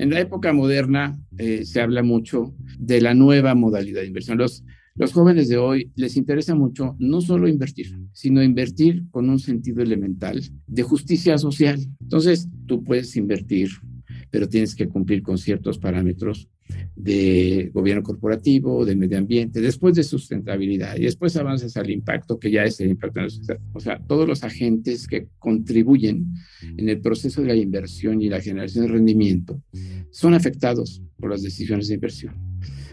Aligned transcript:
En 0.00 0.08
la 0.08 0.20
época 0.20 0.54
moderna 0.54 1.20
eh, 1.36 1.66
se 1.66 1.82
habla 1.82 2.02
mucho 2.02 2.54
de 2.78 3.02
la 3.02 3.12
nueva 3.12 3.54
modalidad 3.54 4.00
de 4.00 4.06
inversión. 4.06 4.38
Los, 4.38 4.64
los 4.94 5.12
jóvenes 5.12 5.50
de 5.50 5.58
hoy 5.58 5.90
les 5.94 6.16
interesa 6.16 6.54
mucho 6.54 6.96
no 6.98 7.20
solo 7.20 7.46
invertir, 7.46 7.98
sino 8.14 8.42
invertir 8.42 9.04
con 9.10 9.28
un 9.28 9.38
sentido 9.38 9.82
elemental 9.82 10.40
de 10.66 10.82
justicia 10.84 11.36
social. 11.36 11.80
Entonces, 12.00 12.48
tú 12.64 12.82
puedes 12.82 13.14
invertir, 13.14 13.68
pero 14.30 14.48
tienes 14.48 14.74
que 14.74 14.88
cumplir 14.88 15.22
con 15.22 15.36
ciertos 15.36 15.76
parámetros 15.78 16.48
de 16.96 17.70
gobierno 17.72 18.02
corporativo, 18.02 18.84
de 18.84 18.96
medio 18.96 19.18
ambiente, 19.18 19.60
después 19.60 19.94
de 19.94 20.02
sustentabilidad 20.02 20.96
y 20.96 21.02
después 21.02 21.36
avanzas 21.36 21.76
al 21.76 21.90
impacto 21.90 22.38
que 22.38 22.50
ya 22.50 22.64
es 22.64 22.80
el 22.80 22.90
impacto 22.90 23.20
en 23.20 23.24
la 23.26 23.30
sociedad. 23.30 23.60
O 23.72 23.80
sea, 23.80 23.98
todos 24.06 24.28
los 24.28 24.44
agentes 24.44 25.06
que 25.06 25.28
contribuyen 25.38 26.34
en 26.76 26.88
el 26.88 27.00
proceso 27.00 27.42
de 27.42 27.48
la 27.48 27.54
inversión 27.54 28.20
y 28.22 28.28
la 28.28 28.40
generación 28.40 28.86
de 28.86 28.92
rendimiento 28.92 29.62
son 30.10 30.34
afectados 30.34 31.02
por 31.18 31.30
las 31.30 31.42
decisiones 31.42 31.88
de 31.88 31.94
inversión. 31.94 32.34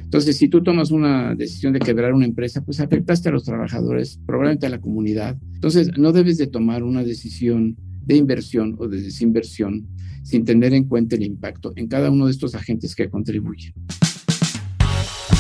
Entonces, 0.08 0.38
si 0.38 0.48
tú 0.48 0.64
tomas 0.64 0.92
una 0.92 1.36
decisión 1.36 1.74
de 1.74 1.80
quebrar 1.80 2.14
una 2.14 2.26
empresa, 2.26 2.64
pues 2.64 2.80
afectaste 2.80 3.28
a 3.28 3.34
los 3.34 3.44
trabajadores, 3.44 4.22
probablemente 4.26 4.66
a 4.66 4.70
la 4.70 4.80
comunidad. 4.80 5.38
Entonces, 5.56 5.92
no 5.98 6.14
debes 6.14 6.38
de 6.38 6.48
tomar 6.48 6.84
una 6.84 7.04
decisión 7.04 7.76
de 8.06 8.16
inversión 8.16 8.78
o 8.80 8.88
de 8.88 9.02
desinversión 9.02 9.86
sin 10.28 10.44
tener 10.44 10.74
en 10.74 10.84
cuenta 10.84 11.16
el 11.16 11.24
impacto 11.24 11.72
en 11.78 11.88
cada 11.88 12.12
uno 12.12 12.26
de 12.26 12.32
estos 12.32 12.54
agentes 12.54 12.96
que 12.96 13.10
contribuyen. 13.10 13.74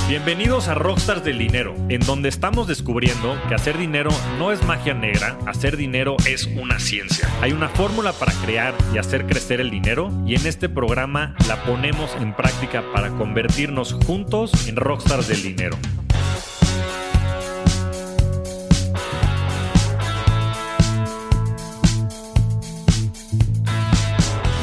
Bienvenidos 0.08 0.70
a 0.70 0.76
Rockstars 0.76 1.26
del 1.26 1.38
Dinero, 1.38 1.76
en 1.90 2.00
donde 2.00 2.30
estamos 2.30 2.66
descubriendo 2.70 3.36
que 3.50 3.55
hacer 3.55 3.77
dinero 3.77 4.10
no 4.40 4.54
es 4.54 4.66
magia 4.66 4.94
negra, 4.94 5.38
hacer 5.46 5.76
dinero 5.76 6.16
es 6.26 6.48
una 6.58 6.80
ciencia. 6.80 7.27
Hay 7.41 7.52
una 7.52 7.68
fórmula 7.68 8.13
para 8.13 8.32
crear 8.46 8.74
y 8.94 8.99
hacer 8.99 9.26
crecer 9.26 9.60
el 9.60 9.70
dinero 9.70 10.10
y 10.26 10.35
en 10.35 10.48
este 10.48 10.70
programa 10.70 11.35
la 11.49 11.62
ponemos 11.66 12.16
en 12.22 12.34
práctica 12.34 12.82
para 12.94 13.10
convertirnos 13.18 13.91
juntos 13.91 14.70
en 14.70 14.77
Rockstars 14.77 15.27
del 15.27 15.44
Dinero. 15.44 15.77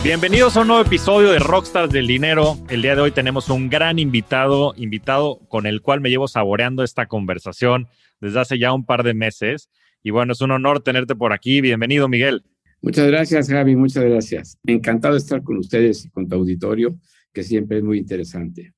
Bienvenidos 0.05 0.55
a 0.55 0.61
un 0.61 0.67
nuevo 0.67 0.83
episodio 0.83 1.31
de 1.31 1.39
Rockstars 1.39 1.91
del 1.91 2.07
Dinero. 2.07 2.59
El 2.69 2.83
día 2.83 2.95
de 2.95 3.01
hoy 3.01 3.11
tenemos 3.11 3.49
un 3.49 3.71
gran 3.71 3.99
invitado, 3.99 4.75
invitado 4.77 5.39
con 5.49 5.65
el 5.65 5.81
cual 5.81 6.03
me 6.03 6.11
llevo 6.11 6.29
saboreando 6.29 6.85
esta 6.85 7.07
conversación 7.07 7.89
desde 8.21 8.39
hace 8.39 8.59
ya 8.59 8.75
un 8.75 8.85
par 8.85 9.03
de 9.03 9.15
meses. 9.15 9.71
Y 10.03 10.11
bueno, 10.11 10.35
es 10.35 10.43
un 10.43 10.51
honor 10.51 10.83
tenerte 10.83 11.15
por 11.15 11.33
aquí. 11.33 11.63
Bienvenido, 11.63 12.07
Miguel. 12.07 12.45
Muchas 12.83 13.07
gracias, 13.07 13.49
Javi. 13.49 13.77
Muchas 13.77 14.05
gracias. 14.05 14.59
Encantado 14.67 15.15
de 15.15 15.21
estar 15.21 15.43
con 15.43 15.57
ustedes 15.57 16.05
y 16.05 16.11
con 16.11 16.29
tu 16.29 16.35
auditorio, 16.35 16.99
que 17.33 17.43
siempre 17.43 17.79
es 17.79 17.83
muy 17.83 17.97
interesante. 17.97 18.75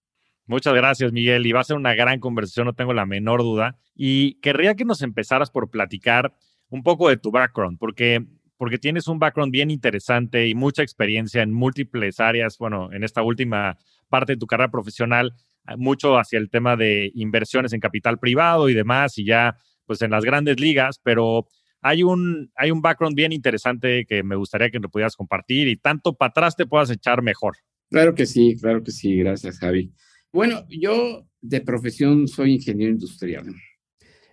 Muchas 0.46 0.74
gracias, 0.74 1.10
Miguel. 1.10 1.44
Y 1.44 1.50
va 1.50 1.58
a 1.58 1.64
ser 1.64 1.76
una 1.76 1.96
gran 1.96 2.20
conversación, 2.20 2.66
no 2.66 2.74
tengo 2.74 2.94
la 2.94 3.04
menor 3.04 3.42
duda. 3.42 3.76
Y 3.96 4.34
querría 4.34 4.76
que 4.76 4.84
nos 4.84 5.02
empezaras 5.02 5.50
por 5.50 5.70
platicar 5.70 6.36
un 6.68 6.84
poco 6.84 7.08
de 7.08 7.16
tu 7.16 7.32
background, 7.32 7.78
porque 7.80 8.24
porque 8.56 8.78
tienes 8.78 9.08
un 9.08 9.18
background 9.18 9.52
bien 9.52 9.70
interesante 9.70 10.46
y 10.48 10.54
mucha 10.54 10.82
experiencia 10.82 11.42
en 11.42 11.52
múltiples 11.52 12.20
áreas, 12.20 12.56
bueno, 12.58 12.92
en 12.92 13.04
esta 13.04 13.22
última 13.22 13.78
parte 14.08 14.32
de 14.32 14.38
tu 14.38 14.46
carrera 14.46 14.70
profesional, 14.70 15.34
ah, 15.64 15.76
mucho 15.76 16.18
hacia 16.18 16.38
el 16.38 16.50
tema 16.50 16.76
de 16.76 17.10
inversiones 17.14 17.72
en 17.72 17.80
capital 17.80 18.18
privado 18.18 18.68
y 18.68 18.74
demás, 18.74 19.18
y 19.18 19.24
ya 19.24 19.56
pues 19.84 20.02
en 20.02 20.10
las 20.10 20.24
grandes 20.24 20.58
ligas, 20.58 21.00
pero 21.02 21.46
hay 21.80 22.02
un, 22.02 22.50
hay 22.56 22.70
un 22.70 22.82
background 22.82 23.14
bien 23.14 23.32
interesante 23.32 24.04
que 24.06 24.22
me 24.22 24.36
gustaría 24.36 24.70
que 24.70 24.80
lo 24.80 24.88
pudieras 24.88 25.14
compartir 25.14 25.68
y 25.68 25.76
tanto 25.76 26.14
para 26.14 26.30
atrás 26.30 26.56
te 26.56 26.66
puedas 26.66 26.90
echar 26.90 27.22
mejor. 27.22 27.56
Claro 27.90 28.14
que 28.14 28.26
sí, 28.26 28.56
claro 28.60 28.82
que 28.82 28.90
sí, 28.90 29.16
gracias 29.16 29.58
Javi. 29.58 29.92
Bueno, 30.32 30.66
yo 30.68 31.26
de 31.40 31.60
profesión 31.60 32.26
soy 32.26 32.54
ingeniero 32.54 32.92
industrial. 32.92 33.46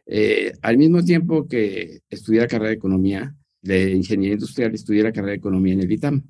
Eh, 0.06 0.52
al 0.62 0.78
mismo 0.78 1.04
tiempo 1.04 1.48
que 1.48 2.00
estudié 2.10 2.42
la 2.42 2.48
carrera 2.48 2.70
de 2.70 2.76
economía, 2.76 3.36
de 3.64 3.92
ingeniería 3.92 4.36
industrial, 4.36 4.76
estudié 4.76 5.02
la 5.02 5.12
carrera 5.12 5.32
de 5.32 5.38
economía 5.38 5.74
en 5.74 5.82
el 5.82 5.92
ITAM. 5.92 6.24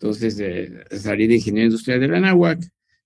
Entonces 0.00 0.40
eh, 0.40 0.84
salí 0.90 1.28
de 1.28 1.36
ingeniería 1.36 1.66
industrial 1.66 2.00
de 2.00 2.08
la 2.08 2.18
NAWAC, 2.18 2.64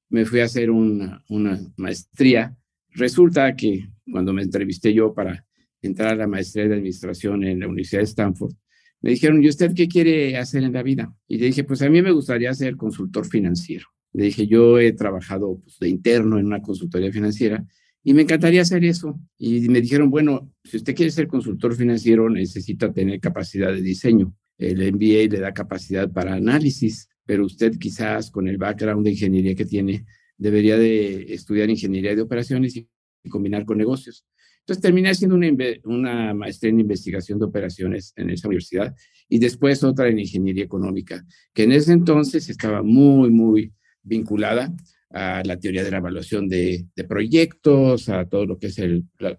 me 0.08 0.24
fui 0.24 0.40
a 0.40 0.44
hacer 0.44 0.70
una, 0.70 1.22
una 1.28 1.60
maestría. 1.76 2.56
Resulta 2.90 3.54
que 3.54 3.88
cuando 4.10 4.32
me 4.32 4.42
entrevisté 4.42 4.94
yo 4.94 5.12
para 5.12 5.44
entrar 5.82 6.12
a 6.12 6.16
la 6.16 6.26
maestría 6.26 6.68
de 6.68 6.74
administración 6.74 7.44
en 7.44 7.60
la 7.60 7.66
Universidad 7.66 8.00
de 8.00 8.06
Stanford, 8.06 8.54
me 9.02 9.10
dijeron, 9.10 9.42
¿y 9.42 9.48
usted 9.48 9.74
qué 9.74 9.88
quiere 9.88 10.36
hacer 10.38 10.62
en 10.62 10.72
la 10.72 10.82
vida? 10.82 11.12
Y 11.28 11.38
le 11.38 11.46
dije, 11.46 11.64
pues 11.64 11.82
a 11.82 11.90
mí 11.90 12.00
me 12.00 12.12
gustaría 12.12 12.54
ser 12.54 12.76
consultor 12.76 13.26
financiero. 13.26 13.86
Le 14.12 14.24
dije, 14.24 14.46
yo 14.46 14.78
he 14.78 14.92
trabajado 14.92 15.60
pues, 15.62 15.78
de 15.78 15.88
interno 15.88 16.38
en 16.38 16.46
una 16.46 16.62
consultoría 16.62 17.12
financiera 17.12 17.64
y 18.06 18.14
me 18.14 18.22
encantaría 18.22 18.62
hacer 18.62 18.84
eso. 18.84 19.18
Y 19.36 19.68
me 19.68 19.80
dijeron, 19.80 20.10
bueno, 20.10 20.48
si 20.62 20.76
usted 20.76 20.94
quiere 20.94 21.10
ser 21.10 21.26
consultor 21.26 21.74
financiero, 21.74 22.30
necesita 22.30 22.92
tener 22.92 23.18
capacidad 23.18 23.72
de 23.72 23.82
diseño. 23.82 24.32
El 24.58 24.78
MBA 24.92 25.28
le 25.28 25.40
da 25.40 25.52
capacidad 25.52 26.08
para 26.08 26.34
análisis, 26.34 27.08
pero 27.24 27.44
usted 27.44 27.76
quizás 27.80 28.30
con 28.30 28.46
el 28.46 28.58
background 28.58 29.04
de 29.04 29.10
ingeniería 29.10 29.56
que 29.56 29.64
tiene, 29.64 30.06
debería 30.38 30.78
de 30.78 31.34
estudiar 31.34 31.68
ingeniería 31.68 32.14
de 32.14 32.22
operaciones 32.22 32.76
y 32.76 32.88
combinar 33.28 33.64
con 33.64 33.76
negocios. 33.76 34.24
Entonces 34.60 34.82
terminé 34.82 35.10
haciendo 35.10 35.34
una, 35.34 35.48
una, 35.82 36.32
maestría 36.32 36.70
en 36.70 36.78
investigación 36.78 37.40
de 37.40 37.46
operaciones 37.46 38.12
en 38.14 38.30
esa 38.30 38.46
universidad 38.46 38.94
y 39.28 39.40
después 39.40 39.82
otra 39.82 40.06
en 40.06 40.20
ingeniería 40.20 40.62
económica, 40.62 41.26
que 41.52 41.64
en 41.64 41.72
ese 41.72 41.92
entonces 41.92 42.48
estaba 42.50 42.84
muy, 42.84 43.30
muy 43.30 43.72
vinculada 44.04 44.72
a 45.10 45.42
la 45.44 45.58
teoría 45.58 45.84
de 45.84 45.90
la 45.90 45.98
evaluación 45.98 46.48
de, 46.48 46.86
proyectos, 47.08 48.08
a 48.08 48.24
todo 48.26 48.46
lo 48.46 48.58
que 48.58 48.68
es 48.68 48.80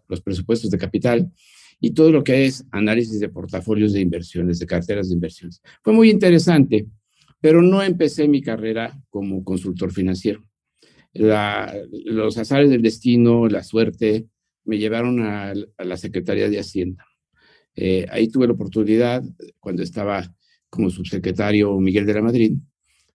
los 0.08 0.22
presupuestos 0.22 0.72
de 0.72 0.78
capital 0.78 1.32
y 1.80 1.92
todo 1.92 2.12
lo 2.12 2.24
que 2.24 2.46
es 2.46 2.66
análisis 2.72 3.20
de 3.20 3.30
portafolios 3.30 3.94
de 3.94 4.02
inversiones, 4.02 4.60
de 4.60 4.66
carteras 4.66 5.10
de 5.10 5.16
inversiones. 5.16 5.62
Fue 5.84 5.94
muy 5.94 6.10
interesante, 6.10 6.88
pero 7.40 7.62
no 7.62 7.84
empecé 7.84 8.28
mi 8.28 8.42
carrera 8.42 9.00
como 9.10 9.44
consultor 9.44 9.92
financiero. 9.92 10.44
los 11.14 12.38
azares 12.38 12.70
del 12.70 12.82
destino, 12.82 13.48
la 13.48 13.64
suerte, 13.64 14.28
me 14.66 14.78
llevaron 14.78 15.22
a, 15.22 15.54
la 15.54 15.98
Secretaría 15.98 16.50
de 16.50 16.60
Hacienda. 16.60 17.06
Eh, 17.76 18.06
ahí 18.10 18.28
tuve 18.28 18.48
la 18.48 18.54
oportunidad, 18.54 19.24
cuando 19.60 19.84
estaba 19.84 20.24
como 20.70 20.90
subsecretario 20.90 21.80
Miguel 21.80 22.06
de 22.06 22.14
la 22.14 22.22
Madrid, 22.22 22.54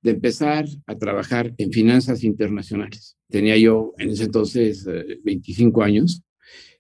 de 0.03 0.11
empezar 0.11 0.67
a 0.87 0.97
trabajar 0.97 1.55
en 1.59 1.73
finanzas 1.73 2.25
internacionales. 2.25 3.17
Tenía 3.29 3.57
yo 3.57 3.95
en 3.99 4.11
ese 4.11 4.25
entonces 4.25 4.87
25 5.25 5.81
eh, 5.81 5.87
años 5.87 6.23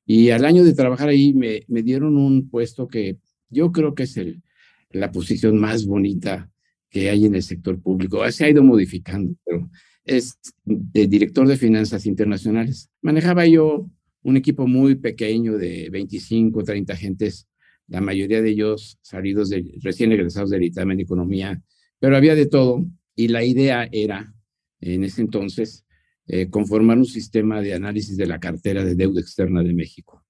y 0.04 0.30
al 0.30 0.44
año 0.44 0.64
de 0.64 0.74
trabajar 0.74 1.08
ahí 1.08 1.32
me, 1.32 1.62
me 1.68 1.82
dieron 1.82 2.16
un 2.16 2.50
puesto 2.50 2.88
que 2.88 3.18
yo 3.48 3.70
creo 3.70 3.94
que 3.94 4.02
es 4.04 4.16
el, 4.16 4.42
la 4.90 5.12
posición 5.12 5.58
más 5.58 5.86
bonita 5.86 6.50
que 6.90 7.08
hay 7.10 7.24
en 7.24 7.34
el 7.34 7.42
sector 7.42 7.80
público. 7.80 8.30
Se 8.30 8.44
ha 8.44 8.50
ido 8.50 8.62
modificando, 8.62 9.34
pero 9.44 9.70
es 10.04 10.38
de 10.64 11.06
director 11.06 11.46
de 11.46 11.56
finanzas 11.56 12.06
internacionales. 12.06 12.90
Manejaba 13.00 13.46
yo 13.46 13.88
un 14.22 14.36
equipo 14.36 14.66
muy 14.66 14.96
pequeño 14.96 15.56
de 15.58 15.88
25, 15.90 16.62
30 16.62 16.92
agentes, 16.92 17.48
la 17.88 18.00
mayoría 18.00 18.42
de 18.42 18.50
ellos 18.50 18.98
salidos 19.02 19.50
de, 19.50 19.74
recién 19.80 20.12
egresados 20.12 20.50
del 20.50 20.64
ITAM 20.64 20.92
en 20.92 21.00
economía, 21.00 21.62
pero 21.98 22.16
había 22.16 22.34
de 22.34 22.46
todo 22.46 22.84
y 23.22 23.28
la 23.28 23.44
idea 23.44 23.88
era, 23.92 24.34
en 24.80 25.04
ese 25.04 25.20
entonces, 25.20 25.84
eh, 26.26 26.48
conformar 26.50 26.98
un 26.98 27.04
sistema 27.04 27.60
de 27.60 27.72
análisis 27.72 28.16
de 28.16 28.26
la 28.26 28.40
cartera 28.40 28.84
de 28.84 28.96
deuda 28.96 29.20
externa 29.20 29.62
de 29.62 29.72
México, 29.72 30.24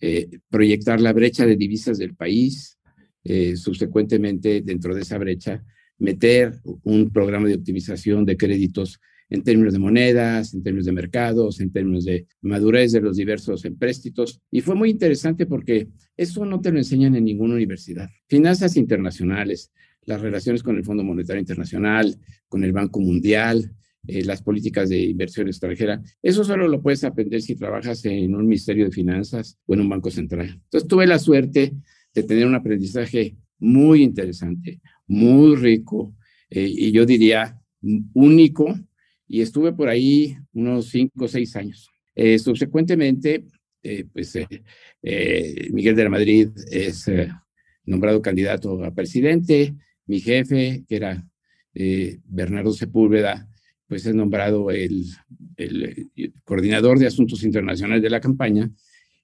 eh, 0.00 0.40
proyectar 0.50 1.00
la 1.00 1.12
brecha 1.12 1.46
de 1.46 1.54
divisas 1.54 1.96
del 1.96 2.16
país, 2.16 2.76
eh, 3.22 3.54
subsecuentemente 3.56 4.62
dentro 4.62 4.96
de 4.96 5.02
esa 5.02 5.16
brecha, 5.16 5.64
meter 5.98 6.54
un 6.82 7.10
programa 7.10 7.46
de 7.46 7.54
optimización 7.54 8.24
de 8.24 8.36
créditos 8.36 8.98
en 9.30 9.44
términos 9.44 9.72
de 9.72 9.78
monedas, 9.78 10.54
en 10.54 10.64
términos 10.64 10.86
de 10.86 10.92
mercados, 10.92 11.60
en 11.60 11.70
términos 11.70 12.04
de 12.04 12.26
madurez 12.40 12.90
de 12.90 13.00
los 13.00 13.16
diversos 13.16 13.64
empréstitos. 13.64 14.40
Y 14.50 14.60
fue 14.60 14.74
muy 14.74 14.90
interesante 14.90 15.46
porque 15.46 15.86
eso 16.16 16.44
no 16.44 16.60
te 16.60 16.72
lo 16.72 16.78
enseñan 16.78 17.14
en 17.14 17.24
ninguna 17.24 17.54
universidad. 17.54 18.10
Finanzas 18.26 18.76
internacionales, 18.76 19.70
las 20.06 20.20
relaciones 20.20 20.62
con 20.62 20.76
el 20.76 20.84
Fondo 20.84 21.04
Monetario 21.04 21.40
Internacional, 21.40 22.16
con 22.48 22.64
el 22.64 22.72
Banco 22.72 23.00
Mundial, 23.00 23.74
eh, 24.06 24.22
las 24.22 24.42
políticas 24.42 24.90
de 24.90 24.98
inversión 24.98 25.46
extranjera. 25.48 26.02
Eso 26.22 26.44
solo 26.44 26.68
lo 26.68 26.82
puedes 26.82 27.04
aprender 27.04 27.40
si 27.40 27.54
trabajas 27.54 28.04
en 28.04 28.34
un 28.34 28.46
Ministerio 28.46 28.84
de 28.84 28.90
Finanzas 28.90 29.58
o 29.64 29.72
en 29.72 29.80
un 29.80 29.88
Banco 29.88 30.10
Central. 30.10 30.60
Entonces 30.64 30.86
tuve 30.86 31.06
la 31.06 31.18
suerte 31.18 31.72
de 32.12 32.22
tener 32.22 32.46
un 32.46 32.54
aprendizaje 32.54 33.36
muy 33.58 34.02
interesante, 34.02 34.82
muy 35.06 35.56
rico 35.56 36.14
eh, 36.50 36.70
y 36.70 36.92
yo 36.92 37.06
diría 37.06 37.58
único 38.12 38.78
y 39.26 39.40
estuve 39.40 39.72
por 39.72 39.88
ahí 39.88 40.36
unos 40.52 40.90
cinco 40.90 41.24
o 41.24 41.28
seis 41.28 41.56
años. 41.56 41.88
Eh, 42.14 42.38
subsecuentemente, 42.38 43.46
pues 44.12 44.38
Miguel 45.72 45.96
de 45.96 46.04
la 46.04 46.10
Madrid 46.10 46.48
es 46.70 47.06
nombrado 47.84 48.22
candidato 48.22 48.82
a 48.82 48.94
presidente 48.94 49.74
mi 50.06 50.20
jefe, 50.20 50.84
que 50.88 50.96
era 50.96 51.26
eh, 51.74 52.18
Bernardo 52.24 52.72
Sepúlveda, 52.72 53.48
pues 53.86 54.06
es 54.06 54.14
nombrado 54.14 54.70
el, 54.70 55.04
el, 55.56 56.32
coordinador 56.44 56.98
de 56.98 57.06
asuntos 57.06 57.42
internacionales 57.44 58.02
de 58.02 58.10
la 58.10 58.20
campaña 58.20 58.70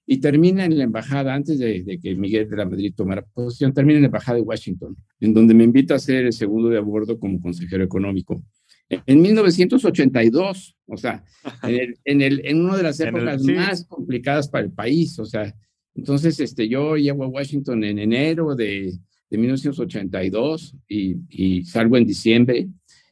y 0.05 0.17
termina 0.17 0.65
en 0.65 0.77
la 0.77 0.83
embajada, 0.83 1.33
antes 1.33 1.59
de, 1.59 1.99
que 2.01 2.15
Miguel 2.15 2.49
de 2.49 2.57
la 2.57 2.65
Madrid 2.65 2.93
tomara 2.95 3.21
posición, 3.21 3.73
termina 3.73 3.97
en 3.97 4.03
la 4.03 4.07
embajada 4.07 4.37
de 4.37 4.43
Washington, 4.43 4.95
en 5.19 5.33
donde 5.33 5.53
me 5.53 5.63
invita 5.63 5.95
a 5.95 5.99
ser 5.99 6.25
el 6.25 6.33
segundo 6.33 6.69
de 6.69 6.77
a 6.77 6.81
bordo 6.81 7.17
como 7.19 7.39
consejero 7.39 7.83
económico. 7.83 8.43
En 8.89 9.21
1982, 9.21 10.75
o 10.85 10.97
sea, 10.97 11.23
en, 11.63 11.75
el, 11.75 11.99
en, 12.03 12.21
el, 12.21 12.45
en 12.45 12.65
una 12.65 12.77
de 12.77 12.83
las 12.83 12.99
épocas 12.99 13.41
más 13.43 13.85
complicadas 13.85 14.49
para 14.49 14.65
el 14.65 14.71
país, 14.71 15.17
o 15.19 15.25
sea, 15.25 15.55
entonces 15.95 16.39
este, 16.39 16.67
yo 16.67 16.97
llego 16.97 17.23
a 17.23 17.27
Washington 17.27 17.83
en 17.83 17.99
enero 17.99 18.55
de, 18.55 18.93
de 19.31 19.37
1982 19.39 20.75
y, 20.87 21.15
y, 21.29 21.63
salgo 21.63 21.97
en 21.97 22.05
diciembre, 22.05 22.67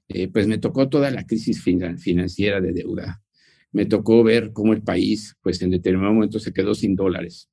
eh, 0.08 0.28
pues 0.28 0.46
me 0.46 0.60
tocó 0.60 0.88
toda 0.88 1.10
la 1.10 1.26
crisis 1.26 1.64
financiera 1.64 2.62
de 2.62 2.74
deuda 2.74 3.20
me 3.72 3.86
tocó 3.86 4.24
ver 4.24 4.52
cómo 4.52 4.74
el 4.74 4.82
país, 4.82 5.36
pues 5.42 5.62
en 5.62 5.72
determinado 5.72 6.14
momento 6.14 6.40
se 6.40 6.54
quedó 6.54 6.74
sin 6.74 6.96
dólares. 6.96 7.50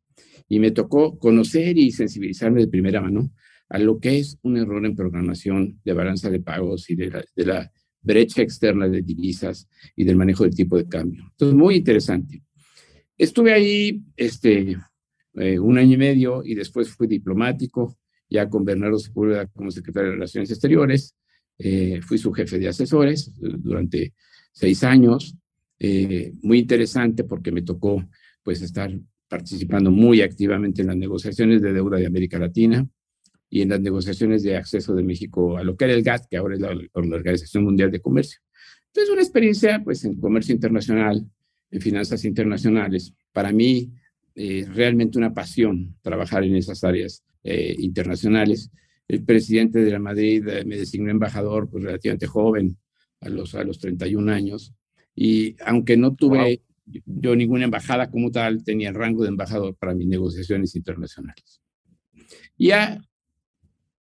Y 0.49 0.61
me 0.61 0.71
tocó 0.71 1.19
conocer 1.19 1.77
y 1.77 1.91
sensibilizarme 1.91 2.61
de 2.61 2.69
primera 2.69 3.01
mano 3.01 3.31
a 3.69 3.79
lo 3.79 3.99
que 3.99 4.19
es 4.19 4.39
un 4.43 4.57
error 4.57 4.85
en 4.87 4.95
programación 4.95 5.81
de 5.85 5.93
balanza 5.93 6.31
de 6.31 6.41
pagos 6.41 6.89
y 6.89 6.95
de 6.95 7.25
la, 7.37 7.73
brecha 8.03 8.41
externa 8.41 8.89
de 8.89 9.03
divisas 9.03 9.69
y 9.97 10.05
del 10.05 10.15
manejo 10.15 10.45
del 10.45 10.55
tipo 10.55 10.77
de 10.77 10.87
cambio. 10.87 11.25
Entonces, 11.33 11.57
muy 11.57 11.75
interesante. 11.75 12.41
Estuve 13.19 13.53
ahí 13.53 14.01
este, 14.17 14.77
eh, 15.35 15.59
un 15.59 15.77
año 15.77 15.95
y 15.95 15.97
medio 15.97 16.45
y 16.45 16.55
después 16.55 16.89
fui 16.91 17.09
diplomático, 17.09 17.99
ya 18.29 18.49
con 18.49 18.65
Bernardo 18.65 18.99
Sepúlveda 18.99 19.47
como 19.47 19.71
secretario 19.71 20.11
de 20.11 20.15
Relaciones 20.15 20.51
Exteriores. 20.51 21.15
Eh, 21.59 22.01
fui 22.03 22.19
su 22.19 22.33
jefe 22.33 22.59
de 22.59 22.69
asesores 22.69 23.33
durante 23.37 24.15
seis 24.53 24.85
años. 24.85 25.37
Eh, 25.79 26.33
muy 26.43 26.59
interesante 26.61 27.25
porque 27.25 27.53
me 27.53 27.63
tocó 27.63 28.03
pues 28.43 28.63
estar 28.63 28.91
participando 29.29 29.91
muy 29.91 30.23
activamente 30.23 30.83
en 30.83 30.89
las 30.89 30.97
negociaciones 30.97 31.61
de 31.61 31.73
deuda 31.73 31.99
de 31.99 32.07
América 32.07 32.39
Latina 32.39 32.89
y 33.49 33.63
en 33.63 33.69
las 33.71 33.81
negociaciones 33.81 34.43
de 34.43 34.57
acceso 34.57 34.95
de 34.95 35.03
México 35.03 35.57
a 35.57 35.65
lo 35.65 35.77
que 35.77 35.85
era 35.85 35.95
el 35.95 36.03
GATT, 36.03 36.29
que 36.29 36.37
ahora 36.37 36.55
es 36.55 36.61
la, 36.61 36.77
Organización 36.93 37.65
Mundial 37.65 37.91
de 37.91 38.01
Comercio. 38.01 38.41
Entonces, 38.89 39.13
una 39.13 39.23
experiencia 39.23 39.83
pues 39.85 40.05
en 40.05 40.19
comercio 40.19 40.55
internacional, 40.55 41.25
en 41.71 41.81
finanzas 41.81 42.25
internacionales. 42.25 43.13
Para 43.33 43.53
mí, 43.53 43.93
eh, 44.35 44.67
realmente 44.73 45.19
una 45.19 45.35
pasión 45.35 45.97
trabajar 46.03 46.45
en 46.45 46.57
esas 46.57 46.83
áreas 46.85 47.23
eh, 47.47 47.75
internacionales. 47.79 48.71
El 49.09 49.25
presidente 49.25 49.85
de 49.85 49.91
la 49.91 50.01
Madrid 50.01 50.45
me 50.67 50.77
designó 50.77 51.11
embajador 51.11 51.71
pues, 51.71 51.85
relativamente 51.85 52.27
joven, 52.27 52.77
a 53.21 53.29
los, 53.29 53.55
a 53.55 53.65
los 53.65 53.79
31 53.79 54.31
años, 54.33 54.75
y 55.15 55.57
aunque 55.65 55.97
no 55.97 56.15
tuve 56.15 56.63
yo 57.05 57.35
ninguna 57.35 57.65
embajada 57.65 58.11
como 58.11 58.31
tal, 58.31 58.63
tenía 58.63 58.91
el 58.91 58.95
rango 58.95 59.23
de 59.23 59.31
embajador 59.31 59.75
para 59.77 59.95
mis 59.95 60.07
negociaciones 60.07 60.77
internacionales. 60.77 61.61
Ya 62.59 63.01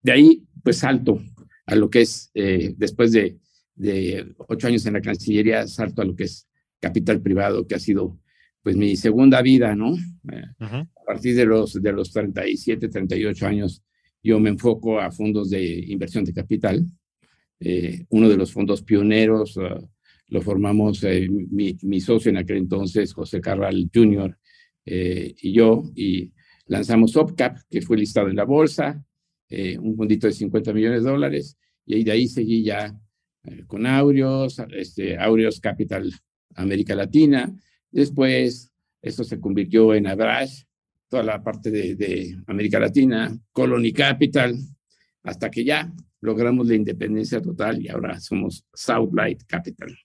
de 0.02 0.12
ahí, 0.12 0.44
pues 0.62 0.78
salto 0.78 1.20
a 1.66 1.74
lo 1.74 1.90
que 1.90 2.02
es, 2.02 2.30
eh, 2.34 2.74
después 2.76 3.12
de, 3.12 3.38
de, 3.74 4.34
ocho 4.38 4.68
años 4.68 4.86
en 4.86 4.94
la 4.94 5.00
Cancillería, 5.00 5.66
salto 5.66 6.02
a 6.02 6.04
lo 6.04 6.14
que 6.14 6.24
es 6.24 6.48
capital 6.80 7.20
privado, 7.20 7.66
que 7.66 7.74
ha 7.74 7.80
sido 7.80 8.18
pues 8.62 8.76
mi 8.76 8.96
segunda 8.96 9.42
vida, 9.42 9.74
¿no? 9.74 9.94
Eh, 10.32 10.42
a 10.60 10.86
partir 11.08 11.34
de 11.34 11.46
los, 11.46 11.72
de 11.72 11.92
los 11.92 12.12
37, 12.12 12.88
38 12.88 13.46
años, 13.46 13.82
yo 14.22 14.38
me 14.38 14.50
enfoco 14.50 15.00
a 15.00 15.10
fondos 15.10 15.48
de 15.48 15.64
inversión 15.88 16.24
de 16.24 16.34
capital. 16.34 16.84
Eh, 17.60 18.04
uno 18.10 18.28
de 18.28 18.36
los 18.36 18.52
fondos 18.52 18.82
pioneros 18.82 19.56
uh, 19.56 19.88
lo 20.28 20.42
formamos 20.42 21.02
eh, 21.04 21.26
mi, 21.30 22.00
socio 22.00 22.30
en 22.30 22.36
aquel 22.36 22.58
entonces, 22.58 23.12
José 23.12 23.40
Carral 23.40 23.90
Jr., 23.92 24.36
eh, 24.84 25.34
y 25.40 25.52
yo, 25.52 25.82
y 25.94 26.32
lanzamos 26.66 27.16
OpCap, 27.16 27.58
que 27.70 27.82
fue 27.82 27.96
listado 27.96 28.28
en 28.28 28.36
la 28.36 28.44
bolsa, 28.44 29.02
eh, 29.48 29.78
un 29.78 29.96
fondito 29.96 30.26
de 30.26 30.34
50 30.34 30.72
millones 30.72 31.04
de 31.04 31.10
dólares, 31.10 31.58
y 31.86 32.04
de 32.04 32.12
ahí 32.12 32.28
seguí 32.28 32.62
ya 32.62 32.94
con 33.66 33.86
Aureos, 33.86 34.60
este, 34.76 35.16
Aureos 35.16 35.58
Capital 35.58 36.12
América 36.54 36.94
Latina. 36.94 37.50
Después, 37.90 38.70
esto 39.00 39.24
se 39.24 39.40
convirtió 39.40 39.94
en 39.94 40.06
Abrash, 40.06 40.64
toda 41.08 41.22
la 41.22 41.42
parte 41.42 41.70
de, 41.70 41.94
de 41.94 42.38
América 42.46 42.78
Latina, 42.78 43.36
Colony 43.52 43.92
Capital, 43.92 44.56
hasta 45.22 45.50
que 45.50 45.64
ya 45.64 45.92
logramos 46.20 46.66
la 46.66 46.74
independencia 46.74 47.40
total 47.40 47.80
y 47.82 47.88
ahora 47.88 48.18
somos 48.20 48.66
Southlight 48.74 49.44
Capital. 49.44 49.96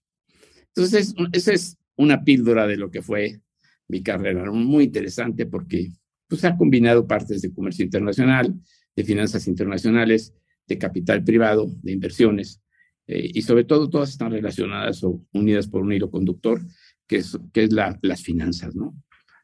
Entonces, 0.68 1.14
esa 1.32 1.54
es 1.54 1.78
una 1.96 2.24
píldora 2.24 2.68
de 2.68 2.78
lo 2.78 2.90
que 2.90 3.02
fue 3.02 3.42
mi 3.88 4.02
carrera, 4.02 4.50
muy 4.52 4.86
interesante 4.86 5.46
porque 5.46 5.92
pues, 6.28 6.44
ha 6.46 6.58
combinado 6.58 7.06
partes 7.06 7.42
de 7.42 7.54
comercio 7.54 7.86
internacional, 7.86 8.54
de 8.96 9.04
finanzas 9.04 9.48
internacionales, 9.48 10.34
de 10.68 10.78
capital 10.78 11.24
privado, 11.24 11.70
de 11.82 11.92
inversiones, 11.92 12.62
eh, 13.06 13.30
y 13.34 13.42
sobre 13.42 13.66
todo 13.66 13.90
todas 13.90 14.10
están 14.10 14.32
relacionadas 14.32 15.04
o 15.04 15.26
unidas 15.34 15.68
por 15.68 15.82
un 15.82 15.92
hilo 15.92 16.10
conductor, 16.10 16.62
que 17.06 17.18
es, 17.18 17.38
que 17.52 17.64
es 17.64 17.74
la, 17.74 18.00
las 18.02 18.22
finanzas, 18.22 18.76
¿no? 18.76 18.96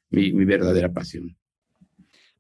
Mi, 0.10 0.32
mi 0.32 0.46
verdadera 0.46 0.92
pasión. 0.92 1.36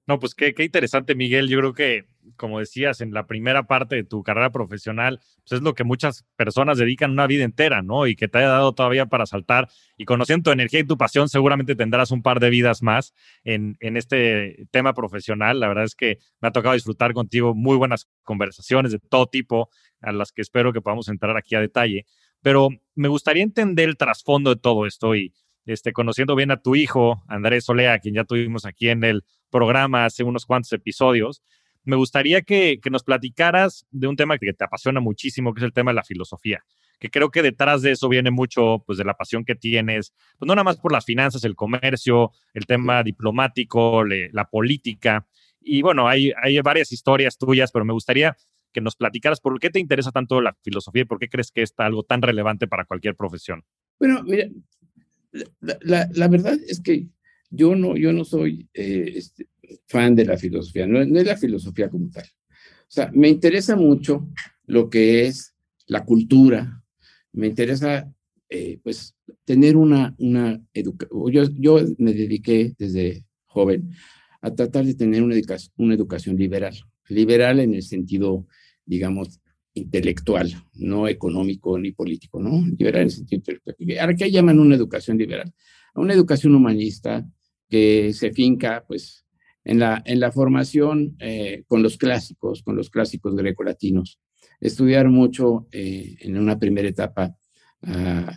No, 0.10 0.18
pues 0.18 0.34
qué, 0.34 0.56
interesante, 0.58 1.14
Miguel. 1.14 1.50
Yo 1.50 1.60
creo 1.60 1.74
que 1.76 2.08
como 2.36 2.58
decías, 2.58 3.00
en 3.00 3.14
la 3.14 3.28
primera 3.28 3.68
parte 3.68 3.96
de 3.96 4.04
tu 4.04 4.24
carrera 4.24 4.52
profesional, 4.52 5.20
pues 5.48 5.60
es 5.60 5.62
lo 5.62 5.76
que 5.76 5.84
muchas 5.84 6.26
personas 6.36 6.80
dedican 6.80 7.12
una 7.12 7.28
vida 7.28 7.44
entera, 7.44 7.84
¿no? 7.84 8.08
Y 8.08 8.16
que 8.16 8.28
te 8.28 8.40
haya 8.40 8.48
dado 8.48 8.74
todavía 8.74 9.06
para 9.06 9.28
saltar. 9.28 9.70
Y 9.98 10.06
conociendo 10.06 10.46
tu 10.46 10.52
energía 10.52 10.80
y 10.80 10.84
tu 10.84 10.98
pasión, 10.98 11.30
seguramente 11.30 11.76
tendrás 11.76 12.10
un 12.10 12.24
par 12.24 12.40
de 12.40 12.50
vidas 12.50 12.82
más 12.82 13.14
en, 13.44 13.78
en 13.82 13.98
este 13.98 14.66
tema 14.72 14.96
profesional. 14.96 15.60
La 15.60 15.68
verdad 15.68 15.84
es 15.84 15.94
que 15.94 16.18
me 16.42 16.48
ha 16.48 16.52
tocado 16.52 16.74
disfrutar 16.74 17.14
contigo 17.14 17.54
muy 17.54 17.78
buenas 17.78 18.10
conversaciones 18.24 18.92
de 18.92 18.98
todo 18.98 19.28
tipo, 19.28 19.70
a 20.02 20.12
las 20.12 20.32
que 20.32 20.42
espero 20.42 20.74
que 20.74 20.82
podamos 20.82 21.08
entrar 21.10 21.38
aquí 21.38 21.54
a 21.54 21.62
detalle. 21.62 22.08
Pero 22.42 22.70
me 22.96 23.10
gustaría 23.10 23.44
entender 23.44 23.90
el 23.90 23.98
trasfondo 23.98 24.56
de 24.56 24.60
todo 24.60 24.88
esto 24.88 25.16
y 25.16 25.36
este, 25.66 25.94
conociendo 25.94 26.36
bien 26.36 26.52
a 26.52 26.58
tu 26.58 26.76
hijo, 26.76 27.24
Andrés 27.28 27.70
Olea, 27.70 28.00
quien 28.00 28.16
ya 28.16 28.24
tuvimos 28.24 28.66
aquí 28.66 28.90
en 28.90 29.04
el 29.04 29.24
programa 29.50 30.06
hace 30.06 30.24
unos 30.24 30.46
cuantos 30.46 30.72
episodios, 30.74 31.42
me 31.84 31.96
gustaría 31.96 32.42
que, 32.42 32.80
nos 32.90 33.04
platicaras 33.04 33.86
de 33.92 34.08
un 34.08 34.16
tema 34.16 34.38
que 34.38 34.54
te 34.54 34.64
apasiona 34.64 35.00
muchísimo, 35.00 35.54
que 35.54 35.62
es 35.62 35.66
el 35.66 35.74
tema 35.74 35.92
de 35.92 35.96
la 35.96 36.04
filosofía, 36.04 36.64
que 37.00 37.10
creo 37.10 37.32
que 37.32 37.42
detrás 37.42 37.82
de 37.82 37.92
eso 37.92 38.10
viene 38.10 38.32
mucho 38.32 38.84
pues, 38.86 38.98
de 38.98 39.06
la 39.06 39.16
pasión 39.16 39.46
que 39.46 39.56
tienes, 39.56 40.14
pues 40.38 40.48
no 40.48 40.56
nada 40.56 40.64
más 40.64 40.78
por 40.78 40.92
las 40.92 41.06
finanzas, 41.06 41.44
el 41.44 41.56
comercio, 41.56 42.32
el 42.54 42.66
tema 42.66 43.04
diplomático, 43.04 44.04
la 44.06 44.46
política. 44.50 45.28
Y 45.62 45.82
bueno, 45.82 46.08
hay, 46.08 46.32
hay 46.42 46.60
varias 46.62 46.92
historias 46.92 47.38
tuyas, 47.38 47.72
pero 47.72 47.86
me 47.86 47.94
gustaría 47.94 48.36
que 48.72 48.82
nos 48.82 48.96
platicaras 48.96 49.40
por 49.40 49.60
qué 49.60 49.70
te 49.70 49.80
interesa 49.80 50.12
tanto 50.12 50.42
la 50.42 50.56
filosofía 50.62 51.04
y 51.04 51.06
por 51.06 51.20
qué 51.20 51.30
crees 51.30 51.52
que 51.52 51.64
es 51.64 51.74
algo 51.78 52.04
tan 52.04 52.22
relevante 52.22 52.68
para 52.68 52.86
cualquier 52.86 53.16
profesión. 53.16 53.64
Bueno, 54.00 54.22
mira, 54.24 54.48
la, 55.62 56.28
verdad 56.28 56.58
es 56.68 56.80
que 56.80 57.08
yo 57.50 57.76
no, 57.76 57.96
yo 57.96 58.14
no 58.14 58.26
soy 58.26 58.68
eh, 58.74 59.14
este, 59.16 59.48
fan 59.88 60.16
de 60.16 60.26
la 60.26 60.38
filosofía, 60.38 60.88
no, 60.88 61.02
es 61.02 61.26
la 61.26 61.38
filosofía 61.38 61.90
como 61.90 62.10
tal. 62.10 62.26
O 62.54 62.92
sea, 62.92 63.12
me 63.14 63.30
interesa 63.30 63.76
mucho 63.76 64.30
lo 64.66 64.90
que 64.90 65.28
es 65.28 65.54
la 65.88 66.06
cultura, 66.06 66.84
me 67.34 67.48
interesa, 67.48 68.12
eh, 68.50 68.80
pues, 68.84 69.16
tener 69.46 69.76
una, 69.76 70.16
una 70.18 70.62
educación. 70.74 71.32
Yo, 71.32 71.44
yo 71.56 71.80
me 71.98 72.14
dediqué 72.14 72.74
desde 72.78 73.26
joven 73.46 73.92
a 74.42 74.54
tratar 74.54 74.86
de 74.86 74.96
tener 74.96 75.22
una, 75.22 75.36
una 75.78 75.94
educación 75.94 76.38
liberal, 76.38 76.76
liberal 77.08 77.60
en 77.60 77.74
el 77.74 77.84
sentido, 77.84 78.48
digamos, 78.86 79.40
intelectual, 79.80 80.52
no 80.76 81.08
económico 81.08 81.78
ni 81.78 81.92
político, 81.92 82.40
¿no? 82.42 82.66
Liberal 82.78 83.02
en 83.02 83.08
el 83.08 83.12
sentido 83.12 83.38
intelectual. 83.40 84.00
Ahora, 84.00 84.16
¿qué 84.16 84.32
llaman 84.32 84.60
una 84.60 84.76
educación 84.76 85.18
liberal? 85.18 85.52
Una 85.96 86.14
educación 86.14 86.56
humanista 86.56 87.26
que 87.70 88.14
se 88.14 88.32
finca, 88.32 88.84
pues, 88.88 89.26
en 89.64 89.80
la, 89.80 90.02
en 90.06 90.20
la 90.20 90.32
formación 90.32 91.16
eh, 91.20 91.64
con 91.68 91.84
los 91.84 91.98
clásicos, 91.98 92.64
con 92.64 92.76
los 92.76 92.90
clásicos 92.90 93.36
grecolatinos. 93.36 94.20
Estudiar 94.60 95.10
mucho 95.10 95.68
eh, 95.72 96.16
en 96.22 96.38
una 96.38 96.60
primera 96.60 96.88
etapa, 96.88 97.36
ah, 97.84 98.36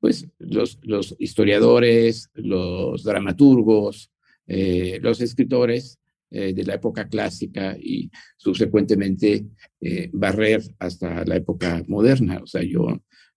pues 0.00 0.28
los, 0.38 0.78
los 0.82 1.16
historiadores, 1.18 2.30
los 2.34 3.02
dramaturgos, 3.04 4.10
eh, 4.46 4.98
los 5.00 5.20
escritores 5.20 5.98
de 6.34 6.64
la 6.64 6.74
época 6.74 7.08
clásica 7.08 7.76
y 7.78 8.10
subsecuentemente 8.36 9.46
barrer 10.12 10.62
hasta 10.78 11.24
la 11.24 11.36
época 11.36 11.84
moderna. 11.86 12.40
O 12.42 12.46
sea, 12.46 12.62
yo 12.62 12.86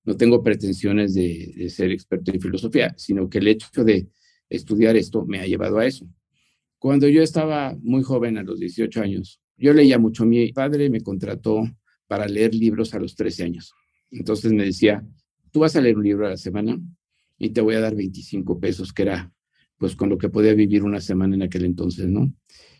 no 0.03 0.17
tengo 0.17 0.41
pretensiones 0.41 1.13
de, 1.13 1.53
de 1.55 1.69
ser 1.69 1.91
experto 1.91 2.31
en 2.31 2.41
filosofía, 2.41 2.93
sino 2.97 3.29
que 3.29 3.37
el 3.37 3.49
hecho 3.49 3.83
de 3.83 4.07
estudiar 4.49 4.95
esto 4.95 5.25
me 5.25 5.39
ha 5.39 5.45
llevado 5.45 5.77
a 5.77 5.85
eso. 5.85 6.07
Cuando 6.79 7.07
yo 7.07 7.23
estaba 7.23 7.75
muy 7.81 8.03
joven, 8.03 8.37
a 8.37 8.43
los 8.43 8.59
18 8.59 9.01
años, 9.01 9.41
yo 9.57 9.73
leía 9.73 9.97
mucho. 9.97 10.25
Mi 10.25 10.51
padre 10.53 10.89
me 10.89 11.01
contrató 11.01 11.63
para 12.07 12.27
leer 12.27 12.53
libros 12.53 12.93
a 12.93 12.99
los 12.99 13.15
13 13.15 13.43
años. 13.43 13.73
Entonces 14.11 14.53
me 14.53 14.63
decía, 14.63 15.05
tú 15.51 15.61
vas 15.61 15.75
a 15.75 15.81
leer 15.81 15.97
un 15.97 16.03
libro 16.03 16.27
a 16.27 16.31
la 16.31 16.37
semana 16.37 16.79
y 17.37 17.49
te 17.49 17.61
voy 17.61 17.75
a 17.75 17.79
dar 17.79 17.95
25 17.95 18.59
pesos, 18.59 18.93
que 18.93 19.03
era 19.03 19.31
pues 19.77 19.95
con 19.95 20.09
lo 20.09 20.17
que 20.17 20.29
podía 20.29 20.53
vivir 20.53 20.83
una 20.83 21.01
semana 21.01 21.35
en 21.35 21.43
aquel 21.43 21.65
entonces, 21.65 22.07
¿no? 22.07 22.33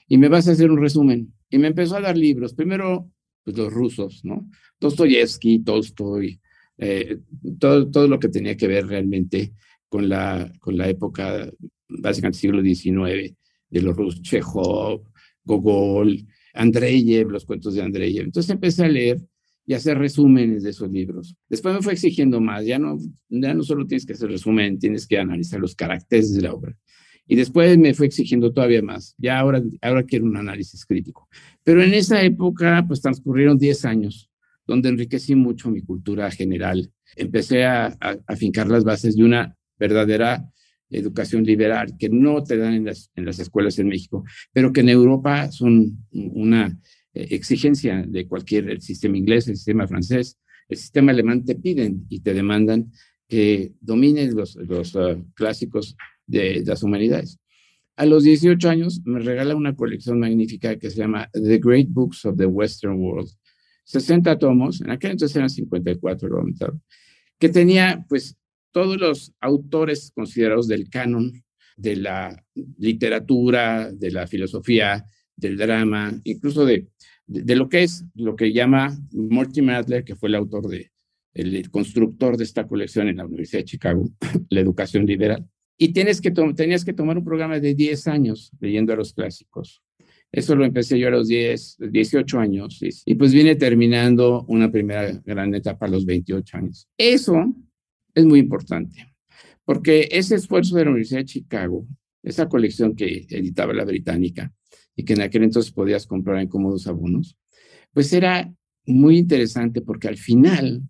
Y 0.08 0.18
me 0.18 0.30
vas 0.30 0.48
a 0.48 0.52
hacer 0.52 0.72
un 0.72 0.80
resumen. 0.80 1.34
Y 1.50 1.58
me 1.58 1.68
empezó 1.68 1.98
a 1.98 2.02
dar 2.02 2.18
libros, 2.18 2.54
primero 2.54 3.10
pues 3.44 3.58
los 3.58 3.72
rusos, 3.72 4.26
¿no? 4.26 4.50
Dostoyevsky, 4.80 5.60
Tolstoy, 5.60 6.40
eh, 6.78 7.20
todo, 7.60 7.90
todo 7.90 8.08
lo 8.08 8.20
que 8.20 8.28
tenía 8.28 8.58
que 8.58 8.68
ver 8.68 8.88
realmente 8.88 9.54
con 9.88 10.10
la, 10.10 10.52
con 10.60 10.78
la 10.78 10.90
época, 10.90 11.50
básicamente 11.88 12.40
siglo 12.40 12.62
XIX, 12.62 13.34
de 13.70 13.82
los 13.82 13.96
rusos, 13.96 14.22
Chekhov, 14.22 15.04
Gogol, 15.44 16.28
Andreyev, 16.54 17.30
los 17.30 17.46
cuentos 17.46 17.74
de 17.76 17.82
Andreyev. 17.82 18.26
Entonces 18.26 18.50
empecé 18.50 18.84
a 18.84 18.90
leer 18.90 19.22
y 19.66 19.74
hacer 19.74 19.98
resúmenes 19.98 20.64
de 20.64 20.70
esos 20.70 20.90
libros. 20.92 21.36
Después 21.50 21.76
me 21.76 21.82
fue 21.82 21.94
exigiendo 21.94 22.40
más, 22.40 22.66
ya 22.66 22.80
no, 22.80 22.98
ya 23.30 23.54
no 23.54 23.64
solo 23.64 23.86
tienes 23.86 24.06
que 24.06 24.14
hacer 24.14 24.30
resumen, 24.30 24.80
tienes 24.80 25.06
que 25.06 25.20
analizar 25.20 25.60
los 25.60 25.76
caracteres 25.76 26.34
de 26.34 26.42
la 26.42 26.54
obra. 26.54 26.76
Y 27.28 27.36
después 27.36 27.78
me 27.78 27.94
fue 27.94 28.06
exigiendo 28.06 28.54
todavía 28.54 28.82
más, 28.82 29.14
ya 29.18 29.40
ahora, 29.40 29.62
ahora 29.82 30.04
quiero 30.04 30.26
un 30.26 30.38
análisis 30.38 30.86
crítico. 30.86 31.28
Pero 31.64 31.84
en 31.84 31.94
esa 31.94 32.22
época, 32.22 32.84
pues 32.88 33.02
transcurrieron 33.02 33.58
10 33.58 33.86
años, 33.86 34.30
donde 34.66 34.90
enriquecí 34.90 35.36
mucho 35.36 35.70
mi 35.70 35.82
cultura 35.82 36.32
general. 36.32 36.92
Empecé 37.16 37.66
a, 37.66 37.88
a, 38.00 38.18
a 38.26 38.36
fincar 38.36 38.68
las 38.68 38.84
bases 38.84 39.16
de 39.16 39.24
una 39.24 39.56
verdadera 39.78 40.50
educación 40.90 41.44
liberal 41.44 41.98
que 41.98 42.10
no 42.10 42.44
te 42.44 42.58
dan 42.58 42.74
en 42.74 42.86
las, 42.86 43.12
en 43.16 43.26
las 43.26 43.40
escuelas 43.40 43.78
en 43.80 43.88
México, 43.88 44.24
pero 44.54 44.72
que 44.72 44.82
en 44.82 44.90
Europa 44.90 45.52
son 45.52 46.06
una 46.12 46.80
eh, 47.14 47.28
exigencia 47.32 48.04
de 48.08 48.28
cualquier 48.28 48.70
el 48.70 48.82
sistema 48.82 49.18
inglés, 49.18 49.48
el 49.48 49.58
sistema 49.58 49.88
francés, 49.88 50.38
el 50.70 50.78
sistema 50.78 51.12
alemán 51.12 51.46
te 51.46 51.56
piden 51.56 52.06
y 52.10 52.22
te 52.22 52.34
demandan 52.34 52.92
que 53.28 53.74
domines 53.82 54.34
los, 54.34 54.56
los 54.56 54.96
uh, 54.96 55.26
clásicos 55.34 55.98
de, 56.28 56.64
las 56.66 56.84
humanidades. 56.84 57.40
A 57.96 58.06
los 58.06 58.24
18 58.24 58.70
años 58.70 59.02
me 59.06 59.20
regala 59.20 59.56
una 59.56 59.76
colección 59.76 60.20
magnífica 60.20 60.78
que 60.78 60.92
se 60.92 60.98
llama 60.98 61.30
The 61.34 61.58
Great 61.58 61.88
Books 61.90 62.26
of 62.26 62.38
the 62.38 62.46
Western 62.46 63.00
World. 63.00 63.30
60 63.86 64.38
tomos, 64.38 64.82
en 64.82 64.92
aquel 64.92 65.12
entonces 65.12 65.36
eran 65.36 65.50
54, 65.50 66.28
lo 66.28 66.40
aumentaron, 66.40 66.84
que 67.40 67.50
tenía 67.50 68.06
pues 68.08 68.38
todos 68.72 69.00
los 69.00 69.34
autores 69.40 70.12
considerados 70.14 70.68
del 70.68 70.90
canon 70.90 71.32
de 71.78 71.96
la 71.96 72.46
literatura, 72.78 73.92
de 73.92 74.12
la 74.12 74.28
filosofía, 74.28 75.06
del 75.36 75.58
drama, 75.58 76.20
incluso 76.26 76.66
de, 76.66 76.88
de, 77.28 77.56
lo 77.56 77.70
que 77.70 77.84
es 77.84 78.04
lo 78.16 78.36
que 78.36 78.52
llama 78.52 78.98
Mortimer 79.12 79.76
Adler, 79.76 80.04
que 80.04 80.16
fue 80.16 80.30
el 80.30 80.36
autor 80.36 80.68
de, 80.68 80.92
el 81.34 81.70
constructor 81.70 82.36
de 82.36 82.44
esta 82.44 82.68
colección 82.68 83.08
en 83.08 83.18
la 83.18 83.26
Universidad 83.26 83.62
de 83.62 83.66
Chicago, 83.66 84.10
la 84.50 84.60
educación 84.60 85.06
liberal. 85.06 85.48
Y 85.78 85.90
tienes 85.90 86.22
que 86.22 86.32
tenías 86.32 86.84
que 86.84 86.94
tomar 86.94 87.18
un 87.18 87.24
programa 87.24 87.60
de 87.60 87.76
10 87.76 88.08
años 88.08 88.52
leyendo 88.60 88.94
a 88.94 88.96
los 88.96 89.14
clásicos. 89.14 89.84
Eso 90.32 90.56
lo 90.56 90.66
empecé 90.66 91.00
yo 91.00 91.08
a 91.08 91.12
los 91.12 91.28
10, 91.28 91.78
18 91.92 92.40
años 92.40 92.80
y, 93.06 93.16
pues 93.16 93.32
viene 93.32 93.56
terminando 93.56 94.44
una 94.50 94.70
primera 94.70 95.12
gran 95.26 95.56
etapa 95.56 95.86
a 95.86 95.90
los 95.90 96.06
28 96.06 96.58
años. 96.58 96.88
Eso 96.98 97.56
es 98.14 98.26
muy 98.26 98.40
importante, 98.40 99.08
porque 99.64 100.10
ese 100.12 100.36
esfuerzo 100.36 100.76
de 100.76 100.86
la 100.86 100.92
Universidad 100.92 101.22
de 101.22 101.26
Chicago, 101.26 101.88
esa 102.24 102.50
colección 102.50 102.96
que 102.96 103.26
editaba 103.30 103.74
la 103.74 103.86
británica 103.86 104.52
y 104.96 105.04
que 105.06 105.14
en 105.14 105.22
aquel 105.22 105.44
entonces 105.44 105.72
podías 105.72 106.06
comprar 106.06 106.40
en 106.42 106.50
cómodos 106.50 106.88
abonos, 106.88 107.38
pues 107.94 108.12
era 108.12 108.54
muy 108.86 109.18
interesante 109.18 109.82
porque 109.82 110.08
al 110.08 110.18
final 110.18 110.82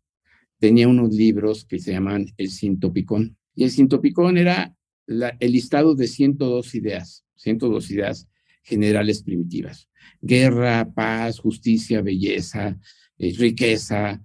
tenía 0.60 0.88
unos 0.88 1.14
libros 1.14 1.66
que 1.66 1.80
se 1.80 1.92
llaman 1.92 2.26
El 2.38 2.50
Sintopicón. 2.50 3.38
Y 3.54 3.64
el 3.64 3.72
Sintopicón 3.72 4.38
era 4.38 4.76
el 5.08 5.52
listado 5.52 5.96
de 5.96 6.08
102 6.08 6.76
ideas, 6.76 7.26
102 7.36 7.92
ideas 7.92 8.28
generales 8.64 9.24
primitivas. 9.24 9.88
Guerra, 10.22 10.92
paz, 10.94 11.40
justicia, 11.40 12.02
belleza, 12.02 12.78
eh, 13.18 13.34
riqueza, 13.38 14.22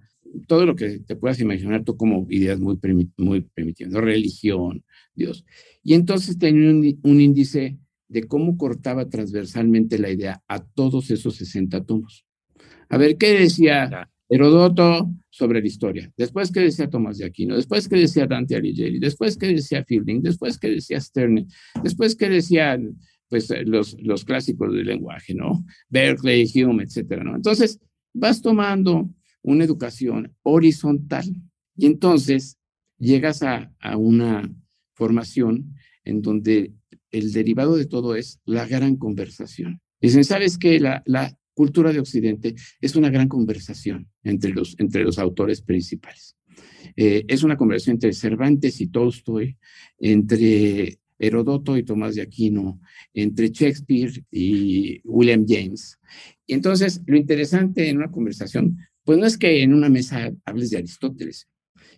todo 0.47 0.65
lo 0.65 0.75
que 0.75 0.99
te 0.99 1.15
puedas 1.15 1.39
imaginar 1.39 1.83
tú 1.83 1.95
como 1.95 2.25
ideas 2.29 2.59
muy, 2.59 2.77
primit 2.77 3.11
muy 3.17 3.41
primitivas, 3.41 3.93
religión, 3.93 4.83
Dios. 5.13 5.45
Y 5.83 5.93
entonces 5.93 6.37
tenía 6.37 6.69
un, 6.69 6.99
un, 7.03 7.21
índice 7.21 7.77
de 8.07 8.23
cómo 8.23 8.57
cortaba 8.57 9.09
transversalmente 9.09 9.97
la 9.99 10.09
idea 10.09 10.43
a 10.47 10.63
todos 10.63 11.11
esos 11.11 11.35
60 11.35 11.85
tomos. 11.85 12.25
A 12.89 12.97
ver, 12.97 13.17
¿qué 13.17 13.39
decía 13.39 14.09
Herodoto 14.29 15.11
sobre 15.29 15.61
la 15.61 15.67
historia? 15.67 16.11
Después, 16.17 16.51
¿qué 16.51 16.61
decía 16.61 16.89
Tomás 16.89 17.17
de 17.17 17.25
Aquino? 17.25 17.55
Después, 17.55 17.87
¿qué 17.87 17.97
decía 17.97 18.25
Dante 18.25 18.55
Alighieri? 18.55 18.99
Después, 18.99 19.37
¿qué 19.37 19.47
decía 19.47 19.83
Fielding? 19.83 20.21
Después, 20.21 20.57
¿qué 20.57 20.69
decía 20.69 20.99
Sterne? 20.99 21.47
Después, 21.83 22.15
¿qué 22.15 22.29
decían 22.29 22.97
pues, 23.29 23.53
los, 23.65 23.97
los 24.01 24.25
clásicos 24.25 24.73
del 24.73 24.85
lenguaje, 24.85 25.33
¿no? 25.33 25.65
Berkeley, 25.89 26.49
Hume, 26.55 26.83
etcétera, 26.83 27.23
¿no? 27.23 27.35
Entonces, 27.35 27.79
vas 28.13 28.41
tomando 28.41 29.09
una 29.41 29.63
educación 29.63 30.35
horizontal. 30.43 31.25
Y 31.75 31.85
entonces 31.85 32.57
llegas 32.97 33.43
a, 33.43 33.73
a, 33.79 33.97
una 33.97 34.49
formación 34.93 35.73
en 36.03 36.21
donde 36.21 36.73
el 37.11 37.31
derivado 37.33 37.75
de 37.75 37.85
todo 37.85 38.15
es 38.15 38.39
la 38.45 38.67
gran 38.67 38.95
conversación. 38.95 39.81
Dicen, 40.01 40.23
¿sabes 40.23 40.57
qué? 40.57 40.79
La, 40.79 41.01
la 41.05 41.37
cultura 41.53 41.91
de 41.91 41.99
Occidente 41.99 42.55
es 42.81 42.95
una 42.95 43.09
gran 43.09 43.27
conversación 43.27 44.09
entre 44.23 44.51
los, 44.51 44.75
entre 44.79 45.03
los 45.03 45.19
autores 45.19 45.61
principales. 45.61 46.35
Eh, 46.95 47.25
es 47.27 47.43
una 47.43 47.57
conversación 47.57 47.95
entre 47.95 48.13
Cervantes 48.13 48.81
y 48.81 48.87
Tolstoy, 48.87 49.57
entre 49.99 50.99
Herodoto 51.17 51.77
y 51.77 51.83
Tomás 51.83 52.15
de 52.15 52.21
Aquino, 52.21 52.79
entre 53.13 53.49
Shakespeare 53.49 54.23
y 54.31 55.01
William 55.03 55.45
James. 55.47 55.99
Y 56.45 56.53
entonces, 56.53 57.01
lo 57.05 57.17
interesante 57.17 57.89
en 57.89 57.97
una 57.97 58.11
conversación 58.11 58.77
pues 59.03 59.19
no 59.19 59.25
es 59.25 59.37
que 59.37 59.63
en 59.63 59.73
una 59.73 59.89
mesa 59.89 60.31
hables 60.45 60.69
de 60.69 60.77
Aristóteles, 60.77 61.49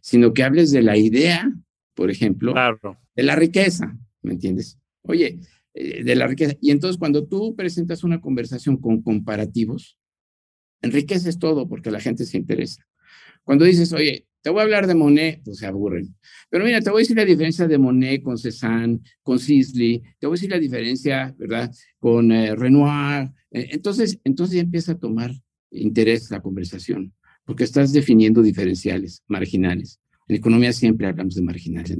sino 0.01 0.33
que 0.33 0.43
hables 0.43 0.71
de 0.71 0.81
la 0.81 0.97
idea, 0.97 1.51
por 1.93 2.09
ejemplo, 2.09 2.53
claro. 2.53 3.00
de 3.15 3.24
la 3.24 3.35
riqueza, 3.35 3.97
¿me 4.21 4.33
entiendes? 4.33 4.79
Oye, 5.03 5.39
eh, 5.77 6.05
de 6.05 6.15
la 6.15 6.25
riqueza. 6.25 6.55
Y 6.62 6.72
entonces 6.72 6.98
cuando 6.98 7.27
tú 7.27 7.53
presentas 7.53 8.05
una 8.05 8.22
conversación 8.22 8.77
con 8.77 9.01
comparativos, 9.01 9.98
enriqueces 10.82 11.38
todo 11.38 11.67
porque 11.67 11.91
la 11.91 12.00
gente 12.00 12.24
se 12.24 12.38
interesa. 12.38 12.88
Cuando 13.44 13.65
dices, 13.65 13.91
oye, 13.91 14.25
te 14.41 14.50
voy 14.51 14.62
a 14.62 14.63
hablar 14.63 14.88
de 14.88 14.96
Monet, 14.96 15.41
pues 15.44 15.58
se 15.58 15.65
aburren. 15.65 16.15
Pero 16.50 16.63
mira, 16.63 16.79
te 16.79 16.89
voy 16.89 17.00
a 17.00 17.03
decir 17.03 17.17
la 17.17 17.25
diferencia 17.25 17.67
de 17.67 17.77
Monet 17.77 18.24
con 18.24 18.38
Cézanne, 18.38 19.01
con 19.22 19.38
Sisley, 19.38 20.01
te 20.17 20.27
voy 20.27 20.36
a 20.36 20.38
decir 20.38 20.50
la 20.50 20.60
diferencia, 20.60 21.36
¿verdad? 21.38 21.70
Con 22.00 22.32
eh, 22.32 22.55
Renoir. 22.55 23.32
Entonces, 23.51 24.17
entonces 24.24 24.55
ya 24.55 24.62
empieza 24.62 24.94
a 24.94 24.98
tomar 24.98 25.34
interés 25.72 26.32
la 26.32 26.41
conversación, 26.41 27.13
porque 27.44 27.65
estás 27.65 27.91
definiendo 27.91 28.41
diferenciales, 28.41 29.24
marginales. 29.27 30.00
En 30.29 30.38
economía 30.38 30.72
siempre 30.72 31.08
hablamos 31.08 31.36
de 31.36 31.41
marginales. 31.41 31.98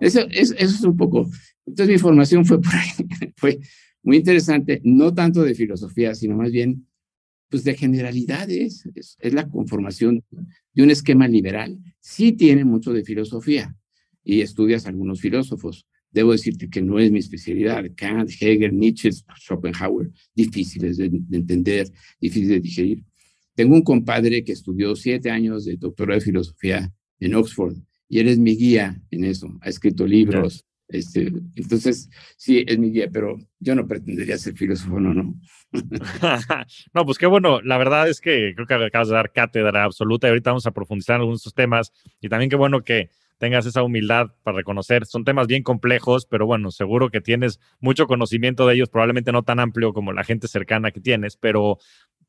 Eso, 0.00 0.26
es 0.30 0.80
un 0.82 0.96
poco. 0.96 1.30
Entonces 1.66 1.94
mi 1.94 1.98
formación 1.98 2.44
fue 2.44 2.58
fue 3.36 3.60
muy 4.02 4.16
interesante, 4.16 4.80
no 4.84 5.12
tanto 5.14 5.42
de 5.42 5.54
filosofía, 5.54 6.14
sino 6.14 6.36
más 6.36 6.50
bien 6.50 6.86
pues 7.48 7.64
de 7.64 7.76
generalidades. 7.76 8.86
Es, 8.94 9.16
es 9.20 9.34
la 9.34 9.48
conformación 9.48 10.24
de 10.72 10.82
un 10.82 10.90
esquema 10.90 11.28
liberal. 11.28 11.78
Sí 12.00 12.32
tiene 12.32 12.64
mucho 12.64 12.92
de 12.92 13.04
filosofía 13.04 13.76
y 14.24 14.40
estudias 14.40 14.86
algunos 14.86 15.20
filósofos. 15.20 15.86
Debo 16.12 16.32
decirte 16.32 16.68
que 16.68 16.82
no 16.82 16.98
es 16.98 17.10
mi 17.10 17.18
especialidad. 17.18 17.84
Kant, 17.94 18.30
Hegel, 18.40 18.76
Nietzsche, 18.76 19.10
Schopenhauer, 19.12 20.10
difíciles 20.34 20.96
de, 20.96 21.10
de 21.12 21.36
entender, 21.36 21.88
difíciles 22.20 22.48
de 22.48 22.60
digerir. 22.60 23.04
Tengo 23.54 23.74
un 23.74 23.82
compadre 23.82 24.42
que 24.42 24.52
estudió 24.52 24.96
siete 24.96 25.30
años 25.30 25.64
de 25.66 25.76
doctorado 25.76 26.18
de 26.18 26.24
filosofía 26.24 26.92
en 27.20 27.34
Oxford 27.34 27.76
y 28.10 28.18
él 28.18 28.28
es 28.28 28.38
mi 28.38 28.56
guía 28.56 29.00
en 29.12 29.24
eso. 29.24 29.48
Ha 29.62 29.68
escrito 29.68 30.04
libros. 30.04 30.66
Este, 30.88 31.32
entonces, 31.54 32.10
sí, 32.36 32.64
es 32.66 32.76
mi 32.76 32.90
guía, 32.90 33.08
pero 33.12 33.36
yo 33.60 33.76
no 33.76 33.86
pretendería 33.86 34.36
ser 34.36 34.54
filósofo, 34.54 34.98
no, 34.98 35.14
no. 35.14 35.36
no, 36.92 37.06
pues 37.06 37.18
qué 37.18 37.26
bueno. 37.26 37.60
La 37.62 37.78
verdad 37.78 38.08
es 38.08 38.20
que 38.20 38.52
creo 38.56 38.66
que 38.66 38.74
acabas 38.74 39.08
de 39.08 39.14
dar 39.14 39.32
cátedra 39.32 39.84
absoluta 39.84 40.26
y 40.26 40.30
ahorita 40.30 40.50
vamos 40.50 40.66
a 40.66 40.72
profundizar 40.72 41.14
en 41.14 41.20
algunos 41.20 41.38
de 41.38 41.42
estos 41.42 41.54
temas. 41.54 41.92
Y 42.20 42.28
también 42.28 42.50
qué 42.50 42.56
bueno 42.56 42.82
que 42.82 43.10
tengas 43.38 43.64
esa 43.64 43.84
humildad 43.84 44.32
para 44.42 44.56
reconocer. 44.56 45.06
Son 45.06 45.24
temas 45.24 45.46
bien 45.46 45.62
complejos, 45.62 46.26
pero 46.26 46.46
bueno, 46.46 46.72
seguro 46.72 47.10
que 47.10 47.20
tienes 47.20 47.60
mucho 47.78 48.08
conocimiento 48.08 48.66
de 48.66 48.74
ellos, 48.74 48.88
probablemente 48.88 49.30
no 49.30 49.44
tan 49.44 49.60
amplio 49.60 49.92
como 49.92 50.12
la 50.12 50.24
gente 50.24 50.48
cercana 50.48 50.90
que 50.90 51.00
tienes, 51.00 51.36
pero 51.36 51.78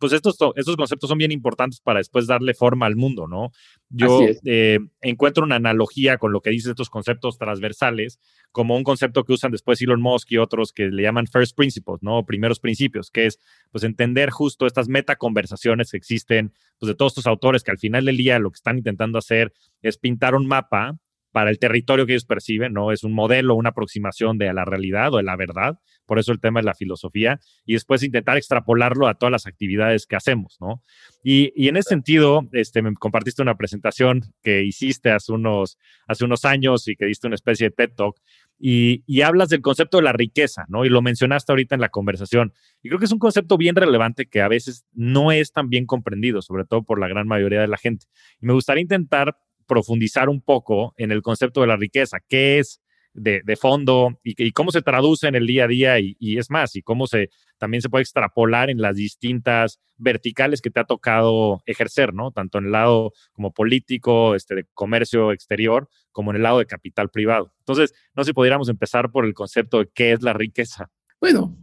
pues 0.02 0.14
estos, 0.14 0.36
estos 0.56 0.76
conceptos 0.76 1.08
son 1.08 1.20
bien 1.20 1.32
importantes 1.32 1.80
para 1.80 2.00
después 2.00 2.26
darle 2.26 2.56
forma 2.56 2.88
al 2.88 2.96
mundo, 2.96 3.28
¿no? 3.28 3.52
Yo 3.90 4.22
eh, 4.46 4.80
encuentro 5.00 5.44
una 5.44 5.58
analogía 5.58 6.18
con 6.18 6.32
lo 6.32 6.42
que 6.42 6.50
dicen 6.50 6.72
estos 6.72 6.90
conceptos 6.90 7.38
transversales, 7.38 8.20
como 8.52 8.76
un 8.76 8.84
concepto 8.84 9.24
que 9.24 9.34
usan 9.34 9.52
después 9.52 9.80
Elon 9.80 10.02
Musk 10.02 10.32
y 10.32 10.40
otros 10.40 10.74
que 10.74 10.88
le 10.88 11.04
llaman 11.04 11.28
first 11.28 11.56
principles, 11.56 12.00
¿no? 12.02 12.26
Primeros 12.26 12.60
principios, 12.60 13.12
que 13.12 13.28
es 13.28 13.40
pues 13.72 13.84
entender 13.84 14.32
justo 14.32 14.66
estas 14.66 14.90
metaconversaciones 14.90 15.92
que 15.92 15.98
existen, 15.98 16.52
pues 16.80 16.88
de 16.88 16.96
todos 16.96 17.12
estos 17.12 17.28
autores 17.28 17.64
que 17.64 17.70
al 17.70 17.78
final 17.78 18.06
del 18.06 18.18
día 18.18 18.40
lo 18.40 18.50
que 18.50 18.56
están 18.58 18.80
intentando 18.80 19.20
hacer 19.20 19.54
es 19.84 20.00
pintar 20.00 20.34
un 20.34 20.48
mapa 20.48 20.98
para 21.32 21.50
el 21.50 21.60
territorio 21.60 22.06
que 22.06 22.14
ellos 22.14 22.26
perciben, 22.26 22.74
¿no? 22.74 22.92
Es 22.92 23.04
un 23.04 23.14
modelo, 23.14 23.56
una 23.56 23.70
aproximación 23.70 24.38
de 24.38 24.54
la 24.54 24.66
realidad 24.66 25.14
o 25.14 25.18
de 25.18 25.24
la 25.24 25.36
verdad, 25.36 25.80
por 26.06 26.20
eso 26.20 26.32
el 26.32 26.40
tema 26.40 26.60
es 26.60 26.66
la 26.66 26.74
filosofía, 26.74 27.40
y 27.66 27.74
después 27.74 28.04
intentar 28.04 28.38
extrapolarlo 28.38 29.08
a 29.08 29.16
todas 29.16 29.32
las 29.32 29.48
actividades 29.48 30.06
que 30.06 30.16
hacemos, 30.16 30.58
¿no? 30.60 30.82
Y, 31.24 31.54
y 31.56 31.70
en 31.70 31.78
ese 31.78 31.90
sentido, 31.90 32.48
este, 32.52 32.82
me 32.82 32.94
compartiste 32.94 33.42
una 33.42 33.56
presentación 33.56 34.22
que 34.44 34.64
hiciste 34.64 35.12
hace 35.12 35.32
unos, 35.32 35.78
hace 36.08 36.26
unos 36.26 36.46
años 36.46 36.88
y 36.88 36.96
que 36.96 37.06
diste 37.06 37.28
una 37.28 37.36
especie 37.36 37.70
de 37.70 37.76
TED 37.76 37.92
Talk, 37.96 38.18
y, 38.64 39.04
y, 39.08 39.22
hablas 39.22 39.50
del 39.50 39.62
concepto 39.62 39.98
de 39.98 40.04
la 40.04 40.14
riqueza, 40.14 40.66
¿no? 40.68 40.86
Y 40.86 40.90
lo 40.90 41.02
mencionaste 41.02 41.52
ahorita 41.52 41.74
en 41.74 41.82
la 41.82 41.90
conversación. 41.90 42.54
Y 42.84 42.90
creo 42.90 43.00
que 43.00 43.06
es 43.06 43.12
un 43.12 43.18
concepto 43.18 43.58
bien 43.58 43.76
relevante 43.76 44.28
que 44.28 44.42
a 44.42 44.48
veces 44.48 44.86
no 44.94 45.32
es 45.32 45.52
tan 45.52 45.68
bien 45.68 45.88
comprendido, 45.88 46.44
sobre 46.44 46.66
todo 46.66 46.84
por 46.84 47.00
la 47.00 47.08
gran 47.08 47.28
mayoría 47.28 47.60
de 47.60 47.68
la 47.68 47.78
gente. 47.78 48.06
Y 48.40 48.46
me 48.46 48.54
gustaría 48.54 48.84
intentar 48.84 49.36
profundizar 49.72 50.28
un 50.28 50.42
poco 50.42 50.94
en 50.98 51.14
el 51.14 51.22
concepto 51.22 51.62
de 51.62 51.68
la 51.68 51.78
riqueza, 51.78 52.18
qué 52.28 52.60
es 52.60 52.82
de, 53.14 53.42
fondo 53.56 54.20
y, 54.22 54.52
cómo 54.52 54.70
se 54.72 54.82
traduce 54.82 55.30
en 55.30 55.36
el 55.36 55.48
día 55.48 55.64
a 55.64 55.68
día 55.70 55.98
y, 55.98 56.38
es 56.38 56.50
más, 56.50 56.76
y 56.76 56.82
cómo 56.82 57.08
se 57.08 57.30
también 57.58 57.82
se 57.82 57.88
puede 57.88 58.02
extrapolar 58.02 58.70
en 58.70 58.82
las 58.82 58.98
distintas 58.98 59.80
verticales 59.96 60.60
que 60.60 60.72
te 60.72 60.82
ha 60.82 60.84
tocado 60.84 61.64
ejercer, 61.66 62.14
¿no? 62.14 62.32
Tanto 62.32 62.58
en 62.58 62.66
el 62.66 62.74
lado 62.74 63.14
como 63.32 63.54
político, 63.54 64.36
este, 64.36 64.56
de 64.56 64.66
comercio 64.74 65.32
exterior, 65.32 65.88
como 66.12 66.32
en 66.32 66.38
el 66.38 66.44
lado 66.44 66.60
de 66.60 66.66
capital 66.66 67.10
privado. 67.10 67.54
Entonces, 67.60 67.94
no 68.14 68.26
sé 68.26 68.32
si 68.32 68.34
pudiéramos 68.34 68.68
empezar 68.68 69.10
por 69.10 69.26
el 69.26 69.34
concepto 69.34 69.80
de 69.80 69.90
qué 69.94 70.12
es 70.12 70.22
la 70.22 70.34
riqueza. 70.34 70.92
Bueno, 71.22 71.58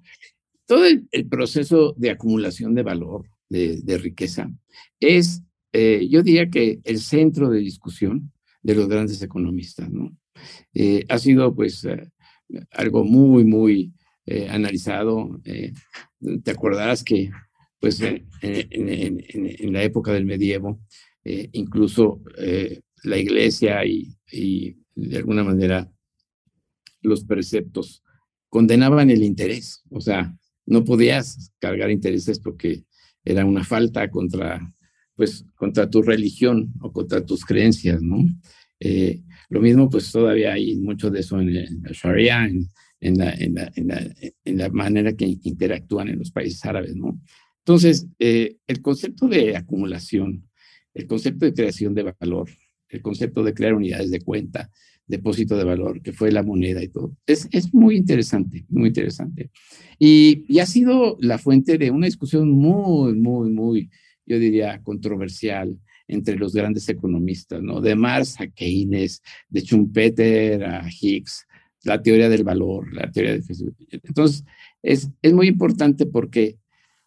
todo 0.65 0.87
el, 0.87 1.29
proceso 1.29 1.95
de 1.99 2.09
acumulación 2.09 2.75
de 2.75 2.85
valor, 2.85 3.27
de, 3.51 3.83
de 3.83 3.99
riqueza, 3.99 4.51
es 4.99 5.43
eh, 5.73 6.07
yo 6.09 6.23
diría 6.23 6.49
que 6.49 6.81
el 6.85 7.01
centro 7.01 7.51
de 7.51 7.61
discusión 7.61 8.33
de 8.63 8.75
los 8.75 8.89
grandes 8.89 9.21
economistas, 9.23 9.91
¿no? 9.91 10.17
Eh, 10.73 11.05
ha 11.09 11.19
sido 11.19 11.55
pues 11.55 11.85
eh, 11.85 12.11
algo 12.73 13.05
muy, 13.05 13.45
muy 13.45 13.93
analizado. 14.51 15.41
te 15.43 16.51
acordarás 16.51 17.03
que 17.03 17.31
pues 17.81 17.99
en, 18.03 19.73
la 19.73 19.83
época 19.83 20.13
del 20.13 20.27
medievo, 20.27 20.83
incluso 21.25 22.21
la 23.05 23.17
iglesia 23.17 23.87
y, 23.87 24.15
y 24.31 24.77
de 24.95 25.17
alguna 25.17 25.45
manera 25.45 25.91
los 27.01 27.25
preceptos 27.25 28.03
condenaban 28.51 29.09
el 29.09 29.23
interés, 29.23 29.83
o 29.89 30.03
sea, 30.03 30.37
no 30.67 30.85
podías 30.85 31.51
cargar 31.59 31.91
intereses 31.91 32.39
porque 32.39 32.85
era 33.25 33.47
una 33.47 33.65
falta 33.65 34.11
contra 34.11 34.75
pues 35.19 35.45
contra 35.57 35.91
tu 35.91 36.01
religión 36.01 36.73
o 36.81 36.93
contra 36.93 37.27
tus 37.27 37.45
creencias, 37.45 38.01
¿no? 38.01 38.25
Eh, 38.79 39.21
lo 39.49 39.61
mismo, 39.61 39.91
pues 39.91 40.13
todavía 40.13 40.53
hay 40.53 40.77
mucho 40.77 41.11
de 41.11 41.19
eso 41.19 41.41
en, 41.41 41.55
la 41.83 41.91
Sharia, 41.91 42.47
en, 42.47 42.69
en, 43.01 43.19
la, 43.19 43.35
en, 43.35 43.55
la, 43.57 43.73
en, 44.45 44.59
la, 44.59 44.69
manera 44.69 45.13
que 45.15 45.27
interactúan 45.43 46.07
en 46.07 46.21
los 46.21 46.31
países 46.31 46.65
árabes, 46.65 46.95
¿no? 46.95 47.21
Entonces, 47.65 48.07
eh, 48.21 48.59
el 48.69 48.81
concepto 48.81 49.27
de 49.27 49.57
acumulación, 49.57 50.49
el 50.95 51.09
concepto 51.09 51.47
de 51.47 51.53
creación 51.53 51.95
de 51.95 52.15
valor, 52.21 52.49
el 52.89 53.03
concepto 53.03 53.43
de 53.43 53.55
crear 53.55 53.75
unidades 53.75 54.13
de 54.13 54.21
cuenta, 54.21 54.71
depósito 55.05 55.57
de 55.57 55.65
valor, 55.65 56.01
que 56.01 56.13
fue 56.13 56.31
la 56.31 56.45
moneda 56.45 56.81
y 56.81 56.89
todo, 56.91 57.17
es, 57.27 57.49
es 57.51 57.75
muy 57.75 57.97
interesante, 57.97 58.67
muy 58.69 58.91
interesante. 58.91 59.51
Y, 59.99 60.45
y 60.47 60.61
ha 60.61 60.67
sido 60.67 61.17
la 61.19 61.39
fuente 61.39 61.77
de 61.77 61.91
una 61.91 62.07
discusión 62.07 62.51
muy, 62.51 63.15
muy, 63.15 63.51
muy 63.51 63.91
yo 64.29 64.39
diría, 64.39 64.81
controversial 64.83 65.79
entre 66.07 66.37
los 66.37 66.53
grandes 66.55 66.89
economistas, 66.89 67.63
¿no? 67.63 67.81
De 67.81 67.95
Marx 67.95 68.41
a 68.41 68.47
Keynes, 68.47 69.23
de 69.49 69.61
Schumpeter 69.61 70.65
a 70.65 70.89
Higgs, 70.89 71.47
la 71.85 72.01
teoría 72.03 72.29
del 72.29 72.45
valor, 72.45 72.93
la 72.93 73.11
teoría 73.11 73.33
de. 73.33 73.43
Entonces, 73.91 74.45
es, 74.83 75.11
es 75.23 75.33
muy 75.33 75.49
importante 75.49 76.07
porque 76.07 76.57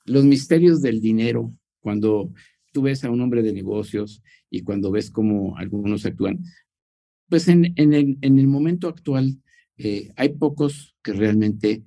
los 0.06 0.26
misterios 0.26 0.82
del 0.82 1.02
dinero, 1.02 1.54
cuando 1.80 2.34
tú 2.72 2.84
ves 2.84 3.04
a 3.04 3.10
un 3.10 3.22
hombre 3.22 3.44
de 3.44 3.54
negocios 3.54 4.24
y 4.50 4.62
cuando 4.62 4.92
ves 4.92 5.10
cómo 5.10 5.58
algunos 5.58 6.06
actúan, 6.06 6.44
pues 7.30 7.48
en, 7.48 7.74
en, 7.76 7.94
el, 7.94 8.18
en 8.22 8.40
el 8.40 8.48
momento 8.48 8.88
actual 8.88 9.38
eh, 9.78 10.12
hay 10.16 10.30
pocos 10.30 10.96
que 11.04 11.14
realmente 11.14 11.84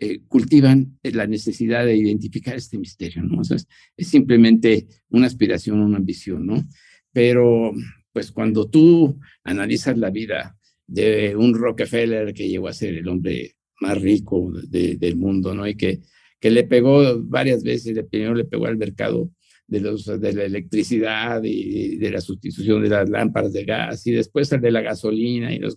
eh, 0.00 0.20
cultivan 0.28 0.98
eh, 1.02 1.10
la 1.10 1.26
necesidad 1.26 1.84
de 1.84 1.96
identificar 1.96 2.56
este 2.56 2.78
misterio, 2.78 3.22
¿no? 3.22 3.40
O 3.40 3.44
sea, 3.44 3.56
es, 3.96 4.08
simplemente 4.08 4.86
una 5.10 5.26
aspiración, 5.26 5.80
una 5.80 5.98
ambición, 5.98 6.46
¿no? 6.46 6.64
Pero, 7.12 7.72
pues 8.12 8.30
cuando 8.30 8.68
tú 8.68 9.18
analizas 9.44 9.98
la 9.98 10.10
vida 10.10 10.56
de 10.86 11.34
un 11.36 11.54
Rockefeller 11.54 12.32
que 12.32 12.48
llegó 12.48 12.68
a 12.68 12.72
ser 12.72 12.94
el 12.94 13.08
hombre 13.08 13.56
más 13.80 14.00
rico 14.00 14.52
del 14.68 15.16
mundo, 15.16 15.54
¿no? 15.54 15.66
Y 15.66 15.74
que, 15.74 16.00
que 16.40 16.50
le 16.50 16.64
pegó 16.64 17.20
varias 17.22 17.62
veces, 17.62 17.98
primero 18.10 18.34
le 18.34 18.44
pegó 18.44 18.66
al 18.66 18.76
mercado 18.76 19.30
de, 19.68 19.80
los, 19.80 20.06
de 20.06 20.32
la 20.32 20.44
electricidad 20.44 21.42
y 21.44 21.96
de 21.98 22.10
la 22.10 22.20
sustitución 22.20 22.82
de 22.82 22.88
las 22.88 23.08
lámparas 23.08 23.52
de 23.52 23.64
gas 23.64 24.06
y 24.06 24.12
después 24.12 24.50
el 24.50 24.62
de 24.62 24.70
la 24.70 24.80
gasolina. 24.80 25.54
Y 25.54 25.58
los, 25.58 25.76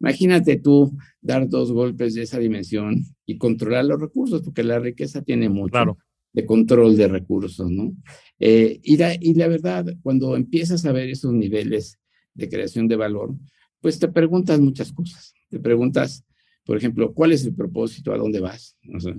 imagínate 0.00 0.56
tú 0.56 0.96
dar 1.20 1.48
dos 1.48 1.70
golpes 1.70 2.14
de 2.14 2.22
esa 2.22 2.38
dimensión 2.38 3.04
y 3.26 3.36
controlar 3.36 3.84
los 3.84 4.00
recursos, 4.00 4.42
porque 4.42 4.64
la 4.64 4.78
riqueza 4.78 5.22
tiene 5.22 5.48
mucho 5.48 5.98
de 6.32 6.46
control 6.46 6.96
de 6.96 7.08
recursos, 7.08 7.70
¿no? 7.70 7.94
Eh, 8.38 8.80
y, 8.82 8.96
la, 8.96 9.14
y 9.18 9.34
la 9.34 9.48
verdad, 9.48 9.86
cuando 10.02 10.36
empiezas 10.36 10.84
a 10.84 10.92
ver 10.92 11.08
esos 11.08 11.32
niveles 11.32 11.98
de 12.34 12.48
creación 12.48 12.88
de 12.88 12.96
valor, 12.96 13.34
pues 13.80 13.98
te 13.98 14.08
preguntas 14.08 14.60
muchas 14.60 14.92
cosas. 14.92 15.34
Te 15.48 15.58
preguntas, 15.58 16.24
por 16.64 16.76
ejemplo, 16.76 17.12
¿cuál 17.14 17.32
es 17.32 17.44
el 17.46 17.54
propósito? 17.54 18.12
¿A 18.12 18.18
dónde 18.18 18.40
vas? 18.40 18.76
O 18.94 19.00
sea, 19.00 19.14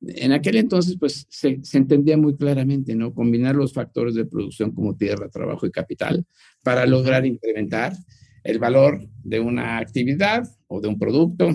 en 0.00 0.32
aquel 0.32 0.56
entonces, 0.56 0.96
pues 0.98 1.26
se, 1.30 1.60
entendía 1.72 2.16
muy 2.16 2.36
claramente, 2.36 2.94
¿no? 2.94 3.14
Combinar 3.14 3.54
los 3.54 3.72
factores 3.72 4.14
de 4.14 4.26
producción 4.26 4.72
como 4.72 4.96
tierra, 4.96 5.28
trabajo 5.28 5.66
y 5.66 5.70
capital 5.70 6.24
para 6.62 6.86
lograr 6.86 7.24
incrementar 7.24 7.94
el 8.44 8.58
valor 8.58 9.08
de 9.24 9.40
una 9.40 9.78
actividad 9.78 10.48
o 10.66 10.80
de 10.80 10.88
un 10.88 10.98
producto. 10.98 11.48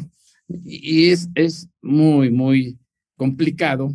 Y 0.48 1.10
es, 1.10 1.30
es 1.36 1.70
muy, 1.82 2.32
muy 2.32 2.78
complicado 3.16 3.94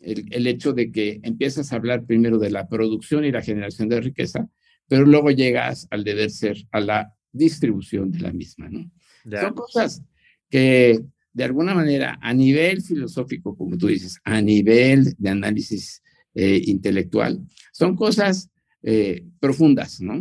el, 0.00 0.26
el, 0.32 0.46
hecho 0.46 0.72
de 0.72 0.90
que 0.90 1.20
empiezas 1.22 1.72
a 1.72 1.76
hablar 1.76 2.06
primero 2.06 2.38
de 2.38 2.50
la 2.50 2.68
producción 2.68 3.24
y 3.24 3.32
la 3.32 3.42
generación 3.42 3.88
de 3.88 4.00
riqueza, 4.00 4.48
pero 4.86 5.04
luego 5.04 5.30
llegas 5.30 5.86
al 5.90 6.04
deber 6.04 6.30
ser, 6.30 6.56
a 6.70 6.80
la 6.80 7.12
distribución 7.32 8.10
de 8.10 8.20
la 8.20 8.32
misma, 8.32 8.68
¿no? 8.70 8.90
Son 9.24 9.54
cosas 9.54 10.02
que 10.48 11.00
de 11.32 11.44
alguna 11.44 11.74
manera, 11.74 12.18
a 12.20 12.32
nivel 12.34 12.82
filosófico, 12.82 13.56
como 13.56 13.76
tú 13.76 13.88
dices, 13.88 14.18
a 14.24 14.40
nivel 14.40 15.14
de 15.18 15.30
análisis 15.30 16.02
eh, 16.34 16.62
intelectual, 16.66 17.40
son 17.72 17.94
cosas 17.94 18.50
eh, 18.82 19.24
profundas, 19.40 20.00
¿no? 20.00 20.20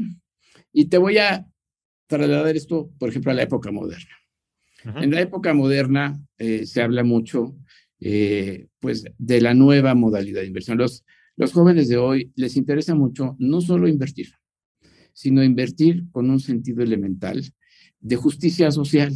Y 0.71 0.85
te 0.85 0.97
voy 0.97 1.17
a 1.17 1.47
trasladar 2.07 2.55
esto, 2.55 2.91
por 2.99 3.09
ejemplo, 3.09 3.31
a 3.31 3.35
la 3.35 3.43
época 3.43 3.71
moderna. 3.71 4.15
En 5.01 5.11
la 5.11 5.19
época 5.19 5.53
moderna 5.53 6.21
eh, 6.37 6.65
se 6.65 6.81
habla 6.81 7.03
mucho, 7.03 7.57
pues, 8.79 9.03
de 9.17 9.41
la 9.41 9.53
nueva 9.53 9.95
modalidad 9.95 10.41
de 10.41 10.47
inversión. 10.47 10.77
Los, 10.77 11.03
los 11.35 11.51
jóvenes 11.51 11.89
de 11.89 11.97
hoy 11.97 12.31
les 12.35 12.55
interesa 12.55 12.95
mucho 12.95 13.35
no 13.39 13.59
solo 13.59 13.87
invertir, 13.87 14.31
sino 15.13 15.43
invertir 15.43 16.05
con 16.11 16.29
un 16.29 16.39
sentido 16.39 16.83
elemental 16.83 17.43
de 17.99 18.15
justicia 18.15 18.71
social, 18.71 19.11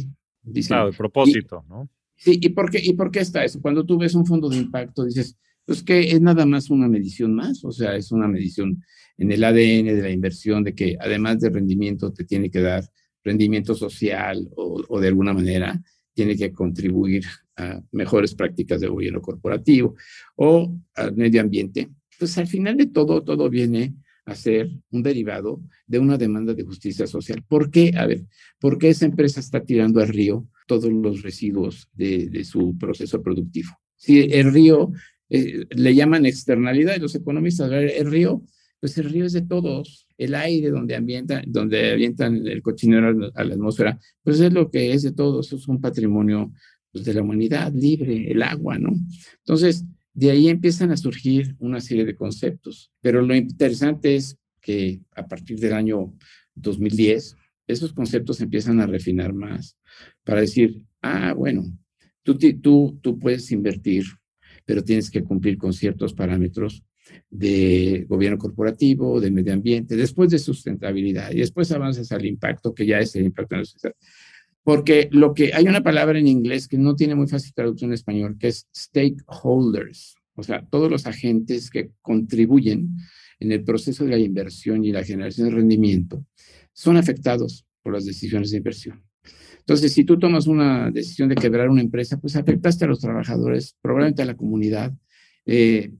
claro, 0.66 0.88
el 0.88 0.96
propósito, 0.96 1.64
¿no? 1.68 1.88
Sí, 2.16 2.38
¿y 2.40 2.50
por, 2.50 2.70
qué, 2.70 2.80
¿y 2.82 2.92
por 2.92 3.10
qué 3.10 3.20
está 3.20 3.44
eso? 3.44 3.60
Cuando 3.60 3.84
tú 3.84 3.98
ves 3.98 4.14
un 4.14 4.24
fondo 4.24 4.48
de 4.48 4.56
impacto, 4.56 5.04
dices, 5.04 5.36
pues 5.64 5.82
que 5.82 6.00
es 6.00 6.20
nada 6.20 6.46
más 6.46 6.70
una 6.70 6.88
medición 6.88 7.34
más, 7.34 7.64
o 7.64 7.72
sea, 7.72 7.96
es 7.96 8.12
una 8.12 8.28
medición 8.28 8.82
en 9.18 9.32
el 9.32 9.42
ADN 9.42 9.86
de 9.86 10.02
la 10.02 10.10
inversión 10.10 10.62
de 10.62 10.74
que 10.74 10.96
además 11.00 11.40
de 11.40 11.50
rendimiento 11.50 12.12
te 12.12 12.24
tiene 12.24 12.50
que 12.50 12.60
dar 12.60 12.84
rendimiento 13.24 13.74
social 13.74 14.48
o, 14.56 14.82
o 14.88 15.00
de 15.00 15.08
alguna 15.08 15.32
manera 15.32 15.80
tiene 16.14 16.36
que 16.36 16.52
contribuir 16.52 17.24
a 17.56 17.82
mejores 17.92 18.34
prácticas 18.34 18.80
de 18.80 18.88
gobierno 18.88 19.20
corporativo 19.20 19.94
o 20.36 20.74
al 20.94 21.16
medio 21.16 21.40
ambiente. 21.40 21.90
Pues 22.18 22.36
al 22.38 22.46
final 22.46 22.76
de 22.76 22.86
todo, 22.86 23.22
todo 23.22 23.48
viene 23.48 23.94
a 24.24 24.34
ser 24.34 24.70
un 24.90 25.02
derivado 25.02 25.60
de 25.86 25.98
una 25.98 26.16
demanda 26.16 26.54
de 26.54 26.62
justicia 26.62 27.06
social. 27.06 27.42
¿Por 27.46 27.70
qué? 27.70 27.92
A 27.96 28.06
ver, 28.06 28.24
¿por 28.60 28.78
qué 28.78 28.90
esa 28.90 29.06
empresa 29.06 29.40
está 29.40 29.64
tirando 29.64 30.00
al 30.00 30.08
río 30.08 30.46
todos 30.66 30.90
los 30.92 31.22
residuos 31.22 31.88
de, 31.92 32.44
su 32.44 32.76
proceso 32.78 33.22
productivo? 33.22 33.70
Si 33.96 34.20
el 34.20 34.52
río 34.52 34.92
eh, 35.28 35.66
le 35.70 35.94
llaman 35.94 36.26
externalidad, 36.26 36.98
los 36.98 37.14
economistas, 37.14 37.70
el 37.72 38.10
río, 38.10 38.42
pues 38.80 38.98
el 38.98 39.10
río 39.10 39.24
es 39.24 39.32
de 39.32 39.42
todos, 39.42 40.06
el 40.18 40.34
aire 40.34 40.70
donde 40.70 40.96
ambientan, 40.96 41.44
donde 41.46 41.92
avientan 41.92 42.46
el 42.46 42.62
cochinero 42.62 43.30
a 43.34 43.44
la 43.44 43.54
atmósfera, 43.54 43.98
pues 44.22 44.40
es 44.40 44.52
lo 44.52 44.70
que 44.70 44.92
es 44.92 45.02
de 45.02 45.12
todos, 45.12 45.52
es 45.52 45.68
un 45.68 45.80
patrimonio 45.80 46.52
pues, 46.90 47.04
de 47.04 47.14
la 47.14 47.22
humanidad 47.22 47.72
libre, 47.72 48.30
el 48.30 48.42
agua, 48.42 48.78
¿no? 48.78 48.92
Entonces, 49.38 49.84
de 50.14 50.30
ahí 50.30 50.48
empiezan 50.48 50.90
a 50.90 50.96
surgir 50.96 51.56
una 51.58 51.80
serie 51.80 52.04
de 52.04 52.16
conceptos, 52.16 52.92
pero 53.00 53.22
lo 53.22 53.34
interesante 53.34 54.16
es 54.16 54.36
que 54.60 55.00
a 55.14 55.26
partir 55.26 55.58
del 55.58 55.72
año 55.72 56.14
2010, 56.54 57.36
esos 57.66 57.92
conceptos 57.92 58.40
empiezan 58.40 58.80
a 58.80 58.86
refinar 58.86 59.32
más 59.32 59.78
para 60.24 60.40
decir, 60.40 60.84
ah, 61.00 61.32
bueno, 61.32 61.64
tú, 62.22 62.36
tú, 62.36 62.98
tú 63.00 63.18
puedes 63.18 63.50
invertir, 63.52 64.04
pero 64.64 64.84
tienes 64.84 65.10
que 65.10 65.24
cumplir 65.24 65.56
con 65.58 65.72
ciertos 65.72 66.14
parámetros 66.14 66.84
de 67.30 68.06
gobierno 68.08 68.38
corporativo, 68.38 69.20
de 69.20 69.30
medio 69.30 69.52
ambiente, 69.52 69.96
después 69.96 70.30
de 70.30 70.38
sustentabilidad 70.38 71.32
y 71.32 71.38
después 71.38 71.70
avanzas 71.72 72.12
al 72.12 72.24
impacto, 72.24 72.74
que 72.74 72.86
ya 72.86 73.00
es 73.00 73.14
el 73.16 73.24
impacto 73.24 73.54
en 73.54 73.60
la 73.60 73.64
sociedad. 73.64 73.96
Porque 74.64 75.08
lo 75.10 75.34
que 75.34 75.52
hay 75.54 75.66
una 75.66 75.82
palabra 75.82 76.18
en 76.18 76.28
inglés 76.28 76.68
que 76.68 76.78
no 76.78 76.94
tiene 76.94 77.14
muy 77.14 77.26
fácil 77.26 77.52
traducción 77.52 77.90
en 77.90 77.94
español, 77.94 78.36
que 78.38 78.48
es 78.48 78.68
stakeholders, 78.74 80.14
o 80.34 80.42
sea, 80.42 80.64
todos 80.64 80.90
los 80.90 81.06
agentes 81.06 81.68
que 81.68 81.90
contribuyen 82.00 82.96
en 83.40 83.52
el 83.52 83.64
proceso 83.64 84.04
de 84.04 84.10
la 84.10 84.18
inversión 84.18 84.84
y 84.84 84.92
la 84.92 85.04
generación 85.04 85.48
de 85.48 85.56
rendimiento 85.56 86.24
son 86.72 86.96
afectados 86.96 87.66
por 87.82 87.92
las 87.92 88.06
decisiones 88.06 88.50
de 88.50 88.58
inversión. 88.58 89.02
Entonces, 89.58 89.92
si 89.92 90.04
tú 90.04 90.18
tomas 90.18 90.46
una 90.46 90.90
decisión 90.90 91.28
de 91.28 91.36
quebrar 91.36 91.68
una 91.68 91.82
empresa, 91.82 92.20
pues 92.20 92.34
afectaste 92.36 92.84
a 92.84 92.88
los 92.88 93.00
trabajadores, 93.00 93.76
probablemente 93.80 94.22
a 94.22 94.26
la 94.26 94.36
comunidad, 94.36 94.92
eh, 95.46 95.92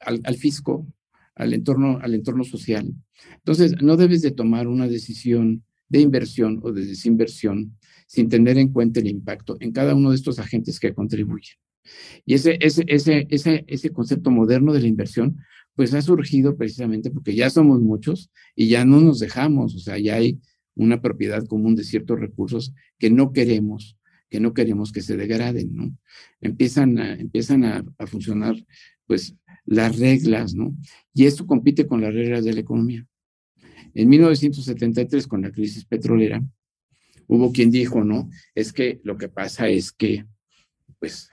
al, 0.00 0.36
fisco, 0.36 0.86
al 1.34 1.54
entorno, 1.54 1.98
al 2.02 2.14
entorno 2.14 2.44
social. 2.44 2.92
Entonces, 3.36 3.80
no 3.80 3.96
debes 3.96 4.20
de 4.22 4.32
tomar 4.32 4.66
una 4.66 4.88
decisión 4.88 5.62
de 5.88 6.00
inversión 6.00 6.60
o 6.62 6.72
de 6.72 6.84
desinversión 6.84 7.78
sin 8.12 8.28
tener 8.28 8.58
en 8.58 8.68
cuenta 8.68 9.00
el 9.00 9.08
impacto 9.08 9.56
en 9.60 9.72
cada 9.72 9.94
uno 9.94 10.10
de 10.10 10.16
estos 10.16 10.38
agentes 10.38 10.78
que 10.78 10.92
contribuyen. 10.92 11.56
Y 12.26 12.34
ese, 12.34 12.58
ese, 12.60 12.84
ese, 12.86 13.26
ese, 13.30 13.64
ese 13.66 13.88
concepto 13.88 14.30
moderno 14.30 14.74
de 14.74 14.82
la 14.82 14.86
inversión, 14.86 15.38
pues 15.74 15.94
ha 15.94 16.02
surgido 16.02 16.54
precisamente 16.58 17.10
porque 17.10 17.34
ya 17.34 17.48
somos 17.48 17.80
muchos 17.80 18.30
y 18.54 18.68
ya 18.68 18.84
no 18.84 19.00
nos 19.00 19.18
dejamos, 19.18 19.74
o 19.74 19.78
sea, 19.78 19.96
ya 19.96 20.16
hay 20.16 20.38
una 20.74 21.00
propiedad 21.00 21.46
común 21.46 21.74
de 21.74 21.84
ciertos 21.84 22.20
recursos 22.20 22.74
que 22.98 23.08
no 23.08 23.32
queremos, 23.32 23.96
que 24.28 24.40
no 24.40 24.52
queremos 24.52 24.92
que 24.92 25.00
se 25.00 25.16
degraden, 25.16 25.74
¿no? 25.74 25.96
Empiezan 26.42 26.98
a, 26.98 27.14
empiezan 27.14 27.64
a, 27.64 27.82
a 27.96 28.06
funcionar, 28.06 28.56
pues, 29.06 29.34
las 29.64 29.98
reglas, 29.98 30.54
¿no? 30.54 30.76
Y 31.14 31.24
esto 31.24 31.46
compite 31.46 31.86
con 31.86 32.02
las 32.02 32.12
reglas 32.12 32.44
de 32.44 32.52
la 32.52 32.60
economía. 32.60 33.06
En 33.94 34.10
1973, 34.10 35.26
con 35.26 35.40
la 35.40 35.50
crisis 35.50 35.86
petrolera, 35.86 36.42
hubo 37.32 37.50
quien 37.50 37.70
dijo, 37.70 38.04
¿no? 38.04 38.28
Es 38.54 38.72
que 38.72 39.00
lo 39.04 39.16
que 39.16 39.28
pasa 39.28 39.68
es 39.68 39.90
que, 39.90 40.26
pues, 40.98 41.30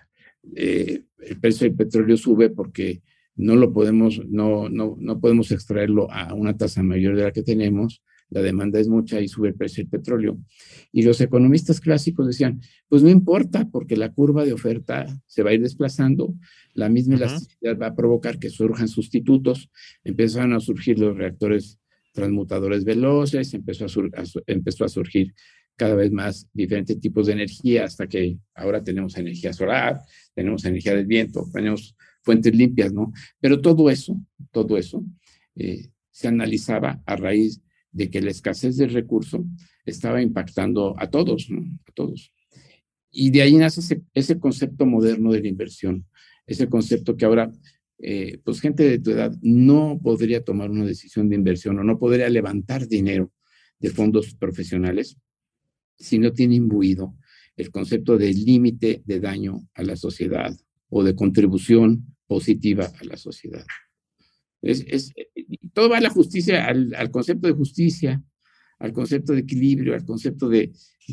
eh, 0.56 1.04
el 1.20 1.40
precio 1.40 1.68
del 1.68 1.76
petróleo 1.76 2.16
sube 2.16 2.50
porque 2.50 3.02
no 3.36 3.56
lo 3.56 3.74
podemos, 3.74 4.22
no, 4.26 4.70
no, 4.70 4.96
no 4.98 5.20
podemos 5.20 5.52
extraerlo 5.52 6.10
a 6.12 6.34
una 6.34 6.56
tasa 6.56 6.84
mayor 6.84 7.18
de 7.18 7.24
la 7.24 7.32
que 7.32 7.44
tenemos, 7.44 8.02
la 8.30 8.42
demanda 8.42 8.80
es 8.80 8.88
mucha 8.88 9.20
y 9.20 9.28
sube 9.28 9.50
el 9.50 9.56
precio 9.56 9.84
del 9.84 9.90
petróleo. 9.90 10.40
Y 10.92 11.02
los 11.02 11.20
economistas 11.20 11.82
clásicos 11.82 12.28
decían, 12.28 12.62
pues 12.88 13.04
no 13.04 13.10
importa, 13.10 13.68
porque 13.70 13.98
la 13.98 14.14
curva 14.14 14.46
de 14.46 14.54
oferta 14.54 15.06
se 15.26 15.44
va 15.44 15.50
a 15.50 15.54
ir 15.54 15.62
desplazando, 15.62 16.34
la 16.74 16.88
misma 16.88 17.16
elasticidad 17.16 17.78
va 17.78 17.88
a 17.88 17.96
provocar 17.96 18.40
que 18.40 18.50
surjan 18.50 18.88
sustitutos, 18.88 19.70
empezaron 20.04 20.54
a 20.54 20.60
surgir 20.60 20.98
los 21.00 21.18
reactores 21.18 21.80
transmutadores 22.14 22.86
veloces, 22.86 23.54
empezó 23.54 23.86
a, 23.86 24.24
empezó 24.48 24.86
a 24.86 24.90
surgir 24.90 25.34
cada 25.80 25.96
vez 25.96 26.12
más 26.12 26.46
diferentes 26.54 27.00
tipos 27.00 27.28
de 27.28 27.34
energía 27.34 27.86
hasta 27.86 28.06
que 28.06 28.38
ahora 28.54 28.84
tenemos 28.84 29.18
energía 29.18 29.54
solar, 29.54 30.02
tenemos 30.36 30.65
energía 30.65 30.94
del 30.94 31.06
viento, 31.06 31.50
tenemos 31.54 31.96
fuentes 32.22 32.54
limpias, 32.54 32.92
¿no? 32.92 33.13
Pero 33.39 33.62
todo 33.62 33.89
eso, 33.89 34.20
todo 34.52 34.78
eso 34.78 35.06
eh, 35.56 35.88
se 36.12 36.28
analizaba 36.28 37.02
a 37.06 37.15
raíz 37.15 37.62
de 37.94 38.10
que 38.10 38.22
la 38.22 38.30
escasez 38.30 38.76
del 38.76 38.92
recurso 38.92 39.46
estaba 39.86 40.22
impactando 40.22 40.96
a 41.00 41.10
todos, 41.10 41.50
¿no? 41.50 41.62
A 41.88 41.92
todos. 41.94 42.34
Y 43.10 43.32
de 43.32 43.42
ahí 43.42 43.56
nace 43.56 43.80
ese, 43.80 44.02
ese 44.13 44.38
concepto 44.38 44.86
moderno 44.86 45.32
de 45.32 45.39
la 45.39 45.48
inversión, 45.48 46.06
ese 46.46 46.68
concepto 46.68 47.15
que 47.15 47.24
ahora, 47.24 47.54
eh, 48.00 48.38
pues 48.44 48.60
gente 48.60 48.84
de 48.84 49.00
tu 49.00 49.12
edad 49.12 49.34
no 49.42 49.98
podría 50.04 50.44
tomar 50.44 50.70
una 50.70 50.84
decisión 50.84 51.30
de 51.30 51.36
inversión 51.36 51.80
o 51.80 51.86
no 51.86 51.98
podría 51.98 52.28
levantar 52.28 52.86
dinero 52.86 53.32
de 53.80 53.92
fondos 53.92 54.36
profesionales 54.36 55.18
si 56.00 56.18
no 56.18 56.32
tiene 56.32 56.56
imbuido 56.56 57.16
el 57.56 57.72
concepto 57.72 58.18
de 58.18 58.34
límite 58.34 59.04
de 59.06 59.20
daño 59.20 59.68
a 59.74 59.84
la 59.84 59.96
sociedad 59.96 60.56
o 60.90 61.04
de 61.04 61.16
contribución 61.16 62.16
positiva 62.26 62.86
a 62.86 63.04
la 63.04 63.18
sociedad. 63.18 63.66
Es, 64.62 65.14
todo 65.74 65.90
va 65.90 65.98
a 65.98 66.02
la 66.02 66.10
justicia, 66.10 66.66
al, 66.68 67.12
concepto 67.12 67.48
de 67.48 67.54
justicia, 67.54 68.24
al 68.78 68.94
concepto 68.94 69.34
de 69.34 69.40
equilibrio, 69.40 69.94
al 69.94 70.06
concepto 70.06 70.50
de, 70.50 70.72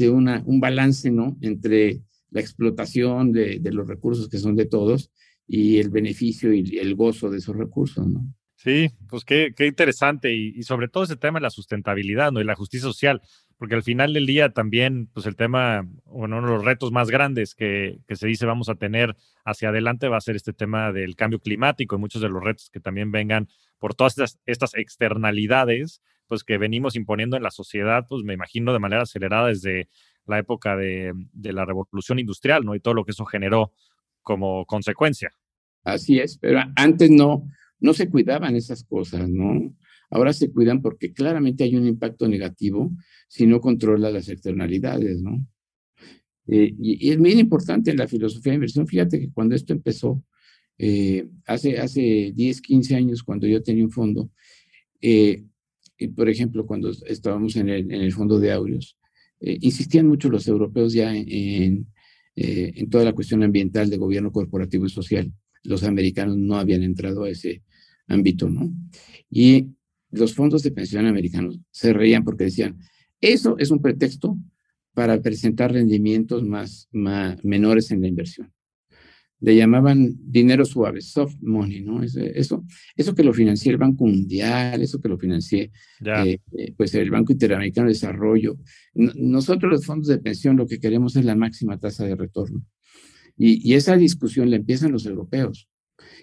un 0.09 0.61
balance 0.61 1.11
¿no? 1.11 1.37
entre 1.41 2.03
la 2.31 2.41
explotación 2.41 3.33
de, 3.33 3.59
de, 3.61 3.73
los 3.73 3.89
recursos 3.89 4.29
que 4.29 4.39
son 4.39 4.55
de 4.57 4.67
todos 4.67 5.11
y 5.49 5.79
el 5.79 5.91
beneficio 5.91 6.53
y 6.53 6.79
el 6.79 6.95
gozo 6.95 7.31
de 7.31 7.39
esos 7.39 7.57
recursos. 7.57 8.07
¿no? 8.07 8.27
Sí, 8.57 8.91
pues 9.09 9.25
qué, 9.25 9.53
qué 9.55 9.67
interesante 9.67 10.35
y, 10.35 10.63
sobre 10.63 10.89
todo 10.89 11.05
ese 11.05 11.17
tema 11.17 11.39
de 11.39 11.43
la 11.43 11.51
sustentabilidad 11.51 12.33
¿no? 12.33 12.41
y 12.41 12.45
la 12.45 12.55
justicia 12.55 12.89
social 12.89 13.23
porque 13.59 13.75
al 13.75 13.83
final 13.83 14.13
del 14.13 14.27
día 14.27 14.51
también, 14.51 15.09
pues 15.13 15.27
el 15.27 15.37
tema, 15.37 15.89
uno 16.05 16.43
de 16.43 16.47
los 16.47 16.65
retos 16.65 16.93
más 16.93 17.09
grandes 17.09 17.55
que, 17.55 17.99
que, 18.07 18.17
se 18.17 18.27
dice 18.27 18.45
vamos 18.45 18.69
a 18.69 18.75
tener 18.75 19.17
hacia 19.45 19.71
adelante 19.71 20.09
va 20.09 20.19
a 20.19 20.21
ser 20.21 20.37
este 20.37 20.53
tema 20.53 20.93
del 20.93 21.17
cambio 21.17 21.41
climático 21.41 21.97
y 21.97 21.99
muchos 21.99 22.21
de 22.21 22.29
los 22.29 22.43
retos 22.43 22.69
que 22.71 22.81
también 22.81 23.11
vengan 23.11 23.49
por 23.79 23.95
todas 23.95 24.13
estas, 24.13 24.39
estas 24.45 24.75
externalidades, 24.75 26.03
pues 26.27 26.45
que 26.45 26.59
venimos 26.59 26.97
imponiendo 26.97 27.37
en 27.37 27.43
la 27.43 27.51
sociedad, 27.51 28.07
pues 28.09 28.25
me 28.25 28.35
imagino 28.35 28.73
de 28.73 28.79
manera 28.79 29.03
acelerada 29.03 29.49
desde 29.49 29.89
la 30.27 30.39
época 30.39 30.77
de, 30.77 31.13
de 31.33 31.53
la 31.53 31.65
revolución 31.65 32.19
industrial, 32.19 32.65
¿no? 32.65 32.75
Y 32.75 32.81
todo 32.81 32.95
lo 32.95 33.05
que 33.05 33.13
eso 33.13 33.25
generó 33.25 33.73
como 34.23 34.67
consecuencia. 34.67 35.31
Así 35.85 36.19
es, 36.19 36.37
pero 36.39 36.61
antes 36.75 37.11
no, 37.11 37.49
no 37.81 37.95
se 37.95 38.09
cuidaban 38.09 38.57
esas 38.57 38.85
cosas, 38.85 39.29
¿no? 39.29 39.75
Ahora 40.11 40.33
se 40.33 40.51
cuidan 40.51 40.83
porque 40.83 41.13
claramente 41.13 41.65
hay 41.65 41.77
un 41.77 41.87
impacto 41.87 42.29
negativo 42.29 42.93
si 43.29 43.47
no 43.47 43.61
controla 43.61 44.11
las 44.11 44.29
externalidades, 44.29 45.21
¿no? 45.21 45.47
Eh, 46.49 46.75
y, 46.79 47.11
es 47.11 47.19
muy 47.19 47.33
importante 47.33 47.91
en 47.91 47.97
la 47.97 48.07
filosofía 48.07 48.53
de 48.53 48.57
inversión. 48.57 48.87
Fíjate 48.87 49.19
que 49.19 49.31
cuando 49.31 49.55
esto 49.55 49.73
empezó, 49.73 50.23
eh, 50.79 51.27
hace, 51.47 51.79
hace 51.79 52.33
10, 52.35 52.61
15 52.61 52.95
años, 52.95 53.23
cuando 53.23 53.47
yo 53.47 53.63
tenía 53.63 53.85
un 53.85 53.91
fondo, 53.91 54.31
eh, 55.01 55.45
y 55.99 56.09
por 56.09 56.29
ejemplo, 56.29 56.67
cuando 56.67 56.91
estábamos 57.07 57.57
en 57.57 57.69
el, 57.69 57.93
en 57.93 58.01
el 58.03 58.13
fondo 58.13 58.39
de 58.39 58.53
Aureos, 58.53 58.99
insistían 59.41 60.07
mucho 60.07 60.31
los 60.31 60.49
europeos 60.49 60.93
ya 60.95 61.15
en, 61.15 61.87
en 62.35 62.91
toda 62.91 63.05
la 63.05 63.13
cuestión 63.13 63.43
ambiental 63.43 63.89
de 63.91 63.97
gobierno 63.97 64.33
corporativo 64.33 64.87
y 64.87 64.91
social. 64.91 65.33
Los 65.63 65.85
americanos 65.85 66.37
no 66.37 66.57
habían 66.57 66.83
entrado 66.83 67.25
a 67.25 67.31
ese 67.31 67.63
ámbito, 68.09 68.49
¿no? 68.49 68.73
Y 69.31 69.69
los 70.11 70.35
fondos 70.35 70.63
de 70.63 70.71
pensión 70.71 71.07
americanos 71.07 71.59
se 71.71 71.93
reían 71.93 72.25
porque 72.25 72.45
decían, 72.45 72.79
eso 73.21 73.57
es 73.59 73.71
un 73.71 73.81
pretexto 73.81 74.39
para 74.95 75.21
presentar 75.21 75.73
rendimientos 75.73 76.43
más, 76.45 76.89
menores 76.91 77.91
en 77.91 78.01
la 78.01 78.09
inversión. 78.09 78.53
Le 79.41 79.55
llamaban 79.55 80.17
dinero 80.19 80.65
suave, 80.65 81.03
soft 81.03 81.37
money, 81.43 81.83
¿no? 81.83 82.03
Eso, 82.03 82.65
eso 82.97 83.15
que 83.15 83.23
lo 83.23 83.35
financia 83.35 83.71
el 83.71 83.77
Banco 83.77 84.07
Mundial, 84.07 84.81
eso 84.81 84.99
que 84.99 85.11
lo 85.11 85.19
financie 85.19 85.71
eh, 86.03 86.39
pues 86.75 86.95
el 86.95 87.11
Banco 87.11 87.33
Interamericano 87.33 87.89
de 87.89 87.93
Desarrollo. 87.93 88.57
nosotros 88.95 89.71
los 89.71 89.85
fondos 89.85 90.09
de 90.09 90.19
pensión 90.19 90.57
lo 90.57 90.67
que 90.67 90.81
queremos 90.81 91.17
es 91.17 91.27
la 91.27 91.37
máxima 91.37 91.79
tasa 91.79 92.07
de 92.07 92.15
retorno. 92.15 92.65
Y, 93.37 93.71
y 93.71 93.75
esa 93.75 93.99
discusión 93.99 94.49
la 94.49 94.57
empiezan 94.57 94.93
los 94.93 95.05
europeos 95.05 95.69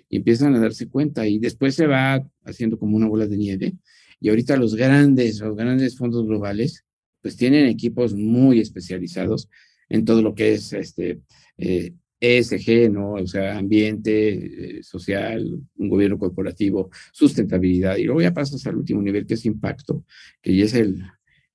y 0.09 0.17
empiezan 0.17 0.55
a 0.55 0.59
darse 0.59 0.87
cuenta 0.87 1.27
y 1.27 1.39
después 1.39 1.75
se 1.75 1.87
va 1.87 2.25
haciendo 2.45 2.77
como 2.77 2.97
una 2.97 3.07
bola 3.07 3.27
de 3.27 3.37
nieve 3.37 3.73
y 4.19 4.29
ahorita 4.29 4.57
los 4.57 4.75
grandes, 4.75 5.39
los 5.39 5.55
grandes 5.55 5.97
fondos 5.97 6.25
globales 6.25 6.85
pues 7.21 7.37
tienen 7.37 7.67
equipos 7.67 8.13
muy 8.13 8.59
especializados 8.59 9.49
en 9.89 10.05
todo 10.05 10.21
lo 10.21 10.35
que 10.35 10.53
es 10.53 10.73
este 10.73 11.21
eh, 11.57 11.93
ESG, 12.23 12.89
¿no? 12.89 13.13
O 13.13 13.27
sea, 13.27 13.57
ambiente, 13.57 14.77
eh, 14.77 14.83
social, 14.83 15.59
un 15.75 15.89
gobierno 15.89 16.17
corporativo, 16.17 16.89
sustentabilidad. 17.11 17.97
Y 17.97 18.05
luego 18.05 18.21
ya 18.21 18.33
pasas 18.33 18.65
al 18.65 18.77
último 18.77 19.01
nivel, 19.01 19.25
que 19.25 19.33
es 19.33 19.45
impacto, 19.45 20.05
que 20.41 20.55
ya 20.55 20.63
es 20.63 20.73
el, 20.73 21.03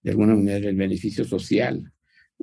de 0.02 0.11
alguna 0.11 0.34
manera, 0.34 0.68
el 0.68 0.76
beneficio 0.76 1.24
social 1.24 1.90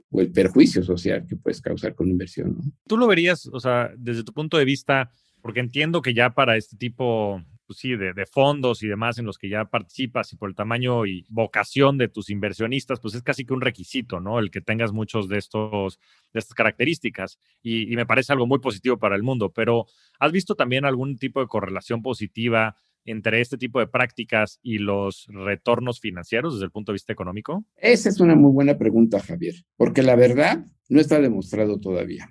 o 0.10 0.22
el 0.22 0.32
perjuicio 0.32 0.84
social 0.84 1.26
que 1.28 1.36
puedes 1.36 1.62
causar 1.62 1.94
con 1.94 2.10
inversión, 2.10 2.56
¿no? 2.58 2.64
Tú 2.88 2.98
lo 2.98 3.06
verías, 3.06 3.48
o 3.52 3.60
sea, 3.60 3.92
desde 3.96 4.24
tu 4.24 4.34
punto 4.34 4.58
de 4.58 4.66
vista, 4.66 5.12
Porque 5.46 5.60
entiendo 5.60 6.02
que 6.02 6.16
ya 6.16 6.32
para 6.32 6.58
este 6.58 6.76
tipo 6.76 7.40
pues 7.68 7.78
sí, 7.78 7.96
de, 7.96 8.26
fondos 8.26 8.82
y 8.82 8.88
demás 8.88 9.20
en 9.20 9.26
los 9.26 9.38
que 9.38 9.48
ya 9.48 9.66
participas 9.66 10.34
y 10.34 10.38
por 10.38 10.50
el 10.50 10.56
tamaño 10.56 11.06
y 11.06 11.24
vocación 11.30 12.00
de 12.00 12.08
tus 12.08 12.32
inversionistas, 12.32 13.00
pues 13.00 13.14
es 13.14 13.22
casi 13.22 13.46
que 13.46 13.54
un 13.54 13.62
requisito, 13.62 14.20
¿no? 14.20 14.40
El 14.40 14.50
que 14.50 14.62
tengas 14.62 14.92
muchos 14.92 15.30
de 15.30 15.38
estos, 15.38 16.00
de 16.34 16.40
estas 16.40 16.56
características 16.56 17.38
y 17.62 17.96
me 17.96 18.08
parece 18.08 18.34
algo 18.34 18.48
muy 18.48 18.58
positivo 18.58 18.98
para 18.98 19.16
el 19.16 19.22
mundo, 19.22 19.52
pero 19.54 19.86
¿has 20.20 20.32
visto 20.32 20.56
también 20.56 20.84
algún 20.84 21.16
tipo 21.16 21.42
de 21.42 21.48
correlación 21.48 22.02
positiva 22.02 22.76
entre 23.04 23.40
este 23.40 23.60
tipo 23.60 23.80
de 23.80 23.86
prácticas 23.86 24.60
y 24.64 24.80
los 24.80 25.28
retornos 25.28 26.00
financieros 26.00 26.56
desde 26.56 26.66
el 26.66 26.72
punto 26.72 26.92
de 26.92 26.96
vista 26.96 27.14
económico? 27.14 27.66
Esa 27.76 28.10
es 28.10 28.20
una 28.20 28.34
muy 28.34 28.52
buena 28.52 28.80
pregunta, 28.80 29.20
Javier, 29.20 29.54
porque 29.78 30.02
la 30.02 30.16
verdad 30.16 30.66
no 30.90 31.00
está 31.00 31.22
demostrado 31.22 31.80
todavía. 31.80 32.28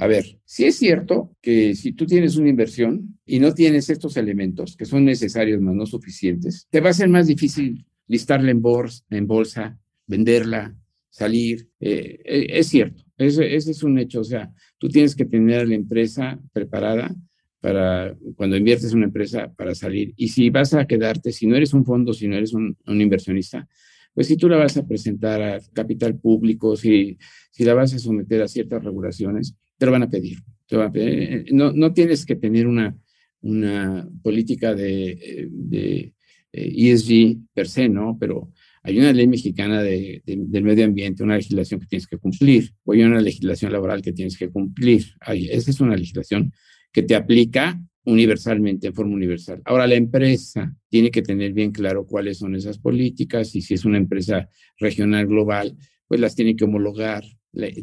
A 0.00 0.06
ver, 0.06 0.38
sí 0.44 0.64
es 0.64 0.76
cierto 0.76 1.36
que 1.42 1.74
si 1.74 1.92
tú 1.92 2.06
tienes 2.06 2.36
una 2.36 2.48
inversión 2.48 3.18
y 3.26 3.40
no 3.40 3.52
tienes 3.52 3.90
estos 3.90 4.16
elementos 4.16 4.76
que 4.76 4.84
son 4.84 5.04
necesarios, 5.04 5.60
mas 5.60 5.74
no 5.74 5.86
suficientes, 5.86 6.68
te 6.70 6.80
va 6.80 6.90
a 6.90 6.94
ser 6.94 7.08
más 7.08 7.26
difícil 7.26 7.84
listarla 8.06 8.52
en, 8.52 8.62
bolsa, 8.62 9.04
en 9.10 9.26
bolsa 9.26 9.76
venderla, 10.06 10.76
salir. 11.10 11.68
Eh, 11.80 12.20
eh, 12.24 12.46
es 12.50 12.68
cierto, 12.68 13.02
ese, 13.16 13.54
es 13.56 13.82
un 13.82 13.98
hecho. 13.98 14.20
O 14.20 14.24
sea, 14.24 14.52
tú 14.78 14.88
tienes 14.88 15.16
que 15.16 15.24
tener 15.24 15.66
la 15.66 15.74
empresa 15.74 16.40
preparada 16.52 17.12
para 17.60 18.16
cuando 18.36 18.56
inviertes 18.56 18.92
en 18.92 18.98
una 18.98 19.06
empresa 19.06 19.52
para 19.52 19.74
salir. 19.74 20.14
Y 20.16 20.28
si 20.28 20.48
vas 20.48 20.74
a 20.74 20.86
quedarte, 20.86 21.32
si 21.32 21.48
no 21.48 21.56
eres 21.56 21.74
un 21.74 21.84
fondo, 21.84 22.14
si 22.14 22.28
no 22.28 22.36
eres 22.36 22.52
un, 22.52 22.76
un 22.86 23.00
inversionista, 23.00 23.68
pues 24.14 24.28
si 24.28 24.36
tú 24.36 24.48
la 24.48 24.58
vas 24.58 24.76
a 24.76 24.86
presentar 24.86 25.42
a 25.42 25.60
capital 25.72 26.16
público, 26.16 26.76
si, 26.76 27.18
si 27.50 27.64
la 27.64 27.74
vas 27.74 27.92
a 27.94 27.98
someter 27.98 28.42
a 28.42 28.48
ciertas 28.48 28.84
regulaciones, 28.84 29.56
te 29.78 29.86
lo 29.86 29.92
van 29.92 30.02
a 30.02 30.10
pedir. 30.10 30.38
Eh, 30.70 31.46
no, 31.52 31.72
no 31.72 31.92
tienes 31.94 32.26
que 32.26 32.36
tener 32.36 32.66
una, 32.66 32.96
una 33.40 34.08
política 34.22 34.74
de, 34.74 35.48
de, 35.50 36.12
ESG 36.52 37.12
eh, 37.12 37.30
e 37.30 37.38
per 37.54 37.68
se, 37.68 37.88
¿no? 37.88 38.16
Pero 38.18 38.52
hay 38.82 38.98
una 38.98 39.12
ley 39.12 39.26
mexicana 39.26 39.82
de, 39.82 40.22
del 40.24 40.64
medio 40.64 40.84
ambiente, 40.84 41.22
una 41.22 41.36
legislación 41.36 41.80
que 41.80 41.86
tienes 41.86 42.06
que 42.06 42.18
cumplir, 42.18 42.72
o 42.84 42.92
hay 42.92 43.02
una 43.02 43.20
legislación 43.20 43.72
laboral 43.72 44.02
que 44.02 44.12
tienes 44.12 44.36
que 44.36 44.50
cumplir. 44.50 45.04
esa 45.26 45.70
es 45.70 45.80
una 45.80 45.96
legislación 45.96 46.52
que 46.92 47.02
te 47.02 47.14
aplica 47.14 47.80
universalmente, 48.04 48.86
en 48.86 48.94
forma 48.94 49.14
universal. 49.14 49.60
Ahora, 49.66 49.86
la 49.86 49.94
empresa 49.94 50.74
tiene 50.88 51.10
que 51.10 51.20
tener 51.20 51.52
bien 51.52 51.70
claro 51.70 52.06
cuáles 52.06 52.38
son 52.38 52.54
esas 52.54 52.78
políticas 52.78 53.54
y 53.54 53.60
si 53.60 53.74
es 53.74 53.84
una 53.84 53.98
empresa 53.98 54.48
regional 54.78 55.26
global, 55.26 55.76
pues 56.06 56.18
las 56.18 56.34
tiene 56.34 56.56
que 56.56 56.64
homologar 56.64 57.22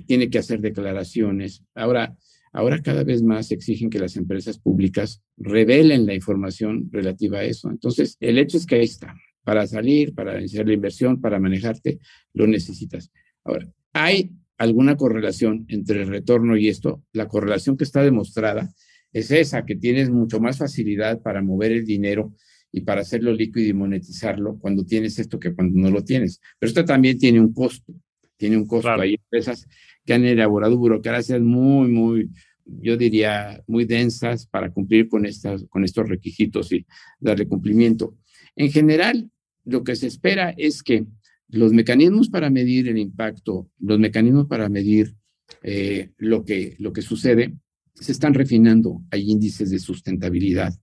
tiene 0.05 0.29
que 0.29 0.39
hacer 0.39 0.61
declaraciones. 0.61 1.63
Ahora, 1.73 2.15
ahora 2.51 2.81
cada 2.81 3.03
vez 3.03 3.21
más 3.21 3.51
exigen 3.51 3.89
que 3.89 3.99
las 3.99 4.15
empresas 4.15 4.57
públicas 4.57 5.21
revelen 5.37 6.05
la 6.05 6.13
información 6.13 6.89
relativa 6.91 7.39
a 7.39 7.43
eso. 7.43 7.69
Entonces, 7.69 8.17
el 8.19 8.37
hecho 8.37 8.57
es 8.57 8.65
que 8.65 8.75
ahí 8.75 8.85
está. 8.85 9.15
Para 9.43 9.67
salir, 9.67 10.15
para 10.15 10.39
iniciar 10.39 10.65
la 10.65 10.73
inversión, 10.73 11.21
para 11.21 11.39
manejarte, 11.39 11.99
lo 12.33 12.47
necesitas. 12.47 13.11
Ahora, 13.43 13.69
hay 13.93 14.31
alguna 14.57 14.97
correlación 14.97 15.65
entre 15.67 16.01
el 16.01 16.07
retorno 16.07 16.57
y 16.57 16.69
esto. 16.69 17.03
La 17.13 17.27
correlación 17.27 17.77
que 17.77 17.83
está 17.83 18.01
demostrada 18.01 18.73
es 19.13 19.31
esa, 19.31 19.65
que 19.65 19.75
tienes 19.75 20.09
mucho 20.09 20.39
más 20.39 20.57
facilidad 20.57 21.21
para 21.21 21.41
mover 21.41 21.71
el 21.71 21.85
dinero 21.85 22.33
y 22.71 22.81
para 22.81 23.01
hacerlo 23.01 23.33
líquido 23.33 23.67
y 23.69 23.73
monetizarlo 23.73 24.57
cuando 24.57 24.83
tienes 24.83 25.19
esto 25.19 25.39
que 25.39 25.53
cuando 25.53 25.79
no 25.79 25.89
lo 25.91 26.03
tienes. 26.03 26.41
Pero 26.59 26.69
esto 26.69 26.83
también 26.83 27.17
tiene 27.17 27.39
un 27.39 27.53
costo 27.53 27.93
tiene 28.37 28.57
un 28.57 28.67
costo. 28.67 28.89
Hay 28.89 29.15
empresas 29.15 29.67
que 30.05 30.13
han 30.13 30.25
elaborado 30.25 30.77
burocracias 30.77 31.41
muy, 31.41 31.89
muy, 31.89 32.29
yo 32.65 32.97
diría, 32.97 33.63
muy 33.67 33.85
densas 33.85 34.45
para 34.47 34.71
cumplir 34.71 35.07
con, 35.07 35.25
estas, 35.25 35.65
con 35.69 35.83
estos 35.83 36.07
requisitos 36.07 36.71
y 36.71 36.85
darle 37.19 37.47
cumplimiento. 37.47 38.17
En 38.55 38.71
general, 38.71 39.29
lo 39.65 39.83
que 39.83 39.95
se 39.95 40.07
espera 40.07 40.53
es 40.57 40.83
que 40.83 41.05
los 41.49 41.73
mecanismos 41.73 42.29
para 42.29 42.49
medir 42.49 42.87
el 42.87 42.97
impacto, 42.97 43.69
los 43.79 43.99
mecanismos 43.99 44.47
para 44.47 44.69
medir 44.69 45.15
eh, 45.63 46.11
lo, 46.17 46.43
que, 46.43 46.75
lo 46.79 46.93
que 46.93 47.01
sucede, 47.01 47.55
se 47.93 48.11
están 48.11 48.33
refinando. 48.33 49.01
Hay 49.11 49.29
índices 49.29 49.69
de 49.69 49.79
sustentabilidad 49.79 50.73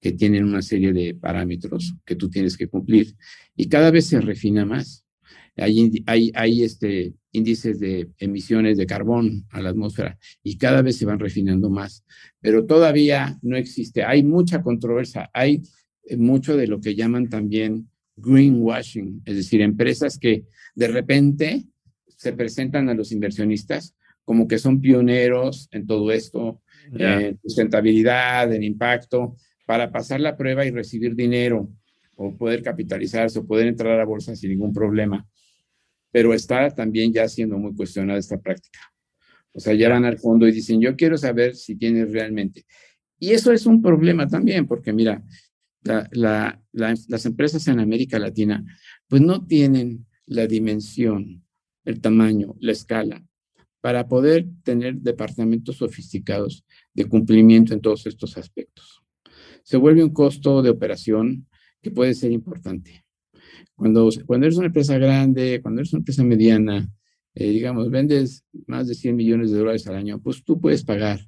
que 0.00 0.12
tienen 0.12 0.44
una 0.44 0.62
serie 0.62 0.92
de 0.92 1.14
parámetros 1.14 1.94
que 2.04 2.16
tú 2.16 2.28
tienes 2.28 2.56
que 2.56 2.68
cumplir 2.68 3.14
y 3.56 3.68
cada 3.68 3.90
vez 3.90 4.06
se 4.06 4.20
refina 4.20 4.64
más. 4.64 5.05
Hay, 5.56 6.32
hay, 6.34 6.62
este, 6.62 7.14
índices 7.32 7.80
de 7.80 8.10
emisiones 8.18 8.76
de 8.76 8.86
carbón 8.86 9.46
a 9.50 9.60
la 9.60 9.70
atmósfera 9.70 10.18
y 10.42 10.58
cada 10.58 10.82
vez 10.82 10.96
se 10.96 11.06
van 11.06 11.18
refinando 11.18 11.70
más, 11.70 12.04
pero 12.40 12.66
todavía 12.66 13.38
no 13.42 13.56
existe. 13.56 14.04
Hay 14.04 14.22
mucha 14.22 14.62
controversia, 14.62 15.30
hay 15.32 15.62
eh, 16.04 16.16
mucho 16.16 16.56
de 16.56 16.66
lo 16.66 16.80
que 16.80 16.94
llaman 16.94 17.28
también 17.28 17.88
greenwashing, 18.16 19.22
es 19.24 19.36
decir, 19.36 19.60
empresas 19.60 20.18
que 20.18 20.44
de 20.74 20.88
repente 20.88 21.64
se 22.16 22.32
presentan 22.32 22.88
a 22.88 22.94
los 22.94 23.12
inversionistas 23.12 23.94
como 24.24 24.48
que 24.48 24.58
son 24.58 24.80
pioneros 24.80 25.68
en 25.70 25.86
todo 25.86 26.10
esto, 26.10 26.60
en 26.92 27.38
sustentabilidad, 27.42 28.52
en 28.52 28.64
impacto, 28.64 29.36
para 29.66 29.90
pasar 29.90 30.20
la 30.20 30.36
prueba 30.36 30.66
y 30.66 30.70
recibir 30.70 31.14
dinero 31.14 31.70
o 32.16 32.36
poder 32.36 32.62
capitalizarse 32.62 33.38
o 33.38 33.46
poder 33.46 33.68
entrar 33.68 34.00
a 34.00 34.04
bolsa 34.04 34.34
sin 34.34 34.50
ningún 34.50 34.72
problema 34.72 35.26
pero 36.16 36.32
está 36.32 36.70
también 36.70 37.12
ya 37.12 37.28
siendo 37.28 37.58
muy 37.58 37.74
cuestionada 37.74 38.18
esta 38.18 38.40
práctica. 38.40 38.78
O 39.52 39.60
sea, 39.60 39.74
ya 39.74 39.90
van 39.90 40.06
al 40.06 40.18
fondo 40.18 40.48
y 40.48 40.52
dicen, 40.52 40.80
yo 40.80 40.96
quiero 40.96 41.18
saber 41.18 41.54
si 41.54 41.76
tienes 41.76 42.10
realmente. 42.10 42.64
Y 43.18 43.32
eso 43.32 43.52
es 43.52 43.66
un 43.66 43.82
problema 43.82 44.26
también, 44.26 44.66
porque 44.66 44.94
mira, 44.94 45.22
las 45.82 47.26
empresas 47.26 47.68
en 47.68 47.80
América 47.80 48.18
Latina, 48.18 48.64
pues 49.06 49.20
no 49.20 49.44
tienen 49.44 50.06
la 50.24 50.46
dimensión, 50.46 51.44
el 51.84 52.00
tamaño, 52.00 52.54
la 52.60 52.72
escala, 52.72 53.22
para 53.82 54.08
poder 54.08 54.46
tener 54.62 54.96
departamentos 54.96 55.76
sofisticados 55.76 56.64
de 56.94 57.04
cumplimiento 57.04 57.74
en 57.74 57.82
todos 57.82 58.06
estos 58.06 58.38
aspectos. 58.38 59.02
Se 59.64 59.76
vuelve 59.76 60.02
un 60.02 60.14
costo 60.14 60.62
de 60.62 60.70
operación 60.70 61.46
que 61.86 61.92
puede 61.92 62.14
ser 62.14 62.32
importante. 62.32 63.04
Cuando, 63.76 64.10
cuando 64.26 64.46
eres 64.46 64.58
una 64.58 64.66
empresa 64.66 64.98
grande, 64.98 65.60
cuando 65.62 65.80
eres 65.80 65.92
una 65.92 66.00
empresa 66.00 66.24
mediana, 66.24 66.90
eh, 67.32 67.50
digamos, 67.50 67.90
vendes 67.90 68.44
más 68.66 68.88
de 68.88 68.94
100 68.94 69.14
millones 69.14 69.52
de 69.52 69.58
dólares 69.58 69.86
al 69.86 69.94
año, 69.94 70.20
pues 70.20 70.42
tú 70.42 70.60
puedes 70.60 70.82
pagar 70.82 71.20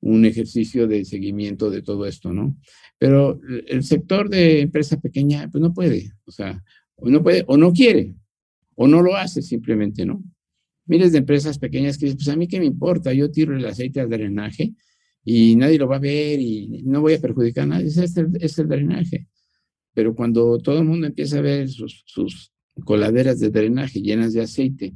un 0.00 0.26
ejercicio 0.26 0.86
de 0.86 1.06
seguimiento 1.06 1.70
de 1.70 1.80
todo 1.80 2.04
esto, 2.04 2.34
¿no? 2.34 2.54
Pero 2.98 3.40
el 3.66 3.82
sector 3.82 4.28
de 4.28 4.60
empresa 4.60 5.00
pequeña, 5.00 5.48
pues 5.50 5.62
no 5.62 5.72
puede, 5.72 6.12
o 6.26 6.30
sea, 6.30 6.62
no 6.98 7.22
puede, 7.22 7.44
o 7.46 7.56
no 7.56 7.72
quiere, 7.72 8.14
o 8.74 8.86
no 8.86 9.00
lo 9.00 9.16
hace 9.16 9.40
simplemente, 9.40 10.04
¿no? 10.04 10.22
Miles 10.84 11.12
de 11.12 11.18
empresas 11.18 11.58
pequeñas 11.58 11.96
que 11.96 12.06
dicen, 12.06 12.18
pues 12.18 12.28
a 12.28 12.36
mí 12.36 12.46
qué 12.46 12.60
me 12.60 12.66
importa, 12.66 13.14
yo 13.14 13.30
tiro 13.30 13.56
el 13.56 13.64
aceite 13.64 14.00
al 14.00 14.10
drenaje 14.10 14.74
y 15.24 15.56
nadie 15.56 15.78
lo 15.78 15.88
va 15.88 15.96
a 15.96 16.00
ver 16.00 16.38
y 16.38 16.82
no 16.84 17.00
voy 17.00 17.14
a 17.14 17.20
perjudicar 17.20 17.64
a 17.64 17.68
nadie, 17.68 17.86
es 17.86 18.16
el, 18.18 18.36
es 18.38 18.58
el 18.58 18.68
drenaje. 18.68 19.28
Pero 19.94 20.14
cuando 20.14 20.58
todo 20.58 20.78
el 20.78 20.84
mundo 20.84 21.06
empieza 21.06 21.38
a 21.38 21.42
ver 21.42 21.68
sus, 21.68 22.52
coladeras 22.84 23.38
de 23.38 23.50
drenaje 23.50 24.02
llenas 24.02 24.32
de 24.32 24.42
aceite 24.42 24.94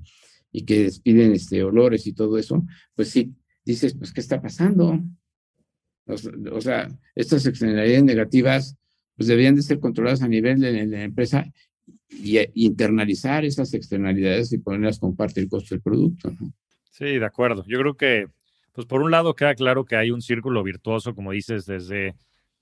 y 0.51 0.65
que 0.65 0.85
despiden 0.85 1.33
este, 1.33 1.63
olores 1.63 2.07
y 2.07 2.13
todo 2.13 2.37
eso, 2.37 2.67
pues 2.95 3.09
sí, 3.11 3.35
dices, 3.65 3.95
pues, 3.95 4.13
¿qué 4.13 4.21
está 4.21 4.43
pasando? 4.43 5.01
O, 6.07 6.61
sea, 6.61 6.89
estas 7.15 7.47
externalidades 7.47 8.03
negativas, 8.03 8.77
pues 9.15 9.29
deberían 9.29 9.55
de 9.55 9.63
ser 9.63 9.79
controladas 9.79 10.23
a 10.23 10.29
nivel 10.29 10.59
de, 10.59 10.87
la 10.87 11.05
empresa 11.05 11.45
y, 12.11 12.39
internalizar 12.55 13.45
esas 13.45 13.75
externalidades 13.75 14.53
y 14.53 14.59
ponerlas 14.59 14.99
como 14.99 15.15
parte 15.15 15.41
del 15.41 15.51
costo 15.51 15.75
del 15.75 15.83
producto. 15.83 16.33
Sí, 16.91 17.05
de 17.05 17.25
acuerdo. 17.25 17.65
Yo 17.69 17.79
creo 17.79 17.97
que, 17.97 18.27
pues 18.73 18.87
por 18.87 19.03
un 19.03 19.11
lado 19.11 19.37
queda 19.37 19.55
claro 19.55 19.85
que 19.85 19.97
hay 19.97 20.11
un 20.11 20.23
círculo 20.23 20.63
virtuoso, 20.65 21.15
como 21.15 21.33
dices, 21.33 21.67
desde 21.67 22.15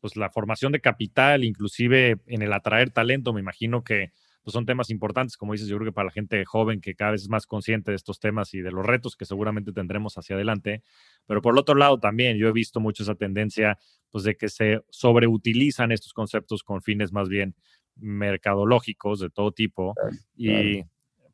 pues 0.07 0.17
la 0.17 0.31
formación 0.31 0.71
de 0.71 0.81
capital, 0.81 1.43
inclusive 1.43 2.19
en 2.27 2.43
el 2.43 2.53
atraer 2.53 2.93
talento, 2.93 3.33
me 3.33 3.41
imagino 3.41 3.83
que 3.83 4.13
pues, 4.45 4.53
son 4.53 4.65
temas 4.65 4.89
importantes, 4.91 5.37
como 5.37 5.53
dices, 5.53 5.67
yo 5.67 5.77
creo 5.79 5.89
que 5.89 5.93
para 5.93 6.05
la 6.07 6.13
gente 6.13 6.45
joven 6.45 6.81
que 6.81 6.95
cada 6.95 7.11
vez 7.11 7.23
es 7.23 7.29
más 7.29 7.45
consciente 7.45 7.91
de 7.91 7.97
estos 7.97 8.21
temas 8.21 8.55
y 8.55 8.61
de 8.61 8.71
los 8.71 8.87
retos 8.87 9.17
que 9.17 9.25
seguramente 9.25 9.73
tendremos 9.73 10.17
hacia 10.17 10.37
adelante. 10.37 10.85
Pero 11.27 11.43
por 11.43 11.55
el 11.55 11.59
otro 11.59 11.75
lado 11.75 11.99
también 11.99 12.37
yo 12.37 12.47
he 12.47 12.53
visto 12.53 12.79
mucho 12.79 13.03
esa 13.03 13.17
tendencia 13.17 13.81
pues 14.13 14.23
de 14.23 14.37
que 14.37 14.49
se 14.49 14.81
sobreutilizan 14.91 15.91
estos 15.91 16.13
conceptos 16.13 16.63
con 16.63 16.83
fines 16.83 17.13
más 17.13 17.29
bien 17.29 17.57
mercadológicos 17.97 19.19
de 19.19 19.31
todo 19.31 19.51
tipo. 19.51 19.93
y 20.37 20.85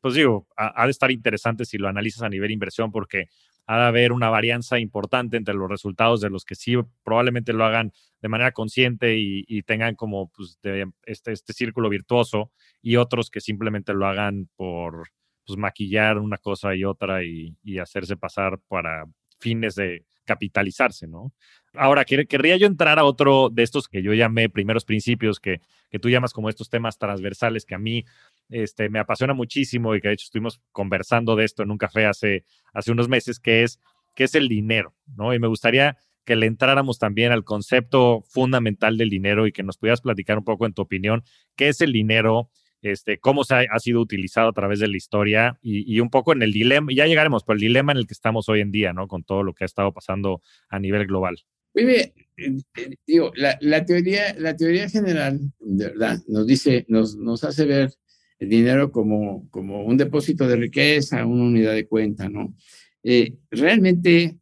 pues 0.01 0.15
digo, 0.15 0.47
ha, 0.57 0.83
de 0.85 0.91
estar 0.91 1.11
interesante 1.11 1.63
si 1.63 1.77
lo 1.77 1.87
analizas 1.87 2.23
a 2.23 2.29
nivel 2.29 2.49
inversión 2.49 2.91
porque 2.91 3.27
ha 3.65 3.77
de 3.77 3.85
haber 3.85 4.11
una 4.11 4.29
varianza 4.29 4.79
importante 4.79 5.37
entre 5.37 5.53
los 5.53 5.69
resultados 5.69 6.21
de 6.21 6.29
los 6.29 6.45
que 6.45 6.55
sí 6.55 6.75
probablemente 7.03 7.53
lo 7.53 7.65
hagan 7.65 7.93
de 8.21 8.29
manera 8.29 8.51
consciente 8.51 9.15
y, 9.17 9.63
tengan 9.63 9.95
como 9.95 10.29
pues, 10.29 10.57
este, 11.05 11.31
este 11.31 11.53
círculo 11.53 11.89
virtuoso 11.89 12.51
y 12.81 12.95
otros 12.95 13.29
que 13.29 13.41
simplemente 13.41 13.93
lo 13.93 14.07
hagan 14.07 14.49
por 14.55 15.09
pues, 15.45 15.57
maquillar 15.57 16.17
una 16.17 16.37
cosa 16.37 16.75
y 16.75 16.83
otra 16.83 17.23
y, 17.23 17.55
hacerse 17.79 18.17
pasar 18.17 18.59
para 18.67 19.05
fines 19.39 19.75
de 19.75 20.05
capitalizarse, 20.25 21.07
¿no? 21.07 21.33
Ahora, 21.73 22.05
querría 22.05 22.57
yo 22.57 22.67
entrar 22.67 22.99
a 22.99 23.03
otro 23.03 23.49
de 23.51 23.63
estos 23.63 23.87
que 23.87 24.03
yo 24.03 24.13
llamé 24.13 24.47
primeros 24.49 24.85
principios, 24.85 25.39
que, 25.39 25.59
que 25.89 25.99
tú 25.99 26.09
llamas 26.09 26.31
como 26.31 26.49
estos 26.49 26.69
temas 26.69 26.97
transversales 26.97 27.65
que 27.65 27.75
a 27.75 27.79
mí 27.79 28.05
este, 28.49 28.89
me 28.89 28.99
apasiona 28.99 29.33
muchísimo 29.33 29.95
y 29.95 30.01
que 30.01 30.09
de 30.09 30.13
hecho 30.13 30.25
estuvimos 30.25 30.61
conversando 30.71 31.35
de 31.35 31.45
esto 31.45 31.63
en 31.63 31.71
un 31.71 31.77
café 31.77 32.05
hace, 32.05 32.45
hace 32.73 32.91
unos 32.91 33.09
meses, 33.09 33.39
que 33.39 33.63
es, 33.63 33.79
que 34.13 34.25
es 34.25 34.35
el 34.35 34.47
dinero, 34.47 34.93
¿no? 35.15 35.33
Y 35.33 35.39
me 35.39 35.47
gustaría 35.47 35.97
que 36.25 36.35
le 36.35 36.45
entráramos 36.45 36.99
también 36.99 37.31
al 37.31 37.43
concepto 37.43 38.23
fundamental 38.27 38.97
del 38.97 39.09
dinero 39.09 39.47
y 39.47 39.51
que 39.51 39.63
nos 39.63 39.77
pudieras 39.77 40.01
platicar 40.01 40.37
un 40.37 40.45
poco 40.45 40.65
en 40.65 40.73
tu 40.73 40.81
opinión, 40.81 41.23
qué 41.55 41.67
es 41.69 41.81
el 41.81 41.91
dinero, 41.91 42.49
este, 42.83 43.17
cómo 43.17 43.45
se 43.45 43.55
ha, 43.55 43.79
sido 43.79 44.01
utilizado 44.01 44.49
a 44.49 44.53
través 44.53 44.79
de 44.79 44.89
la 44.89 44.97
historia 44.97 45.57
y, 45.61 45.99
un 46.01 46.09
poco 46.09 46.33
en 46.33 46.41
el 46.41 46.51
dilema, 46.51 46.91
ya 46.93 47.07
llegaremos, 47.07 47.43
por 47.43 47.55
el 47.55 47.61
dilema 47.61 47.93
en 47.93 47.99
el 47.99 48.07
que 48.07 48.13
estamos 48.13 48.49
hoy 48.49 48.59
en 48.59 48.71
día, 48.71 48.91
¿no? 48.91 49.07
Con 49.07 49.23
todo 49.23 49.41
lo 49.41 49.53
que 49.53 49.63
ha 49.63 49.65
estado 49.65 49.93
pasando 49.93 50.41
a 50.69 50.79
nivel 50.79 51.07
global. 51.07 51.37
Bien, 51.73 51.89
eh, 51.89 52.13
eh, 52.37 52.95
digo, 53.07 53.31
la, 53.35 53.85
teoría, 53.85 54.35
la 54.37 54.55
teoría 54.55 54.89
general, 54.89 55.39
de 55.59 55.85
verdad, 55.85 56.19
nos 56.27 56.45
dice, 56.45 56.85
nos, 56.89 57.15
nos 57.15 57.43
hace 57.45 57.65
ver 57.65 57.93
el 58.39 58.49
dinero 58.49 58.91
como, 58.91 59.49
como 59.49 59.85
un 59.85 59.95
depósito 59.95 60.45
de 60.45 60.57
riqueza, 60.57 61.25
una 61.25 61.43
unidad 61.45 61.73
de 61.73 61.87
cuenta, 61.87 62.27
¿no? 62.27 62.53
Eh, 63.01 63.35
realmente, 63.49 64.37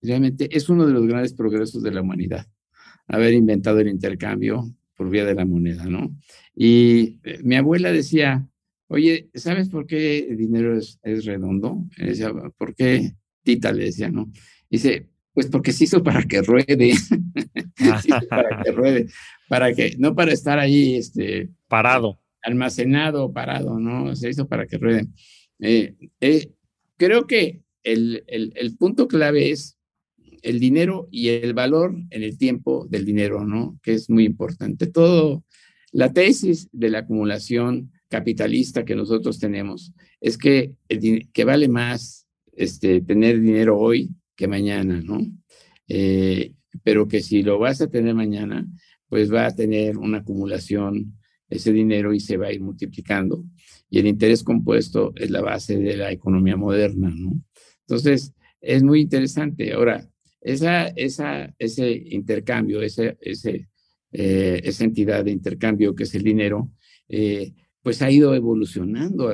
realmente 0.00 0.48
es 0.56 0.68
uno 0.68 0.86
de 0.86 0.92
los 0.92 1.06
grandes 1.06 1.34
progresos 1.34 1.82
de 1.82 1.90
la 1.90 2.02
humanidad, 2.02 2.46
haber 3.08 3.34
inventado 3.34 3.80
el 3.80 3.88
intercambio 3.88 4.64
por 4.96 5.10
vía 5.10 5.24
de 5.24 5.34
la 5.34 5.44
moneda, 5.44 5.84
¿no? 5.84 6.16
Y 6.60 7.20
mi 7.44 7.54
abuela 7.54 7.92
decía, 7.92 8.44
oye, 8.88 9.30
¿sabes 9.32 9.68
por 9.68 9.86
qué 9.86 10.26
el 10.28 10.36
dinero 10.36 10.76
es, 10.76 10.98
es 11.04 11.24
redondo? 11.24 11.84
decía, 11.96 12.32
¿por 12.56 12.74
qué? 12.74 13.12
Tita 13.44 13.72
le 13.72 13.84
decía, 13.84 14.10
¿no? 14.10 14.28
Dice, 14.68 15.08
pues 15.32 15.46
porque 15.46 15.72
se 15.72 15.84
hizo 15.84 16.02
para 16.02 16.24
que 16.24 16.42
ruede, 16.42 16.94
para 18.28 18.62
que 18.64 18.72
ruede, 18.72 19.06
para 19.48 19.72
que, 19.72 19.94
no 19.98 20.16
para 20.16 20.32
estar 20.32 20.58
ahí, 20.58 20.96
este, 20.96 21.48
parado, 21.68 22.18
almacenado, 22.42 23.32
parado, 23.32 23.78
¿no? 23.78 24.16
Se 24.16 24.28
hizo 24.28 24.48
para 24.48 24.66
que 24.66 24.78
ruede. 24.78 25.06
Eh, 25.60 25.94
eh, 26.20 26.50
creo 26.96 27.28
que 27.28 27.62
el, 27.84 28.24
el, 28.26 28.52
el, 28.56 28.76
punto 28.76 29.06
clave 29.06 29.52
es 29.52 29.78
el 30.42 30.58
dinero 30.58 31.06
y 31.12 31.28
el 31.28 31.54
valor 31.54 31.94
en 32.10 32.24
el 32.24 32.36
tiempo 32.36 32.88
del 32.90 33.04
dinero, 33.04 33.44
¿no? 33.44 33.78
Que 33.80 33.92
es 33.92 34.10
muy 34.10 34.24
importante. 34.24 34.88
Todo, 34.88 35.44
la 35.92 36.12
tesis 36.12 36.68
de 36.72 36.90
la 36.90 37.00
acumulación 37.00 37.92
capitalista 38.08 38.84
que 38.84 38.94
nosotros 38.94 39.38
tenemos 39.38 39.92
es 40.20 40.38
que, 40.38 40.74
que 41.32 41.44
vale 41.44 41.68
más 41.68 42.26
este, 42.52 43.00
tener 43.00 43.40
dinero 43.40 43.78
hoy 43.78 44.10
que 44.34 44.48
mañana, 44.48 45.00
¿no? 45.02 45.20
Eh, 45.88 46.54
pero 46.82 47.08
que 47.08 47.20
si 47.20 47.42
lo 47.42 47.58
vas 47.58 47.80
a 47.80 47.88
tener 47.88 48.14
mañana, 48.14 48.66
pues 49.08 49.32
va 49.32 49.46
a 49.46 49.54
tener 49.54 49.96
una 49.96 50.18
acumulación 50.18 51.18
ese 51.48 51.72
dinero 51.72 52.12
y 52.12 52.20
se 52.20 52.36
va 52.36 52.48
a 52.48 52.52
ir 52.52 52.60
multiplicando. 52.60 53.44
Y 53.90 53.98
el 53.98 54.06
interés 54.06 54.42
compuesto 54.42 55.12
es 55.16 55.30
la 55.30 55.40
base 55.40 55.78
de 55.78 55.96
la 55.96 56.12
economía 56.12 56.56
moderna, 56.56 57.10
¿no? 57.14 57.40
Entonces, 57.86 58.34
es 58.60 58.82
muy 58.82 59.00
interesante. 59.00 59.72
Ahora, 59.72 60.06
esa, 60.40 60.88
esa, 60.88 61.54
ese 61.58 61.90
intercambio, 61.90 62.82
ese, 62.82 63.16
ese, 63.20 63.68
eh, 64.12 64.60
esa 64.64 64.84
entidad 64.84 65.24
de 65.24 65.32
intercambio 65.32 65.94
que 65.94 66.04
es 66.04 66.14
el 66.14 66.22
dinero, 66.22 66.70
eh, 67.08 67.52
pues 67.82 68.02
ha 68.02 68.10
ido 68.10 68.34
evolucionando. 68.34 69.32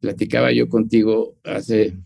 Platicaba 0.00 0.52
yo 0.52 0.68
contigo 0.68 1.36
hace 1.44 1.96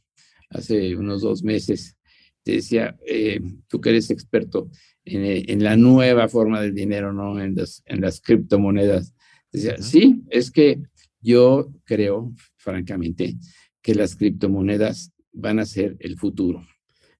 hace 0.52 0.96
unos 0.96 1.22
dos 1.22 1.42
meses, 1.42 1.96
te 2.42 2.52
decía, 2.52 2.96
eh, 3.06 3.40
tú 3.68 3.80
que 3.80 3.90
eres 3.90 4.10
experto 4.10 4.70
en, 5.04 5.24
en, 5.48 5.62
la 5.62 5.76
nueva 5.76 6.28
forma 6.28 6.60
del 6.60 6.74
dinero, 6.74 7.12
¿no? 7.12 7.40
En 7.40 7.54
las, 7.54 7.82
en 7.86 8.00
las 8.00 8.20
criptomonedas. 8.20 9.14
Decía, 9.50 9.76
sí, 9.78 10.22
es 10.30 10.50
que 10.50 10.80
yo 11.20 11.72
creo, 11.84 12.32
francamente, 12.56 13.36
que 13.80 13.94
las 13.94 14.16
criptomonedas 14.16 15.12
van 15.32 15.58
a 15.58 15.66
ser 15.66 15.96
el 16.00 16.18
futuro. 16.18 16.66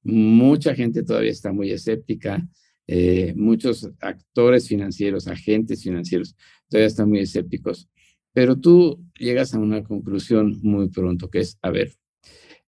Mucha 0.03 0.75
gente 0.75 1.03
todavía 1.03 1.31
está 1.31 1.53
muy 1.53 1.71
escéptica, 1.71 2.47
eh, 2.95 3.33
muchos 3.35 3.89
actores 4.01 4.69
financieros, 4.69 5.27
agentes 5.27 5.83
financieros, 5.83 6.37
todavía 6.69 6.89
están 6.89 7.09
muy 7.09 7.21
escépticos, 7.21 7.89
pero 8.35 8.61
tú 8.61 9.03
llegas 9.19 9.55
a 9.55 9.59
una 9.59 9.83
conclusión 9.83 10.61
muy 10.63 10.91
pronto, 10.91 11.31
que 11.31 11.39
es, 11.39 11.59
a 11.63 11.71
ver, 11.71 11.95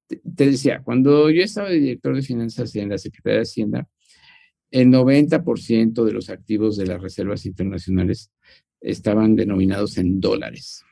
te 0.08 0.46
decía, 0.50 0.80
cuando 0.82 1.28
yo 1.28 1.42
estaba 1.42 1.68
de 1.68 1.78
director 1.78 2.16
de 2.16 2.22
finanzas 2.22 2.74
en 2.74 2.88
la 2.88 2.96
Secretaría 2.96 3.40
de 3.40 3.42
Hacienda, 3.42 3.88
el 4.70 4.88
90% 4.88 6.04
de 6.04 6.12
los 6.12 6.30
activos 6.30 6.78
de 6.78 6.86
las 6.86 7.02
reservas 7.02 7.44
internacionales 7.44 8.32
estaban 8.80 9.36
denominados 9.36 9.98
en 9.98 10.20
dólares. 10.20 10.84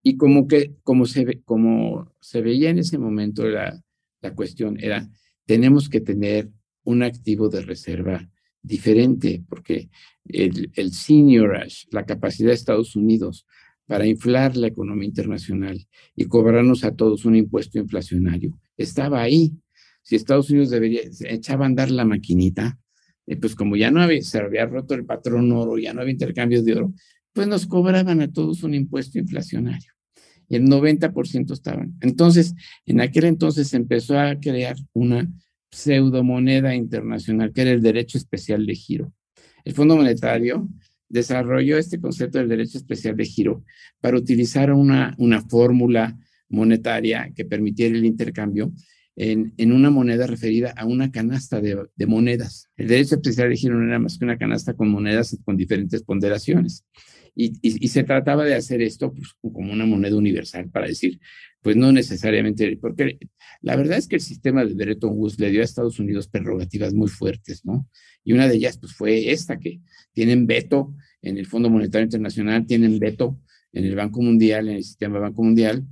Y 0.00 0.16
como 0.16 0.46
que, 0.46 0.76
como 0.84 1.06
se, 1.06 1.42
como 1.42 2.14
se 2.20 2.40
veía 2.40 2.70
en 2.70 2.78
ese 2.78 2.98
momento, 2.98 3.48
la, 3.48 3.82
la 4.22 4.34
cuestión 4.36 4.78
era, 4.78 5.10
tenemos 5.44 5.88
que 5.88 6.00
tener 6.00 6.50
un 6.88 7.02
activo 7.02 7.50
de 7.50 7.60
reserva 7.60 8.26
diferente, 8.62 9.44
porque 9.46 9.90
el, 10.24 10.70
el 10.74 10.92
senior 10.92 11.66
la 11.90 12.06
capacidad 12.06 12.48
de 12.48 12.54
Estados 12.54 12.96
Unidos 12.96 13.46
para 13.86 14.06
inflar 14.06 14.56
la 14.56 14.68
economía 14.68 15.06
internacional 15.06 15.86
y 16.16 16.24
cobrarnos 16.24 16.84
a 16.84 16.94
todos 16.94 17.26
un 17.26 17.36
impuesto 17.36 17.78
inflacionario. 17.78 18.58
Estaba 18.76 19.20
ahí. 19.20 19.52
Si 20.02 20.16
Estados 20.16 20.48
Unidos 20.48 20.70
debería, 20.70 21.02
echaba 21.28 21.66
a 21.66 21.68
andar 21.68 21.90
la 21.90 22.06
maquinita, 22.06 22.78
eh, 23.26 23.36
pues 23.36 23.54
como 23.54 23.76
ya 23.76 23.90
no 23.90 24.00
había, 24.00 24.22
se 24.22 24.38
había 24.38 24.64
roto 24.64 24.94
el 24.94 25.04
patrón 25.04 25.52
oro, 25.52 25.76
ya 25.76 25.92
no 25.92 26.00
había 26.00 26.12
intercambio 26.12 26.62
de 26.62 26.72
oro, 26.72 26.94
pues 27.34 27.46
nos 27.48 27.66
cobraban 27.66 28.22
a 28.22 28.32
todos 28.32 28.62
un 28.62 28.72
impuesto 28.72 29.18
inflacionario. 29.18 29.92
Y 30.48 30.56
el 30.56 30.64
90% 30.64 31.52
estaban. 31.52 31.94
Entonces, 32.00 32.54
en 32.86 33.02
aquel 33.02 33.24
entonces 33.24 33.68
se 33.68 33.76
empezó 33.76 34.18
a 34.18 34.40
crear 34.40 34.76
una 34.94 35.30
pseudomoneda 35.70 36.74
internacional, 36.74 37.52
que 37.52 37.62
era 37.62 37.70
el 37.70 37.82
derecho 37.82 38.18
especial 38.18 38.66
de 38.66 38.74
giro. 38.74 39.12
El 39.64 39.74
Fondo 39.74 39.96
Monetario 39.96 40.68
desarrolló 41.08 41.78
este 41.78 42.00
concepto 42.00 42.38
del 42.38 42.48
derecho 42.48 42.78
especial 42.78 43.16
de 43.16 43.24
giro 43.24 43.64
para 44.00 44.16
utilizar 44.16 44.72
una, 44.72 45.14
una 45.18 45.40
fórmula 45.42 46.16
monetaria 46.48 47.30
que 47.34 47.44
permitiera 47.44 47.96
el 47.96 48.04
intercambio 48.04 48.72
en, 49.16 49.52
en, 49.56 49.72
una 49.72 49.90
moneda 49.90 50.26
referida 50.26 50.72
a 50.76 50.86
una 50.86 51.10
canasta 51.10 51.60
de, 51.60 51.76
de, 51.96 52.06
monedas. 52.06 52.68
El 52.76 52.88
derecho 52.88 53.16
especial 53.16 53.48
de 53.48 53.56
giro 53.56 53.74
no 53.74 53.84
era 53.84 53.98
más 53.98 54.16
que 54.16 54.24
una 54.24 54.38
canasta 54.38 54.74
con 54.74 54.88
monedas 54.88 55.36
con 55.44 55.56
diferentes 55.56 56.02
ponderaciones. 56.02 56.84
Y, 57.34 57.52
y, 57.62 57.84
y 57.84 57.88
se 57.88 58.04
trataba 58.04 58.44
de 58.44 58.54
hacer 58.54 58.80
esto 58.80 59.12
pues, 59.12 59.34
como 59.40 59.72
una 59.72 59.86
moneda 59.86 60.16
universal 60.16 60.70
para 60.70 60.86
decir, 60.86 61.20
pues 61.62 61.76
no 61.76 61.92
necesariamente, 61.92 62.78
porque 62.80 63.18
la 63.60 63.76
verdad 63.76 63.98
es 63.98 64.06
que 64.06 64.16
el 64.16 64.22
sistema 64.22 64.64
de 64.64 64.74
Bretton 64.74 65.12
Woods 65.14 65.38
le 65.38 65.50
dio 65.50 65.60
a 65.60 65.64
Estados 65.64 65.98
Unidos 65.98 66.28
prerrogativas 66.28 66.94
muy 66.94 67.08
fuertes, 67.08 67.64
¿no? 67.64 67.86
Y 68.24 68.32
una 68.32 68.46
de 68.46 68.56
ellas, 68.56 68.78
pues 68.78 68.92
fue 68.94 69.30
esta, 69.32 69.58
que 69.58 69.80
tienen 70.12 70.46
veto 70.46 70.94
en 71.22 71.38
el 71.38 71.46
Fondo 71.46 71.70
Monetario 71.70 72.04
Internacional, 72.04 72.66
tienen 72.66 72.98
veto 72.98 73.40
en 73.72 73.84
el 73.84 73.96
Banco 73.96 74.22
Mundial, 74.22 74.68
en 74.68 74.76
el 74.76 74.84
sistema 74.84 75.18
Banco 75.18 75.42
Mundial, 75.42 75.84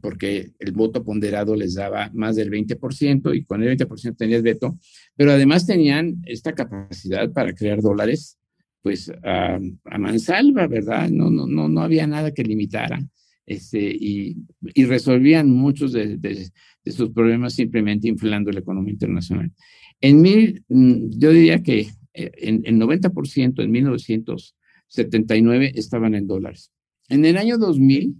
porque 0.00 0.52
el 0.58 0.72
voto 0.72 1.04
ponderado 1.04 1.54
les 1.54 1.74
daba 1.74 2.10
más 2.14 2.36
del 2.36 2.50
20% 2.50 3.34
y 3.34 3.44
con 3.44 3.62
el 3.62 3.76
20% 3.76 4.16
tenías 4.16 4.42
veto, 4.42 4.78
pero 5.14 5.32
además 5.32 5.66
tenían 5.66 6.22
esta 6.24 6.54
capacidad 6.54 7.30
para 7.32 7.54
crear 7.54 7.80
dólares, 7.80 8.38
pues 8.82 9.10
a, 9.22 9.58
a 9.84 9.98
mansalva, 9.98 10.66
¿verdad? 10.66 11.08
No, 11.10 11.30
no, 11.30 11.46
no, 11.46 11.68
no 11.68 11.80
había 11.80 12.06
nada 12.06 12.32
que 12.32 12.44
limitara 12.44 13.02
este, 13.46 13.80
y, 13.80 14.36
y, 14.74 14.84
resolvían 14.84 15.50
muchos 15.50 15.92
de, 15.92 16.16
de, 16.16 16.50
sus 16.90 17.10
problemas 17.10 17.54
simplemente 17.54 18.08
inflando 18.08 18.50
la 18.50 18.60
economía 18.60 18.92
internacional. 18.92 19.52
En 20.00 20.22
mil, 20.22 20.64
mm, 20.68 21.10
yo 21.18 21.30
diría 21.30 21.62
que 21.62 21.88
eh, 22.14 22.30
en 22.36 22.62
el 22.64 22.76
90% 22.76 23.62
en 23.62 23.70
1979 23.70 25.72
estaban 25.74 26.14
en 26.14 26.26
dólares. 26.26 26.72
En 27.08 27.24
el 27.24 27.36
año 27.36 27.58
2000 27.58 28.16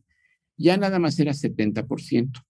ya 0.56 0.76
nada 0.76 0.98
más 0.98 1.18
era 1.18 1.32
70%. 1.32 2.44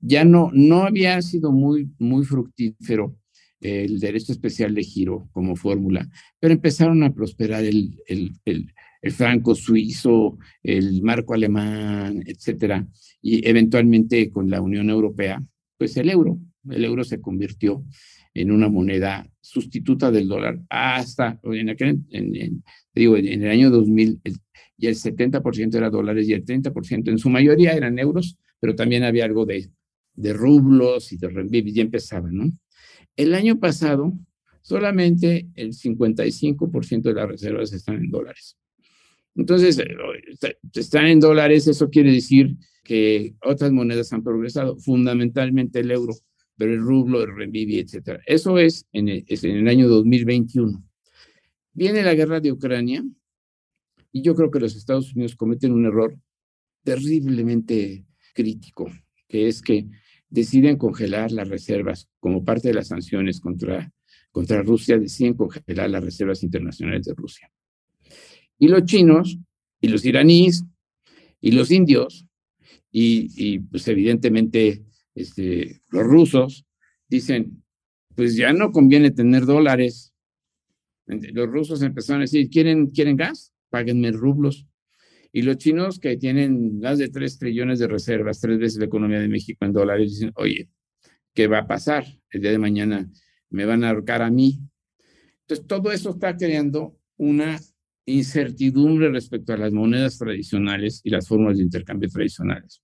Ya 0.00 0.24
no, 0.24 0.50
no 0.52 0.84
había 0.84 1.20
sido 1.22 1.52
muy, 1.52 1.90
muy 1.98 2.24
fructífero 2.24 3.16
el 3.60 3.98
derecho 3.98 4.32
especial 4.32 4.74
de 4.74 4.82
giro 4.82 5.28
como 5.32 5.56
fórmula, 5.56 6.06
pero 6.38 6.52
empezaron 6.52 7.02
a 7.02 7.14
prosperar 7.14 7.64
el, 7.64 7.98
el, 8.06 8.32
el, 8.44 8.74
el 9.04 9.12
franco 9.12 9.54
suizo, 9.54 10.38
el 10.62 11.02
marco 11.02 11.34
alemán, 11.34 12.22
etcétera, 12.26 12.88
y 13.20 13.46
eventualmente 13.46 14.30
con 14.30 14.48
la 14.48 14.62
Unión 14.62 14.88
Europea, 14.88 15.44
pues 15.76 15.94
el 15.98 16.08
euro. 16.08 16.38
El 16.70 16.86
euro 16.86 17.04
se 17.04 17.20
convirtió 17.20 17.84
en 18.32 18.50
una 18.50 18.70
moneda 18.70 19.30
sustituta 19.42 20.10
del 20.10 20.26
dólar 20.26 20.58
hasta, 20.70 21.38
en, 21.42 21.68
aquel, 21.68 22.00
en, 22.12 22.64
digo, 22.94 23.18
en 23.18 23.42
el 23.42 23.50
año 23.50 23.68
2000, 23.68 24.20
el, 24.24 24.36
y 24.78 24.86
el 24.86 24.94
70% 24.94 25.74
era 25.74 25.90
dólares 25.90 26.26
y 26.26 26.32
el 26.32 26.46
30% 26.46 27.10
en 27.10 27.18
su 27.18 27.28
mayoría 27.28 27.74
eran 27.74 27.98
euros, 27.98 28.38
pero 28.58 28.74
también 28.74 29.04
había 29.04 29.26
algo 29.26 29.44
de, 29.44 29.68
de 30.14 30.32
rublos 30.32 31.12
y 31.12 31.18
de 31.18 31.28
renminbi, 31.28 31.74
ya 31.74 31.82
empezaba, 31.82 32.30
¿no? 32.32 32.50
El 33.16 33.34
año 33.34 33.60
pasado, 33.60 34.14
solamente 34.62 35.46
el 35.56 35.74
55% 35.74 37.02
de 37.02 37.12
las 37.12 37.28
reservas 37.28 37.70
están 37.74 37.96
en 37.96 38.10
dólares. 38.10 38.56
Entonces, 39.36 39.78
eh, 39.78 40.56
están 40.74 41.06
en 41.06 41.20
dólares, 41.20 41.66
eso 41.66 41.90
quiere 41.90 42.12
decir 42.12 42.56
que 42.84 43.34
otras 43.42 43.72
monedas 43.72 44.12
han 44.12 44.22
progresado, 44.22 44.76
fundamentalmente 44.76 45.80
el 45.80 45.90
euro, 45.90 46.14
pero 46.56 46.72
el 46.72 46.80
rublo, 46.80 47.22
el 47.22 47.34
renminbi, 47.34 47.78
etcétera. 47.78 48.20
Eso 48.26 48.58
es 48.58 48.86
en 48.92 49.08
el, 49.08 49.24
es 49.26 49.42
en 49.44 49.56
el 49.56 49.68
año 49.68 49.88
2021. 49.88 50.84
Viene 51.72 52.02
la 52.02 52.14
guerra 52.14 52.40
de 52.40 52.52
Ucrania 52.52 53.04
y 54.12 54.22
yo 54.22 54.34
creo 54.36 54.50
que 54.50 54.60
los 54.60 54.76
Estados 54.76 55.12
Unidos 55.14 55.34
cometen 55.34 55.72
un 55.72 55.86
error 55.86 56.16
terriblemente 56.84 58.04
crítico, 58.34 58.90
que 59.26 59.48
es 59.48 59.62
que 59.62 59.88
deciden 60.28 60.76
congelar 60.76 61.32
las 61.32 61.48
reservas 61.48 62.08
como 62.20 62.44
parte 62.44 62.68
de 62.68 62.74
las 62.74 62.88
sanciones 62.88 63.40
contra, 63.40 63.90
contra 64.30 64.62
Rusia, 64.62 64.98
deciden 64.98 65.34
congelar 65.34 65.90
las 65.90 66.04
reservas 66.04 66.42
internacionales 66.42 67.06
de 67.06 67.14
Rusia. 67.14 67.50
Y 68.58 68.68
los 68.68 68.84
chinos, 68.84 69.38
y 69.80 69.88
los 69.88 70.04
iraníes, 70.04 70.64
y 71.40 71.52
los 71.52 71.70
indios, 71.70 72.26
y, 72.90 73.28
y 73.36 73.58
pues 73.58 73.86
evidentemente 73.88 74.84
este, 75.14 75.80
los 75.90 76.04
rusos, 76.04 76.66
dicen, 77.08 77.62
pues 78.14 78.36
ya 78.36 78.52
no 78.52 78.72
conviene 78.72 79.10
tener 79.10 79.46
dólares. 79.46 80.14
Los 81.06 81.48
rusos 81.48 81.82
empezaron 81.82 82.22
a 82.22 82.24
decir, 82.24 82.48
¿quieren, 82.48 82.88
¿quieren 82.88 83.16
gas? 83.16 83.52
Páguenme 83.70 84.10
rublos. 84.12 84.66
Y 85.32 85.42
los 85.42 85.58
chinos 85.58 85.98
que 85.98 86.16
tienen 86.16 86.78
más 86.78 86.98
de 86.98 87.08
3 87.08 87.38
trillones 87.38 87.80
de 87.80 87.88
reservas, 87.88 88.40
tres 88.40 88.58
veces 88.58 88.78
la 88.78 88.84
economía 88.84 89.18
de 89.18 89.28
México 89.28 89.64
en 89.64 89.72
dólares, 89.72 90.12
dicen, 90.12 90.32
oye, 90.36 90.68
¿qué 91.34 91.48
va 91.48 91.58
a 91.58 91.66
pasar? 91.66 92.04
El 92.30 92.42
día 92.42 92.52
de 92.52 92.58
mañana 92.58 93.10
me 93.50 93.64
van 93.64 93.82
a 93.82 93.90
ahorcar 93.90 94.22
a 94.22 94.30
mí. 94.30 94.60
Entonces, 95.40 95.66
todo 95.66 95.90
eso 95.90 96.10
está 96.10 96.36
creando 96.36 96.96
una 97.16 97.60
incertidumbre 98.06 99.10
respecto 99.10 99.52
a 99.52 99.56
las 99.56 99.72
monedas 99.72 100.18
tradicionales 100.18 101.00
y 101.04 101.10
las 101.10 101.26
formas 101.26 101.56
de 101.56 101.64
intercambio 101.64 102.08
tradicionales. 102.08 102.82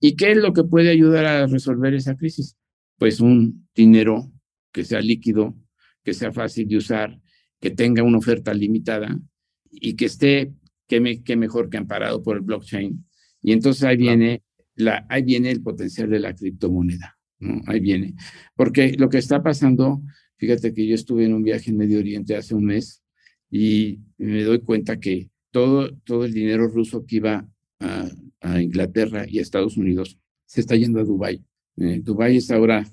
¿Y 0.00 0.16
qué 0.16 0.32
es 0.32 0.38
lo 0.38 0.52
que 0.52 0.64
puede 0.64 0.90
ayudar 0.90 1.24
a 1.26 1.46
resolver 1.46 1.94
esa 1.94 2.16
crisis? 2.16 2.56
Pues 2.98 3.20
un 3.20 3.68
dinero 3.74 4.32
que 4.72 4.84
sea 4.84 5.00
líquido, 5.00 5.56
que 6.02 6.14
sea 6.14 6.32
fácil 6.32 6.66
de 6.66 6.76
usar, 6.76 7.20
que 7.60 7.70
tenga 7.70 8.02
una 8.02 8.18
oferta 8.18 8.52
limitada 8.52 9.16
y 9.70 9.94
que 9.94 10.06
esté 10.06 10.52
qué, 10.88 11.36
mejor 11.36 11.70
que 11.70 11.78
amparado 11.78 12.22
por 12.22 12.36
el 12.36 12.42
blockchain. 12.42 13.04
Y 13.42 13.52
entonces 13.52 13.84
ahí 13.84 13.96
viene, 13.96 14.42
la, 14.74 15.06
ahí 15.08 15.22
viene 15.22 15.50
el 15.50 15.62
potencial 15.62 16.10
de 16.10 16.20
la 16.20 16.34
criptomoneda, 16.34 17.16
¿no? 17.38 17.62
Ahí 17.66 17.80
viene. 17.80 18.14
Porque 18.56 18.94
lo 18.98 19.08
que 19.08 19.18
está 19.18 19.42
pasando, 19.42 20.02
fíjate 20.36 20.74
que 20.74 20.86
yo 20.86 20.94
estuve 20.94 21.24
en 21.24 21.34
un 21.34 21.42
viaje 21.42 21.70
en 21.70 21.76
Medio 21.76 21.98
Oriente 21.98 22.36
hace 22.36 22.54
un 22.54 22.64
mes 22.64 23.01
y 23.52 24.00
me 24.16 24.42
doy 24.44 24.60
cuenta 24.60 24.98
que 24.98 25.28
todo, 25.50 25.94
todo 26.04 26.24
el 26.24 26.32
dinero 26.32 26.68
ruso 26.68 27.04
que 27.04 27.16
iba 27.16 27.46
a, 27.80 28.08
a 28.40 28.62
Inglaterra 28.62 29.26
y 29.28 29.38
a 29.38 29.42
Estados 29.42 29.76
Unidos 29.76 30.18
se 30.46 30.62
está 30.62 30.74
yendo 30.74 30.98
a 30.98 31.04
Dubái. 31.04 31.44
Eh, 31.76 32.00
Dubái 32.02 32.38
es 32.38 32.50
ahora, 32.50 32.90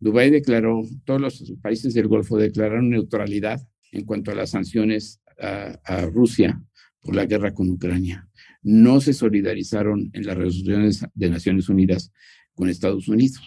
Dubái 0.00 0.30
declaró, 0.30 0.82
todos 1.04 1.20
los 1.20 1.52
países 1.62 1.94
del 1.94 2.08
Golfo 2.08 2.36
declararon 2.36 2.90
neutralidad 2.90 3.64
en 3.92 4.04
cuanto 4.04 4.32
a 4.32 4.34
las 4.34 4.50
sanciones 4.50 5.20
a, 5.38 5.78
a 5.84 6.06
Rusia 6.06 6.60
por 7.00 7.14
la 7.14 7.26
guerra 7.26 7.54
con 7.54 7.70
Ucrania. 7.70 8.28
No 8.62 9.00
se 9.00 9.12
solidarizaron 9.12 10.10
en 10.12 10.26
las 10.26 10.36
resoluciones 10.36 11.06
de 11.14 11.30
Naciones 11.30 11.68
Unidas 11.68 12.12
con 12.54 12.68
Estados 12.68 13.06
Unidos. 13.06 13.40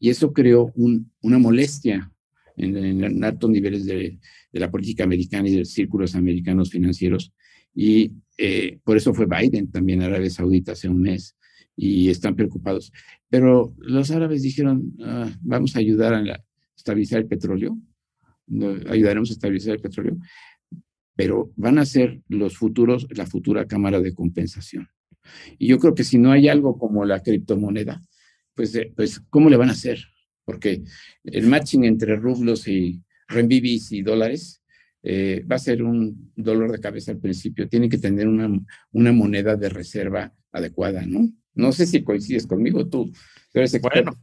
Y 0.00 0.10
eso 0.10 0.32
creó 0.32 0.72
una 0.74 1.38
molestia 1.38 2.12
en, 2.56 3.24
altos 3.24 3.50
niveles 3.50 3.84
de, 3.84 4.18
la 4.60 4.70
política 4.70 5.04
americana 5.04 5.48
y 5.48 5.52
de 5.52 5.58
los 5.60 5.70
círculos 5.70 6.14
americanos 6.14 6.70
financieros. 6.70 7.32
Y 7.74 8.12
eh, 8.38 8.78
por 8.84 8.96
eso 8.96 9.12
fue 9.12 9.26
Biden 9.26 9.70
también 9.70 10.02
a 10.02 10.06
Arabia 10.06 10.30
Saudita 10.30 10.72
hace 10.72 10.88
un 10.88 11.00
mes 11.00 11.36
y 11.76 12.08
están 12.08 12.34
preocupados. 12.34 12.92
Pero 13.28 13.74
los 13.78 14.10
árabes 14.10 14.42
dijeron, 14.42 14.94
ah, 15.02 15.30
vamos 15.42 15.76
a 15.76 15.80
ayudar 15.80 16.14
a 16.14 16.44
estabilizar 16.76 17.20
el 17.20 17.26
petróleo, 17.26 17.76
ayudaremos 18.88 19.30
a 19.30 19.34
estabilizar 19.34 19.74
el 19.74 19.80
petróleo 19.80 20.16
pero 21.16 21.50
van 21.56 21.78
a 21.78 21.86
ser 21.86 22.20
los 22.28 22.56
futuros, 22.56 23.08
la 23.10 23.26
futura 23.26 23.66
cámara 23.66 24.00
de 24.00 24.14
compensación. 24.14 24.88
Y 25.58 25.66
yo 25.66 25.78
creo 25.78 25.94
que 25.94 26.04
si 26.04 26.18
no 26.18 26.30
hay 26.30 26.48
algo 26.48 26.78
como 26.78 27.04
la 27.04 27.20
criptomoneda, 27.20 28.04
pues, 28.54 28.74
eh, 28.76 28.92
pues 28.94 29.20
¿cómo 29.30 29.50
le 29.50 29.56
van 29.56 29.70
a 29.70 29.72
hacer? 29.72 29.98
Porque 30.44 30.84
el 31.24 31.46
matching 31.46 31.84
entre 31.84 32.16
rublos 32.16 32.68
y 32.68 33.02
renminbis 33.28 33.92
y 33.92 34.02
dólares 34.02 34.62
eh, 35.02 35.44
va 35.50 35.56
a 35.56 35.60
ser 35.60 35.82
un 35.82 36.32
dolor 36.34 36.72
de 36.72 36.80
cabeza 36.80 37.12
al 37.12 37.20
principio. 37.20 37.68
Tienen 37.68 37.88
que 37.88 37.98
tener 37.98 38.26
una, 38.26 38.50
una 38.90 39.12
moneda 39.12 39.54
de 39.54 39.68
reserva 39.68 40.32
adecuada, 40.50 41.06
¿no? 41.06 41.30
No 41.54 41.72
sé 41.72 41.86
si 41.86 42.02
coincides 42.02 42.46
conmigo 42.46 42.88
tú. 42.88 43.12
bueno, 43.82 44.20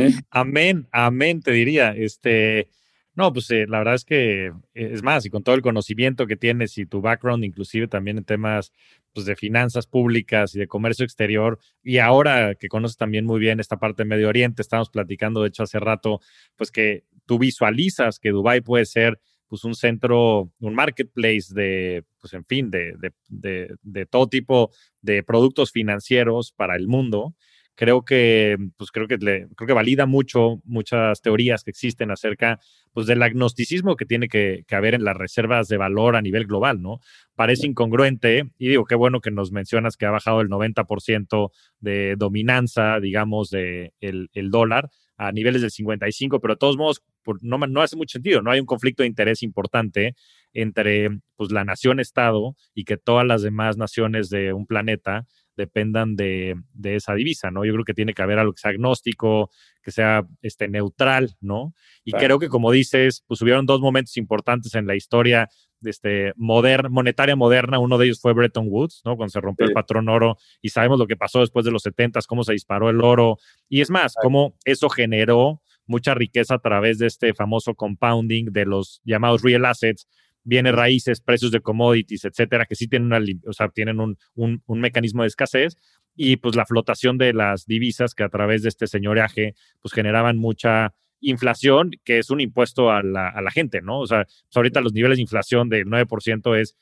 ¿eh? 0.00 0.12
amén, 0.30 0.86
amén, 0.92 1.40
te 1.40 1.50
diría. 1.50 1.94
Este, 1.96 2.68
no, 3.14 3.32
pues 3.32 3.50
eh, 3.50 3.66
la 3.68 3.78
verdad 3.78 3.96
es 3.96 4.04
que 4.04 4.52
es 4.72 5.02
más, 5.02 5.26
y 5.26 5.30
con 5.30 5.42
todo 5.42 5.54
el 5.56 5.62
conocimiento 5.62 6.26
que 6.26 6.36
tienes 6.36 6.78
y 6.78 6.86
tu 6.86 7.00
background, 7.00 7.44
inclusive 7.44 7.88
también 7.88 8.18
en 8.18 8.24
temas 8.24 8.72
pues, 9.14 9.24
de 9.26 9.36
finanzas 9.36 9.86
públicas 9.86 10.54
y 10.54 10.58
de 10.58 10.66
comercio 10.66 11.04
exterior, 11.04 11.58
y 11.82 11.98
ahora 11.98 12.54
que 12.54 12.68
conoces 12.68 12.96
también 12.96 13.24
muy 13.24 13.40
bien 13.40 13.60
esta 13.60 13.78
parte 13.78 14.02
de 14.02 14.08
Medio 14.08 14.28
Oriente, 14.28 14.60
estamos 14.60 14.90
platicando, 14.90 15.42
de 15.42 15.48
hecho, 15.48 15.62
hace 15.62 15.80
rato, 15.80 16.20
pues 16.56 16.70
que 16.70 17.04
tú 17.24 17.38
visualizas 17.38 18.18
que 18.18 18.30
Dubái 18.30 18.60
puede 18.60 18.84
ser 18.84 19.20
pues 19.46 19.64
un 19.64 19.74
centro, 19.74 20.50
un 20.58 20.74
marketplace 20.74 21.54
de, 21.54 22.04
pues 22.18 22.32
en 22.34 22.44
fin, 22.44 22.70
de, 22.70 22.94
de, 23.28 23.76
de 23.82 24.06
todo 24.06 24.26
tipo 24.26 24.70
de 25.00 25.22
productos 25.22 25.70
financieros 25.70 26.52
para 26.52 26.76
el 26.76 26.88
mundo 26.88 27.34
creo 27.74 28.04
que, 28.04 28.56
pues 28.76 28.90
creo 28.90 29.08
que, 29.08 29.16
le, 29.16 29.48
creo 29.56 29.66
que 29.66 29.72
valida 29.72 30.06
mucho 30.06 30.60
muchas 30.64 31.20
teorías 31.20 31.64
que 31.64 31.70
existen 31.70 32.10
acerca 32.10 32.60
pues, 32.92 33.06
del 33.06 33.22
agnosticismo 33.22 33.96
que 33.96 34.06
tiene 34.06 34.28
que, 34.28 34.64
haber 34.70 34.94
en 34.94 35.04
las 35.04 35.16
reservas 35.16 35.68
de 35.68 35.76
valor 35.76 36.16
a 36.16 36.22
nivel 36.22 36.46
global, 36.46 36.82
¿no? 36.82 37.00
Parece 37.34 37.66
incongruente, 37.66 38.50
y 38.58 38.68
digo, 38.68 38.84
qué 38.84 38.94
bueno 38.94 39.20
que 39.20 39.30
nos 39.30 39.52
mencionas 39.52 39.96
que 39.96 40.06
ha 40.06 40.10
bajado 40.10 40.40
el 40.40 40.48
90% 40.48 41.50
de 41.80 42.14
dominancia, 42.16 43.00
digamos, 43.00 43.50
de 43.50 43.92
el, 44.00 44.28
dólar 44.50 44.90
a 45.16 45.30
niveles 45.32 45.62
del 45.62 45.70
55, 45.70 46.40
pero 46.40 46.54
de 46.54 46.58
todos 46.58 46.76
modos, 46.76 47.02
no, 47.40 47.58
no 47.58 47.82
hace 47.82 47.96
mucho 47.96 48.14
sentido, 48.14 48.42
no 48.42 48.50
hay 48.50 48.60
un 48.60 48.66
conflicto 48.66 49.02
de 49.02 49.08
interés 49.08 49.42
importante 49.42 50.14
entre 50.52 51.08
pues, 51.36 51.52
la 51.52 51.64
nación-estado 51.64 52.56
y 52.74 52.84
que 52.84 52.96
todas 52.96 53.26
las 53.26 53.42
demás 53.42 53.76
naciones 53.76 54.28
de 54.28 54.52
un 54.52 54.66
planeta 54.66 55.26
dependan 55.56 56.16
de, 56.16 56.56
esa 56.82 57.14
divisa, 57.14 57.50
¿no? 57.50 57.64
Yo 57.64 57.72
creo 57.72 57.84
que 57.84 57.94
tiene 57.94 58.14
que 58.14 58.22
haber 58.22 58.38
algo 58.38 58.52
que 58.52 58.60
sea 58.60 58.70
agnóstico, 58.70 59.50
que 59.82 59.90
sea 59.90 60.26
este, 60.42 60.68
neutral, 60.68 61.36
¿no? 61.40 61.74
Y 62.04 62.12
creo 62.12 62.38
que, 62.38 62.48
como 62.48 62.70
dices, 62.72 63.24
pues 63.26 63.40
hubieron 63.42 63.66
dos 63.66 63.80
momentos 63.80 64.16
importantes 64.16 64.74
en 64.74 64.86
la 64.86 64.96
historia 64.96 65.48
este, 65.82 66.32
monetaria 66.36 67.36
moderna. 67.36 67.78
Uno 67.78 67.98
de 67.98 68.06
ellos 68.06 68.20
fue 68.20 68.32
Bretton 68.32 68.66
Woods, 68.68 69.02
¿no? 69.04 69.16
Cuando 69.16 69.30
se 69.30 69.40
rompió 69.40 69.66
el 69.66 69.72
patrón 69.72 70.08
oro 70.08 70.36
y 70.60 70.70
sabemos 70.70 70.98
lo 70.98 71.06
que 71.06 71.16
pasó 71.16 71.40
después 71.40 71.64
de 71.64 71.70
los 71.70 71.82
70, 71.82 72.20
cómo 72.26 72.44
se 72.44 72.52
disparó 72.52 72.90
el 72.90 73.02
oro. 73.02 73.38
Y 73.68 73.80
es 73.80 73.90
más, 73.90 74.14
cómo 74.20 74.56
eso 74.64 74.88
generó 74.88 75.60
mucha 75.86 76.14
riqueza 76.14 76.54
a 76.54 76.58
través 76.58 76.98
de 76.98 77.06
este 77.06 77.34
famoso 77.34 77.74
compounding 77.74 78.46
de 78.52 78.64
los 78.64 79.00
llamados 79.04 79.42
real 79.42 79.64
assets, 79.66 80.08
bienes 80.44 80.74
raíces, 80.74 81.20
precios 81.20 81.50
de 81.50 81.60
commodities, 81.60 82.24
etcétera, 82.24 82.66
que 82.66 82.74
sí 82.74 82.86
tienen, 82.86 83.06
una, 83.06 83.20
o 83.46 83.52
sea, 83.52 83.68
tienen 83.68 83.98
un, 84.00 84.16
un, 84.34 84.80
mecanismo 84.80 85.22
de 85.22 85.28
escasez 85.28 85.76
y 86.14 86.36
pues 86.36 86.54
la 86.54 86.66
flotación 86.66 87.18
de 87.18 87.32
las 87.32 87.66
divisas 87.66 88.14
que 88.14 88.22
a 88.22 88.28
través 88.28 88.62
de 88.62 88.68
este 88.68 88.86
señoreaje 88.86 89.54
pues 89.80 89.92
generaban 89.92 90.38
mucha 90.38 90.94
inflación, 91.20 91.92
que 92.04 92.18
es 92.18 92.30
un 92.30 92.40
impuesto 92.40 92.90
a 92.90 93.02
la, 93.02 93.28
a 93.28 93.40
la 93.40 93.50
gente, 93.50 93.80
¿no? 93.80 94.00
O 94.00 94.06
sea, 94.06 94.24
pues 94.24 94.56
ahorita 94.56 94.80
los 94.82 94.92
niveles 94.92 95.16
de 95.16 95.22
inflación 95.22 95.68
del 95.68 95.86
9% 95.86 96.60
es 96.60 96.76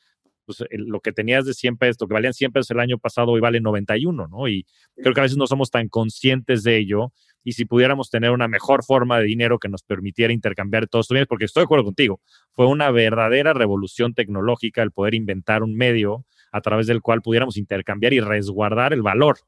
pues, 0.45 0.65
lo 0.71 1.01
que 1.01 1.13
tenías 1.13 1.47
de 1.47 1.55
100 1.55 1.77
pesos, 1.77 1.97
lo 2.01 2.09
que 2.09 2.15
valían 2.15 2.35
100 2.35 2.53
pesos 2.53 2.71
el 2.71 2.81
año 2.81 2.99
pasado, 2.99 3.31
hoy 3.31 3.41
vale 3.41 3.61
91, 3.61 4.29
¿no? 4.29 4.49
Y 4.49 4.67
creo 4.97 5.15
que 5.15 5.21
a 5.21 5.23
veces 5.23 5.39
no 5.39 5.47
somos 5.47 5.71
tan 5.71 5.89
conscientes 5.89 6.63
de 6.63 6.77
ello 6.79 7.13
y 7.45 7.53
si 7.53 7.65
pudiéramos 7.65 8.11
tener 8.11 8.31
una 8.31 8.49
mejor 8.49 8.85
forma 8.85 9.19
de 9.19 9.25
dinero 9.25 9.59
que 9.59 9.69
nos 9.69 9.83
permitiera 9.83 10.33
intercambiar 10.33 10.87
todos 10.87 11.05
estos 11.05 11.15
bienes, 11.15 11.29
porque 11.29 11.45
estoy 11.45 11.63
de 11.63 11.65
acuerdo 11.65 11.85
contigo, 11.85 12.21
fue 12.53 12.67
una 12.67 12.91
verdadera 12.91 13.53
revolución 13.53 14.15
tecnológica 14.15 14.83
el 14.83 14.93
poder 14.93 15.15
inventar 15.15 15.63
un 15.63 15.75
medio 15.75 16.25
a 16.53 16.61
través 16.61 16.87
del 16.87 17.01
cual 17.01 17.23
pudiéramos 17.23 17.57
intercambiar 17.57 18.13
y 18.13 18.21
resguardar 18.21 18.93
el 18.93 19.03
valor. 19.03 19.39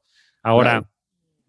Ahora, 0.41 0.89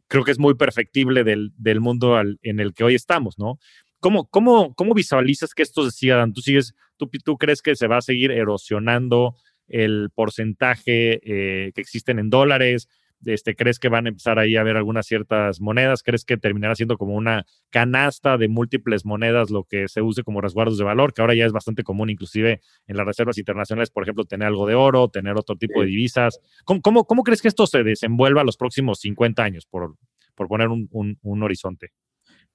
creo 0.09 0.25
que 0.25 0.31
es 0.31 0.39
muy 0.39 0.55
perfectible 0.55 1.25
del, 1.25 1.81
mundo 1.81 2.21
en 2.43 2.61
el 2.61 2.75
que 2.75 2.85
hoy 2.85 2.95
estamos, 2.95 3.39
¿no? 3.39 3.59
¿Cómo, 4.01 4.29
cómo, 4.29 4.75
cómo 4.75 4.95
visualizas 4.95 5.55
que 5.55 5.63
esto 5.63 5.85
se 5.85 5.91
siga 5.97 6.25
¿Tú, 6.33 6.41
sigues, 6.41 6.75
tú, 6.97 7.11
¿Tú 7.25 7.37
crees 7.39 7.63
que 7.63 7.75
se 7.75 7.89
va 7.89 7.99
a 7.99 8.03
seguir 8.03 8.31
erosionando 8.31 9.37
el 9.69 10.11
porcentaje 10.15 11.21
eh, 11.25 11.73
que 11.75 11.81
existen 11.81 12.19
en 12.19 12.31
dólares? 12.31 12.89
Este, 13.27 13.57
¿Crees 13.57 13.79
que 13.79 13.89
van 13.89 14.07
a 14.07 14.09
empezar 14.11 14.39
ahí 14.39 14.57
a 14.57 14.63
ver 14.63 14.77
algunas 14.77 15.07
ciertas 15.07 15.61
monedas? 15.61 16.03
¿Crees 16.03 16.25
que 16.25 16.37
terminará 16.37 16.77
siendo 16.77 16.97
como 16.97 17.15
una 17.15 17.45
canasta 17.71 18.39
de 18.39 18.49
múltiples 18.49 19.05
monedas 19.05 19.51
lo 19.51 19.65
que 19.65 19.89
se 19.89 20.01
use 20.01 20.23
como 20.23 20.41
resguardos 20.41 20.79
de 20.79 20.85
valor, 20.85 21.13
que 21.13 21.23
ahora 21.23 21.35
ya 21.35 21.45
es 21.45 21.53
bastante 21.53 21.83
común 21.83 22.09
inclusive 22.09 22.61
en 22.87 22.97
las 22.97 23.05
reservas 23.05 23.37
internacionales, 23.39 23.91
por 23.91 24.05
ejemplo, 24.05 24.25
tener 24.25 24.47
algo 24.47 24.67
de 24.67 24.77
oro, 24.77 25.09
tener 25.09 25.37
otro 25.37 25.57
tipo 25.57 25.81
de 25.81 25.89
divisas? 25.89 26.39
¿Cómo, 26.65 26.81
cómo, 26.81 27.05
cómo 27.05 27.23
crees 27.25 27.43
que 27.43 27.49
esto 27.49 27.67
se 27.67 27.83
desenvuelva 27.83 28.45
los 28.45 28.57
próximos 28.57 29.01
50 29.01 29.43
años, 29.43 29.67
por, 29.67 29.97
por 30.35 30.47
poner 30.47 30.69
un, 30.69 30.89
un, 30.91 31.43
horizonte? 31.43 31.91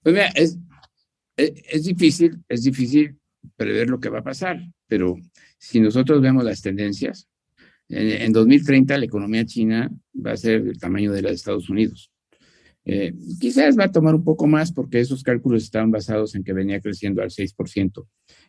Pues 0.01 0.15
mira, 0.15 0.27
es, 0.35 0.57
es, 1.35 1.83
difícil, 1.83 2.37
es 2.47 2.63
difícil 2.63 3.17
prever 3.57 3.89
lo 3.89 3.99
que 3.99 4.09
va 4.09 4.19
a 4.19 4.23
pasar, 4.23 4.61
pero 4.87 5.17
si 5.57 5.79
nosotros 5.79 6.21
vemos 6.21 6.43
las 6.43 6.61
tendencias, 6.61 7.27
en, 7.91 8.31
2030 8.31 8.97
la 8.97 9.05
economía 9.05 9.45
china 9.45 9.91
va 10.13 10.31
a 10.31 10.37
ser 10.37 10.63
del 10.63 10.79
tamaño 10.79 11.11
de 11.11 11.21
la 11.21 11.29
de 11.29 11.35
Estados 11.35 11.69
Unidos. 11.69 12.11
Eh, 12.83 13.13
quizás 13.39 13.77
va 13.77 13.85
a 13.85 13.91
tomar 13.91 14.15
un 14.15 14.23
poco 14.23 14.47
más 14.47 14.71
porque 14.71 14.99
esos 14.99 15.21
cálculos 15.21 15.63
estaban 15.63 15.91
basados 15.91 16.33
en 16.33 16.43
que 16.43 16.53
venía 16.53 16.79
creciendo 16.79 17.21
al 17.21 17.29
6%. 17.29 18.07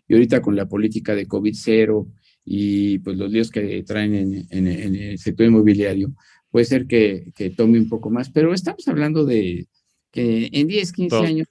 Y 0.08 0.14
ahorita 0.14 0.40
con 0.40 0.56
la 0.56 0.66
política 0.66 1.14
de 1.14 1.26
COVID 1.26 1.54
cero 1.54 2.08
y 2.44 2.98
pues 3.00 3.16
los 3.16 3.30
líos 3.30 3.50
que 3.50 3.82
traen 3.82 4.46
en, 4.48 4.66
el 4.66 5.18
sector 5.18 5.46
inmobiliario, 5.46 6.14
puede 6.50 6.64
ser 6.64 6.86
que, 6.86 7.32
tome 7.56 7.78
un 7.78 7.88
poco 7.88 8.10
más, 8.10 8.30
pero 8.30 8.52
estamos 8.52 8.86
hablando 8.88 9.24
de 9.24 9.66
que 10.10 10.50
en 10.52 10.66
10, 10.66 10.92
15 10.92 11.16
años 11.16 11.48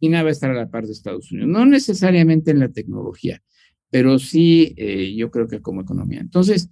China 0.00 0.22
va 0.22 0.28
a 0.28 0.32
estar 0.32 0.50
a 0.50 0.54
la 0.54 0.70
par 0.70 0.86
de 0.86 0.92
Estados 0.92 1.32
Unidos, 1.32 1.48
no 1.48 1.66
necesariamente 1.66 2.50
en 2.50 2.60
la 2.60 2.68
tecnología, 2.68 3.42
pero 3.90 4.18
sí 4.18 4.74
eh, 4.76 5.14
yo 5.16 5.30
creo 5.30 5.48
que 5.48 5.60
como 5.60 5.80
economía. 5.80 6.20
Entonces, 6.20 6.70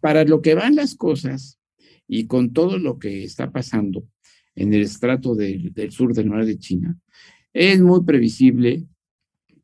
para 0.00 0.24
lo 0.24 0.42
que 0.42 0.54
van 0.54 0.76
las 0.76 0.94
cosas 0.94 1.58
y 2.06 2.26
con 2.26 2.52
todo 2.52 2.78
lo 2.78 2.98
que 2.98 3.24
está 3.24 3.50
pasando 3.50 4.06
en 4.54 4.72
el 4.72 4.82
estrato 4.82 5.34
del, 5.34 5.72
sur 5.90 6.14
del 6.14 6.30
mar 6.30 6.44
de 6.44 6.58
China, 6.58 6.96
es 7.52 7.80
muy 7.80 8.04
previsible 8.04 8.86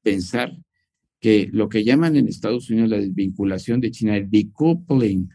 pensar 0.02 0.56
que 1.20 1.48
lo 1.52 1.68
que 1.68 1.84
llaman 1.84 2.16
en 2.16 2.28
Estados 2.28 2.70
Unidos 2.70 2.90
la 2.90 2.98
desvinculación 2.98 3.80
de 3.80 3.90
China, 3.90 4.16
el 4.16 4.30
decoupling 4.30 5.28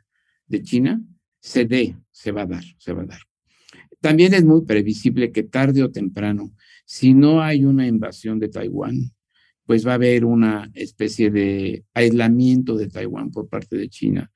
de 0.47 0.63
China, 0.63 1.01
se 1.39 1.65
dé, 1.65 1.95
se 2.11 2.31
va 2.31 2.41
a 2.41 2.47
dar, 2.47 2.63
se 2.77 2.91
va 2.91 3.03
a 3.03 3.05
dar. 3.05 3.19
También 4.01 4.33
es 4.33 4.43
muy 4.43 4.65
previsible 4.65 5.31
que 5.31 5.43
tarde 5.43 5.83
o 5.83 5.91
temprano, 5.91 6.53
si 6.85 7.13
no 7.13 7.41
hay 7.41 7.65
una 7.65 7.87
invasión 7.87 8.39
de 8.39 8.49
Taiwán, 8.49 9.11
pues 9.65 9.85
va 9.85 9.91
a 9.91 9.95
haber 9.95 10.25
una 10.25 10.69
especie 10.73 11.31
de 11.31 11.85
aislamiento 11.93 12.77
de 12.77 12.87
Taiwán 12.87 13.31
por 13.31 13.47
parte 13.47 13.77
de 13.77 13.89
China 13.89 14.31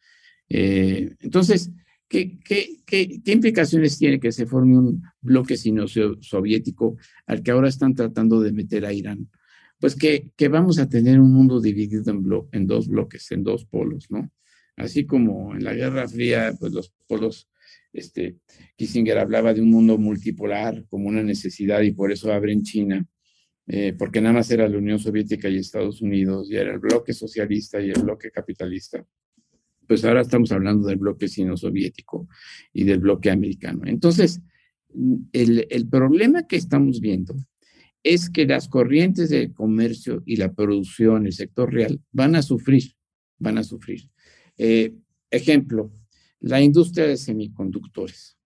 eh, 0.50 1.16
entonces, 1.20 1.72
¿qué, 2.08 2.40
qué, 2.44 2.78
qué, 2.86 3.22
qué 3.24 3.32
implicaciones 3.32 3.98
tiene 3.98 4.20
que 4.20 4.32
se 4.32 4.46
forme 4.46 4.78
un 4.78 5.04
bloque 5.22 5.56
sino-soviético 5.58 6.98
al 7.28 7.44
que 7.44 7.52
ahora 7.52 7.70
están 7.70 7.94
tratando 7.96 8.42
de 8.42 8.52
meter 8.52 8.86
a 8.86 8.94
Irán? 8.94 9.30
Pues 9.80 9.96
que, 9.96 10.32
que 10.36 10.48
vamos 10.50 10.80
a 10.80 10.90
tener 10.90 11.20
un 11.20 11.32
mundo 11.32 11.62
dividido 11.62 12.12
en, 12.12 12.26
en 12.52 12.68
dos 12.68 12.88
bloques, 12.88 13.32
en 13.32 13.44
dos 13.44 13.66
polos, 13.66 14.10
¿no? 14.10 14.30
Así 14.76 15.06
como 15.06 15.56
en 15.56 15.64
la 15.64 15.74
Guerra 15.74 16.08
Fría, 16.08 16.54
pues 16.60 16.74
los 16.74 16.94
polos, 17.08 17.50
este, 17.94 18.38
Kissinger 18.76 19.18
hablaba 19.18 19.54
de 19.54 19.62
un 19.62 19.70
mundo 19.70 19.98
multipolar 19.98 20.86
como 20.90 21.08
una 21.08 21.22
necesidad 21.22 21.82
y 21.82 21.92
por 21.92 22.12
eso 22.12 22.32
abren 22.32 22.64
China. 22.64 23.06
Eh, 23.72 23.94
porque 23.96 24.20
nada 24.20 24.34
más 24.34 24.50
era 24.50 24.68
la 24.68 24.80
Unión 24.80 24.98
Soviética 24.98 25.48
y 25.48 25.58
Estados 25.58 26.02
Unidos, 26.02 26.50
y 26.50 26.56
era 26.56 26.74
el 26.74 26.80
bloque 26.80 27.14
socialista 27.14 27.80
y 27.80 27.92
el 27.92 28.02
bloque 28.02 28.32
capitalista 28.32 29.06
pues 29.90 30.06
ahora 30.06 30.22
estamos 30.22 30.52
hablando 30.52 30.88
del 30.88 31.00
bloque 31.00 31.28
sino-soviético 31.28 32.28
y 32.72 32.84
del 32.84 33.00
bloque 33.00 33.32
americano. 33.32 33.82
Entonces, 33.88 34.40
el, 35.34 35.66
el, 35.68 35.88
problema 35.88 36.46
que 36.46 36.58
estamos 36.58 37.02
viendo 37.02 37.34
es 38.04 38.30
que 38.30 38.46
las 38.46 38.68
corrientes 38.68 39.30
de 39.30 39.52
comercio 39.52 40.22
y 40.28 40.36
la 40.36 40.54
producción, 40.54 41.26
el 41.26 41.34
sector 41.34 41.74
real, 41.74 42.00
van 42.12 42.36
a 42.36 42.44
sufrir, 42.44 42.84
van 43.40 43.58
a 43.58 43.64
sufrir. 43.64 44.08
Eh, 44.60 44.94
ejemplo, 45.32 45.92
la 46.40 46.62
industria 46.62 47.08
de 47.08 47.18
semiconductores. 47.18 48.38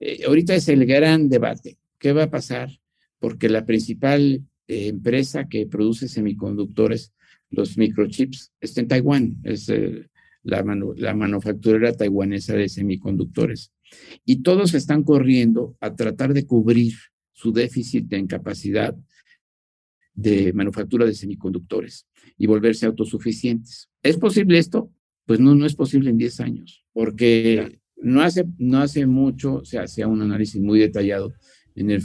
Eh, 0.00 0.22
ahorita 0.26 0.54
es 0.54 0.70
el 0.70 0.86
gran 0.86 1.28
debate. 1.28 1.76
¿Qué 1.98 2.14
va 2.14 2.22
a 2.22 2.30
pasar? 2.30 2.70
Porque 3.18 3.50
la 3.50 3.66
principal 3.66 4.42
eh, 4.66 4.88
empresa 4.88 5.48
que 5.48 5.66
produce 5.66 6.08
semiconductores, 6.08 7.12
los 7.50 7.76
microchips, 7.76 8.54
está 8.58 8.80
en 8.80 8.88
Taiwán. 8.88 9.36
Es 9.44 9.70
la, 10.48 10.64
la 10.96 11.14
manufacturera 11.14 11.92
taiwanesa 11.92 12.54
de 12.54 12.68
semiconductores. 12.68 13.72
Y 14.24 14.42
todos 14.42 14.74
están 14.74 15.02
corriendo 15.02 15.76
a 15.80 15.94
tratar 15.94 16.32
de 16.32 16.46
cubrir 16.46 16.94
su 17.32 17.52
déficit 17.52 18.12
en 18.14 18.26
capacidad 18.26 18.96
de 20.14 20.52
manufactura 20.52 21.06
de 21.06 21.14
semiconductores 21.14 22.06
y 22.36 22.46
volverse 22.46 22.86
autosuficientes. 22.86 23.88
¿Es 24.02 24.16
posible 24.16 24.58
esto? 24.58 24.90
Pues 25.26 25.38
no, 25.38 25.54
no 25.54 25.66
es 25.66 25.74
posible 25.74 26.10
en 26.10 26.18
10 26.18 26.40
años, 26.40 26.84
porque 26.92 27.80
no 27.96 28.22
hace, 28.22 28.44
no 28.56 28.80
hace 28.80 29.06
mucho 29.06 29.64
se 29.64 29.78
hacía 29.78 30.08
un 30.08 30.22
análisis 30.22 30.60
muy 30.60 30.80
detallado 30.80 31.34
en 31.74 31.90
el 31.90 32.02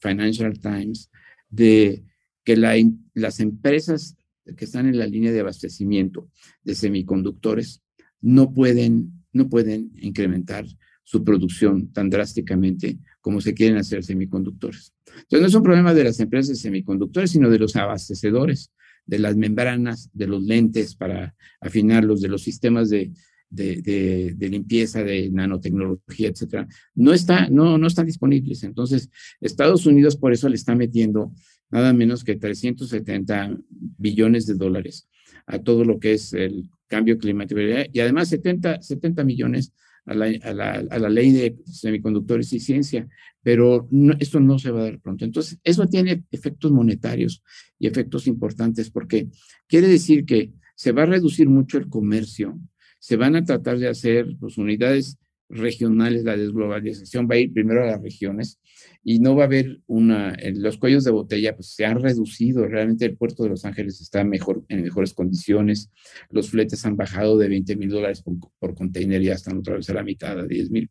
Financial 0.00 0.58
Times 0.58 1.10
de 1.50 2.02
que 2.42 2.56
la, 2.56 2.74
las 3.14 3.38
empresas 3.40 4.16
que 4.56 4.64
están 4.64 4.86
en 4.86 4.98
la 4.98 5.06
línea 5.06 5.30
de 5.30 5.40
abastecimiento 5.40 6.30
de 6.64 6.74
semiconductores 6.74 7.81
no 8.22 8.54
pueden, 8.54 9.12
no 9.32 9.48
pueden 9.48 9.92
incrementar 10.00 10.64
su 11.04 11.24
producción 11.24 11.92
tan 11.92 12.08
drásticamente 12.08 12.98
como 13.20 13.40
se 13.40 13.54
quieren 13.54 13.76
hacer 13.76 14.04
semiconductores. 14.04 14.94
Entonces, 15.06 15.40
no 15.40 15.46
es 15.46 15.54
un 15.54 15.62
problema 15.62 15.92
de 15.92 16.04
las 16.04 16.20
empresas 16.20 16.48
de 16.48 16.54
semiconductores, 16.54 17.30
sino 17.30 17.50
de 17.50 17.58
los 17.58 17.76
abastecedores, 17.76 18.72
de 19.04 19.18
las 19.18 19.36
membranas, 19.36 20.10
de 20.12 20.26
los 20.26 20.42
lentes 20.42 20.94
para 20.94 21.34
afinarlos, 21.60 22.20
de 22.20 22.28
los 22.28 22.42
sistemas 22.42 22.88
de, 22.88 23.12
de, 23.50 24.34
de, 24.36 24.48
limpieza, 24.48 25.02
de 25.02 25.28
nanotecnología, 25.30 26.28
etcétera. 26.28 26.66
No, 26.94 27.12
está, 27.12 27.48
no, 27.48 27.76
no 27.78 27.86
están 27.86 28.06
disponibles. 28.06 28.62
Entonces, 28.62 29.10
Estados 29.40 29.86
Unidos 29.86 30.16
por 30.16 30.32
eso 30.32 30.48
le 30.48 30.54
está 30.54 30.74
metiendo 30.74 31.32
nada 31.70 31.92
menos 31.92 32.24
que 32.24 32.36
370 32.36 33.58
billones 33.70 34.46
de 34.46 34.54
dólares 34.54 35.08
a 35.46 35.58
todo 35.58 35.84
lo 35.84 35.98
que 35.98 36.14
es 36.14 36.32
el 36.32 36.70
cambio 36.92 37.16
climático 37.16 37.58
y 37.90 38.00
además 38.00 38.28
70, 38.28 38.82
70 38.82 39.24
millones 39.24 39.72
a 40.04 40.12
la, 40.12 40.26
a, 40.26 40.52
la, 40.52 40.72
a 40.90 40.98
la, 40.98 41.08
ley 41.08 41.32
de 41.32 41.56
semiconductores 41.64 42.52
y 42.52 42.60
ciencia, 42.60 43.08
pero 43.42 43.88
esto 44.18 44.40
no 44.40 44.58
se 44.58 44.70
va 44.70 44.80
a 44.80 44.84
dar 44.84 45.00
pronto. 45.00 45.24
Entonces, 45.24 45.58
eso 45.64 45.86
tiene 45.86 46.22
efectos 46.30 46.70
monetarios 46.70 47.42
y 47.78 47.86
efectos 47.86 48.26
importantes 48.26 48.90
porque 48.90 49.28
quiere 49.66 49.88
decir 49.88 50.26
que 50.26 50.52
se 50.74 50.92
va 50.92 51.04
a 51.04 51.06
reducir 51.06 51.48
mucho 51.48 51.78
el 51.78 51.88
comercio, 51.88 52.60
se 52.98 53.16
van 53.16 53.36
a 53.36 53.44
tratar 53.44 53.78
de 53.78 53.88
hacer 53.88 54.36
pues, 54.38 54.58
unidades 54.58 55.16
regionales, 55.52 56.24
la 56.24 56.36
desglobalización 56.36 57.28
va 57.30 57.34
a 57.34 57.38
ir 57.38 57.52
primero 57.52 57.82
a 57.82 57.86
las 57.86 58.02
regiones 58.02 58.58
y 59.04 59.18
no 59.18 59.36
va 59.36 59.42
a 59.42 59.46
haber 59.46 59.80
una, 59.86 60.34
los 60.54 60.78
cuellos 60.78 61.04
de 61.04 61.10
botella 61.10 61.54
pues 61.54 61.74
se 61.74 61.84
han 61.84 62.00
reducido, 62.00 62.66
realmente 62.66 63.04
el 63.04 63.16
puerto 63.16 63.42
de 63.42 63.50
Los 63.50 63.64
Ángeles 63.64 64.00
está 64.00 64.24
mejor, 64.24 64.64
en 64.68 64.82
mejores 64.82 65.12
condiciones, 65.12 65.90
los 66.30 66.50
fletes 66.50 66.84
han 66.86 66.96
bajado 66.96 67.36
de 67.36 67.48
20 67.48 67.76
mil 67.76 67.90
dólares 67.90 68.22
por, 68.58 68.74
container 68.74 69.20
y 69.20 69.26
ya 69.26 69.34
están 69.34 69.58
otra 69.58 69.76
vez 69.76 69.90
a 69.90 69.94
la 69.94 70.02
mitad, 70.02 70.38
a 70.38 70.46
10 70.46 70.70
mil, 70.70 70.90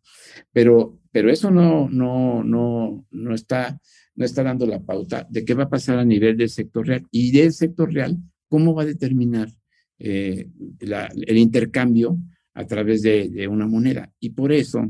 pero, 0.51 0.99
pero 1.11 1.31
eso 1.31 1.49
no, 1.49 1.89
no, 1.89 2.43
no, 2.43 3.05
no 3.09 3.33
está, 3.33 3.79
no 4.15 4.25
está 4.25 4.43
dando 4.43 4.67
la 4.67 4.81
pauta 4.81 5.25
de 5.29 5.43
qué 5.43 5.53
va 5.53 5.63
a 5.63 5.69
pasar 5.69 5.97
a 5.97 6.05
nivel 6.05 6.37
del 6.37 6.49
sector 6.49 6.85
real. 6.85 7.07
Y 7.11 7.31
del 7.31 7.53
sector 7.53 7.91
real, 7.91 8.17
cómo 8.47 8.75
va 8.75 8.83
a 8.83 8.85
determinar 8.85 9.49
eh, 9.97 10.47
el 10.79 11.37
intercambio 11.37 12.17
a 12.53 12.65
través 12.65 13.01
de, 13.01 13.47
una 13.47 13.67
moneda. 13.67 14.11
Y 14.19 14.31
por 14.31 14.51
eso 14.51 14.89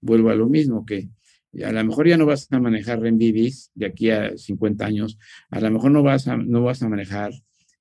vuelvo 0.00 0.30
a 0.30 0.34
lo 0.34 0.48
mismo, 0.48 0.84
que 0.84 1.08
a 1.64 1.72
lo 1.72 1.84
mejor 1.84 2.08
ya 2.08 2.16
no 2.16 2.26
vas 2.26 2.46
a 2.50 2.60
manejar 2.60 3.00
renminbis 3.00 3.70
de 3.74 3.86
aquí 3.86 4.10
a 4.10 4.36
50 4.36 4.84
años, 4.84 5.18
a 5.50 5.60
lo 5.60 5.70
mejor 5.70 5.90
no 5.90 6.02
vas 6.02 6.28
a, 6.28 6.36
no 6.36 6.62
vas 6.62 6.82
a 6.82 6.88
manejar 6.88 7.32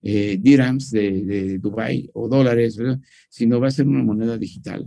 eh, 0.02 0.38
dirhams 0.40 0.92
de, 0.92 1.24
de 1.24 1.58
Dubai 1.60 2.10
o 2.14 2.28
dólares, 2.28 2.80
sino 3.30 3.60
va 3.60 3.68
a 3.68 3.72
ser 3.72 3.88
una 3.88 4.04
moneda 4.04 4.38
digital. 4.38 4.86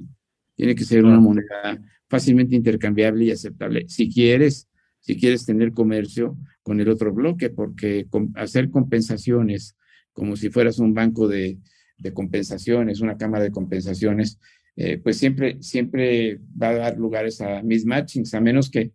Tiene 0.57 0.75
que 0.75 0.85
ser 0.85 1.05
una 1.05 1.21
moneda 1.21 1.81
fácilmente 2.09 2.55
intercambiable 2.55 3.25
y 3.27 3.31
aceptable. 3.31 3.89
Si 3.89 4.13
quieres, 4.13 4.69
si 5.01 5.17
quieres 5.17 5.47
tener 5.47 5.73
comercio 5.73 6.37
con 6.63 6.81
el 6.81 6.89
otro 6.89 7.13
bloque, 7.13 7.51
porque 7.51 8.07
hacer 8.35 8.71
compensaciones 8.71 9.77
como 10.13 10.37
si 10.37 10.51
fueras 10.51 10.79
un 10.79 10.93
banco 10.93 11.27
de, 11.27 11.59
de 12.03 12.13
compensaciones, 12.13 13.01
una 13.01 13.17
cámara 13.17 13.45
de 13.45 13.51
compensaciones, 13.51 14.39
eh, 14.77 14.99
pues 14.99 15.19
siempre, 15.19 15.57
siempre 15.63 16.41
va 16.61 16.71
a 16.71 16.75
dar 16.75 16.99
lugares 16.99 17.41
a 17.41 17.63
mismatchings, 17.63 18.35
a 18.35 18.41
menos 18.41 18.71
que, 18.71 18.93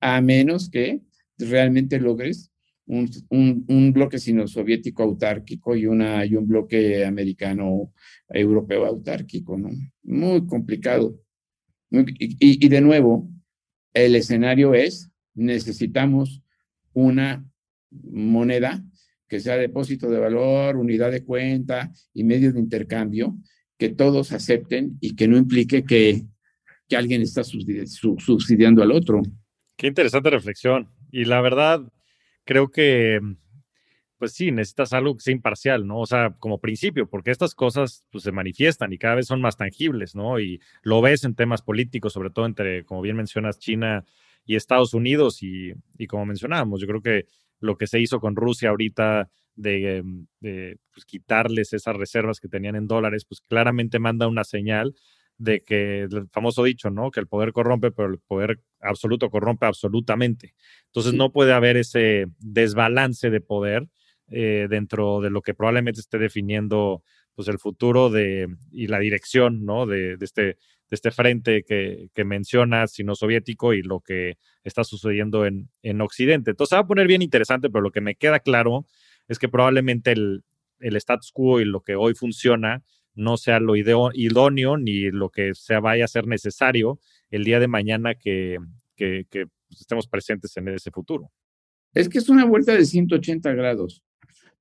a 0.00 0.20
menos 0.20 0.70
que 0.70 1.00
realmente 1.38 2.00
logres 2.00 2.50
un, 2.86 3.66
un, 3.68 3.92
bloque 3.92 4.18
sino-soviético 4.18 5.02
autárquico 5.02 5.74
y, 5.74 5.86
una, 5.86 6.24
y 6.24 6.36
un 6.36 6.46
bloque 6.46 7.04
americano 7.04 7.92
europeo 8.28 8.86
autárquico, 8.86 9.58
¿no? 9.58 9.70
Muy 10.04 10.46
complicado. 10.46 11.18
Y, 11.90 12.68
de 12.68 12.80
nuevo, 12.80 13.28
el 13.92 14.14
escenario 14.14 14.74
es, 14.74 15.10
necesitamos 15.34 16.42
una 16.92 17.44
moneda 17.90 18.84
que 19.28 19.40
sea 19.40 19.56
depósito 19.56 20.08
de 20.08 20.18
valor, 20.18 20.76
unidad 20.76 21.10
de 21.10 21.24
cuenta 21.24 21.90
y 22.14 22.24
medio 22.24 22.52
de 22.52 22.60
intercambio, 22.60 23.36
que 23.78 23.90
todos 23.90 24.32
acepten 24.32 24.96
y 25.00 25.16
que 25.16 25.28
no 25.28 25.36
implique 25.36 25.84
que, 25.84 26.22
que 26.88 26.96
alguien 26.96 27.22
está 27.22 27.42
subsidiando 27.44 28.82
al 28.82 28.92
otro. 28.92 29.22
Qué 29.76 29.88
interesante 29.88 30.30
reflexión. 30.30 30.88
Y 31.10 31.24
la 31.24 31.40
verdad, 31.40 31.82
creo 32.44 32.70
que 32.70 33.20
pues 34.18 34.32
sí, 34.32 34.50
necesitas 34.50 34.92
algo 34.92 35.14
que 35.14 35.20
sea 35.20 35.32
imparcial, 35.32 35.86
¿no? 35.86 36.00
O 36.00 36.06
sea, 36.06 36.34
como 36.38 36.58
principio, 36.58 37.08
porque 37.08 37.30
estas 37.30 37.54
cosas 37.54 38.04
pues, 38.10 38.24
se 38.24 38.32
manifiestan 38.32 38.92
y 38.92 38.98
cada 38.98 39.16
vez 39.16 39.26
son 39.26 39.40
más 39.40 39.56
tangibles, 39.56 40.14
¿no? 40.14 40.40
Y 40.40 40.60
lo 40.82 41.02
ves 41.02 41.24
en 41.24 41.34
temas 41.34 41.62
políticos, 41.62 42.12
sobre 42.12 42.30
todo 42.30 42.46
entre, 42.46 42.84
como 42.84 43.02
bien 43.02 43.16
mencionas, 43.16 43.58
China 43.58 44.04
y 44.46 44.56
Estados 44.56 44.94
Unidos 44.94 45.42
y, 45.42 45.74
y 45.98 46.06
como 46.06 46.24
mencionábamos, 46.24 46.80
yo 46.80 46.86
creo 46.86 47.02
que 47.02 47.26
lo 47.66 47.76
que 47.76 47.86
se 47.86 48.00
hizo 48.00 48.20
con 48.20 48.36
Rusia 48.36 48.70
ahorita 48.70 49.28
de, 49.54 50.02
de 50.40 50.78
pues, 50.92 51.04
quitarles 51.04 51.72
esas 51.72 51.96
reservas 51.96 52.40
que 52.40 52.48
tenían 52.48 52.76
en 52.76 52.86
dólares, 52.86 53.24
pues 53.26 53.40
claramente 53.40 53.98
manda 53.98 54.28
una 54.28 54.44
señal 54.44 54.94
de 55.38 55.62
que 55.62 56.02
el 56.02 56.28
famoso 56.32 56.64
dicho, 56.64 56.90
¿no? 56.90 57.10
Que 57.10 57.20
el 57.20 57.26
poder 57.26 57.52
corrompe, 57.52 57.90
pero 57.90 58.08
el 58.08 58.18
poder 58.18 58.60
absoluto 58.80 59.30
corrompe 59.30 59.66
absolutamente. 59.66 60.54
Entonces 60.86 61.14
no 61.14 61.30
puede 61.30 61.52
haber 61.52 61.76
ese 61.76 62.26
desbalance 62.38 63.30
de 63.30 63.40
poder 63.40 63.88
eh, 64.28 64.66
dentro 64.70 65.20
de 65.20 65.30
lo 65.30 65.42
que 65.42 65.54
probablemente 65.54 66.00
esté 66.00 66.18
definiendo 66.18 67.02
pues 67.36 67.48
el 67.48 67.58
futuro 67.58 68.08
de, 68.10 68.48
y 68.72 68.86
la 68.86 68.98
dirección 68.98 69.64
¿no? 69.66 69.86
de, 69.86 70.16
este, 70.20 70.42
de 70.42 70.56
este 70.90 71.10
frente 71.10 71.64
que, 71.64 72.08
que 72.14 72.24
mencionas, 72.24 72.92
sino 72.92 73.14
soviético, 73.14 73.74
y 73.74 73.82
lo 73.82 74.00
que 74.00 74.38
está 74.64 74.82
sucediendo 74.82 75.44
en, 75.44 75.68
en 75.82 76.00
Occidente. 76.00 76.50
Entonces 76.50 76.76
va 76.76 76.80
a 76.80 76.86
poner 76.86 77.06
bien 77.06 77.20
interesante, 77.20 77.68
pero 77.68 77.82
lo 77.82 77.92
que 77.92 78.00
me 78.00 78.16
queda 78.16 78.40
claro 78.40 78.86
es 79.28 79.38
que 79.38 79.50
probablemente 79.50 80.12
el, 80.12 80.44
el 80.80 80.96
status 80.96 81.30
quo 81.30 81.60
y 81.60 81.66
lo 81.66 81.82
que 81.82 81.94
hoy 81.94 82.14
funciona 82.14 82.82
no 83.14 83.36
sea 83.36 83.60
lo 83.60 83.76
idóneo 83.76 84.76
ni 84.78 85.10
lo 85.10 85.30
que 85.30 85.54
sea 85.54 85.80
vaya 85.80 86.04
a 86.06 86.08
ser 86.08 86.26
necesario 86.26 86.98
el 87.30 87.44
día 87.44 87.60
de 87.60 87.68
mañana 87.68 88.14
que, 88.14 88.58
que, 88.94 89.26
que 89.30 89.46
pues, 89.68 89.80
estemos 89.80 90.06
presentes 90.06 90.56
en 90.56 90.68
ese 90.68 90.90
futuro. 90.90 91.30
Es 91.92 92.08
que 92.08 92.18
es 92.18 92.28
una 92.28 92.44
vuelta 92.44 92.72
de 92.72 92.84
180 92.84 93.52
grados. 93.52 94.02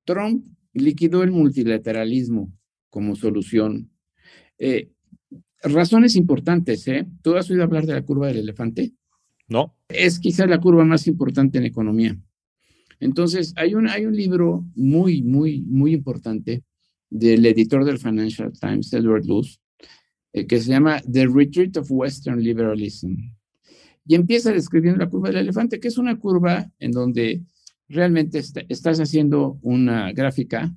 Trump 0.03 0.45
liquidó 0.73 1.23
el 1.23 1.31
multilateralismo 1.31 2.51
como 2.95 3.17
solución. 3.17 3.91
Eh, 4.57 4.89
razones 5.61 6.15
importantes, 6.15 6.87
¿eh? 6.87 7.05
¿Tú 7.21 7.35
has 7.35 7.51
oído 7.51 7.65
hablar 7.65 7.85
de 7.85 7.91
la 7.91 8.03
curva 8.03 8.27
del 8.27 8.37
elefante? 8.37 8.93
No. 9.49 9.75
Es 9.89 10.17
quizás 10.17 10.49
la 10.49 10.61
curva 10.61 10.85
más 10.85 11.05
importante 11.05 11.57
en 11.57 11.65
economía. 11.65 12.17
Entonces, 13.01 13.51
hay 13.57 13.75
un, 13.75 13.89
hay 13.89 14.05
un 14.05 14.15
libro 14.15 14.65
muy, 14.75 15.21
muy, 15.23 15.61
muy 15.63 15.91
importante 15.93 16.63
del 17.09 17.45
editor 17.45 17.83
del 17.83 17.99
Financial 17.99 18.53
Times, 18.57 18.93
Edward 18.93 19.25
Luce, 19.25 19.57
eh, 20.31 20.47
que 20.47 20.61
se 20.61 20.69
llama 20.69 21.01
The 21.01 21.27
Retreat 21.27 21.75
of 21.75 21.91
Western 21.91 22.41
Liberalism. 22.41 23.13
Y 24.07 24.15
empieza 24.15 24.53
describiendo 24.53 25.03
la 25.03 25.09
curva 25.09 25.27
del 25.27 25.39
elefante, 25.39 25.81
que 25.81 25.89
es 25.89 25.97
una 25.97 26.17
curva 26.17 26.71
en 26.79 26.91
donde 26.93 27.43
realmente 27.89 28.41
estás 28.69 29.01
haciendo 29.01 29.59
una 29.63 30.13
gráfica 30.13 30.73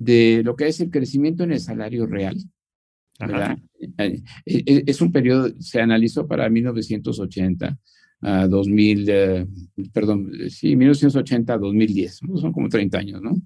de 0.00 0.40
lo 0.42 0.56
que 0.56 0.66
es 0.66 0.80
el 0.80 0.90
crecimiento 0.90 1.44
en 1.44 1.52
el 1.52 1.60
salario 1.60 2.06
real. 2.06 2.36
¿verdad? 3.18 3.58
Eh, 3.78 3.92
eh, 3.98 4.22
eh, 4.46 4.84
es 4.86 5.02
un 5.02 5.12
periodo, 5.12 5.52
se 5.60 5.78
analizó 5.78 6.26
para 6.26 6.48
1980 6.48 7.78
a 8.22 8.46
2000, 8.48 9.46
perdón, 9.92 10.32
sí, 10.48 10.74
1980 10.74 11.52
a 11.52 11.58
2010, 11.58 12.20
son 12.40 12.52
como 12.52 12.68
30 12.70 12.98
años, 12.98 13.20
¿no? 13.20 13.36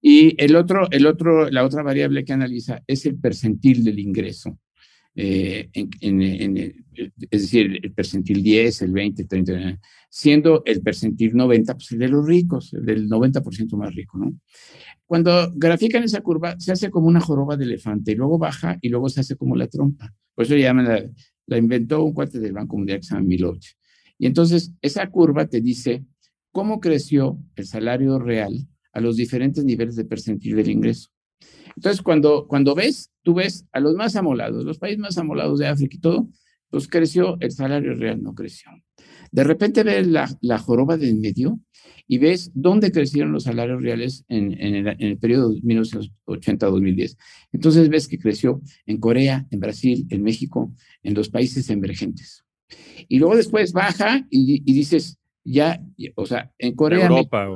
Y 0.00 0.34
el 0.42 0.56
otro, 0.56 0.88
el 0.90 1.06
otro, 1.06 1.50
la 1.50 1.64
otra 1.64 1.82
variable 1.82 2.24
que 2.24 2.34
analiza 2.34 2.82
es 2.86 3.06
el 3.06 3.18
percentil 3.18 3.82
del 3.82 3.98
ingreso. 3.98 4.58
Eh, 5.20 5.68
en, 5.72 6.56
es 7.30 7.42
decir, 7.42 7.80
el 7.82 7.92
percentil 7.92 8.40
10, 8.40 8.82
el 8.82 8.92
20, 8.92 9.22
el 9.22 9.28
30, 9.28 9.80
siendo 10.08 10.62
el 10.64 10.80
percentil 10.80 11.34
90, 11.34 11.74
pues 11.74 11.90
el 11.90 11.98
de 11.98 12.08
los 12.08 12.24
ricos, 12.24 12.72
el 12.72 12.86
del 12.86 13.08
90% 13.08 13.76
más 13.76 13.92
rico, 13.96 14.16
¿no? 14.16 14.32
Cuando 15.06 15.50
grafican 15.56 16.04
esa 16.04 16.20
curva, 16.20 16.54
se 16.60 16.70
hace 16.70 16.88
como 16.88 17.08
una 17.08 17.20
joroba 17.20 17.56
de 17.56 17.64
elefante, 17.64 18.12
y 18.12 18.14
luego 18.14 18.38
baja 18.38 18.78
y 18.80 18.90
luego 18.90 19.08
se 19.08 19.18
hace 19.18 19.34
como 19.34 19.56
la 19.56 19.66
trompa. 19.66 20.14
Por 20.36 20.44
eso 20.44 20.54
llaman 20.54 20.86
la, 20.86 21.02
la 21.46 21.58
inventó 21.58 22.04
un 22.04 22.12
cuate 22.12 22.38
del 22.38 22.52
Banco 22.52 22.76
Mundial 22.76 23.00
que 23.00 23.06
se 23.06 23.14
llama 23.14 23.26
Miloche. 23.26 23.72
Y 24.18 24.26
entonces, 24.26 24.72
esa 24.80 25.10
curva 25.10 25.46
te 25.46 25.60
dice 25.60 26.04
cómo 26.52 26.78
creció 26.78 27.40
el 27.56 27.66
salario 27.66 28.20
real 28.20 28.68
a 28.92 29.00
los 29.00 29.16
diferentes 29.16 29.64
niveles 29.64 29.96
de 29.96 30.04
percentil 30.04 30.54
del 30.54 30.70
ingreso. 30.70 31.08
Entonces, 31.76 32.02
cuando, 32.02 32.46
cuando 32.46 32.74
ves, 32.74 33.10
tú 33.22 33.34
ves 33.34 33.66
a 33.72 33.80
los 33.80 33.94
más 33.94 34.16
amolados, 34.16 34.64
los 34.64 34.78
países 34.78 34.98
más 34.98 35.18
amolados 35.18 35.58
de 35.58 35.66
África 35.66 35.96
y 35.96 36.00
todo, 36.00 36.28
pues 36.70 36.88
creció, 36.88 37.36
el 37.40 37.50
salario 37.50 37.94
real 37.94 38.22
no 38.22 38.34
creció. 38.34 38.70
De 39.30 39.44
repente 39.44 39.82
ves 39.82 40.06
la, 40.06 40.28
la 40.40 40.58
joroba 40.58 40.96
del 40.96 41.16
medio 41.16 41.58
y 42.06 42.18
ves 42.18 42.50
dónde 42.54 42.90
crecieron 42.90 43.32
los 43.32 43.44
salarios 43.44 43.82
reales 43.82 44.24
en, 44.28 44.52
en, 44.52 44.74
el, 44.74 44.88
en 44.88 45.02
el, 45.02 45.18
periodo 45.18 45.52
1980-2010. 45.52 47.16
Entonces 47.52 47.88
ves 47.88 48.08
que 48.08 48.18
creció 48.18 48.62
en 48.86 48.98
Corea, 48.98 49.46
en 49.50 49.60
Brasil, 49.60 50.06
en 50.10 50.22
México, 50.22 50.72
en 51.02 51.14
los 51.14 51.28
países 51.28 51.68
emergentes. 51.70 52.44
Y 53.08 53.18
luego 53.18 53.36
después 53.36 53.72
baja 53.72 54.26
y, 54.30 54.62
y 54.64 54.74
dices, 54.74 55.18
ya, 55.44 55.82
o 56.14 56.26
sea, 56.26 56.52
en 56.58 56.74
Corea... 56.74 57.06
Europa, 57.06 57.48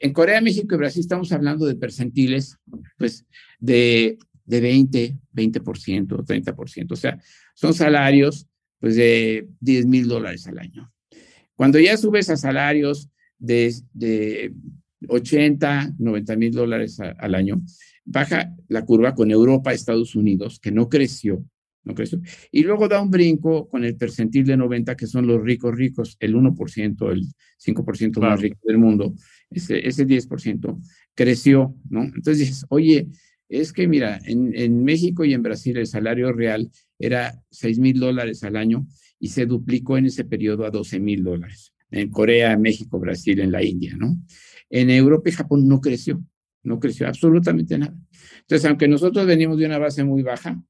en 0.00 0.12
Corea, 0.12 0.40
México 0.40 0.74
y 0.74 0.78
Brasil 0.78 1.00
estamos 1.00 1.30
hablando 1.30 1.66
de 1.66 1.76
percentiles, 1.76 2.58
pues, 2.96 3.26
de, 3.58 4.18
de 4.44 4.60
20, 4.60 5.18
20%, 5.34 6.24
30%. 6.24 6.92
O 6.92 6.96
sea, 6.96 7.20
son 7.54 7.74
salarios, 7.74 8.48
pues, 8.78 8.96
de 8.96 9.46
10 9.60 9.86
mil 9.86 10.08
dólares 10.08 10.46
al 10.46 10.58
año. 10.58 10.90
Cuando 11.54 11.78
ya 11.78 11.98
subes 11.98 12.30
a 12.30 12.38
salarios 12.38 13.10
de, 13.38 13.74
de 13.92 14.54
80, 15.06 15.94
90 15.98 16.36
mil 16.36 16.52
dólares 16.52 16.98
al 17.00 17.34
año, 17.34 17.62
baja 18.04 18.54
la 18.68 18.84
curva 18.86 19.14
con 19.14 19.30
Europa, 19.30 19.72
Estados 19.72 20.16
Unidos, 20.16 20.58
que 20.58 20.72
no 20.72 20.88
creció, 20.88 21.44
no 21.84 21.94
creció. 21.94 22.20
Y 22.50 22.62
luego 22.62 22.88
da 22.88 23.02
un 23.02 23.10
brinco 23.10 23.68
con 23.68 23.84
el 23.84 23.96
percentil 23.96 24.46
de 24.46 24.56
90, 24.56 24.96
que 24.96 25.06
son 25.06 25.26
los 25.26 25.42
ricos 25.42 25.74
ricos, 25.74 26.16
el 26.20 26.34
1%, 26.34 27.12
el 27.12 27.26
5% 27.58 28.20
más 28.20 28.40
rico 28.40 28.58
del 28.64 28.78
mundo, 28.78 29.14
ese, 29.50 29.86
ese 29.86 30.06
10% 30.06 30.80
creció, 31.14 31.74
¿no? 31.88 32.04
Entonces 32.04 32.38
dices, 32.38 32.66
oye, 32.68 33.08
es 33.48 33.72
que 33.72 33.88
mira, 33.88 34.20
en, 34.24 34.52
en 34.54 34.84
México 34.84 35.24
y 35.24 35.34
en 35.34 35.42
Brasil 35.42 35.76
el 35.76 35.86
salario 35.86 36.32
real 36.32 36.70
era 36.98 37.42
6 37.50 37.78
mil 37.80 37.98
dólares 37.98 38.44
al 38.44 38.56
año 38.56 38.86
y 39.18 39.28
se 39.28 39.46
duplicó 39.46 39.98
en 39.98 40.06
ese 40.06 40.24
periodo 40.24 40.64
a 40.64 40.70
12 40.70 41.00
mil 41.00 41.24
dólares. 41.24 41.72
En 41.90 42.10
Corea, 42.10 42.56
México, 42.56 42.98
Brasil, 43.00 43.40
en 43.40 43.50
la 43.50 43.62
India, 43.62 43.96
¿no? 43.96 44.16
En 44.70 44.88
Europa 44.90 45.28
y 45.28 45.32
Japón 45.32 45.66
no 45.66 45.80
creció, 45.80 46.22
no 46.62 46.78
creció 46.78 47.08
absolutamente 47.08 47.76
nada. 47.76 47.96
Entonces, 48.40 48.64
aunque 48.66 48.86
nosotros 48.86 49.26
venimos 49.26 49.58
de 49.58 49.66
una 49.66 49.78
base 49.78 50.04
muy 50.04 50.22
baja 50.22 50.62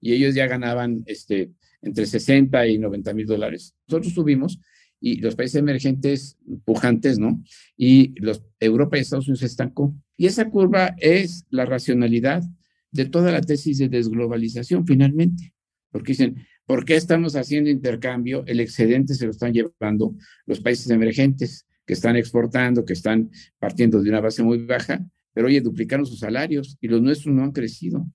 y 0.00 0.12
ellos 0.12 0.34
ya 0.34 0.48
ganaban 0.48 1.04
este, 1.06 1.52
entre 1.80 2.06
60 2.06 2.66
y 2.66 2.78
90 2.78 3.14
mil 3.14 3.26
dólares, 3.26 3.74
nosotros 3.86 4.12
subimos 4.12 4.58
y 5.00 5.16
los 5.16 5.34
países 5.34 5.56
emergentes 5.56 6.36
pujantes, 6.64 7.18
¿no? 7.18 7.42
Y 7.76 8.18
los, 8.20 8.42
Europa 8.60 8.96
y 8.96 9.00
Estados 9.00 9.26
Unidos 9.26 9.40
se 9.40 9.46
estancó. 9.46 9.94
Y 10.16 10.26
esa 10.26 10.48
curva 10.50 10.94
es 10.98 11.44
la 11.50 11.66
racionalidad 11.66 12.42
de 12.90 13.04
toda 13.04 13.32
la 13.32 13.40
tesis 13.40 13.78
de 13.78 13.88
desglobalización, 13.88 14.86
finalmente. 14.86 15.52
Porque 15.90 16.12
dicen, 16.12 16.46
¿por 16.66 16.84
qué 16.84 16.96
estamos 16.96 17.36
haciendo 17.36 17.70
intercambio? 17.70 18.44
El 18.46 18.60
excedente 18.60 19.14
se 19.14 19.26
lo 19.26 19.32
están 19.32 19.52
llevando 19.52 20.14
los 20.46 20.60
países 20.60 20.88
emergentes 20.90 21.66
que 21.86 21.92
están 21.92 22.16
exportando, 22.16 22.84
que 22.84 22.94
están 22.94 23.30
partiendo 23.58 24.02
de 24.02 24.10
una 24.10 24.20
base 24.20 24.42
muy 24.42 24.64
baja, 24.64 25.04
pero 25.32 25.48
oye, 25.48 25.60
duplicaron 25.60 26.06
sus 26.06 26.20
salarios 26.20 26.78
y 26.80 26.88
los 26.88 27.02
nuestros 27.02 27.34
no 27.34 27.42
han 27.42 27.52
crecido. 27.52 28.06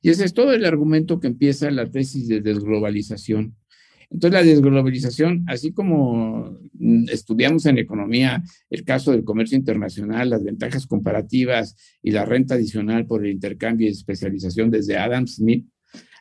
Y 0.00 0.10
ese 0.10 0.24
es 0.24 0.34
todo 0.34 0.52
el 0.52 0.64
argumento 0.64 1.20
que 1.20 1.28
empieza 1.28 1.70
la 1.70 1.88
tesis 1.90 2.26
de 2.26 2.40
desglobalización. 2.40 3.54
Entonces, 4.12 4.32
la 4.32 4.46
desglobalización, 4.46 5.44
así 5.48 5.72
como 5.72 6.58
mm, 6.74 7.08
estudiamos 7.08 7.64
en 7.64 7.78
economía 7.78 8.42
el 8.68 8.84
caso 8.84 9.12
del 9.12 9.24
comercio 9.24 9.56
internacional, 9.56 10.28
las 10.28 10.44
ventajas 10.44 10.86
comparativas 10.86 11.76
y 12.02 12.10
la 12.10 12.26
renta 12.26 12.54
adicional 12.54 13.06
por 13.06 13.24
el 13.24 13.32
intercambio 13.32 13.88
y 13.88 13.90
especialización 13.90 14.70
desde 14.70 14.98
Adam 14.98 15.26
Smith, 15.26 15.66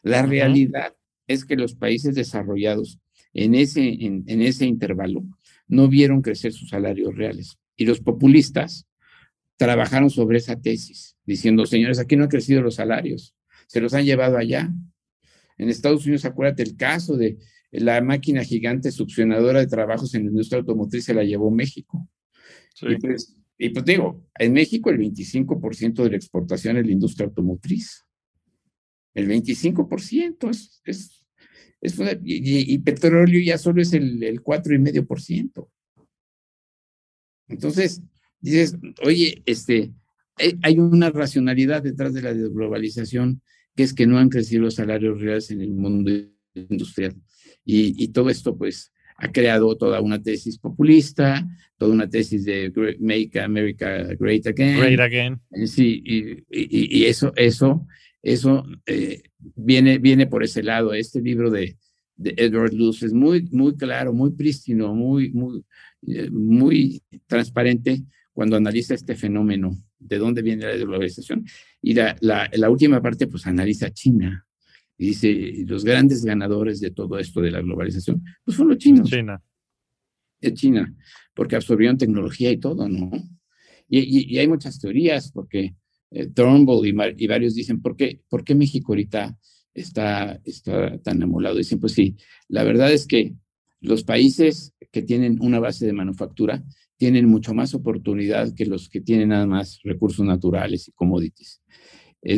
la 0.04 0.26
realidad 0.26 0.94
es 1.28 1.44
que 1.44 1.58
los 1.58 1.76
países 1.76 2.16
desarrollados 2.16 3.00
en 3.34 3.56
ese, 3.56 3.88
en, 3.88 4.24
en 4.28 4.42
ese 4.42 4.66
intervalo 4.66 5.24
no 5.68 5.88
vieron 5.88 6.22
crecer 6.22 6.54
sus 6.54 6.70
salarios 6.70 7.16
reales. 7.16 7.58
Y 7.76 7.86
los 7.86 8.00
populistas 8.00 8.88
trabajaron 9.58 10.10
sobre 10.10 10.38
esa 10.38 10.60
tesis, 10.60 11.18
diciendo, 11.26 11.66
señores, 11.66 12.00
aquí 12.00 12.16
no 12.16 12.24
han 12.24 12.30
crecido 12.30 12.62
los 12.62 12.76
salarios, 12.76 13.36
se 13.68 13.82
los 13.82 13.94
han 13.94 14.06
llevado 14.06 14.38
allá. 14.38 14.74
En 15.58 15.70
Estados 15.70 16.06
Unidos, 16.06 16.26
acuérdate 16.26 16.64
el 16.64 16.76
caso 16.76 17.16
de 17.16 17.38
la 17.72 18.02
máquina 18.02 18.44
gigante 18.44 18.92
succionadora 18.92 19.60
de 19.60 19.68
trabajos 19.68 20.14
en 20.14 20.26
la 20.26 20.32
industria 20.32 20.60
automotriz 20.60 21.06
se 21.06 21.14
la 21.14 21.24
llevó 21.24 21.50
México. 21.52 22.08
Y, 22.82 22.98
pues, 22.98 23.38
y 23.58 23.70
pues 23.70 23.86
digo, 23.86 24.28
en 24.38 24.54
México 24.54 24.90
el 24.90 25.00
25% 25.00 26.04
de 26.04 26.10
la 26.10 26.16
exportación 26.16 26.78
es 26.78 26.86
la 26.86 26.92
industria 26.92 27.28
automotriz. 27.28 28.06
El 29.14 29.28
25% 29.28 30.50
es, 30.50 30.82
es, 30.86 31.28
es 31.82 31.96
y, 32.24 32.78
petróleo 32.80 33.42
ya 33.44 33.58
solo 33.58 33.82
es 33.82 33.94
el, 33.94 34.24
el 34.24 34.42
4,5%. 34.42 35.70
Entonces, 37.48 38.02
dices, 38.40 38.76
oye, 39.04 39.42
este, 39.46 39.94
hay 40.64 40.80
una 40.80 41.10
racionalidad 41.10 41.84
detrás 41.84 42.14
de 42.14 42.22
la 42.22 42.34
desglobalización, 42.34 43.42
que 43.76 43.84
es 43.84 43.94
que 43.94 44.08
no 44.08 44.18
han 44.18 44.30
crecido 44.30 44.64
los 44.64 44.76
salarios 44.76 45.20
reales 45.22 45.52
en 45.52 45.62
el 45.62 45.72
mundo 45.72 46.12
industrial. 46.54 47.16
Y, 47.66 48.04
y 48.04 48.08
todo 48.10 48.30
esto, 48.30 48.58
pues, 48.58 48.92
ha 49.18 49.32
creado 49.32 49.78
toda 49.78 50.02
una 50.02 50.22
tesis 50.22 50.58
populista, 50.58 51.48
toda 51.78 51.94
una 51.94 52.10
tesis 52.10 52.44
de 52.44 52.72
Make 53.00 53.40
America 53.40 54.04
Great 54.20 54.48
Again. 54.48 54.80
Great 54.80 55.00
Again. 55.00 55.40
Sí, 55.68 56.02
y, 56.04 56.32
y, 56.50 57.00
y 57.00 57.06
eso, 57.06 57.32
eso, 57.36 57.86
eso 58.24 58.66
eh, 58.88 59.22
viene, 59.56 60.00
viene 60.00 60.26
por 60.26 60.44
ese 60.44 60.64
lado. 60.64 60.94
Este 60.94 61.22
libro 61.22 61.52
de, 61.52 61.78
de 62.16 62.34
Edward 62.36 62.74
Luce 62.74 63.06
es 63.06 63.14
muy, 63.14 63.44
muy 63.52 63.76
claro, 63.76 64.12
muy 64.12 64.32
prístino, 64.32 64.96
muy, 64.96 65.32
muy, 65.34 65.64
eh, 66.08 66.30
muy 66.32 67.04
transparente 67.28 68.02
cuando 68.34 68.56
analiza 68.56 68.96
este 68.96 69.16
fenómeno, 69.16 69.78
de 70.00 70.18
dónde 70.18 70.42
viene 70.42 70.66
la 70.66 70.76
globalización. 70.78 71.46
Y 71.80 71.94
la, 71.94 72.16
la, 72.22 72.50
la 72.54 72.70
última 72.72 73.02
parte, 73.04 73.28
pues 73.28 73.46
analiza 73.46 73.92
China. 73.92 74.48
Y 75.02 75.08
dice, 75.08 75.64
los 75.66 75.84
grandes 75.84 76.24
ganadores 76.24 76.80
de 76.80 76.92
todo 76.92 77.18
esto 77.18 77.42
de 77.42 77.50
la 77.50 77.60
globalización, 77.60 78.24
pues 78.46 78.56
son 78.56 78.68
los 78.68 78.78
chinos. 78.78 79.10
China. 79.10 79.42
Es 80.40 80.54
China, 80.54 80.96
porque 81.34 81.56
absorbieron 81.56 81.98
tecnología 81.98 82.52
y 82.52 82.58
todo, 82.58 82.88
¿no? 82.88 83.10
Y, 83.90 84.32
y, 84.32 84.38
hay 84.38 84.48
muchas 84.48 84.80
teorías, 84.80 85.32
porque 85.32 85.74
eh, 86.12 86.28
Turnbull 86.28 86.86
y, 86.86 86.96
y, 87.18 87.26
varios 87.26 87.56
dicen, 87.56 87.82
¿por 87.82 87.96
qué, 87.96 88.22
¿por 88.30 88.44
qué 88.44 88.54
México 88.54 88.92
ahorita 88.92 89.36
está, 89.74 90.40
está 90.46 91.00
tan 91.00 91.24
amolado? 91.24 91.56
Dicen, 91.56 91.80
pues 91.80 91.94
sí, 91.94 92.16
la 92.48 92.64
verdad 92.64 92.94
es 92.94 93.08
que 93.08 93.34
los 93.80 94.04
países 94.04 94.76
que 94.92 95.02
tienen 95.02 95.40
una 95.42 95.60
base 95.60 95.88
de 95.88 95.94
manufactura 95.94 96.64
tienen 96.98 97.26
mucho 97.26 97.56
más 97.56 97.74
oportunidad 97.74 98.54
que 98.54 98.68
los 98.68 98.88
que 98.88 99.02
tienen 99.02 99.30
nada 99.30 99.48
más 99.48 99.80
recursos 99.84 100.24
naturales 100.24 100.88
y 100.88 100.92
commodities. 100.92 101.60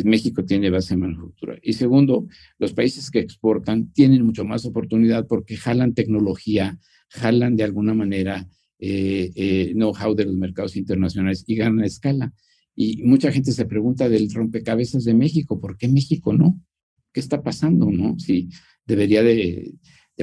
México 0.04 0.44
tiene 0.44 0.70
base 0.70 0.94
de 0.94 1.00
manufactura. 1.00 1.58
Y 1.62 1.74
segundo, 1.74 2.26
los 2.58 2.72
países 2.72 3.10
que 3.10 3.18
exportan 3.18 3.92
tienen 3.92 4.24
mucho 4.24 4.44
más 4.44 4.64
oportunidad 4.64 5.26
porque 5.26 5.56
jalan 5.56 5.94
tecnología, 5.94 6.78
jalan 7.10 7.56
de 7.56 7.64
alguna 7.64 7.94
manera 7.94 8.48
eh, 8.78 9.30
eh, 9.34 9.72
know-how 9.74 10.14
de 10.14 10.24
los 10.24 10.34
mercados 10.34 10.76
internacionales 10.76 11.44
y 11.46 11.56
ganan 11.56 11.84
escala. 11.84 12.32
Y 12.74 13.02
mucha 13.02 13.30
gente 13.30 13.52
se 13.52 13.66
pregunta 13.66 14.08
del 14.08 14.32
rompecabezas 14.32 15.04
de 15.04 15.14
México, 15.14 15.60
¿por 15.60 15.76
qué 15.76 15.88
México 15.88 16.32
no? 16.32 16.60
¿Qué 17.12 17.20
está 17.20 17.42
pasando, 17.42 17.90
no? 17.90 18.18
Si 18.18 18.48
debería 18.84 19.22
de, 19.22 19.74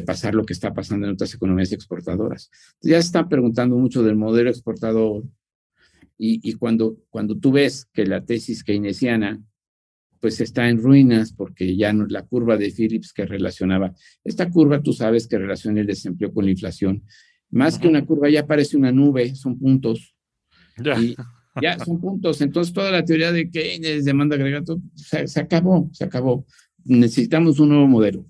pasar 0.05 0.35
lo 0.35 0.45
que 0.45 0.53
está 0.53 0.73
pasando 0.73 1.07
en 1.07 1.13
otras 1.13 1.33
economías 1.33 1.71
exportadoras. 1.71 2.49
Ya 2.81 3.01
se 3.01 3.07
están 3.07 3.29
preguntando 3.29 3.77
mucho 3.77 4.03
del 4.03 4.15
modelo 4.15 4.49
exportador 4.49 5.23
y, 6.17 6.47
y, 6.47 6.53
cuando, 6.53 6.97
cuando 7.09 7.37
tú 7.37 7.51
ves 7.51 7.87
que 7.93 8.05
la 8.05 8.23
tesis 8.25 8.63
keynesiana 8.63 9.41
pues 10.21 10.39
está 10.39 10.69
en 10.69 10.77
ruinas 10.77 11.33
porque 11.33 11.75
ya 11.75 11.91
no 11.91 12.05
la 12.05 12.21
curva 12.21 12.55
de 12.55 12.71
Phillips 12.71 13.11
que 13.11 13.25
relacionaba. 13.25 13.93
Esta 14.23 14.49
curva 14.49 14.81
tú 14.81 14.93
sabes 14.93 15.27
que 15.27 15.39
relaciona 15.39 15.81
el 15.81 15.87
desempleo 15.87 16.31
con 16.31 16.45
la 16.45 16.51
inflación. 16.51 17.03
Más 17.49 17.77
que 17.77 17.87
una 17.87 18.05
curva 18.05 18.29
ya 18.29 18.45
parece 18.45 18.77
una 18.77 18.91
nube, 18.91 19.35
son 19.35 19.59
puntos. 19.59 20.15
Ya. 20.77 20.95
ya 21.61 21.79
son 21.79 21.99
puntos. 21.99 22.39
Entonces 22.39 22.73
toda 22.73 22.91
la 22.91 23.03
teoría 23.03 23.31
de 23.31 23.49
Keynes, 23.49 24.05
demanda 24.05 24.35
agregada, 24.35 24.77
se, 24.95 25.27
se 25.27 25.39
acabó, 25.39 25.89
se 25.91 26.05
acabó. 26.05 26.45
Necesitamos 26.85 27.59
un 27.59 27.69
nuevo 27.69 27.87
modelo, 27.87 28.25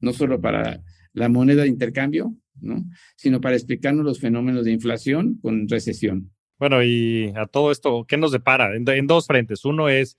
no 0.00 0.12
solo 0.12 0.40
para 0.40 0.82
la 1.12 1.28
moneda 1.28 1.62
de 1.62 1.68
intercambio, 1.68 2.34
¿no? 2.60 2.84
sino 3.16 3.40
para 3.40 3.54
explicarnos 3.54 4.04
los 4.04 4.18
fenómenos 4.18 4.64
de 4.64 4.72
inflación 4.72 5.38
con 5.40 5.68
recesión. 5.68 6.32
Bueno, 6.58 6.82
y 6.82 7.32
a 7.36 7.46
todo 7.46 7.70
esto, 7.70 8.04
¿qué 8.06 8.16
nos 8.16 8.32
depara? 8.32 8.74
En, 8.74 8.88
en 8.88 9.06
dos 9.06 9.26
frentes. 9.28 9.64
Uno 9.64 9.88
es 9.88 10.16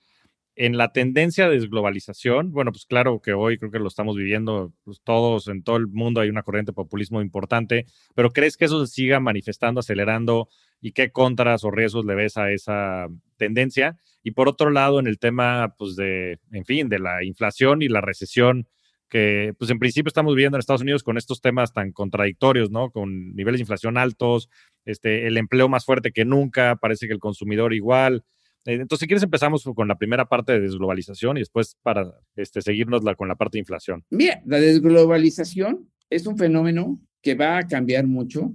en 0.59 0.75
la 0.75 0.91
tendencia 0.91 1.47
de 1.47 1.55
desglobalización, 1.55 2.51
bueno, 2.51 2.73
pues 2.73 2.85
claro 2.85 3.21
que 3.21 3.31
hoy 3.31 3.57
creo 3.57 3.71
que 3.71 3.79
lo 3.79 3.87
estamos 3.87 4.17
viviendo 4.17 4.73
pues 4.83 4.99
todos, 5.01 5.47
en 5.47 5.63
todo 5.63 5.77
el 5.77 5.87
mundo 5.87 6.19
hay 6.19 6.27
una 6.27 6.43
corriente 6.43 6.71
de 6.71 6.75
populismo 6.75 7.21
importante, 7.21 7.85
pero 8.13 8.31
¿crees 8.31 8.57
que 8.57 8.65
eso 8.65 8.85
se 8.85 8.93
siga 8.93 9.21
manifestando, 9.21 9.79
acelerando 9.79 10.49
y 10.81 10.91
qué 10.91 11.11
contras 11.13 11.63
o 11.63 11.71
riesgos 11.71 12.03
le 12.03 12.13
ves 12.13 12.35
a 12.35 12.51
esa 12.51 13.07
tendencia? 13.37 13.95
Y 14.21 14.31
por 14.31 14.49
otro 14.49 14.69
lado, 14.69 14.99
en 14.99 15.07
el 15.07 15.17
tema, 15.17 15.75
pues 15.77 15.95
de, 15.95 16.39
en 16.51 16.65
fin, 16.65 16.89
de 16.89 16.99
la 16.99 17.23
inflación 17.23 17.81
y 17.81 17.87
la 17.87 18.01
recesión 18.01 18.67
que 19.07 19.53
pues 19.57 19.71
en 19.71 19.79
principio 19.79 20.09
estamos 20.09 20.35
viviendo 20.35 20.57
en 20.57 20.59
Estados 20.59 20.81
Unidos 20.81 21.03
con 21.03 21.17
estos 21.17 21.39
temas 21.39 21.71
tan 21.71 21.93
contradictorios, 21.93 22.69
¿no? 22.69 22.91
Con 22.91 23.33
niveles 23.33 23.59
de 23.59 23.63
inflación 23.63 23.97
altos, 23.97 24.49
este, 24.83 25.25
el 25.25 25.37
empleo 25.37 25.69
más 25.69 25.85
fuerte 25.85 26.11
que 26.11 26.25
nunca, 26.25 26.75
parece 26.75 27.07
que 27.07 27.13
el 27.13 27.19
consumidor 27.19 27.73
igual, 27.73 28.25
entonces, 28.65 28.99
si 28.99 29.07
quieres, 29.07 29.23
empezamos 29.23 29.63
con 29.63 29.87
la 29.87 29.97
primera 29.97 30.27
parte 30.27 30.53
de 30.53 30.59
desglobalización 30.61 31.37
y 31.37 31.41
después 31.41 31.77
para 31.81 32.13
este, 32.35 32.61
seguirnos 32.61 33.01
con 33.15 33.27
la 33.27 33.35
parte 33.35 33.57
de 33.57 33.59
inflación. 33.59 34.03
Mira, 34.09 34.41
la 34.45 34.59
desglobalización 34.59 35.89
es 36.09 36.27
un 36.27 36.37
fenómeno 36.37 36.99
que 37.21 37.35
va 37.35 37.57
a 37.57 37.67
cambiar 37.67 38.07
mucho 38.07 38.53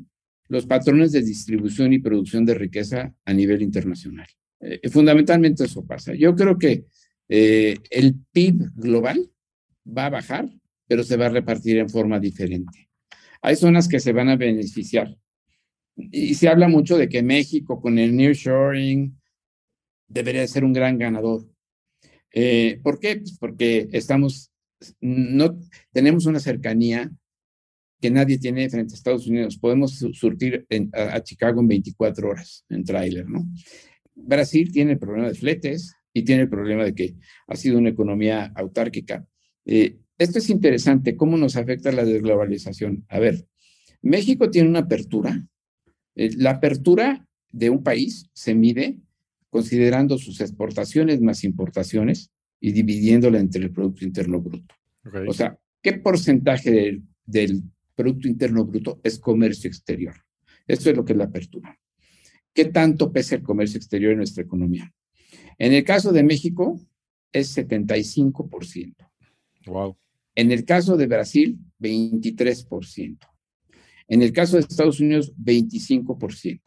los 0.48 0.66
patrones 0.66 1.12
de 1.12 1.22
distribución 1.22 1.92
y 1.92 1.98
producción 1.98 2.44
de 2.44 2.54
riqueza 2.54 3.14
a 3.24 3.32
nivel 3.32 3.62
internacional. 3.62 4.26
Eh, 4.60 4.88
fundamentalmente 4.90 5.64
eso 5.64 5.84
pasa. 5.86 6.14
Yo 6.14 6.34
creo 6.34 6.58
que 6.58 6.84
eh, 7.28 7.76
el 7.90 8.14
PIB 8.32 8.70
global 8.76 9.30
va 9.86 10.06
a 10.06 10.10
bajar, 10.10 10.48
pero 10.86 11.02
se 11.02 11.16
va 11.16 11.26
a 11.26 11.30
repartir 11.30 11.78
en 11.78 11.88
forma 11.88 12.20
diferente. 12.20 12.90
Hay 13.42 13.56
zonas 13.56 13.88
que 13.88 14.00
se 14.00 14.12
van 14.12 14.28
a 14.28 14.36
beneficiar. 14.36 15.16
Y 15.96 16.34
se 16.34 16.48
habla 16.48 16.68
mucho 16.68 16.96
de 16.96 17.08
que 17.08 17.22
México 17.22 17.80
con 17.80 17.98
el 17.98 18.16
nearshoring, 18.16 19.16
debería 20.08 20.46
ser 20.46 20.64
un 20.64 20.72
gran 20.72 20.98
ganador. 20.98 21.46
Eh, 22.32 22.80
¿Por 22.82 22.98
qué? 22.98 23.16
Pues 23.16 23.36
porque 23.38 23.88
estamos, 23.92 24.50
no 25.00 25.58
tenemos 25.92 26.26
una 26.26 26.40
cercanía 26.40 27.10
que 28.00 28.10
nadie 28.10 28.38
tiene 28.38 28.68
frente 28.68 28.92
a 28.92 28.96
Estados 28.96 29.26
Unidos. 29.26 29.56
Podemos 29.56 29.92
surtir 30.12 30.66
a, 30.92 31.22
Chicago 31.22 31.60
en 31.60 31.68
24 31.68 32.28
horas 32.28 32.64
en 32.68 32.84
tráiler, 32.84 33.28
¿no? 33.28 33.46
Brasil 34.14 34.70
tiene 34.72 34.92
el 34.92 34.98
problema 34.98 35.28
de 35.28 35.34
fletes 35.34 35.94
y 36.12 36.22
tiene 36.22 36.42
el 36.42 36.48
problema 36.48 36.84
de 36.84 36.94
que 36.94 37.14
ha 37.46 37.56
sido 37.56 37.78
una 37.78 37.90
economía 37.90 38.52
autárquica. 38.54 39.26
Eh, 39.64 39.98
esto 40.18 40.38
es 40.38 40.50
interesante, 40.50 41.16
¿cómo 41.16 41.36
nos 41.36 41.56
afecta 41.56 41.90
la 41.92 42.04
desglobalización? 42.04 43.04
A 43.08 43.18
ver, 43.18 43.46
México 44.02 44.50
tiene 44.50 44.68
una 44.68 44.80
apertura. 44.80 45.44
Eh, 46.14 46.30
la 46.36 46.50
apertura 46.50 47.26
de 47.50 47.70
un 47.70 47.82
país 47.82 48.28
se 48.32 48.54
mide 48.54 48.98
considerando 49.54 50.18
sus 50.18 50.40
exportaciones 50.40 51.20
más 51.20 51.44
importaciones 51.44 52.32
y 52.58 52.72
dividiéndola 52.72 53.38
entre 53.38 53.62
el 53.62 53.70
Producto 53.70 54.04
Interno 54.04 54.40
Bruto. 54.40 54.74
O 55.28 55.32
sea, 55.32 55.56
¿qué 55.80 55.92
porcentaje 55.92 56.72
del, 56.72 57.04
del 57.24 57.62
Producto 57.94 58.26
Interno 58.26 58.64
Bruto 58.64 59.00
es 59.04 59.16
comercio 59.16 59.68
exterior? 59.68 60.16
Esto 60.66 60.90
es 60.90 60.96
lo 60.96 61.04
que 61.04 61.12
es 61.12 61.18
la 61.18 61.26
apertura. 61.26 61.78
¿Qué 62.52 62.64
tanto 62.64 63.12
pesa 63.12 63.36
el 63.36 63.44
comercio 63.44 63.76
exterior 63.76 64.10
en 64.10 64.18
nuestra 64.18 64.42
economía? 64.42 64.92
En 65.56 65.72
el 65.72 65.84
caso 65.84 66.10
de 66.10 66.24
México, 66.24 66.80
es 67.32 67.56
75%. 67.56 68.96
Wow. 69.66 69.96
En 70.34 70.50
el 70.50 70.64
caso 70.64 70.96
de 70.96 71.06
Brasil, 71.06 71.60
23%. 71.78 73.18
En 74.08 74.20
el 74.20 74.32
caso 74.32 74.56
de 74.56 74.62
Estados 74.62 74.98
Unidos, 74.98 75.32
25%. 75.36 76.60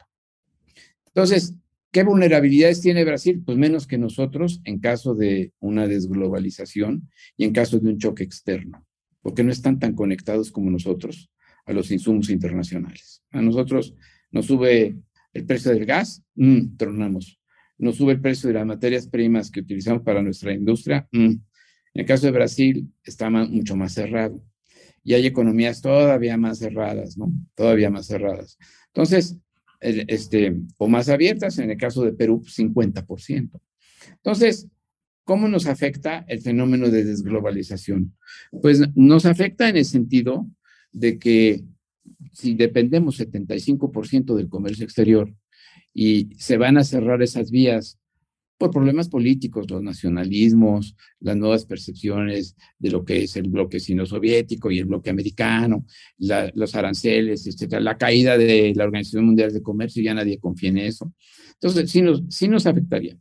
Entonces, 1.08 1.54
¿Qué 1.90 2.02
vulnerabilidades 2.02 2.82
tiene 2.82 3.04
Brasil? 3.04 3.42
Pues 3.44 3.56
menos 3.56 3.86
que 3.86 3.96
nosotros 3.96 4.60
en 4.64 4.78
caso 4.78 5.14
de 5.14 5.52
una 5.58 5.86
desglobalización 5.86 7.08
y 7.36 7.44
en 7.44 7.52
caso 7.52 7.78
de 7.78 7.88
un 7.88 7.98
choque 7.98 8.24
externo, 8.24 8.86
porque 9.22 9.42
no 9.42 9.50
están 9.50 9.78
tan 9.78 9.94
conectados 9.94 10.52
como 10.52 10.70
nosotros 10.70 11.30
a 11.64 11.72
los 11.72 11.90
insumos 11.90 12.28
internacionales. 12.28 13.22
A 13.30 13.40
nosotros 13.40 13.94
nos 14.30 14.46
sube 14.46 14.96
el 15.32 15.46
precio 15.46 15.70
del 15.72 15.86
gas, 15.86 16.22
mm, 16.34 16.76
tronamos. 16.76 17.40
Nos 17.78 17.96
sube 17.96 18.12
el 18.12 18.20
precio 18.20 18.48
de 18.48 18.54
las 18.54 18.66
materias 18.66 19.06
primas 19.06 19.50
que 19.50 19.60
utilizamos 19.60 20.02
para 20.02 20.22
nuestra 20.22 20.52
industria. 20.52 21.08
Mm. 21.12 21.26
En 21.26 21.40
el 21.94 22.06
caso 22.06 22.26
de 22.26 22.32
Brasil 22.32 22.92
está 23.02 23.30
mucho 23.30 23.76
más 23.76 23.94
cerrado 23.94 24.44
y 25.02 25.14
hay 25.14 25.26
economías 25.26 25.80
todavía 25.80 26.36
más 26.36 26.58
cerradas, 26.58 27.16
¿no? 27.16 27.32
Todavía 27.54 27.88
más 27.88 28.06
cerradas. 28.06 28.58
Entonces, 28.88 29.38
este, 29.80 30.56
o 30.76 30.88
más 30.88 31.08
abiertas, 31.08 31.58
en 31.58 31.70
el 31.70 31.76
caso 31.76 32.04
de 32.04 32.12
Perú, 32.12 32.42
50%. 32.44 33.60
Entonces, 34.12 34.68
¿cómo 35.24 35.48
nos 35.48 35.66
afecta 35.66 36.24
el 36.28 36.40
fenómeno 36.40 36.88
de 36.88 37.04
desglobalización? 37.04 38.16
Pues 38.62 38.80
nos 38.96 39.26
afecta 39.26 39.68
en 39.68 39.76
el 39.76 39.84
sentido 39.84 40.48
de 40.92 41.18
que 41.18 41.64
si 42.32 42.54
dependemos 42.54 43.20
75% 43.20 44.34
del 44.34 44.48
comercio 44.48 44.84
exterior 44.84 45.32
y 45.92 46.30
se 46.38 46.56
van 46.56 46.78
a 46.78 46.84
cerrar 46.84 47.22
esas 47.22 47.50
vías 47.50 47.97
por 48.58 48.72
problemas 48.72 49.08
políticos, 49.08 49.70
los 49.70 49.82
nacionalismos, 49.82 50.96
las 51.20 51.36
nuevas 51.36 51.64
percepciones 51.64 52.56
de 52.78 52.90
lo 52.90 53.04
que 53.04 53.22
es 53.22 53.36
el 53.36 53.48
bloque 53.48 53.78
sino-soviético 53.78 54.70
y 54.70 54.80
el 54.80 54.86
bloque 54.86 55.10
americano, 55.10 55.86
los 56.18 56.74
aranceles, 56.74 57.46
etcétera, 57.46 57.80
la 57.80 57.96
caída 57.96 58.36
de 58.36 58.72
la 58.74 58.84
Organización 58.84 59.26
Mundial 59.26 59.52
de 59.52 59.62
Comercio, 59.62 60.02
ya 60.02 60.12
nadie 60.12 60.38
confía 60.38 60.70
en 60.70 60.78
eso. 60.78 61.12
Entonces, 61.54 61.90
sí 61.90 62.02
nos, 62.02 62.22
sí 62.28 62.48
nos 62.48 62.66
afectaría. 62.66 63.16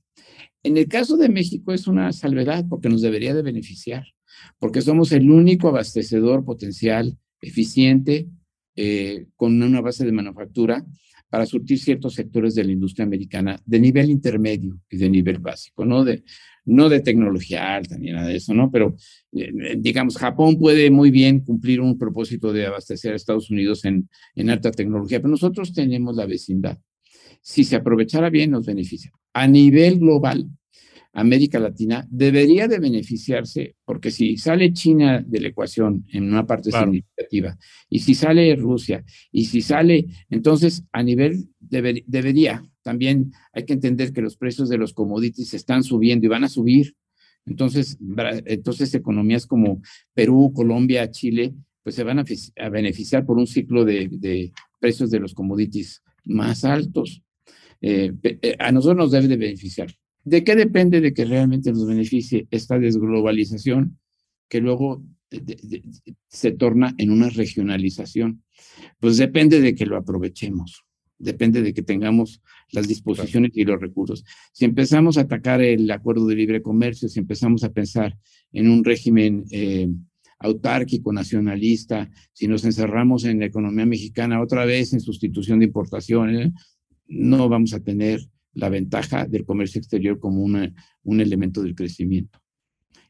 En 0.63 0.75
el 0.75 0.87
caso 0.87 1.15
de 1.17 1.29
México 1.29 1.71
es 1.71 1.87
una 1.87 2.11
salvedad 2.11 2.65
porque 2.67 2.89
nos 2.89 3.01
debería 3.01 3.33
de 3.35 3.43
beneficiar, 3.43 4.05
porque 4.59 4.81
somos 4.81 5.11
el 5.11 5.29
único 5.29 5.69
abastecedor 5.69 6.43
potencial 6.43 7.15
eficiente 7.41 8.27
eh, 8.75 9.27
con 9.35 9.61
una 9.61 9.81
base 9.81 10.03
de 10.03 10.11
manufactura 10.11 10.83
para 11.29 11.45
surtir 11.45 11.79
ciertos 11.79 12.13
sectores 12.13 12.55
de 12.55 12.63
la 12.63 12.71
industria 12.71 13.05
americana 13.05 13.59
de 13.65 13.79
nivel 13.79 14.09
intermedio 14.09 14.79
y 14.89 14.97
de 14.97 15.09
nivel 15.09 15.39
básico, 15.39 15.85
no 15.85 16.03
de, 16.03 16.23
no 16.65 16.89
de 16.89 17.01
tecnología 17.01 17.75
alta 17.75 17.97
ni 17.97 18.11
nada 18.11 18.27
de 18.27 18.37
eso, 18.37 18.53
¿no? 18.53 18.71
Pero, 18.71 18.95
eh, 19.33 19.75
digamos, 19.77 20.17
Japón 20.17 20.57
puede 20.57 20.89
muy 20.89 21.11
bien 21.11 21.41
cumplir 21.41 21.81
un 21.81 21.97
propósito 21.97 22.53
de 22.53 22.65
abastecer 22.65 23.13
a 23.13 23.15
Estados 23.15 23.49
Unidos 23.49 23.85
en, 23.85 24.09
en 24.35 24.49
alta 24.49 24.71
tecnología, 24.71 25.19
pero 25.19 25.29
nosotros 25.31 25.73
tenemos 25.73 26.15
la 26.15 26.25
vecindad. 26.25 26.77
Si 27.41 27.63
se 27.63 27.75
aprovechara 27.75 28.29
bien, 28.29 28.51
nos 28.51 28.65
beneficia. 28.65 29.11
A 29.33 29.47
nivel 29.47 29.99
global, 29.99 30.49
América 31.17 31.59
Latina 31.59 32.07
debería 32.11 32.67
de 32.67 32.77
beneficiarse, 32.77 33.75
porque 33.85 34.11
si 34.11 34.37
sale 34.37 34.71
China 34.71 35.23
de 35.25 35.41
la 35.41 35.47
ecuación 35.47 36.05
en 36.13 36.25
una 36.25 36.45
parte 36.45 36.71
significativa, 36.71 37.57
y 37.89 37.99
si 37.99 38.13
sale 38.13 38.55
Rusia, 38.55 39.03
y 39.31 39.45
si 39.45 39.61
sale, 39.61 40.05
entonces 40.29 40.83
a 40.91 41.01
nivel 41.01 41.49
debería, 41.59 42.63
también 42.83 43.31
hay 43.51 43.65
que 43.65 43.73
entender 43.73 44.13
que 44.13 44.21
los 44.21 44.37
precios 44.37 44.69
de 44.69 44.77
los 44.77 44.93
commodities 44.93 45.55
están 45.55 45.81
subiendo 45.81 46.27
y 46.27 46.29
van 46.29 46.43
a 46.43 46.49
subir. 46.49 46.95
Entonces, 47.47 47.97
entonces 48.45 48.93
economías 48.93 49.47
como 49.47 49.81
Perú, 50.13 50.51
Colombia, 50.53 51.09
Chile, 51.09 51.55
pues 51.81 51.95
se 51.95 52.03
van 52.03 52.19
a, 52.19 52.69
beneficiar 52.69 53.25
por 53.25 53.39
un 53.39 53.47
ciclo 53.47 53.85
de, 53.85 54.53
precios 54.79 55.09
de 55.09 55.19
los 55.19 55.33
commodities 55.33 56.03
más 56.25 56.63
altos. 56.63 57.23
Eh, 57.81 58.13
eh, 58.21 58.55
a 58.59 58.71
nosotros 58.71 58.97
nos 58.97 59.11
debe 59.11 59.27
de 59.27 59.37
beneficiar. 59.37 59.87
¿De 60.27 60.43
qué 60.43 60.57
depende 60.57 60.99
de 60.99 61.13
que 61.13 61.23
realmente 61.23 61.71
nos 61.71 61.87
beneficie 61.87 62.49
esta 62.51 62.77
desglobalización 62.77 63.97
que 64.49 64.59
luego 64.59 65.01
se 66.27 66.51
torna 66.51 66.93
en 66.97 67.11
una 67.11 67.29
regionalización? 67.29 68.43
Pues 68.99 69.15
depende 69.15 69.61
de 69.61 69.73
que 69.73 69.85
lo 69.85 69.95
aprovechemos, 69.95 70.83
depende 71.17 71.61
de 71.61 71.73
que 71.73 71.81
tengamos 71.81 72.41
las 72.73 72.89
disposiciones 72.89 73.51
y 73.53 73.63
los 73.63 73.79
recursos. 73.79 74.25
Si 74.51 74.65
empezamos 74.65 75.17
a 75.17 75.21
atacar 75.21 75.61
el 75.61 75.89
acuerdo 75.91 76.27
de 76.27 76.35
libre 76.35 76.61
comercio, 76.61 77.07
si 77.07 77.19
empezamos 77.19 77.63
a 77.63 77.71
pensar 77.71 78.17
en 78.51 78.69
un 78.69 78.83
régimen 78.83 79.45
eh, 79.49 79.87
autárquico, 80.39 81.13
nacionalista, 81.13 82.11
si 82.33 82.49
nos 82.49 82.65
encerramos 82.65 83.23
en 83.23 83.39
la 83.39 83.45
economía 83.45 83.85
mexicana 83.85 84.41
otra 84.41 84.65
vez 84.65 84.91
en 84.91 84.99
sustitución 84.99 85.59
de 85.59 85.65
importaciones, 85.67 86.51
no 87.07 87.47
vamos 87.47 87.73
a 87.73 87.79
tener 87.79 88.19
la 88.57 88.69
ventaja 88.69 89.25
del 89.25 89.45
comercio 89.45 89.79
exterior 89.79 90.19
como 90.19 90.43
un 90.43 91.21
elemento 91.21 91.61
del 91.61 91.75
crecimiento. 91.75 92.39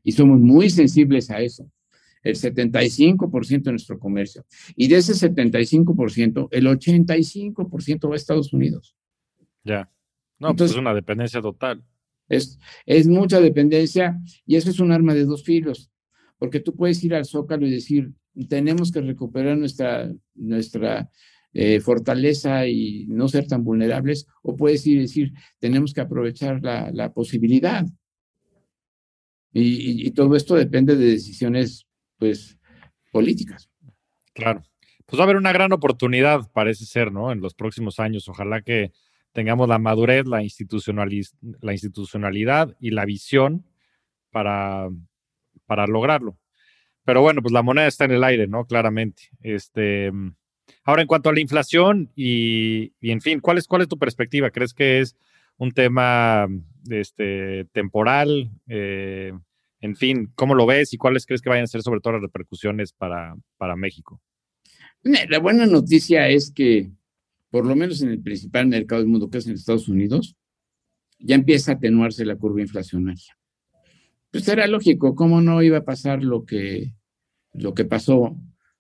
Y 0.04 0.12
somos 0.12 0.40
muy 0.40 0.70
sensibles 0.70 1.30
a 1.32 1.42
eso. 1.42 1.70
El 2.22 2.36
75% 2.36 3.64
de 3.64 3.72
nuestro 3.72 3.98
comercio. 3.98 4.46
Y 4.76 4.88
de 4.88 4.98
ese 4.98 5.14
75%, 5.14 6.50
el 6.52 6.68
85% 6.68 8.10
va 8.10 8.14
a 8.14 8.16
Estados 8.16 8.52
Unidos. 8.52 8.96
Ya. 9.64 9.90
No, 10.40 10.56
pues 10.56 10.72
es 10.72 10.78
una 10.78 10.94
dependencia 10.94 11.42
total. 11.42 11.84
Es, 12.28 12.60
es 12.86 13.08
mucha 13.08 13.40
dependencia 13.40 14.20
y 14.46 14.58
eso 14.58 14.70
es 14.70 14.80
un 14.80 14.92
arma 14.92 15.14
de 15.14 15.24
dos 15.26 15.44
filos. 15.44 15.90
Porque 16.38 16.60
tú 16.60 16.76
puedes 16.76 17.02
ir 17.04 17.16
al 17.16 17.26
Zócalo 17.26 17.66
y 17.66 17.72
decir, 17.72 18.12
tenemos 18.50 18.92
que 18.92 19.02
recuperar 19.02 19.58
nuestra, 19.58 20.12
nuestra 20.36 21.10
eh, 21.54 21.80
fortaleza 21.80 22.68
y 22.68 23.06
no 23.08 23.28
ser 23.28 23.48
tan 23.48 23.64
vulnerables, 23.64 24.28
o 24.44 24.56
puedes 24.56 24.86
ir 24.86 25.02
decir, 25.02 25.34
tenemos 25.60 25.94
que 25.94 26.02
aprovechar 26.02 26.62
la, 26.62 27.14
posibilidad. 27.14 27.86
Y, 29.54 30.12
todo 30.12 30.36
esto 30.36 30.56
depende 30.56 30.96
de 30.96 31.06
decisiones, 31.06 31.88
pues, 32.18 32.60
políticas. 33.12 33.70
Claro. 34.34 34.62
Pues 35.06 35.20
va 35.20 35.24
a 35.24 35.26
haber 35.26 35.38
una 35.38 35.54
gran 35.54 35.72
oportunidad, 35.72 36.52
parece 36.52 36.86
ser, 36.86 37.12
¿no? 37.12 37.32
En 37.32 37.40
los 37.40 37.56
próximos 37.56 38.00
años. 38.00 38.28
Ojalá 38.28 38.62
que 38.62 38.92
tengamos 39.32 39.70
la 39.70 39.80
madurez, 39.80 40.26
la, 40.28 40.44
la 41.62 41.72
institucionalidad 41.74 42.76
y 42.80 42.92
la 42.92 43.06
visión 43.06 43.66
para, 44.32 44.90
para 45.66 45.88
lograrlo. 45.88 46.38
Pero 47.04 47.22
bueno, 47.22 47.42
pues 47.42 47.54
la 47.54 47.62
moneda 47.62 47.88
está 47.88 48.06
en 48.06 48.12
el 48.12 48.24
aire, 48.24 48.48
¿no? 48.48 48.66
Claramente. 48.66 49.30
Este, 49.42 50.12
Ahora, 50.84 51.02
en 51.02 51.08
cuanto 51.08 51.30
a 51.30 51.34
la 51.34 51.40
inflación 51.40 52.12
y, 52.16 52.94
en 53.02 53.22
fin, 53.22 53.40
¿cuál 53.40 53.58
es, 53.58 53.68
¿cuál 53.68 53.82
es 53.82 53.88
tu 53.88 53.98
perspectiva? 53.98 54.52
¿Crees 54.52 54.74
que 54.74 55.00
es 55.00 55.16
un 55.58 55.72
tema 55.72 56.48
este, 56.90 57.66
temporal? 57.74 58.52
Eh, 58.68 59.34
en 59.82 59.96
fin, 59.96 60.32
¿cómo 60.36 60.56
lo 60.56 60.66
ves 60.66 60.94
y 60.94 60.98
cuáles 60.98 61.26
crees 61.26 61.42
que 61.42 61.50
vayan 61.50 61.66
a 61.66 61.68
ser 61.68 61.82
sobre 61.82 62.00
todo 62.00 62.14
las 62.14 62.22
repercusiones 62.22 62.94
para, 62.94 63.36
para 63.58 63.76
México? 63.76 64.22
La 65.04 65.40
buena 65.40 65.66
noticia 65.66 66.28
es 66.28 66.52
que, 66.52 66.90
por 67.50 67.66
lo 67.66 67.76
menos 67.76 68.02
en 68.02 68.10
el 68.10 68.22
principal 68.22 68.68
mercado 68.68 69.02
del 69.02 69.10
mundo, 69.10 69.30
que 69.30 69.38
es 69.38 69.48
en 69.48 69.54
Estados 69.54 69.88
Unidos, 69.88 70.36
ya 71.20 71.36
empieza 71.36 71.72
a 71.72 71.76
atenuarse 71.76 72.26
la 72.26 72.36
curva 72.36 72.62
inflacionaria. 72.62 73.38
Pues 74.32 74.48
era 74.48 74.68
lógico, 74.68 75.16
¿cómo 75.16 75.42
no 75.42 75.62
iba 75.64 75.78
a 75.78 75.86
pasar 75.86 76.24
lo 76.24 76.46
que, 76.46 76.94
lo 77.54 77.74
que 77.74 77.86
pasó 77.86 78.38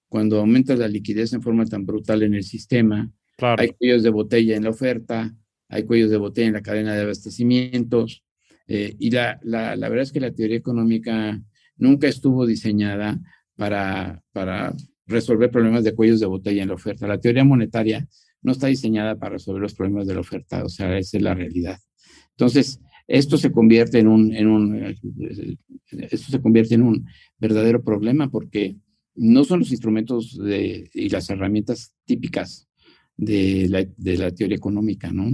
cuando 0.09 0.39
aumenta 0.39 0.75
la 0.75 0.87
liquidez 0.87 1.33
en 1.33 1.41
forma 1.41 1.65
tan 1.65 1.85
brutal 1.85 2.23
en 2.23 2.33
el 2.33 2.43
sistema, 2.43 3.11
hay 3.39 3.69
cuellos 3.69 4.03
de 4.03 4.09
botella 4.09 4.55
en 4.55 4.63
la 4.63 4.69
oferta, 4.69 5.35
hay 5.69 5.83
cuellos 5.83 6.09
de 6.09 6.17
botella 6.17 6.47
en 6.47 6.53
la 6.53 6.61
cadena 6.61 6.95
de 6.95 7.01
abastecimientos, 7.01 8.23
eh, 8.67 8.95
y 8.99 9.11
la, 9.11 9.39
la, 9.43 9.75
la, 9.75 9.89
verdad 9.89 10.03
es 10.03 10.11
que 10.11 10.19
la 10.19 10.33
teoría 10.33 10.57
económica 10.57 11.41
nunca 11.77 12.07
estuvo 12.07 12.45
diseñada 12.45 13.19
para, 13.55 14.21
para 14.33 14.73
resolver 15.05 15.51
problemas 15.51 15.83
de 15.83 15.95
cuellos 15.95 16.19
de 16.19 16.25
botella 16.25 16.63
en 16.63 16.69
la 16.69 16.75
oferta. 16.75 17.07
La 17.07 17.19
teoría 17.19 17.43
monetaria 17.43 18.07
no 18.41 18.51
está 18.51 18.67
diseñada 18.67 19.17
para 19.17 19.33
resolver 19.33 19.61
los 19.61 19.73
problemas 19.73 20.07
de 20.07 20.13
la 20.13 20.19
oferta, 20.19 20.63
o 20.63 20.69
sea, 20.69 20.97
esa 20.97 21.17
es 21.17 21.23
la 21.23 21.33
realidad. 21.33 21.79
Entonces, 22.31 22.79
esto 23.07 23.37
se 23.37 23.51
convierte 23.51 23.99
en 23.99 24.07
un, 24.07 24.33
en 24.35 24.47
un, 24.47 24.75
eh, 24.83 24.95
esto 26.11 26.31
se 26.31 26.41
convierte 26.41 26.75
en 26.75 26.83
un 26.83 27.05
verdadero 27.39 27.83
problema 27.83 28.29
porque 28.29 28.75
no 29.17 29.43
son 29.43 29.59
los 29.59 29.71
instrumentos 29.71 30.39
y 30.93 31.09
las 31.09 31.29
herramientas 31.29 31.93
típicas 32.05 32.67
de 33.15 33.67
la, 33.69 33.85
de 33.97 34.17
la 34.17 34.31
teoría 34.31 34.55
económica, 34.55 35.11
¿no? 35.11 35.31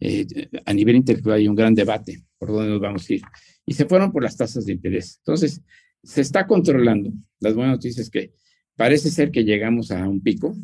Eh, 0.00 0.26
a 0.66 0.74
nivel 0.74 0.96
intelectual 0.96 1.38
hay 1.38 1.46
un 1.46 1.54
gran 1.54 1.74
debate 1.74 2.24
por 2.36 2.50
dónde 2.50 2.70
nos 2.70 2.80
vamos 2.80 3.08
a 3.08 3.14
ir. 3.14 3.22
Y 3.64 3.74
se 3.74 3.86
fueron 3.86 4.10
por 4.10 4.24
las 4.24 4.36
tasas 4.36 4.66
de 4.66 4.72
interés. 4.72 5.18
Entonces, 5.18 5.62
se 6.02 6.20
está 6.20 6.46
controlando. 6.48 7.12
Las 7.38 7.54
buenas 7.54 7.74
noticias 7.74 8.06
es 8.06 8.10
que 8.10 8.32
parece 8.74 9.10
ser 9.10 9.30
que 9.30 9.44
llegamos 9.44 9.92
a 9.92 10.08
un 10.08 10.20
pico. 10.20 10.56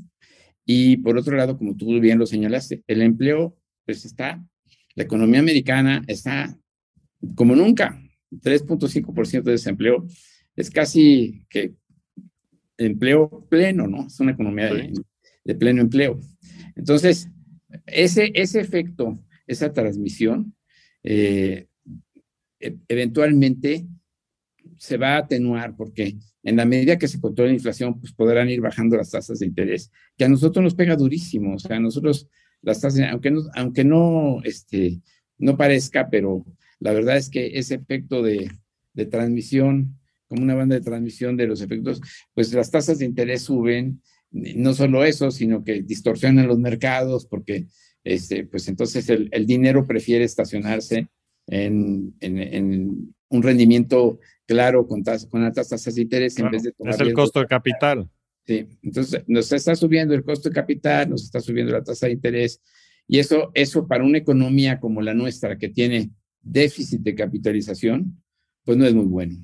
Y 0.65 0.97
por 0.99 1.17
otro 1.17 1.37
lado, 1.37 1.57
como 1.57 1.77
tú 1.77 2.01
bien 2.01 2.19
lo 2.19 2.27
señalaste, 2.27 2.83
el 2.89 3.01
empleo, 3.01 3.57
pues 3.87 4.05
está, 4.05 4.45
la 4.97 5.05
economía 5.05 5.39
americana 5.39 6.03
está 6.09 6.59
como 7.37 7.55
nunca, 7.55 8.03
3.5% 8.33 9.43
de 9.45 9.53
desempleo. 9.53 10.05
Es 10.57 10.71
casi 10.71 11.45
que 11.49 11.75
empleo 12.79 13.47
pleno, 13.51 13.87
¿no? 13.87 14.07
Es 14.07 14.19
una 14.21 14.33
economía 14.33 14.73
de, 14.73 15.55
pleno 15.55 15.81
empleo. 15.81 16.21
Entonces, 16.77 17.29
ese, 17.87 18.31
ese 18.35 18.61
efecto, 18.61 19.19
esa 19.47 19.73
transmisión, 19.73 20.55
eh, 21.03 21.67
e, 22.61 22.77
eventualmente 22.89 23.87
se 24.77 24.97
va 24.97 25.15
a 25.15 25.19
atenuar 25.19 25.77
porque 25.77 26.17
en 26.43 26.57
la 26.57 26.65
medida 26.65 26.99
que 26.99 27.09
se 27.09 27.21
controle 27.21 27.51
la 27.51 27.57
inflación, 27.57 27.99
pues 28.01 28.13
podrán 28.13 28.49
ir 28.49 28.61
bajando 28.61 28.97
las 28.97 29.11
tasas 29.11 29.41
de 29.41 29.47
interés, 29.47 29.91
que 30.17 30.25
a 30.25 30.29
nosotros 30.29 30.63
nos 30.63 30.75
pega 30.75 30.97
durísimo, 30.97 31.57
o 31.57 31.59
sea, 31.59 31.77
a 31.77 31.81
nosotros 31.81 32.29
las 32.63 32.81
tasas, 32.81 33.01
aunque 33.11 33.31
no, 33.31 33.43
aunque 33.55 33.85
no, 33.85 34.41
este, 34.45 35.01
no 35.37 35.57
parezca, 35.57 36.09
pero 36.11 36.45
la 36.79 36.93
verdad 36.93 37.17
es 37.17 37.29
que 37.29 37.59
ese 37.59 37.75
efecto 37.75 38.23
de, 38.23 38.51
de 38.95 39.07
transmisión 39.07 39.98
como 40.29 40.43
una 40.43 40.55
banda 40.55 40.77
de 40.77 40.83
transmisión 40.83 41.37
de 41.37 41.47
los 41.47 41.61
efectos, 41.61 42.01
pues 42.35 42.53
las 42.53 42.71
tasas 42.71 42.99
de 42.99 43.07
interés 43.07 43.43
suben, 43.43 44.01
no 44.31 44.75
solo 44.75 45.05
eso, 45.05 45.31
sino 45.31 45.65
que 45.65 45.83
distorsionan 45.83 46.47
los 46.47 46.59
mercados, 46.59 47.27
porque 47.27 47.67
este, 48.05 48.45
pues 48.45 48.69
entonces 48.69 49.09
el, 49.09 49.47
dinero 49.47 49.87
prefiere 49.87 50.25
estacionarse 50.25 51.09
en, 51.47 52.15
un 53.31 53.43
rendimiento 53.43 54.19
claro 54.47 54.87
con, 54.87 55.03
con 55.03 55.43
altas 55.43 55.69
tasas 55.69 55.95
de 55.95 56.03
interés 56.03 56.39
en 56.39 56.51
vez 56.51 56.63
de 56.63 56.73
tomar. 56.73 56.95
Es 56.95 57.01
el 57.01 57.13
costo 57.13 57.41
de 57.41 57.47
capital. 57.47 58.09
Sí, 58.47 58.67
entonces 58.83 59.25
nos 59.27 59.53
está 59.53 59.75
subiendo 59.75 60.15
el 60.15 60.25
costo 60.25 60.49
de 60.49 60.55
capital, 60.55 61.11
nos 61.11 61.25
está 61.25 61.41
subiendo 61.41 61.73
la 61.73 61.85
tasa 61.85 62.07
de 62.07 62.13
interés, 62.13 62.63
y 63.07 63.19
eso, 63.19 63.51
eso 63.55 63.87
para 63.87 64.05
una 64.05 64.19
economía 64.19 64.79
como 64.81 65.01
la 65.01 65.15
nuestra, 65.15 65.59
que 65.59 65.69
tiene 65.69 66.11
déficit 66.43 67.01
de 67.01 67.15
capitalización, 67.15 68.23
pues 68.65 68.77
no 68.77 68.87
es 68.87 68.95
muy 68.95 69.07
bueno. 69.07 69.35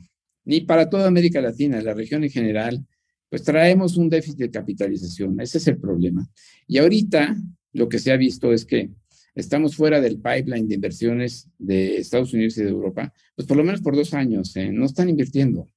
Ni 0.44 0.60
para 0.60 0.88
toda 0.88 1.06
América 1.06 1.40
Latina, 1.40 1.80
la 1.80 1.94
región 1.94 2.24
en 2.24 2.30
general, 2.30 2.84
pues 3.28 3.42
traemos 3.42 3.96
un 3.96 4.08
déficit 4.08 4.38
de 4.38 4.50
capitalización. 4.50 5.40
Ese 5.40 5.58
es 5.58 5.66
el 5.68 5.78
problema. 5.78 6.28
Y 6.66 6.78
ahorita 6.78 7.36
lo 7.72 7.88
que 7.88 7.98
se 7.98 8.12
ha 8.12 8.16
visto 8.16 8.52
es 8.52 8.64
que 8.64 8.90
estamos 9.34 9.76
fuera 9.76 10.00
del 10.00 10.16
pipeline 10.16 10.68
de 10.68 10.76
inversiones 10.76 11.48
de 11.58 11.96
Estados 11.96 12.32
Unidos 12.32 12.56
y 12.58 12.62
de 12.62 12.70
Europa, 12.70 13.12
pues 13.34 13.48
por 13.48 13.56
lo 13.56 13.64
menos 13.64 13.80
por 13.80 13.96
dos 13.96 14.14
años, 14.14 14.54
¿eh? 14.56 14.70
no 14.70 14.84
están 14.84 15.08
invirtiendo. 15.08 15.68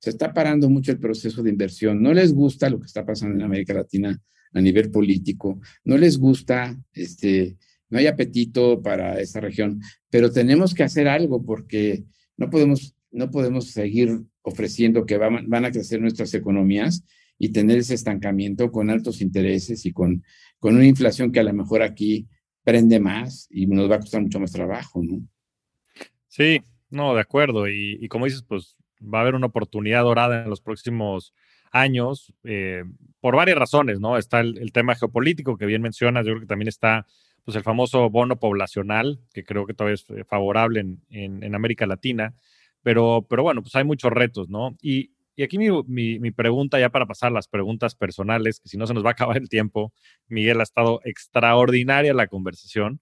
Se 0.00 0.10
está 0.10 0.34
parando 0.34 0.68
mucho 0.68 0.92
el 0.92 0.98
proceso 0.98 1.42
de 1.42 1.48
inversión. 1.48 2.02
No 2.02 2.12
les 2.12 2.34
gusta 2.34 2.68
lo 2.68 2.78
que 2.78 2.86
está 2.86 3.06
pasando 3.06 3.36
en 3.36 3.42
América 3.42 3.72
Latina 3.72 4.20
a 4.52 4.60
nivel 4.60 4.90
político. 4.90 5.60
No 5.84 5.96
les 5.96 6.18
gusta, 6.18 6.78
este, 6.92 7.56
no 7.88 7.98
hay 7.98 8.06
apetito 8.06 8.82
para 8.82 9.18
esa 9.20 9.40
región, 9.40 9.80
pero 10.10 10.30
tenemos 10.30 10.74
que 10.74 10.82
hacer 10.82 11.08
algo 11.08 11.42
porque 11.42 12.04
no 12.36 12.50
podemos, 12.50 12.93
no 13.14 13.30
podemos 13.30 13.70
seguir 13.70 14.20
ofreciendo 14.42 15.06
que 15.06 15.16
van, 15.16 15.48
van 15.48 15.64
a 15.64 15.70
crecer 15.70 16.00
nuestras 16.00 16.34
economías 16.34 17.04
y 17.38 17.50
tener 17.50 17.78
ese 17.78 17.94
estancamiento 17.94 18.70
con 18.70 18.90
altos 18.90 19.20
intereses 19.20 19.86
y 19.86 19.92
con, 19.92 20.22
con 20.58 20.74
una 20.74 20.86
inflación 20.86 21.32
que 21.32 21.40
a 21.40 21.44
lo 21.44 21.52
mejor 21.52 21.82
aquí 21.82 22.28
prende 22.64 22.98
más 22.98 23.46
y 23.50 23.66
nos 23.66 23.90
va 23.90 23.96
a 23.96 24.00
costar 24.00 24.22
mucho 24.22 24.40
más 24.40 24.52
trabajo, 24.52 25.02
¿no? 25.02 25.26
Sí, 26.28 26.60
no, 26.90 27.14
de 27.14 27.20
acuerdo. 27.20 27.68
Y, 27.68 28.08
como 28.08 28.24
dices, 28.24 28.42
pues 28.42 28.76
va 29.00 29.18
a 29.18 29.22
haber 29.22 29.34
una 29.34 29.46
oportunidad 29.46 30.02
dorada 30.02 30.42
en 30.42 30.50
los 30.50 30.60
próximos 30.60 31.32
años 31.70 32.32
eh, 32.44 32.84
por 33.20 33.36
varias 33.36 33.58
razones, 33.58 34.00
¿no? 34.00 34.16
Está 34.16 34.40
el, 34.40 34.72
tema 34.72 34.94
geopolítico 34.94 35.56
que 35.56 35.66
bien 35.66 35.82
mencionas, 35.82 36.24
yo 36.24 36.32
creo 36.32 36.40
que 36.40 36.46
también 36.46 36.68
está 36.68 37.06
pues 37.44 37.56
el 37.56 37.62
famoso 37.62 38.08
bono 38.08 38.40
poblacional, 38.40 39.20
que 39.34 39.44
creo 39.44 39.66
que 39.66 39.74
todavía 39.74 39.94
es 39.94 40.06
eh, 40.10 40.24
favorable 40.24 40.80
en, 40.80 41.02
en, 41.10 41.54
América 41.54 41.86
Latina, 41.86 42.34
pero, 42.84 43.26
pero 43.28 43.42
bueno, 43.42 43.62
pues 43.62 43.74
hay 43.74 43.82
muchos 43.82 44.12
retos, 44.12 44.48
¿no? 44.48 44.76
Y, 44.80 45.10
y 45.34 45.42
aquí 45.42 45.58
mi, 45.58 45.68
mi, 45.88 46.20
mi, 46.20 46.30
pregunta, 46.30 46.78
ya 46.78 46.90
para 46.90 47.06
pasar 47.06 47.32
las 47.32 47.48
preguntas 47.48 47.96
personales, 47.96 48.60
que 48.60 48.68
si 48.68 48.76
no 48.76 48.86
se 48.86 48.94
nos 48.94 49.04
va 49.04 49.08
a 49.08 49.12
acabar 49.12 49.36
el 49.38 49.48
tiempo, 49.48 49.92
Miguel 50.28 50.60
ha 50.60 50.62
estado 50.62 51.00
extraordinaria 51.04 52.14
la 52.14 52.28
conversación, 52.28 53.00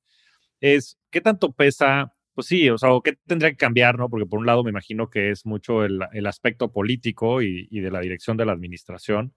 es, 0.60 0.98
¿qué 1.10 1.20
tanto 1.20 1.52
pesa 1.52 2.14
pues 2.34 2.46
sí, 2.46 2.70
o 2.70 2.78
sea, 2.78 2.90
¿qué 3.04 3.14
tendría 3.26 3.50
que 3.50 3.56
cambiar, 3.56 3.98
no? 3.98 4.08
Porque 4.08 4.26
por 4.26 4.38
un 4.38 4.46
lado 4.46 4.64
me 4.64 4.70
imagino 4.70 5.10
que 5.10 5.30
es 5.30 5.44
mucho 5.44 5.84
el, 5.84 6.00
aspecto 6.26 6.72
político 6.72 7.42
y, 7.42 7.68
de 7.68 7.90
la 7.90 8.00
dirección 8.00 8.36
de 8.36 8.46
la 8.46 8.52
administración, 8.52 9.34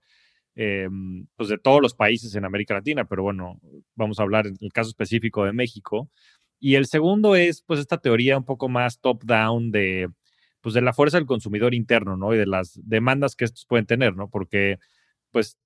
eh, 0.54 0.88
pues 1.36 1.50
de 1.50 1.58
todos 1.58 1.82
los 1.82 1.94
países 1.94 2.34
en 2.34 2.44
América 2.46 2.74
Latina, 2.74 3.04
pero 3.04 3.22
bueno, 3.22 3.60
vamos 3.94 4.18
a 4.18 4.22
hablar 4.22 4.46
en 4.46 4.56
el 4.60 4.72
caso 4.72 4.90
específico 4.90 5.44
de 5.44 5.52
México. 5.52 6.10
Y 6.58 6.76
el 6.76 6.86
segundo 6.86 7.36
es, 7.36 7.62
pues, 7.62 7.80
esta 7.80 7.98
teoría 7.98 8.38
un 8.38 8.44
poco 8.44 8.68
más 8.68 9.00
top-down 9.00 9.70
de, 9.70 10.08
pues, 10.66 10.74
de 10.74 10.80
la 10.80 10.92
fuerza 10.92 11.16
del 11.16 11.26
consumidor 11.26 11.74
interno, 11.74 12.16
¿no? 12.16 12.34
Y 12.34 12.38
de 12.38 12.44
las 12.44 12.80
demandas 12.82 13.36
que 13.36 13.44
estos 13.44 13.66
pueden 13.66 13.86
tener, 13.86 14.16
¿no? 14.16 14.28
Porque, 14.28 14.80
pues, 15.30 15.56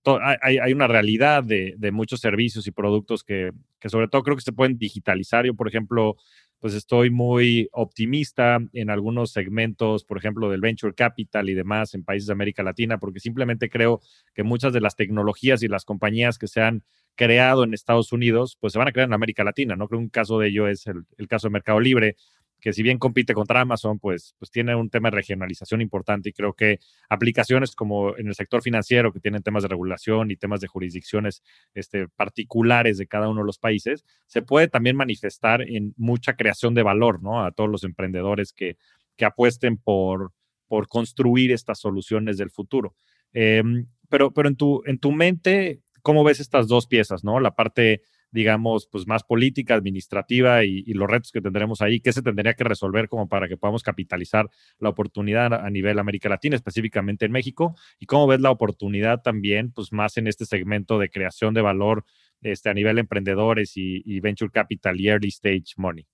hay, 0.43 0.59
hay, 0.59 0.73
una 0.75 0.89
realidad 0.89 1.43
de, 1.43 1.75
de, 1.79 1.91
muchos 1.91 2.21
servicios 2.21 2.67
y 2.67 2.71
productos 2.71 3.25
que, 3.25 3.53
que 3.79 3.89
sobre 3.89 4.09
todo 4.09 4.23
creo 4.23 4.37
que 4.37 4.43
se 4.43 4.53
pueden 4.53 4.77
digitalizar. 4.77 5.47
Yo, 5.47 5.55
por 5.55 5.69
ejemplo, 5.69 6.17
pues 6.59 6.75
estoy 6.75 7.09
muy 7.09 7.71
optimista 7.73 8.59
en 8.75 8.91
algunos 8.91 9.33
segmentos, 9.33 10.05
por 10.05 10.19
ejemplo, 10.19 10.51
del 10.51 10.61
venture 10.61 10.93
capital 10.93 11.49
y 11.49 11.55
demás 11.55 11.95
en 11.95 12.05
países 12.05 12.27
de 12.27 12.35
América 12.35 12.63
Latina, 12.63 12.99
porque 12.99 13.21
simplemente 13.21 13.71
creo 13.71 14.03
que 14.35 14.43
muchas 14.43 14.75
de 14.75 14.83
las 14.83 14.97
tecnologías 14.97 15.63
y 15.63 15.69
las 15.69 15.87
compañías 15.87 16.37
que 16.37 16.47
se 16.47 16.61
han 16.61 16.85
creado 17.15 17.65
en 17.65 17.73
Estados 17.73 18.13
Unidos, 18.13 18.59
pues 18.61 18.75
se 18.75 18.79
van 18.79 18.89
a 18.89 18.93
crear 18.93 19.09
en 19.09 19.15
América 19.15 19.45
Latina. 19.45 19.77
No 19.77 19.89
creo 19.89 20.01
que 20.01 20.05
un 20.05 20.11
caso 20.11 20.39
de 20.39 20.49
ello 20.49 20.69
es 20.69 20.87
el, 20.87 21.05
el 21.17 21.27
caso 21.27 21.49
de 21.49 21.53
Mercado 21.53 21.81
Libre, 21.81 22.17
que 22.61 22.73
si 22.73 22.83
bien 22.83 22.99
compite 22.99 23.35
contra 23.35 23.61
Amazon, 23.61 23.99
pues, 23.99 24.35
pues 24.39 24.51
tiene 24.51 24.75
un 24.75 24.91
tema 24.91 25.11
de 25.11 25.17
regionalización 25.17 25.81
importante 25.81 26.29
y 26.29 26.33
creo 26.33 26.53
que 26.53 26.79
aplicaciones 27.09 27.75
como 27.75 28.17
en 28.17 28.29
el 28.29 28.35
sector 28.35 28.63
financiero, 28.63 29.13
que 29.13 29.21
tienen 29.21 29.43
temas 29.43 29.63
de 29.63 29.69
regulación 29.69 30.31
y 30.31 30.37
temas 30.37 30.61
de 30.61 30.69
jurisdicciones 30.69 31.43
este, 31.75 32.09
particulares 32.09 32.99
de 32.99 33.07
cada 33.07 33.29
uno 33.29 33.41
de 33.41 33.47
los 33.47 33.59
países, 33.59 34.05
se 34.27 34.43
puede 34.43 34.69
también 34.69 34.97
manifestar 34.97 35.63
en 35.63 35.95
mucha 35.97 36.35
creación 36.35 36.75
de 36.75 36.83
valor, 36.83 37.23
¿no? 37.23 37.45
A 37.45 37.53
todos 37.53 37.71
los 37.71 37.85
emprendedores 37.85 38.53
que, 38.53 38.77
que 39.17 39.25
apuesten 39.25 39.77
por, 39.77 40.33
por 40.69 40.87
construir 40.89 41.53
estas 41.53 41.81
soluciones 41.81 42.39
del 42.39 42.51
futuro. 42.51 42.95
Em, 43.33 43.87
pero 44.09 44.33
pero 44.33 44.49
en, 44.49 44.57
tu, 44.57 44.83
en 44.87 44.99
tu 44.99 45.13
mente, 45.13 45.81
¿cómo 46.03 46.25
ves 46.25 46.41
estas 46.41 46.69
dos 46.69 46.87
piezas, 46.87 47.25
¿no? 47.25 47.41
La 47.41 47.55
parte 47.55 48.03
digamos, 48.33 48.87
pues 48.87 49.07
más 49.07 49.25
política, 49.25 49.75
administrativa 49.75 50.65
y, 50.65 50.83
los 50.95 51.09
retos 51.09 51.33
que 51.33 51.41
tendremos 51.41 51.81
ahí, 51.83 52.01
qué 52.01 52.13
se 52.13 52.23
tendría 52.23 52.55
que 52.55 52.65
resolver 52.65 53.09
como 53.09 53.29
para 53.29 53.49
que 53.49 53.57
podamos 53.57 53.83
capitalizar 53.83 54.49
la 54.79 54.89
oportunidad 54.89 55.53
a, 55.55 55.71
nivel 55.71 55.99
América 55.99 56.29
Latina, 56.29 56.57
específicamente 56.57 57.25
en 57.25 57.33
México, 57.33 57.75
y 57.99 58.07
cómo 58.07 58.27
ves 58.27 58.41
la 58.41 58.51
oportunidad 58.51 59.23
también, 59.23 59.73
pues 59.73 59.93
más 59.93 60.17
en 60.17 60.27
este 60.27 60.47
segmento 60.47 60.99
de 60.99 61.11
creación 61.11 61.55
de 61.55 61.63
valor 61.63 62.05
este, 62.43 62.71
a 62.71 62.75
nivel 62.75 62.99
emprendedores 62.99 63.73
y, 63.77 64.21
venture 64.21 64.51
capital 64.51 65.01
y 65.01 65.09
early 65.09 65.29
stage 65.29 65.75
money. 65.77 66.07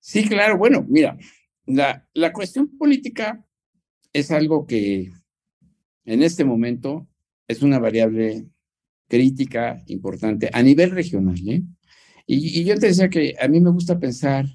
Sí, 0.00 0.28
claro, 0.28 0.58
bueno, 0.58 0.84
mira, 0.88 1.16
la, 1.66 2.06
la 2.12 2.32
cuestión 2.32 2.76
política 2.76 3.44
es 4.12 4.30
algo 4.30 4.66
que 4.66 5.10
en 6.04 6.22
este 6.22 6.44
momento 6.44 7.08
es 7.48 7.62
una 7.62 7.78
variable 7.78 8.46
crítica 9.08 9.82
importante 9.86 10.50
a 10.52 10.62
nivel 10.62 10.90
regional. 10.90 11.36
¿eh? 11.46 11.62
Y, 12.26 12.64
yo 12.64 12.78
te 12.78 12.86
decía 12.86 13.08
que 13.08 13.34
a 13.40 13.48
mí 13.48 13.60
me 13.60 13.70
gusta 13.70 13.98
pensar 13.98 14.46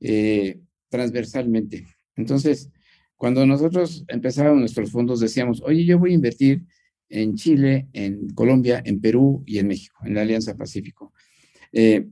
eh, 0.00 0.60
transversalmente. 0.88 1.86
Entonces, 2.16 2.70
cuando 3.16 3.46
nosotros 3.46 4.04
empezábamos 4.08 4.60
nuestros 4.60 4.90
fondos, 4.90 5.20
decíamos, 5.20 5.62
oye, 5.62 5.84
yo 5.84 5.98
voy 5.98 6.12
a 6.12 6.14
invertir 6.14 6.64
en 7.08 7.36
Chile, 7.36 7.88
en 7.92 8.28
Colombia, 8.30 8.82
en 8.84 9.00
Perú 9.00 9.42
y 9.46 9.58
en 9.58 9.68
México, 9.68 9.98
en 10.04 10.14
la 10.14 10.22
Alianza 10.22 10.56
Pacífico. 10.56 11.12
Eh, 11.72 12.06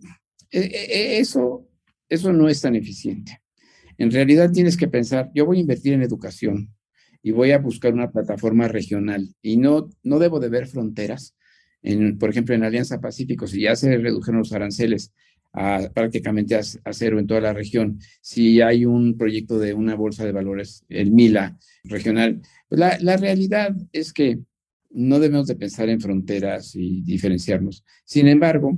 e, 0.50 0.60
e, 0.60 1.18
eso, 1.18 1.68
eso 2.08 2.32
no 2.32 2.48
es 2.48 2.60
tan 2.60 2.76
eficiente. 2.76 3.42
En 3.98 4.10
realidad 4.10 4.50
tienes 4.52 4.76
que 4.76 4.88
pensar, 4.88 5.30
yo 5.34 5.46
voy 5.46 5.58
a 5.58 5.60
invertir 5.60 5.92
en 5.92 6.02
educación 6.02 6.74
y 7.22 7.30
voy 7.30 7.52
a 7.52 7.58
buscar 7.58 7.94
una 7.94 8.10
plataforma 8.10 8.68
regional 8.68 9.34
y 9.40 9.56
no, 9.56 9.88
no 10.02 10.18
debo 10.18 10.40
de 10.40 10.48
ver 10.48 10.66
fronteras, 10.66 11.36
por 12.18 12.30
ejemplo, 12.30 12.54
en 12.54 12.64
Alianza 12.64 13.00
Pacífico, 13.00 13.46
si 13.46 13.62
ya 13.62 13.76
se 13.76 13.96
redujeron 13.98 14.38
los 14.38 14.52
aranceles 14.52 15.12
a, 15.52 15.90
prácticamente 15.92 16.54
a, 16.54 16.62
cero 16.92 17.18
en 17.18 17.26
toda 17.26 17.40
la 17.40 17.52
región, 17.52 17.98
si 18.20 18.60
hay 18.60 18.84
un 18.84 19.16
proyecto 19.16 19.58
de 19.58 19.74
una 19.74 19.94
bolsa 19.94 20.24
de 20.24 20.32
valores, 20.32 20.84
el 20.88 21.10
MILA 21.10 21.58
regional, 21.84 22.40
pues 22.68 22.78
la, 22.78 22.98
la 23.00 23.16
realidad 23.16 23.76
es 23.92 24.12
que 24.12 24.38
no 24.90 25.18
debemos 25.20 25.46
de 25.46 25.56
pensar 25.56 25.88
en 25.88 26.00
fronteras 26.00 26.74
y 26.74 27.02
diferenciarnos. 27.02 27.84
Sin 28.04 28.28
embargo, 28.28 28.76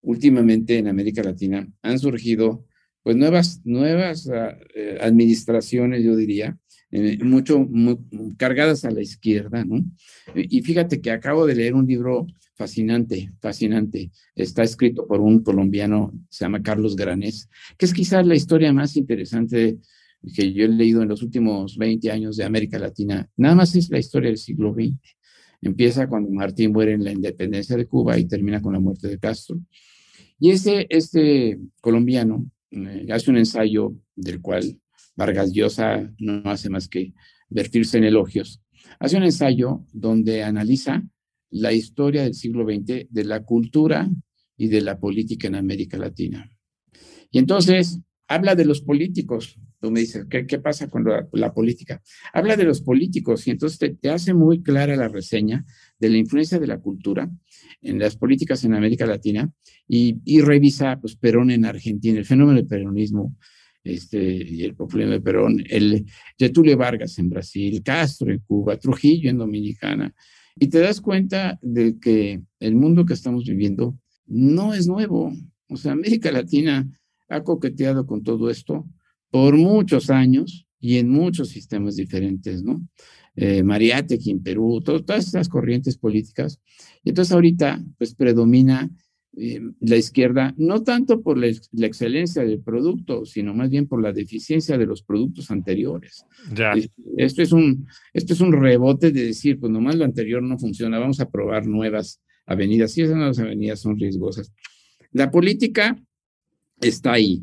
últimamente 0.00 0.78
en 0.78 0.88
América 0.88 1.22
Latina 1.22 1.68
han 1.82 1.98
surgido 1.98 2.66
pues 3.02 3.16
nuevas, 3.16 3.60
nuevas 3.64 4.28
eh, 4.74 4.98
administraciones, 5.00 6.02
yo 6.02 6.16
diría, 6.16 6.58
eh, 6.96 7.18
mucho 7.22 7.68
cargadas 8.38 8.86
a 8.86 8.90
la 8.90 9.02
izquierda, 9.02 9.64
¿no? 9.64 9.84
Y 10.34 10.62
fíjate 10.62 11.00
que 11.00 11.10
acabo 11.10 11.44
de 11.44 11.54
leer 11.54 11.74
un 11.74 11.86
libro 11.86 12.26
fascinante, 12.54 13.30
fascinante. 13.38 14.10
Está 14.34 14.62
escrito 14.62 15.06
por 15.06 15.20
un 15.20 15.42
colombiano, 15.42 16.12
se 16.30 16.46
llama 16.46 16.62
Carlos 16.62 16.96
Granés, 16.96 17.50
que 17.76 17.84
es 17.84 17.92
quizás 17.92 18.26
la 18.26 18.34
historia 18.34 18.72
más 18.72 18.96
interesante 18.96 19.76
que 20.34 20.52
yo 20.54 20.64
he 20.64 20.68
leído 20.68 21.02
en 21.02 21.08
los 21.08 21.22
últimos 21.22 21.76
20 21.76 22.10
años 22.10 22.38
de 22.38 22.44
América 22.44 22.78
Latina. 22.78 23.28
Nada 23.36 23.54
más 23.54 23.76
es 23.76 23.90
la 23.90 23.98
historia 23.98 24.30
del 24.30 24.38
siglo 24.38 24.72
XX. 24.72 24.96
Empieza 25.60 26.08
cuando 26.08 26.30
Martín 26.30 26.72
muere 26.72 26.92
en 26.92 27.04
la 27.04 27.12
independencia 27.12 27.76
de 27.76 27.86
Cuba 27.86 28.18
y 28.18 28.24
termina 28.24 28.62
con 28.62 28.72
la 28.72 28.80
muerte 28.80 29.06
de 29.08 29.18
Castro. 29.18 29.58
Y 30.40 30.50
ese, 30.50 30.86
este 30.88 31.58
colombiano 31.82 32.50
eh, 32.70 33.06
hace 33.10 33.30
un 33.30 33.36
ensayo 33.36 33.94
del 34.14 34.40
cual 34.40 34.80
Vargas 35.16 35.52
Llosa 35.52 36.12
no 36.18 36.42
hace 36.50 36.68
más 36.70 36.88
que 36.88 37.14
vertirse 37.48 37.98
en 37.98 38.04
elogios. 38.04 38.62
Hace 39.00 39.16
un 39.16 39.24
ensayo 39.24 39.84
donde 39.92 40.44
analiza 40.44 41.02
la 41.50 41.72
historia 41.72 42.22
del 42.22 42.34
siglo 42.34 42.64
XX 42.64 43.06
de 43.08 43.24
la 43.24 43.42
cultura 43.42 44.08
y 44.56 44.68
de 44.68 44.80
la 44.80 44.98
política 44.98 45.48
en 45.48 45.54
América 45.54 45.96
Latina. 45.96 46.50
Y 47.30 47.38
entonces 47.38 48.00
habla 48.28 48.54
de 48.54 48.64
los 48.64 48.80
políticos. 48.80 49.58
Tú 49.80 49.90
me 49.90 50.00
dices, 50.00 50.26
¿qué, 50.28 50.58
pasa 50.58 50.88
con 50.88 51.04
la, 51.32 51.54
política? 51.54 52.02
Habla 52.32 52.56
de 52.56 52.64
los 52.64 52.80
políticos 52.80 53.46
y 53.46 53.50
entonces 53.50 53.96
te, 54.00 54.10
hace 54.10 54.34
muy 54.34 54.62
clara 54.62 54.96
la 54.96 55.08
reseña 55.08 55.64
de 55.98 56.08
la 56.08 56.16
influencia 56.16 56.58
de 56.58 56.66
la 56.66 56.78
cultura 56.78 57.30
en 57.82 57.98
las 57.98 58.16
políticas 58.16 58.64
en 58.64 58.74
América 58.74 59.06
Latina 59.06 59.50
y, 59.86 60.16
y 60.24 60.40
revisa 60.40 60.98
pues, 61.00 61.16
Perón 61.16 61.50
en 61.50 61.66
Argentina, 61.66 62.18
el 62.18 62.24
fenómeno 62.24 62.56
del 62.56 62.66
peronismo 62.66 63.36
este, 63.86 64.20
y 64.20 64.64
el 64.64 64.74
populismo 64.74 65.12
de 65.12 65.20
Perón, 65.20 65.62
el 65.68 66.04
Getulio 66.38 66.76
Vargas 66.76 67.18
en 67.18 67.28
Brasil, 67.28 67.82
Castro 67.82 68.32
en 68.32 68.40
Cuba, 68.40 68.76
Trujillo 68.76 69.30
en 69.30 69.38
Dominicana, 69.38 70.14
Y 70.58 70.68
te 70.68 70.80
das 70.80 71.00
cuenta 71.00 71.58
de 71.62 71.98
que 71.98 72.40
el 72.60 72.74
mundo 72.74 73.04
que 73.04 73.12
estamos 73.14 73.44
viviendo 73.44 73.98
no 74.26 74.72
es 74.74 74.86
nuevo. 74.86 75.32
O 75.68 75.76
sea, 75.76 75.92
América 75.92 76.32
Latina 76.32 76.88
ha 77.28 77.42
coqueteado 77.42 78.06
con 78.06 78.22
todo 78.22 78.48
esto 78.50 78.86
por 79.30 79.56
muchos 79.56 80.08
años 80.10 80.66
y 80.80 80.96
en 80.98 81.10
muchos 81.10 81.48
sistemas 81.48 81.96
diferentes, 81.96 82.62
¿no? 82.62 82.86
Eh, 83.34 83.62
en 83.62 84.42
Perú, 84.42 84.80
todas 84.82 85.26
estas 85.26 85.48
corrientes 85.48 85.98
políticas. 85.98 86.58
Y 87.04 87.10
entonces 87.10 87.32
ahorita, 87.32 87.84
pues 87.98 88.14
predomina 88.14 88.90
eh, 89.38 89.60
la 89.80 89.96
izquierda, 89.96 90.54
no 90.56 90.82
tanto 90.82 91.22
por 91.22 91.36
la, 91.36 91.46
excelencia 91.46 92.42
del 92.42 92.60
producto, 92.60 93.26
sino 93.26 93.52
más 93.54 93.70
bien 93.70 93.86
por 93.86 94.02
la 94.02 94.12
deficiencia 94.12 94.78
de 94.78 94.86
los 94.86 95.02
productos 95.02 95.50
anteriores. 95.50 96.24
Ya. 96.54 96.72
Esto, 97.16 97.42
es 97.42 97.52
un, 97.52 97.86
esto 98.14 98.32
es 98.32 98.40
un 98.40 98.52
rebote 98.52 99.10
de 99.10 99.24
decir, 99.24 99.58
pues 99.60 99.70
nomás 99.70 99.96
lo 99.96 100.04
anterior 100.04 100.42
no 100.42 100.58
funciona, 100.58 100.98
vamos 100.98 101.20
a 101.20 101.30
probar 101.30 101.66
nuevas 101.66 102.22
avenidas, 102.46 102.96
y 102.96 103.02
esas 103.02 103.16
nuevas 103.16 103.38
avenidas 103.38 103.80
son 103.80 103.98
riesgosas. 103.98 104.52
La 105.12 105.30
política 105.30 106.00
está 106.80 107.12
ahí. 107.12 107.42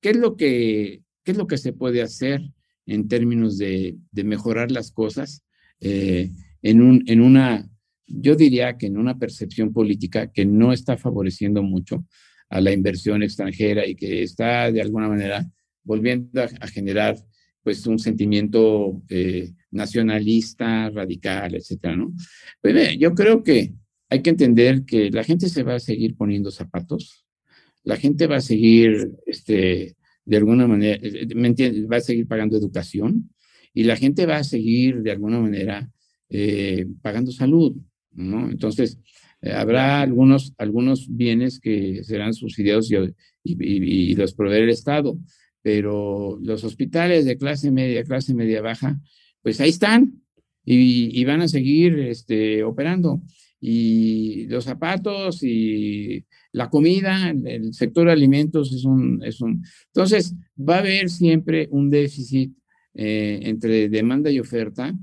¿Qué 0.00 0.10
es 0.10 0.16
lo 0.16 0.36
que, 0.36 1.02
qué 1.24 1.32
es 1.32 1.38
lo 1.38 1.46
que 1.46 1.58
se 1.58 1.72
puede 1.72 2.02
hacer 2.02 2.42
en 2.86 3.08
términos 3.08 3.58
de, 3.58 3.96
de 4.12 4.24
mejorar 4.24 4.70
las 4.70 4.92
cosas 4.92 5.42
eh, 5.80 6.30
en, 6.62 6.80
un, 6.80 7.04
en 7.06 7.20
una 7.20 7.68
yo 8.06 8.36
diría 8.36 8.76
que 8.76 8.86
en 8.86 8.98
una 8.98 9.18
percepción 9.18 9.72
política 9.72 10.30
que 10.32 10.44
no 10.44 10.72
está 10.72 10.96
favoreciendo 10.96 11.62
mucho 11.62 12.04
a 12.48 12.60
la 12.60 12.72
inversión 12.72 13.22
extranjera 13.22 13.86
y 13.86 13.94
que 13.94 14.22
está 14.22 14.70
de 14.70 14.80
alguna 14.80 15.08
manera 15.08 15.46
volviendo 15.82 16.42
a, 16.42 16.66
generar 16.68 17.16
pues 17.62 17.86
un 17.86 17.98
sentimiento 17.98 19.02
eh, 19.08 19.52
nacionalista, 19.70 20.90
radical, 20.90 21.54
etcétera, 21.54 21.96
¿no? 21.96 22.12
Pues 22.60 22.96
yo 22.98 23.14
creo 23.14 23.42
que 23.42 23.74
hay 24.08 24.22
que 24.22 24.30
entender 24.30 24.84
que 24.84 25.10
la 25.10 25.24
gente 25.24 25.48
se 25.48 25.62
va 25.62 25.74
a 25.74 25.80
seguir 25.80 26.16
poniendo 26.16 26.50
zapatos, 26.50 27.26
la 27.82 27.96
gente 27.96 28.26
va 28.26 28.36
a 28.36 28.40
seguir, 28.40 29.12
este, 29.26 29.96
de 30.24 30.36
alguna 30.36 30.66
manera, 30.66 30.98
eh, 31.02 31.26
¿me 31.34 31.48
entiendes? 31.48 31.88
Va 31.90 31.96
a 31.96 32.00
seguir 32.00 32.26
pagando 32.26 32.56
educación 32.56 33.30
y 33.72 33.84
la 33.84 33.96
gente 33.96 34.26
va 34.26 34.38
a 34.38 34.44
seguir 34.44 35.02
de 35.02 35.12
alguna 35.12 35.40
manera 35.40 35.90
eh, 36.28 36.86
pagando 37.02 37.30
salud. 37.30 37.76
¿No? 38.16 38.50
Entonces, 38.50 38.98
eh, 39.42 39.52
habrá 39.52 40.00
algunos, 40.00 40.54
algunos 40.58 41.06
bienes 41.08 41.60
que 41.60 42.02
serán 42.04 42.34
subsidiados 42.34 42.90
y, 43.44 44.14
los 44.14 44.34
proveerá 44.34 44.64
el 44.64 44.70
Estado, 44.70 45.18
pero 45.62 46.38
los 46.42 46.64
hospitales 46.64 47.24
de 47.24 47.36
clase 47.36 47.70
media, 47.70 48.02
clase 48.04 48.34
media 48.34 48.62
baja, 48.62 48.98
pues 49.42 49.60
ahí 49.60 49.68
están 49.68 50.22
y, 50.64 51.24
van 51.24 51.42
a 51.42 51.48
seguir 51.48 51.98
este, 52.00 52.64
operando. 52.64 53.22
Y 53.60 54.46
los 54.46 54.64
zapatos 54.64 55.42
y 55.42 56.24
la 56.52 56.68
comida, 56.68 57.30
el 57.30 57.72
sector 57.74 58.06
de 58.06 58.12
alimentos 58.12 58.72
es 58.72 58.84
un... 58.84 59.22
Es 59.24 59.40
un 59.40 59.62
entonces, 59.86 60.34
va 60.58 60.76
a 60.76 60.80
haber 60.80 61.08
siempre 61.08 61.68
un 61.70 61.90
déficit 61.90 62.52
eh, 62.94 63.40
entre 63.42 63.88
demanda 63.88 64.30
y 64.30 64.40
oferta 64.40 64.94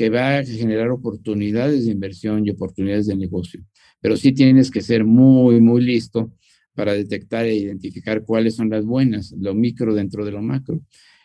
que 0.00 0.08
va 0.08 0.38
a 0.38 0.44
generar 0.46 0.88
oportunidades 0.88 1.84
de 1.84 1.92
inversión 1.92 2.46
y 2.46 2.48
oportunidades 2.48 3.06
de 3.06 3.16
negocio. 3.16 3.62
Pero 4.00 4.16
sí 4.16 4.32
tienes 4.32 4.70
que 4.70 4.80
ser 4.80 5.04
muy, 5.04 5.60
muy 5.60 5.82
listo 5.82 6.32
para 6.74 6.94
detectar 6.94 7.44
e 7.44 7.54
identificar 7.54 8.24
cuáles 8.24 8.54
son 8.56 8.70
las 8.70 8.86
buenas, 8.86 9.34
lo 9.38 9.52
micro 9.52 9.94
dentro 9.94 10.24
de 10.24 10.32
lo 10.32 10.40
macro. 10.40 10.80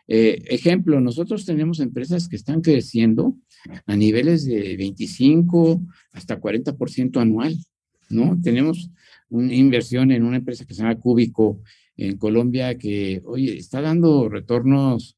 Eh, 0.10 0.44
ejemplo, 0.50 1.00
nosotros 1.00 1.46
tenemos 1.46 1.80
empresas 1.80 2.28
que 2.28 2.36
están 2.36 2.60
creciendo 2.60 3.38
a 3.86 3.96
niveles 3.96 4.44
de 4.44 4.76
25 4.76 5.82
hasta 6.12 6.42
40% 6.42 7.22
anual, 7.22 7.58
¿no? 8.10 8.38
Tenemos 8.44 8.92
una 9.30 9.54
inversión 9.54 10.12
en 10.12 10.26
una 10.26 10.36
empresa 10.36 10.66
que 10.66 10.74
se 10.74 10.82
llama 10.82 11.00
Cúbico 11.00 11.62
en 11.96 12.18
Colombia 12.18 12.78
que, 12.78 13.22
oye, 13.24 13.58
está 13.58 13.80
dando 13.80 14.28
retornos 14.28 15.16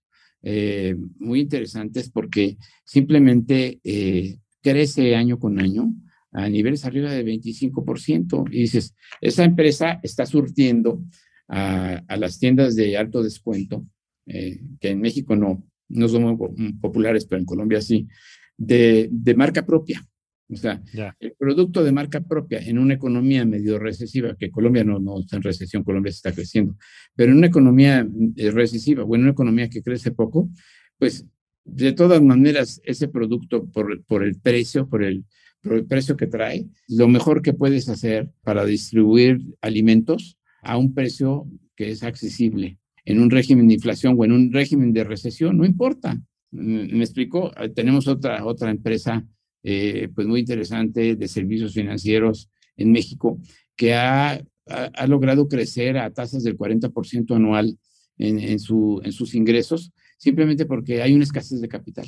eh, 0.50 0.96
muy 1.20 1.42
interesantes 1.42 2.10
porque 2.10 2.58
simplemente 2.86 3.82
eh, 3.84 4.38
crece 4.62 5.14
año 5.14 5.40
con 5.40 5.60
año 5.60 5.94
a 6.32 6.48
niveles 6.48 6.86
arriba 6.86 7.12
del 7.12 7.26
25%. 7.26 8.48
Y 8.54 8.62
dices, 8.62 8.96
esa 9.20 9.44
empresa 9.44 10.00
está 10.04 10.26
surtiendo 10.26 11.04
a, 11.50 12.02
las 12.18 12.40
tiendas 12.40 12.78
de 12.78 12.96
alto 12.96 13.22
descuento, 13.22 13.86
eh, 14.26 14.62
que 14.80 14.92
en 14.92 15.02
México 15.02 15.36
no, 15.36 15.68
no 15.90 16.08
son 16.08 16.24
muy 16.24 16.74
populares, 16.80 17.26
pero 17.26 17.42
en 17.42 17.46
Colombia 17.46 17.82
sí, 17.82 18.08
de, 18.56 19.10
de 19.12 19.36
marca 19.36 19.66
propia. 19.66 20.02
O 20.50 20.56
sea, 20.56 20.82
el 21.20 21.34
producto 21.38 21.84
de 21.84 21.92
marca 21.92 22.22
propia 22.22 22.60
en 22.60 22.78
una 22.80 22.94
economía 22.94 23.46
medio 23.46 23.80
recesiva, 23.80 24.36
que 24.38 24.50
Colombia 24.50 24.84
no, 24.84 24.98
no 24.98 25.20
está 25.20 25.36
en 25.36 25.44
recesión, 25.44 25.84
Colombia 25.84 26.10
está 26.10 26.32
creciendo, 26.32 26.78
pero 27.16 27.32
en 27.32 27.40
una 27.40 27.48
economía 27.48 28.08
eh, 28.38 28.52
recesiva 28.52 29.04
o 29.04 29.16
en 29.16 29.24
una 29.24 29.32
economía 29.32 29.70
que 29.70 29.82
crece 29.82 30.12
poco, 30.12 30.50
pues 30.98 31.26
de 31.66 31.92
todas 31.92 32.22
maneras 32.22 32.80
ese 32.86 33.10
producto 33.10 33.66
por, 33.66 34.04
por 34.06 34.24
el 34.24 34.40
precio, 34.40 34.88
por 34.88 35.04
el, 35.04 35.26
por 35.62 35.74
el 35.74 35.86
precio 35.86 36.16
que 36.16 36.28
trae, 36.28 36.66
lo 36.88 37.10
mejor 37.10 37.42
que 37.42 37.54
puedes 37.54 37.90
hacer 37.90 38.30
para 38.42 38.64
distribuir 38.64 39.42
alimentos 39.60 40.38
a 40.62 40.78
un 40.78 40.94
precio 40.94 41.46
que 41.76 41.92
es 41.92 42.04
accesible 42.04 42.80
en 43.04 43.22
un 43.22 43.30
régimen 43.30 43.68
de 43.68 43.76
inflación 43.76 44.16
o 44.18 44.24
en 44.24 44.32
un 44.32 44.52
régimen 44.52 44.94
de 44.94 45.04
recesión, 45.04 45.58
no 45.58 45.66
importa. 45.66 46.18
Me 46.52 47.00
explico, 47.00 47.52
tenemos 47.76 48.08
otra, 48.08 48.46
otra 48.46 48.70
empresa 48.70 49.26
eh, 49.70 50.08
pues 50.16 50.26
muy 50.26 50.40
interesante 50.40 51.18
de 51.18 51.28
servicios 51.28 51.74
financieros 51.74 52.50
en 52.78 52.90
México, 52.90 53.38
que 53.76 53.96
ha, 53.96 54.42
ha, 54.66 55.08
logrado 55.08 55.50
crecer 55.50 55.98
a 55.98 56.10
tasas 56.10 56.44
del 56.44 56.58
40% 56.58 57.36
anual 57.36 57.78
en, 58.18 58.40
en, 58.40 58.60
su, 58.60 59.02
en 59.04 59.12
sus 59.12 59.36
ingresos, 59.36 59.92
simplemente 60.18 60.66
porque 60.66 61.02
hay 61.02 61.14
una 61.14 61.26
escasez 61.26 61.60
de 61.60 61.68
capital. 61.68 62.08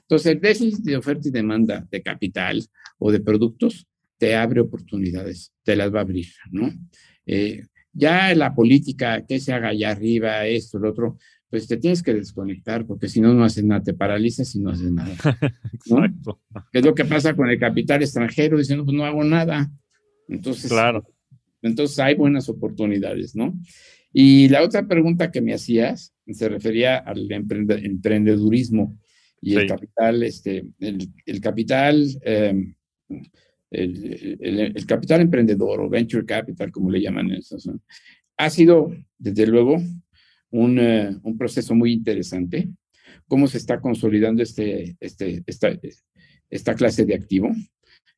Entonces, 0.00 0.32
el 0.32 0.40
déficit 0.40 0.82
de 0.82 0.96
oferta 0.96 1.28
y 1.28 1.30
demanda 1.30 1.86
de 1.90 2.00
capital 2.00 2.64
o 2.96 3.12
de 3.12 3.20
productos 3.20 3.86
te 4.16 4.34
abre 4.34 4.62
oportunidades, 4.62 5.52
te 5.62 5.76
las 5.76 5.92
va 5.92 5.98
a 5.98 6.02
abrir, 6.04 6.28
¿no? 6.52 6.72
Eh, 7.26 7.66
ya 7.92 8.34
la 8.34 8.54
política, 8.54 9.26
que 9.26 9.40
se 9.40 9.52
haga 9.52 9.68
allá 9.68 9.90
arriba, 9.90 10.46
esto, 10.46 10.78
lo 10.78 10.88
otro, 10.88 11.18
pues 11.50 11.68
te 11.68 11.76
tienes 11.76 12.02
que 12.02 12.14
desconectar, 12.14 12.86
porque 12.86 13.08
si 13.08 13.20
no, 13.20 13.32
no 13.32 13.44
haces 13.44 13.64
nada, 13.64 13.82
te 13.82 13.94
paralizas 13.94 14.54
y 14.54 14.60
no 14.60 14.70
haces 14.70 14.90
nada. 14.90 15.14
Exacto. 15.72 16.40
¿Qué 16.72 16.78
es 16.78 16.84
lo 16.84 16.94
que 16.94 17.04
pasa 17.04 17.34
con 17.34 17.48
el 17.48 17.58
capital 17.58 18.02
extranjero? 18.02 18.58
Diciendo, 18.58 18.84
pues 18.84 18.96
no 18.96 19.04
hago 19.04 19.22
nada. 19.22 19.70
Entonces, 20.28 20.70
claro. 20.70 21.06
entonces 21.62 21.98
hay 21.98 22.14
buenas 22.14 22.48
oportunidades, 22.48 23.36
¿no? 23.36 23.54
Y 24.12 24.48
la 24.48 24.62
otra 24.62 24.86
pregunta 24.86 25.30
que 25.30 25.40
me 25.40 25.54
hacías 25.54 26.14
se 26.26 26.48
refería 26.48 26.98
al 26.98 27.30
emprendedurismo 27.30 28.98
y 29.40 29.56
el 29.56 29.66
capital, 29.66 30.22
este, 30.22 30.64
el, 30.78 31.40
capital, 31.42 32.06
em, 32.22 32.74
el, 33.70 34.86
capital 34.86 35.20
emprendedor 35.20 35.80
o 35.82 35.90
venture 35.90 36.24
capital, 36.24 36.72
como 36.72 36.90
le 36.90 37.02
llaman, 37.02 37.30
eso, 37.32 37.58
ha 38.38 38.50
sido, 38.50 38.90
desde 39.18 39.46
luego, 39.46 39.82
eh, 40.54 41.16
un, 41.22 41.36
proceso 41.36 41.74
muy 41.74 41.92
interesante, 41.92 42.68
cómo 43.26 43.48
se 43.48 43.58
está 43.58 43.80
consolidando 43.80 44.40
este, 44.40 44.96
este, 45.00 45.42
esta, 45.46 45.76
esta 46.48 46.74
clase 46.76 47.04
de 47.04 47.14
activo 47.14 47.50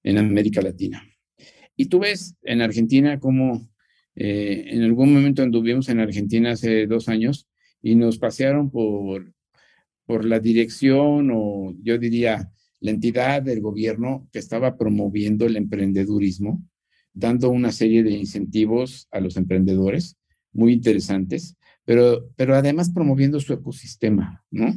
en 0.03 0.19
América 0.19 0.61
Latina. 0.61 1.03
Y 1.77 1.87
tú 1.87 2.01
ves 2.01 2.35
en 2.43 2.61
Argentina 2.61 3.19
cómo 3.19 3.67
eh, 4.15 4.67
en 4.69 4.83
algún 4.83 5.15
momento 5.15 5.43
anduvimos 5.43 5.89
en 5.89 6.01
Argentina 6.01 6.53
hace 6.53 6.87
dos 6.87 7.09
años 7.09 7.49
y 7.83 7.95
nos 7.95 8.19
pasearon 8.19 8.71
por, 8.71 9.33
por 10.05 10.27
la 10.27 10.39
dirección 10.39 11.31
o 11.33 11.75
yo 11.83 11.97
diría 11.97 12.51
la 12.81 12.91
entidad 12.91 13.43
del 13.43 13.63
gobierno 13.63 14.29
que 14.31 14.41
estaba 14.41 14.77
promoviendo 14.77 15.47
el 15.47 15.57
emprendedurismo, 15.57 16.63
dando 17.15 17.49
una 17.49 17.73
serie 17.73 18.03
de 18.03 18.11
incentivos 18.11 19.09
a 19.11 19.21
los 19.21 19.39
emprendedores 19.39 20.19
muy 20.53 20.75
interesantes 20.75 21.56
pero, 21.87 22.29
pero 22.37 22.55
además 22.55 22.91
promoviendo 22.91 23.41
su 23.41 23.55
ecosistema, 23.55 24.45
¿no? 24.51 24.75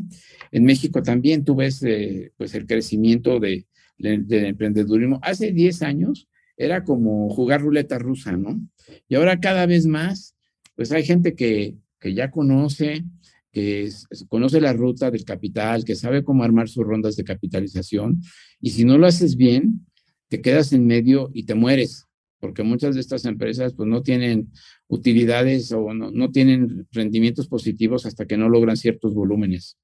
En 0.51 0.63
México 0.63 1.01
también 1.03 1.43
tú 1.43 1.55
ves 1.55 1.83
eh, 1.83 2.31
pues 2.37 2.53
el 2.53 2.67
crecimiento 2.67 3.39
de, 3.39 3.65
del 3.97 4.45
emprendedurismo. 4.45 5.19
Hace 5.23 5.51
10 5.51 5.81
años 5.81 6.29
era 6.55 6.83
como 6.83 7.29
jugar 7.29 7.61
ruleta 7.61 7.97
rusa, 7.97 8.37
¿no? 8.37 8.61
Y 9.07 9.15
ahora 9.15 9.39
cada 9.39 9.65
vez 9.65 9.87
más, 9.87 10.35
pues 10.75 10.91
hay 10.91 11.03
gente 11.03 11.33
que, 11.33 11.75
que 11.99 12.13
ya 12.13 12.29
conoce, 12.29 13.03
que 13.51 13.89
conoce 14.27 14.61
la 14.61 14.73
ruta 14.73 15.09
del 15.09 15.25
capital, 15.25 15.85
que 15.85 15.95
sabe 15.95 16.23
cómo 16.23 16.43
armar 16.43 16.69
sus 16.69 16.85
rondas 16.85 17.15
de 17.15 17.23
capitalización, 17.23 18.21
y 18.61 18.69
si 18.69 18.85
no 18.85 18.99
lo 18.99 19.07
haces 19.07 19.35
bien, 19.35 19.87
te 20.27 20.41
quedas 20.41 20.73
en 20.73 20.85
medio 20.85 21.31
y 21.33 21.43
te 21.43 21.55
mueres, 21.55 22.05
porque 22.39 22.63
muchas 22.63 22.95
de 22.95 23.01
estas 23.01 23.25
empresas 23.25 23.73
pues 23.73 23.87
no 23.87 24.01
tienen 24.01 24.51
utilidades 24.87 25.71
o 25.71 25.93
no, 25.93 26.11
no 26.11 26.31
tienen 26.31 26.87
rendimientos 26.91 27.47
positivos 27.47 28.05
hasta 28.05 28.25
que 28.25 28.37
no 28.37 28.49
logran 28.49 28.77
ciertos 28.77 29.13
volúmenes. 29.13 29.77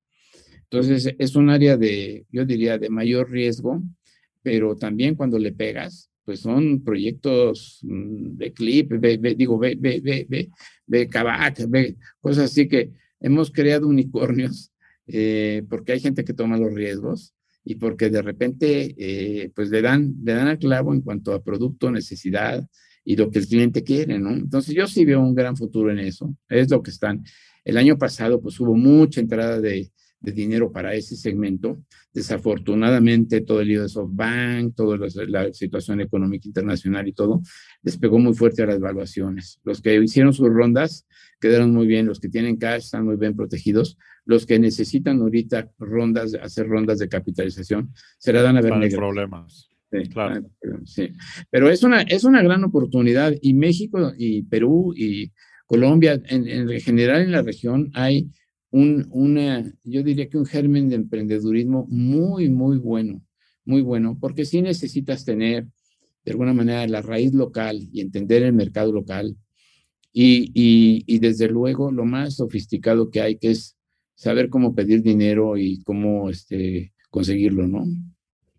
Entonces, 0.64 1.14
es 1.20 1.36
un 1.36 1.50
área 1.50 1.78
de, 1.78 2.26
yo 2.32 2.44
diría, 2.46 2.78
de 2.78 2.90
mayor 2.90 3.30
riesgo 3.30 3.84
pero 4.46 4.76
también 4.76 5.16
cuando 5.16 5.40
le 5.40 5.54
pegas, 5.54 6.12
pues 6.24 6.42
son 6.42 6.84
proyectos 6.84 7.80
mm, 7.82 8.38
de 8.38 8.54
clip, 8.54 8.92
digo, 8.92 9.58
ve, 9.58 9.76
ve, 9.76 10.00
ve, 10.04 10.28
ve, 10.30 10.48
ve, 10.86 11.10
ve, 11.68 11.96
cosas 12.22 12.52
así 12.52 12.68
que 12.68 12.92
hemos 13.20 13.50
creado 13.50 13.88
unicornios 13.88 14.72
eh, 15.08 15.64
porque 15.68 15.94
hay 15.94 16.00
gente 16.00 16.24
que 16.24 16.36
toma 16.36 16.60
los 16.60 16.76
riesgos 16.76 17.34
y 17.66 17.76
porque 17.76 18.12
de 18.12 18.22
repente 18.22 18.96
eh, 18.98 19.52
pues 19.54 19.70
le 19.72 19.82
dan, 19.82 20.16
le 20.24 20.34
dan 20.34 20.48
al 20.48 20.60
clavo 20.60 20.94
en 20.94 21.02
cuanto 21.02 21.34
a 21.34 21.44
producto, 21.44 21.90
necesidad 21.90 22.66
y 23.04 23.16
lo 23.16 23.32
que 23.32 23.40
el 23.40 23.48
cliente 23.48 23.84
quiere. 23.84 24.16
Entonces 24.16 24.74
yo 24.76 24.88
sí 24.88 25.04
veo 25.04 25.20
un 25.20 25.34
gran 25.34 25.58
futuro 25.58 25.92
en 25.92 26.00
eso, 26.00 26.34
es 26.48 26.70
lo 26.70 26.82
que 26.84 26.92
están. 26.92 27.24
El 27.64 27.78
año 27.78 27.98
pasado 27.98 28.40
pues 28.40 28.60
hubo 28.60 28.76
mucha 28.76 29.20
entrada 29.20 29.60
de, 29.60 29.92
dinero 30.22 30.72
para 30.72 30.96
ese 30.96 31.16
segmento. 31.16 31.84
Desafortunadamente, 32.12 33.42
todo 33.42 33.62
el 33.62 33.68
lío 33.68 33.84
de 33.84 33.90
SoftBank, 33.90 34.74
toda 34.74 34.98
la, 35.28 35.54
situación 35.54 36.02
económica 36.02 36.48
internacional 36.48 37.08
y 37.08 37.14
todo, 37.14 37.44
les 37.84 37.96
pegó 37.98 38.18
muy 38.18 38.34
fuerte 38.34 38.64
a 38.64 38.66
las 38.66 38.80
valuaciones. 38.80 39.60
Los 39.64 39.84
que 39.84 40.02
hicieron 40.02 40.34
sus 40.34 40.50
rondas 40.50 41.06
quedaron 41.40 41.72
muy 41.72 41.86
bien, 41.86 42.08
los 42.08 42.20
que 42.20 42.30
tienen 42.30 42.58
cash 42.58 42.86
están 42.86 43.06
muy 43.06 43.18
bien 43.18 43.36
protegidos, 43.36 44.00
los 44.26 44.46
que 44.46 44.60
necesitan 44.60 45.22
ahorita 45.22 45.72
rondas, 45.78 46.34
hacer 46.36 46.68
rondas 46.68 47.00
de 47.00 47.08
capitalización, 47.08 47.94
se 48.18 48.34
la 48.34 48.42
dan 48.42 48.58
a 48.58 48.62
ver 48.62 48.74
problemas. 48.92 49.70
Sí, 49.92 50.10
claro. 50.10 50.50
Sí. 50.84 51.10
Pero 51.50 51.70
es 51.70 51.84
una, 51.84 52.02
es 52.02 52.24
una 52.24 52.42
gran 52.42 52.64
oportunidad 52.64 53.34
y 53.42 53.54
México 53.54 54.12
y 54.18 54.44
Perú 54.44 54.94
y 54.96 55.32
Colombia, 55.68 56.22
en, 56.26 56.48
en 56.48 56.82
general 56.82 57.22
en 57.22 57.32
la 57.32 57.42
región, 57.42 57.92
hay 57.94 58.30
un, 58.72 59.08
una, 59.12 59.64
yo 59.84 60.04
diría 60.04 60.28
que 60.28 60.38
un 60.38 60.46
germen 60.46 60.90
de 60.90 60.96
emprendedurismo 60.96 61.88
muy, 61.90 62.50
muy 62.50 62.78
bueno, 62.78 63.22
muy 63.64 63.82
bueno, 63.82 64.18
porque 64.20 64.44
sí 64.44 64.62
necesitas 64.62 65.24
tener 65.24 65.68
de 66.26 66.32
alguna 66.32 66.54
manera 66.54 66.86
la 66.88 67.02
raíz 67.02 67.34
local 67.34 67.88
y 67.94 68.02
entender 68.02 68.44
el 68.44 68.54
mercado 68.54 68.92
local. 68.92 69.38
Y, 70.12 70.52
y, 71.08 71.20
desde 71.20 71.50
luego 71.50 71.92
lo 71.92 72.06
más 72.06 72.36
sofisticado 72.36 73.10
que 73.10 73.22
hay, 73.22 73.38
que 73.38 73.52
es 73.52 73.75
saber 74.16 74.50
cómo 74.50 74.74
pedir 74.74 75.02
dinero 75.02 75.58
y 75.58 75.84
cómo 75.84 76.30
este, 76.30 76.94
conseguirlo, 77.10 77.68
¿no? 77.68 77.86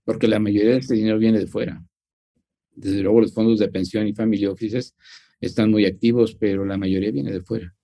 Porque 0.05 0.29
la 0.29 0.39
mayoría 0.39 0.73
de 0.73 0.79
este 0.79 0.95
dinero 0.95 1.19
viene 1.19 1.39
de 1.39 1.47
fuera. 1.47 1.83
Desde 2.73 3.03
luego 3.03 3.23
los 3.23 3.35
fondos 3.35 3.59
de 3.59 3.69
pensión 3.69 4.07
y 4.07 4.13
family 4.13 4.47
offices 4.47 4.95
están 5.41 5.71
muy 5.71 5.87
activos, 5.87 6.35
pero 6.35 6.65
la 6.65 6.77
mayoría 6.77 7.11
viene 7.11 7.33
de 7.33 7.43
fuera. 7.43 7.75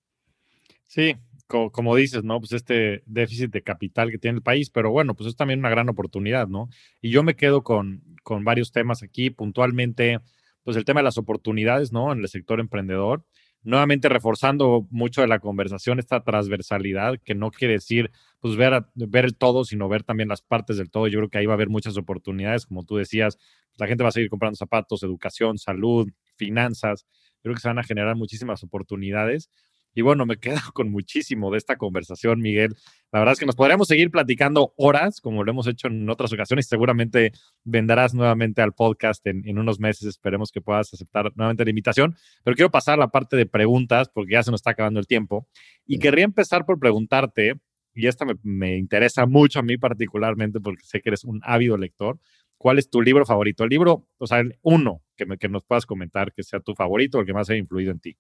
Sí, 0.87 1.17
como, 1.47 1.97
dices, 1.97 2.25
¿no? 2.25 2.39
Pues 2.39 2.53
este 2.53 3.03
déficit 3.07 3.51
de 3.51 3.63
capital 3.63 4.11
que 4.11 4.19
tiene 4.19 4.37
el 4.37 4.43
país, 4.43 4.71
pero 4.71 4.91
bueno, 4.91 5.15
pues 5.15 5.29
es 5.29 5.37
también 5.37 5.59
una 5.59 5.71
gran 5.71 5.89
oportunidad, 5.89 6.49
¿no? 6.49 6.69
Y 7.01 7.11
yo 7.11 7.23
me 7.23 7.37
quedo 7.37 7.63
con, 7.63 8.03
con 8.23 8.45
varios 8.45 8.73
temas 8.73 9.03
aquí, 9.03 9.31
puntualmente, 9.31 10.21
pues 10.63 10.77
el 10.77 10.85
tema 10.85 11.01
de 11.01 11.05
las 11.05 11.19
oportunidades, 11.19 11.93
¿no? 11.93 12.13
En 12.13 12.21
el 12.21 12.29
sector 12.29 12.61
emprendedor. 12.61 13.25
Nuevamente 13.65 14.09
reforzando 14.09 14.87
mucho 14.91 15.21
de 15.21 15.29
la 15.29 15.39
conversación 15.39 15.99
esta 15.99 16.25
transversalidad, 16.25 17.19
que 17.25 17.35
no 17.35 17.51
quiere 17.51 17.75
decir 17.75 18.11
pues 18.41 18.57
ver, 18.57 18.87
ver 18.95 19.25
el 19.25 19.37
todo, 19.37 19.65
sino 19.65 19.89
ver 19.89 20.03
también 20.03 20.29
las 20.29 20.43
partes 20.43 20.77
del 20.77 20.91
todo. 20.91 21.07
Yo 21.07 21.21
creo 21.21 21.29
que 21.31 21.39
ahí 21.39 21.47
va 21.47 21.53
a 21.53 21.55
haber 21.55 21.69
muchas 21.69 21.97
oportunidades, 21.97 22.67
como 22.67 22.85
tú 22.85 22.97
decías, 22.97 23.39
la 23.77 23.87
gente 23.87 24.03
va 24.03 24.09
a 24.09 24.13
seguir 24.13 24.29
comprando 24.31 24.57
zapatos, 24.57 25.05
educación, 25.05 25.59
salud, 25.59 26.11
finanzas. 26.37 27.07
Creo 27.43 27.55
que 27.55 27.61
se 27.61 27.69
van 27.69 27.79
a 27.79 27.85
generar 27.85 28.17
muchísimas 28.17 28.65
oportunidades 28.65 29.49
y 29.95 30.03
bueno, 30.03 30.27
me 30.27 30.37
quedo 30.39 30.61
con 30.75 30.91
muchísimo 30.91 31.51
de 31.51 31.59
esta 31.59 31.77
conversación, 31.77 32.41
Miguel. 32.41 32.75
La 33.13 33.19
verdad 33.19 33.35
es 33.35 33.39
que 33.39 33.47
nos 33.47 33.57
podríamos 33.57 33.89
seguir 33.89 34.11
platicando 34.11 34.73
horas, 34.77 35.21
como 35.21 35.45
lo 35.45 35.51
hemos 35.51 35.67
hecho 35.67 35.89
en 35.89 36.09
otras 36.09 36.33
ocasiones. 36.33 36.67
Seguramente 36.67 37.33
vendrás 37.65 38.15
nuevamente 38.15 38.63
al 38.63 38.73
podcast 38.73 39.27
en, 39.27 39.59
unos 39.59 39.81
meses. 39.81 40.09
Esperemos 40.09 40.51
que 40.51 40.63
puedas 40.63 40.93
aceptar 40.95 41.31
nuevamente 41.35 41.65
la 41.65 41.71
invitación. 41.71 42.17
Pero 42.43 42.57
quiero 42.57 42.71
pasar 42.71 42.95
a 42.95 42.99
la 42.99 43.09
parte 43.09 43.37
de 43.37 43.47
preguntas, 43.47 44.09
porque 44.09 44.33
ya 44.33 44.43
se 44.43 44.51
nos 44.51 44.61
está 44.61 44.71
acabando 44.71 44.99
el 44.99 45.07
tiempo. 45.07 45.47
Y 45.87 45.99
querría 45.99 46.25
empezar 46.25 46.65
por 46.65 46.79
preguntarte, 46.79 47.61
y 47.95 48.07
esta 48.07 48.25
me, 48.43 48.79
interesa 48.79 49.27
mucho 49.27 49.59
a 49.59 49.63
mí 49.63 49.77
particularmente, 49.77 50.61
porque 50.61 50.83
sé 50.85 51.03
que 51.03 51.11
eres 51.11 51.25
un 51.25 51.41
ávido 51.43 51.77
lector. 51.77 52.19
¿Cuál 52.57 52.79
es 52.79 52.89
tu 52.89 53.03
libro 53.03 53.27
favorito? 53.27 53.65
El 53.65 53.71
libro, 53.71 54.09
o 54.19 54.27
sea, 54.27 54.39
el 54.39 54.57
uno 54.63 55.03
que, 55.17 55.27
que 55.39 55.49
nos 55.49 55.65
puedas 55.65 55.85
comentar 55.85 56.33
que 56.33 56.45
sea 56.45 56.61
tu 56.61 56.75
favorito, 56.75 57.21
el 57.21 57.27
que 57.27 57.35
más 57.35 57.51
haya 57.51 57.59
influido 57.59 57.91
en 57.91 57.99
ti. 58.01 58.17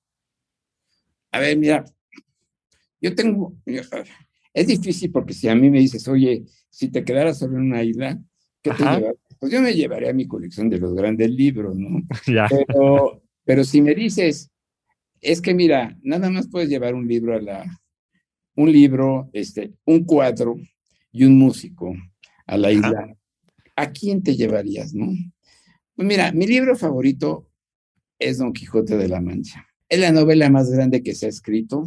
A 1.32 1.40
ver, 1.40 1.56
mira, 1.56 1.84
yo 3.00 3.14
tengo, 3.14 3.54
es 4.54 4.66
difícil 4.66 5.10
porque 5.10 5.34
si 5.34 5.48
a 5.48 5.54
mí 5.54 5.70
me 5.70 5.80
dices, 5.80 6.06
oye, 6.06 6.44
si 6.70 6.88
te 6.88 7.04
quedaras 7.04 7.38
solo 7.38 7.56
en 7.56 7.64
una 7.64 7.82
isla, 7.82 8.20
¿qué 8.62 8.70
te 8.70 8.84
llevas? 8.84 9.14
Pues 9.40 9.50
yo 9.50 9.60
me 9.60 9.74
llevaré 9.74 10.08
a 10.08 10.12
mi 10.12 10.28
colección 10.28 10.70
de 10.70 10.78
los 10.78 10.94
grandes 10.94 11.30
libros, 11.30 11.76
¿no? 11.76 12.02
Ya. 12.26 12.46
Pero, 12.48 13.22
pero 13.44 13.64
si 13.64 13.80
me 13.80 13.94
dices, 13.94 14.50
es 15.20 15.40
que 15.40 15.54
mira, 15.54 15.98
nada 16.02 16.30
más 16.30 16.48
puedes 16.48 16.68
llevar 16.68 16.94
un 16.94 17.08
libro 17.08 17.34
a 17.34 17.40
la, 17.40 17.80
un 18.54 18.70
libro, 18.70 19.30
este, 19.32 19.72
un 19.84 20.04
cuadro 20.04 20.56
y 21.10 21.24
un 21.24 21.38
músico 21.38 21.94
a 22.46 22.56
la 22.56 22.70
isla. 22.70 23.16
¿A 23.74 23.90
quién 23.90 24.22
te 24.22 24.36
llevarías, 24.36 24.92
no? 24.94 25.12
Pues 25.96 26.06
mira, 26.06 26.30
mi 26.32 26.46
libro 26.46 26.76
favorito 26.76 27.48
es 28.18 28.38
Don 28.38 28.52
Quijote 28.52 28.96
de 28.96 29.08
la 29.08 29.20
Mancha. 29.20 29.66
Es 29.92 29.98
la 29.98 30.10
novela 30.10 30.48
más 30.48 30.70
grande 30.70 31.02
que 31.02 31.14
se 31.14 31.26
ha 31.26 31.28
escrito. 31.28 31.86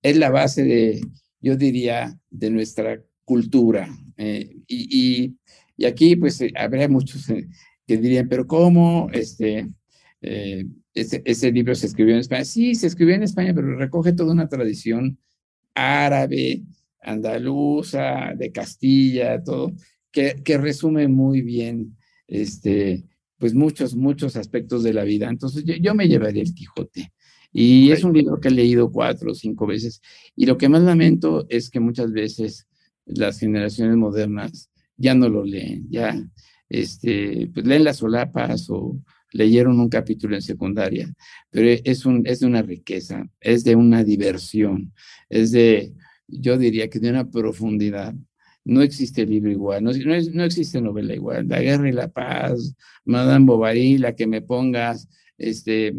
Es 0.00 0.16
la 0.16 0.30
base 0.30 0.64
de, 0.64 1.02
yo 1.38 1.54
diría, 1.54 2.18
de 2.30 2.48
nuestra 2.48 3.02
cultura. 3.26 3.94
Eh, 4.16 4.56
y, 4.66 5.36
aquí, 5.86 6.16
pues, 6.16 6.40
eh, 6.40 6.50
habrá 6.56 6.88
muchos 6.88 7.28
eh, 7.28 7.46
que 7.86 7.98
dirían, 7.98 8.26
pero 8.30 8.46
¿cómo? 8.46 9.10
Este, 9.12 9.68
ese, 10.22 11.52
libro 11.52 11.74
se 11.74 11.88
escribió 11.88 12.14
en 12.14 12.20
España. 12.20 12.46
Sí, 12.46 12.74
se 12.74 12.86
escribió 12.86 13.14
en 13.14 13.24
España, 13.24 13.52
pero 13.54 13.76
recoge 13.76 14.14
toda 14.14 14.32
una 14.32 14.48
tradición 14.48 15.18
árabe, 15.74 16.62
andaluza, 17.02 18.32
de 18.34 18.50
Castilla, 18.50 19.44
todo, 19.44 19.74
que, 20.10 20.40
que 20.42 20.56
resume 20.56 21.06
muy 21.06 21.42
bien 21.42 21.98
este, 22.28 23.04
pues 23.36 23.52
muchos, 23.52 23.94
muchos 23.94 24.36
aspectos 24.36 24.82
de 24.82 24.94
la 24.94 25.04
vida. 25.04 25.28
Entonces 25.28 25.64
yo, 25.66 25.74
yo 25.74 25.94
me 25.94 26.08
llevaría 26.08 26.42
el 26.42 26.54
Quijote. 26.54 27.12
Y 27.52 27.90
es 27.90 28.04
un 28.04 28.12
libro 28.12 28.40
que 28.40 28.48
he 28.48 28.50
leído 28.50 28.90
cuatro 28.90 29.32
o 29.32 29.34
cinco 29.34 29.66
veces. 29.66 30.00
Y 30.34 30.46
lo 30.46 30.58
que 30.58 30.68
más 30.68 30.82
lamento 30.82 31.46
es 31.48 31.70
que 31.70 31.80
muchas 31.80 32.12
veces 32.12 32.66
las 33.06 33.38
generaciones 33.38 33.96
modernas 33.96 34.70
ya 34.96 35.14
no 35.14 35.28
lo 35.28 35.44
leen, 35.44 35.86
ya 35.88 36.16
este, 36.68 37.48
pues 37.52 37.66
leen 37.66 37.84
las 37.84 37.98
solapas 37.98 38.68
o 38.70 38.98
leyeron 39.32 39.78
un 39.78 39.88
capítulo 39.88 40.34
en 40.34 40.42
secundaria, 40.42 41.12
pero 41.50 41.68
es, 41.68 42.06
un, 42.06 42.22
es 42.26 42.40
de 42.40 42.46
una 42.46 42.62
riqueza, 42.62 43.28
es 43.40 43.64
de 43.64 43.76
una 43.76 44.02
diversión, 44.02 44.92
es 45.28 45.52
de, 45.52 45.92
yo 46.26 46.58
diría 46.58 46.88
que 46.88 46.98
de 46.98 47.10
una 47.10 47.30
profundidad. 47.30 48.14
No 48.64 48.82
existe 48.82 49.24
libro 49.24 49.48
igual, 49.48 49.84
no, 49.84 49.92
no, 49.92 50.14
no 50.32 50.42
existe 50.42 50.80
novela 50.80 51.14
igual. 51.14 51.46
La 51.46 51.60
guerra 51.60 51.88
y 51.88 51.92
la 51.92 52.08
paz, 52.08 52.74
Madame 53.04 53.46
Bovary, 53.46 53.96
la 53.96 54.16
que 54.16 54.26
me 54.26 54.42
pongas, 54.42 55.08
este, 55.38 55.94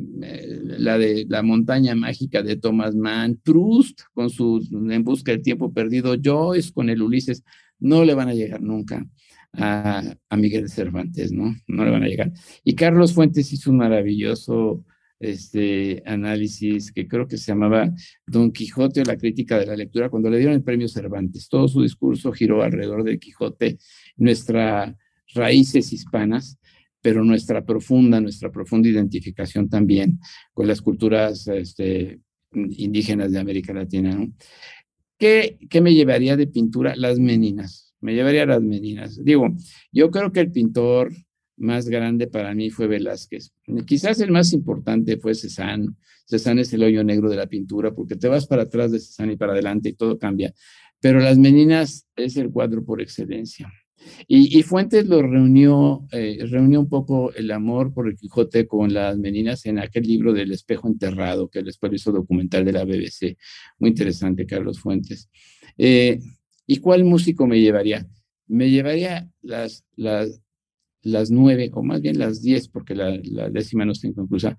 la 0.63 0.97
de 0.97 1.25
la 1.29 1.43
montaña 1.43 1.95
mágica 1.95 2.41
de 2.41 2.55
Thomas 2.55 2.95
Mann, 2.95 3.39
Proust 3.43 4.01
con 4.13 4.29
su 4.29 4.67
En 4.71 5.03
busca 5.03 5.31
del 5.31 5.41
tiempo 5.41 5.73
perdido, 5.73 6.15
Joyce 6.21 6.71
con 6.71 6.89
el 6.89 7.01
Ulises, 7.01 7.43
no 7.79 8.03
le 8.03 8.13
van 8.13 8.29
a 8.29 8.33
llegar 8.33 8.61
nunca 8.61 9.05
a, 9.53 10.15
Miguel 10.35 10.69
Cervantes, 10.69 11.31
¿no? 11.31 11.55
No 11.67 11.85
le 11.85 11.91
van 11.91 12.03
a 12.03 12.07
llegar. 12.07 12.31
Y 12.63 12.75
Carlos 12.75 13.13
Fuentes 13.13 13.51
hizo 13.53 13.71
un 13.71 13.77
maravilloso 13.77 14.83
este 15.19 16.03
análisis 16.05 16.91
que 16.91 17.07
creo 17.07 17.27
que 17.27 17.37
se 17.37 17.47
llamaba 17.47 17.91
Don 18.27 18.51
Quijote 18.51 19.01
o 19.01 19.03
la 19.03 19.17
crítica 19.17 19.57
de 19.57 19.65
la 19.65 19.75
lectura 19.75 20.09
cuando 20.09 20.29
le 20.29 20.37
dieron 20.37 20.55
el 20.55 20.63
premio 20.63 20.87
Cervantes. 20.87 21.49
Todo 21.49 21.67
su 21.67 21.81
discurso 21.81 22.31
giró 22.31 22.61
alrededor 22.61 23.03
de 23.03 23.17
Quijote, 23.17 23.77
nuestras 24.15 24.95
raíces 25.33 25.91
hispanas 25.91 26.59
pero 27.07 27.23
nuestra 27.23 27.63
profunda, 27.63 28.19
nuestra 28.19 28.51
profunda 28.51 28.89
identificación 28.89 29.69
también 29.69 30.19
con 30.53 30.67
las 30.67 30.81
culturas 30.81 31.47
este, 31.47 32.19
indígenas 32.51 33.31
de 33.31 33.39
América 33.39 33.71
Latina. 33.71 34.27
¿Qué, 35.17 35.57
¿Qué 35.69 35.79
me 35.79 35.93
llevaría 35.93 36.35
de 36.35 36.47
pintura? 36.47 36.97
Las 36.97 37.17
meninas. 37.17 37.95
Me 38.01 38.13
llevaría 38.13 38.45
las 38.45 38.61
meninas. 38.61 39.23
Digo, 39.23 39.55
yo 39.89 40.11
creo 40.11 40.33
que 40.33 40.41
el 40.41 40.51
pintor 40.51 41.13
más 41.55 41.87
grande 41.87 42.27
para 42.27 42.53
mí 42.53 42.71
fue 42.71 42.87
Velázquez. 42.87 43.53
Quizás 43.85 44.19
el 44.19 44.31
más 44.31 44.51
importante 44.51 45.15
fue 45.15 45.33
Cézanne. 45.33 45.93
Cézanne 46.25 46.63
es 46.63 46.73
el 46.73 46.83
hoyo 46.83 47.05
negro 47.05 47.29
de 47.29 47.37
la 47.37 47.47
pintura 47.47 47.95
porque 47.95 48.17
te 48.17 48.27
vas 48.27 48.47
para 48.47 48.63
atrás 48.63 48.91
de 48.91 48.99
Cézanne 48.99 49.31
y 49.31 49.37
para 49.37 49.53
adelante 49.53 49.87
y 49.87 49.93
todo 49.93 50.19
cambia. 50.19 50.53
Pero 50.99 51.21
Las 51.21 51.37
Meninas 51.37 52.05
es 52.17 52.35
el 52.35 52.49
cuadro 52.51 52.83
por 52.83 52.99
excelencia. 52.99 53.71
Y, 54.27 54.61
Fuentes 54.63 55.07
lo 55.07 55.21
reunió, 55.21 56.07
eh, 56.11 56.39
reunió 56.49 56.79
un 56.79 56.89
poco 56.89 57.33
el 57.33 57.51
amor 57.51 57.93
por 57.93 58.07
el 58.07 58.15
Quijote 58.15 58.67
con 58.67 58.93
las 58.93 59.17
meninas 59.17 59.65
en 59.65 59.79
aquel 59.79 60.03
libro 60.03 60.33
del 60.33 60.51
espejo 60.51 60.87
enterrado 60.87 61.49
que 61.49 61.63
después 61.63 61.93
hizo 61.93 62.11
documental 62.11 62.65
de 62.65 62.73
la 62.73 62.83
BBC. 62.83 63.37
Muy 63.79 63.89
interesante, 63.89 64.45
Carlos 64.45 64.79
Fuentes. 64.79 65.29
Eh, 65.77 66.19
¿Y 66.65 66.77
cuál 66.77 67.05
músico 67.05 67.47
me 67.47 67.59
llevaría? 67.59 68.07
Me 68.47 68.69
llevaría 68.69 69.29
las, 69.41 69.85
las, 69.95 70.41
las 71.01 71.31
nueve, 71.31 71.71
o 71.73 71.83
más 71.83 72.01
bien 72.01 72.19
las 72.19 72.41
diez, 72.41 72.67
porque 72.67 72.95
la, 72.95 73.17
décima 73.49 73.85
no 73.85 73.93
está 73.93 74.07
inconclusa, 74.07 74.57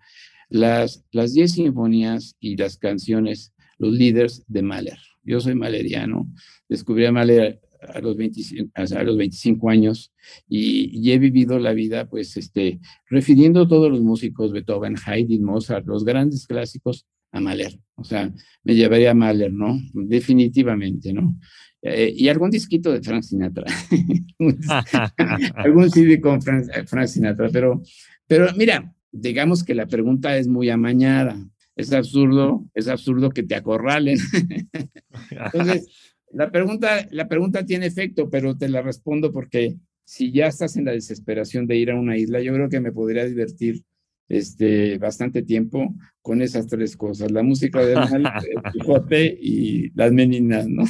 las, 0.48 1.04
las 1.10 1.34
diez 1.34 1.52
sinfonías 1.52 2.36
y 2.40 2.56
las 2.56 2.78
canciones, 2.78 3.52
los 3.76 3.92
líderes 3.92 4.44
de 4.48 4.62
Mahler. 4.62 4.98
Yo 5.22 5.40
soy 5.40 5.54
maleriano, 5.54 6.26
descubrí 6.68 7.04
a 7.04 7.12
Mahler 7.12 7.60
a 7.80 8.00
los 8.00 8.16
25, 8.16 8.70
a 8.74 9.02
los 9.02 9.16
25 9.16 9.70
años 9.70 10.12
y, 10.48 11.10
he 11.10 11.18
vivido 11.18 11.58
la 11.58 11.72
vida, 11.72 12.08
pues, 12.08 12.36
este, 12.36 12.80
refiriendo 13.08 13.62
a 13.62 13.68
todos 13.68 13.90
los 13.90 14.02
músicos, 14.02 14.52
Beethoven, 14.52 14.96
Haydn, 15.04 15.42
Mozart, 15.42 15.86
los 15.86 16.04
grandes 16.04 16.46
clásicos, 16.46 17.06
a 17.30 17.40
Mahler. 17.40 17.78
O 17.96 18.04
sea, 18.04 18.32
me 18.64 18.74
llevaría 18.74 19.10
a 19.10 19.14
Mahler, 19.14 19.52
¿no? 19.52 19.78
Definitivamente, 19.92 21.12
¿no? 21.12 21.36
Eh, 21.82 22.12
y 22.16 22.28
algún 22.28 22.50
disquito 22.50 22.92
de 22.92 23.02
Frank 23.02 23.22
Sinatra. 23.22 23.66
algún 25.54 25.90
CD 25.90 26.20
con 26.20 26.38
eh, 26.38 26.84
Frank, 26.86 27.06
Sinatra, 27.06 27.48
pero, 27.52 27.82
pero 28.26 28.48
mira, 28.56 28.94
digamos 29.12 29.62
que 29.62 29.74
la 29.74 29.86
pregunta 29.86 30.36
es 30.36 30.48
muy 30.48 30.70
amañada. 30.70 31.38
Es 31.76 31.92
absurdo, 31.92 32.66
es 32.74 32.88
absurdo 32.88 33.30
que 33.30 33.44
te 33.44 33.54
acorralen. 33.54 34.18
Entonces, 35.30 35.86
la 36.32 36.50
pregunta, 36.50 37.06
la 37.10 37.28
pregunta 37.28 37.64
tiene 37.64 37.86
efecto, 37.86 38.28
pero 38.28 38.56
te 38.56 38.68
la 38.68 38.82
respondo 38.82 39.32
porque 39.32 39.76
si 40.04 40.32
ya 40.32 40.46
estás 40.46 40.76
en 40.76 40.86
la 40.86 40.92
desesperación 40.92 41.66
de 41.66 41.76
ir 41.76 41.90
a 41.90 41.94
una 41.94 42.16
isla, 42.16 42.40
yo 42.40 42.54
creo 42.54 42.68
que 42.68 42.80
me 42.80 42.92
podría 42.92 43.24
divertir 43.24 43.82
este, 44.28 44.98
bastante 44.98 45.42
tiempo 45.42 45.94
con 46.22 46.42
esas 46.42 46.66
tres 46.66 46.96
cosas, 46.96 47.30
la 47.30 47.42
música 47.42 47.80
de 47.80 47.94
Mal, 47.94 48.32
el 48.42 48.62
Quijote 48.72 49.38
y 49.40 49.90
las 49.94 50.12
meninas, 50.12 50.68
¿no? 50.68 50.84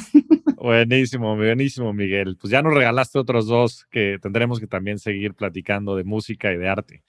Buenísimo, 0.57 1.35
buenísimo, 1.37 1.93
Miguel. 1.93 2.37
Pues 2.39 2.51
ya 2.51 2.61
nos 2.61 2.73
regalaste 2.73 3.17
otros 3.17 3.47
dos 3.47 3.85
que 3.89 4.19
tendremos 4.21 4.59
que 4.59 4.67
también 4.67 4.99
seguir 4.99 5.33
platicando 5.33 5.95
de 5.95 6.03
música 6.03 6.51
y 6.51 6.57
de 6.57 6.67
arte. 6.67 7.03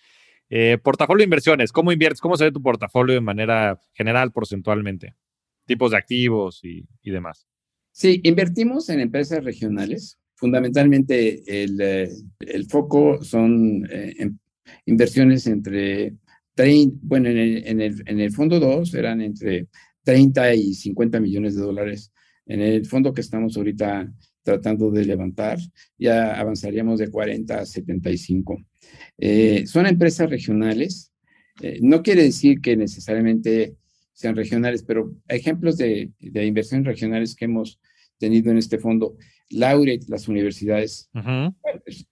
Eh, 0.49 0.79
portafolio 0.83 1.23
de 1.23 1.25
inversiones, 1.25 1.73
¿cómo 1.73 1.93
inviertes? 1.93 2.21
¿Cómo 2.21 2.37
se 2.37 2.45
ve 2.45 2.53
tu 2.53 2.63
portafolio 2.63 3.15
de 3.15 3.21
manera 3.21 3.81
general, 3.93 4.33
porcentualmente? 4.33 5.15
Tipos 5.65 5.91
de 5.91 5.97
activos 5.97 6.61
y, 6.65 6.87
y 7.03 7.11
demás. 7.11 7.50
Sí, 7.93 8.21
invertimos 8.25 8.89
en 8.89 9.01
empresas 9.01 9.45
regionales. 9.45 10.19
Fundamentalmente 10.37 11.63
el, 11.63 11.81
eh, 11.81 12.11
el 12.41 12.67
foco 12.67 13.23
son 13.23 13.87
eh, 13.91 14.31
inversiones 14.87 15.47
entre, 15.47 16.15
30, 16.55 16.99
bueno, 17.03 17.29
en 17.29 17.39
el, 17.39 17.67
en 17.67 17.81
el, 17.81 18.03
en 18.07 18.21
el 18.21 18.33
fondo 18.33 18.61
2 18.61 18.95
eran 18.95 19.21
entre 19.21 19.69
30 20.05 20.55
y 20.55 20.75
50 20.75 21.21
millones 21.21 21.55
de 21.55 21.63
dólares. 21.63 22.13
En 22.47 22.61
el 22.61 22.87
fondo 22.87 23.15
que 23.15 23.21
estamos 23.21 23.57
ahorita 23.57 24.13
tratando 24.43 24.91
de 24.91 25.05
levantar, 25.05 25.59
ya 25.99 26.39
avanzaríamos 26.39 26.99
de 26.99 27.11
40 27.11 27.61
a 27.61 27.67
75. 27.67 28.59
Eh, 29.19 29.65
son 29.67 29.87
empresas 29.87 30.29
regionales. 30.29 31.13
Eh, 31.63 31.79
no 31.83 32.03
quiere 32.03 32.25
decir 32.25 32.61
que 32.61 32.77
necesariamente 32.77 33.77
sean 34.13 34.37
regionales, 34.37 34.83
pero 34.83 35.15
ejemplos 35.29 35.77
de, 35.77 36.11
de 36.19 36.47
inversiones 36.47 36.87
regionales 36.87 37.35
que 37.35 37.47
hemos 37.47 37.81
tenido 38.19 38.51
en 38.51 38.59
este 38.59 38.79
fondo. 38.79 39.17
Laureate, 39.51 40.07
las 40.09 40.29
universidades, 40.29 41.11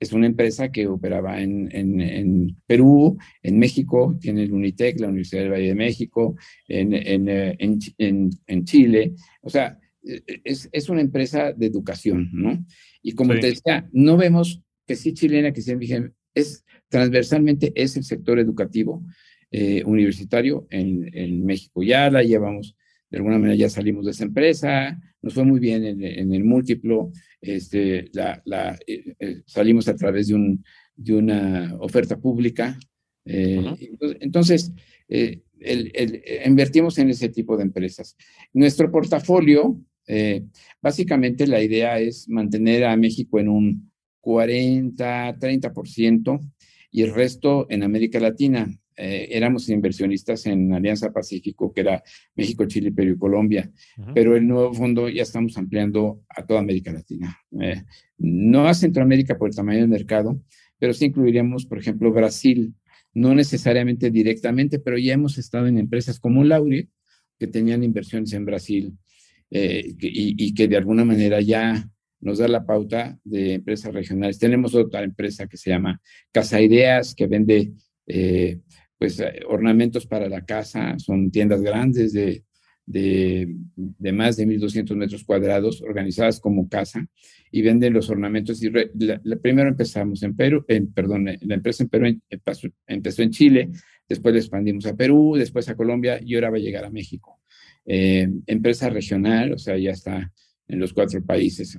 es, 0.01 0.12
una 0.12 0.27
empresa 0.27 0.73
que 0.73 0.89
operaba 0.89 1.41
en, 1.41 1.69
en, 1.70 2.57
Perú, 2.66 3.16
en 3.43 3.59
México, 3.61 4.19
tiene 4.20 4.43
el 4.43 4.53
Unitec, 4.53 4.99
la 4.99 5.07
Universidad 5.09 5.43
del 5.43 5.53
Valle 5.53 5.69
de 5.69 5.75
México, 5.77 6.37
en, 6.66 6.95
eh, 7.29 7.57
en 7.59 8.65
Chile. 8.65 9.12
O 9.41 9.51
sea, 9.51 9.79
e, 10.03 10.23
e, 10.27 10.41
es, 10.43 10.69
es, 10.73 10.89
una 10.89 11.01
empresa 11.01 11.53
de 11.53 11.66
educación, 11.66 12.29
¿no? 12.33 12.65
Y 13.03 13.12
como 13.12 13.39
te 13.39 13.49
decía, 13.49 13.89
no 13.93 14.16
vemos 14.16 14.61
que 14.85 14.97
sí 14.97 15.12
chilena, 15.12 15.53
que 15.53 15.62
sí 15.62 15.73
es 16.35 16.65
transversalmente 16.89 17.73
es 17.77 17.97
el 17.97 18.05
sector 18.05 18.39
educativo 18.39 19.05
eh, 19.51 19.83
universitario 19.85 20.66
en, 20.70 21.11
en 21.12 21.45
México. 21.45 21.83
Ya 21.83 22.11
la 22.11 22.23
llevamos 22.23 22.77
de 23.11 23.19
alguna 23.19 23.39
manera 23.39 23.57
ya 23.57 23.70
salimos 23.70 24.05
de 24.05 24.11
esa 24.11 24.25
empresa, 24.25 25.01
nos 25.23 25.35
fue 25.35 25.45
muy 25.45 25.61
bien 25.61 25.85
en, 25.85 26.33
el 26.33 26.45
múltiplo, 26.45 27.11
este, 27.41 28.09
la, 28.12 28.41
la, 28.45 28.79
eh, 28.87 29.15
eh, 29.19 29.43
salimos 29.47 29.89
a 29.89 29.97
través 29.97 30.29
de, 30.29 30.35
un, 30.35 30.65
de 30.95 31.15
una 31.15 31.77
oferta 31.81 32.19
pública. 32.19 32.79
Eh, 33.25 33.62
entonces, 34.20 34.73
el, 35.09 35.43
el, 35.59 36.23
invertimos 36.45 36.99
en 36.99 37.11
ese 37.11 37.31
tipo 37.31 37.57
de 37.57 37.65
empresas. 37.65 38.16
Nuestro 38.53 38.91
portafolio, 38.91 39.81
básicamente 40.81 41.47
la 41.47 41.62
idea 41.62 41.99
es 41.99 42.29
mantener 42.29 42.85
a 42.85 42.97
México 42.97 43.39
en 43.39 43.49
un 43.49 43.93
40, 44.20 45.39
30% 45.39 46.53
y 46.91 47.03
el 47.03 47.15
resto 47.15 47.66
en 47.70 47.83
América 47.83 48.20
Latina. 48.20 48.69
Eh, 49.01 49.29
éramos 49.31 49.69
inversionistas 49.69 50.45
en 50.47 50.73
Alianza 50.73 51.12
Pacífico, 51.12 51.73
que 51.73 51.83
era 51.83 52.03
México, 52.35 52.66
Chile, 52.66 52.91
Perú 52.91 53.15
y 53.15 53.19
Colombia, 53.19 53.70
pero 54.12 54.35
el 54.35 54.47
nuevo 54.47 54.75
fondo 54.75 55.09
ya 55.09 55.23
estamos 55.23 55.57
ampliando 55.57 56.25
a 56.29 56.45
toda 56.45 56.59
América 56.59 56.93
Latina. 56.93 57.39
Eh, 57.61 57.85
no 58.19 58.66
a 58.66 58.75
Centroamérica 58.75 59.39
por 59.39 59.51
el 59.51 59.55
tamaño 59.55 59.81
del 59.81 59.89
mercado, 59.89 60.43
pero 60.81 60.93
sí 60.93 61.07
incluiríamos, 61.07 61.65
por 61.66 61.79
ejemplo, 61.79 62.11
Brasil, 62.12 62.75
no 63.15 63.35
necesariamente 63.35 64.11
directamente, 64.11 64.81
pero 64.81 64.99
ya 64.99 65.15
hemos 65.15 65.39
estado 65.39 65.69
en 65.69 65.79
empresas 65.79 66.19
como 66.19 66.43
Lauri, 66.43 66.89
que 67.39 67.47
tenían 67.47 67.85
inversiones 67.85 68.33
en 68.33 68.45
Brasil 68.45 68.95
eh, 69.51 69.95
y, 70.01 70.45
y 70.45 70.55
que 70.55 70.66
de 70.66 70.77
alguna 70.77 71.05
manera 71.05 71.41
ya 71.41 71.89
nos 72.20 72.39
da 72.39 72.49
la 72.49 72.66
pauta 72.66 73.19
de 73.23 73.55
empresas 73.55 73.95
regionales. 73.95 74.41
Tenemos 74.41 74.75
otra 74.75 75.05
empresa 75.05 75.47
que 75.47 75.57
se 75.57 75.70
llama 75.70 76.01
Casa 76.33 76.61
Ideas, 76.61 77.15
que 77.15 77.29
vende 77.29 77.73
eh, 78.09 78.61
pues 78.99 79.20
eh, 79.20 79.41
ornamentos 79.47 80.07
para 80.07 80.29
la 80.29 80.45
casa, 80.45 80.99
son 80.99 81.31
tiendas 81.31 81.62
grandes 81.62 82.12
de, 82.12 82.45
de, 82.85 83.55
de 83.77 84.12
más 84.12 84.37
de 84.37 84.47
1.200 84.47 84.97
metros 84.97 85.25
cuadrados, 85.25 85.83
organizadas 85.83 86.41
como 86.41 86.69
casa, 86.69 87.07
y 87.51 87.62
venden 87.62 87.93
los 87.93 88.11
ornamentos. 88.11 88.62
Y 88.62 88.70
primero 89.41 89.69
empezamos 89.69 90.23
en 90.23 90.35
Perú, 90.35 90.65
en, 90.69 90.93
perdón, 90.93 91.27
la 91.27 91.55
empresa 91.55 91.83
en 91.83 91.89
Perú 91.89 92.20
empezó 92.87 93.23
en 93.23 93.31
Chile, 93.31 93.70
después 94.09 94.35
le 94.35 94.41
expandimos 94.41 94.87
a 94.87 94.97
Perú, 94.97 95.35
después 95.37 95.69
a 95.69 95.77
Colombia 95.77 96.19
y 96.25 96.35
ahora 96.35 96.51
va 96.51 96.57
a 96.57 96.61
llegar 96.61 96.85
a 96.85 96.91
México. 96.91 97.41
Eh, 97.85 98.29
empresa 98.47 98.91
regional, 98.91 99.53
o 99.53 99.59
sea, 99.59 99.79
ya 99.79 99.93
está 99.93 100.33
en 100.66 100.79
los 100.79 100.93
cuatro 100.93 101.25
países. 101.25 101.79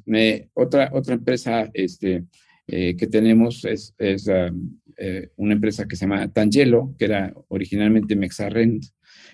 otra, 0.54 0.90
otra 0.94 1.16
empresa 1.16 1.70
este, 1.74 2.24
eh, 2.72 2.96
que 2.96 3.08
tenemos 3.08 3.66
es, 3.66 3.96
es 3.98 4.28
um, 4.28 4.80
eh, 5.02 5.30
una 5.38 5.54
empresa 5.54 5.88
que 5.88 5.96
se 5.96 6.02
llama 6.02 6.32
Tangelo, 6.32 6.94
que 7.00 7.06
era 7.06 7.34
originalmente 7.48 8.16
Mexarrent, 8.16 8.84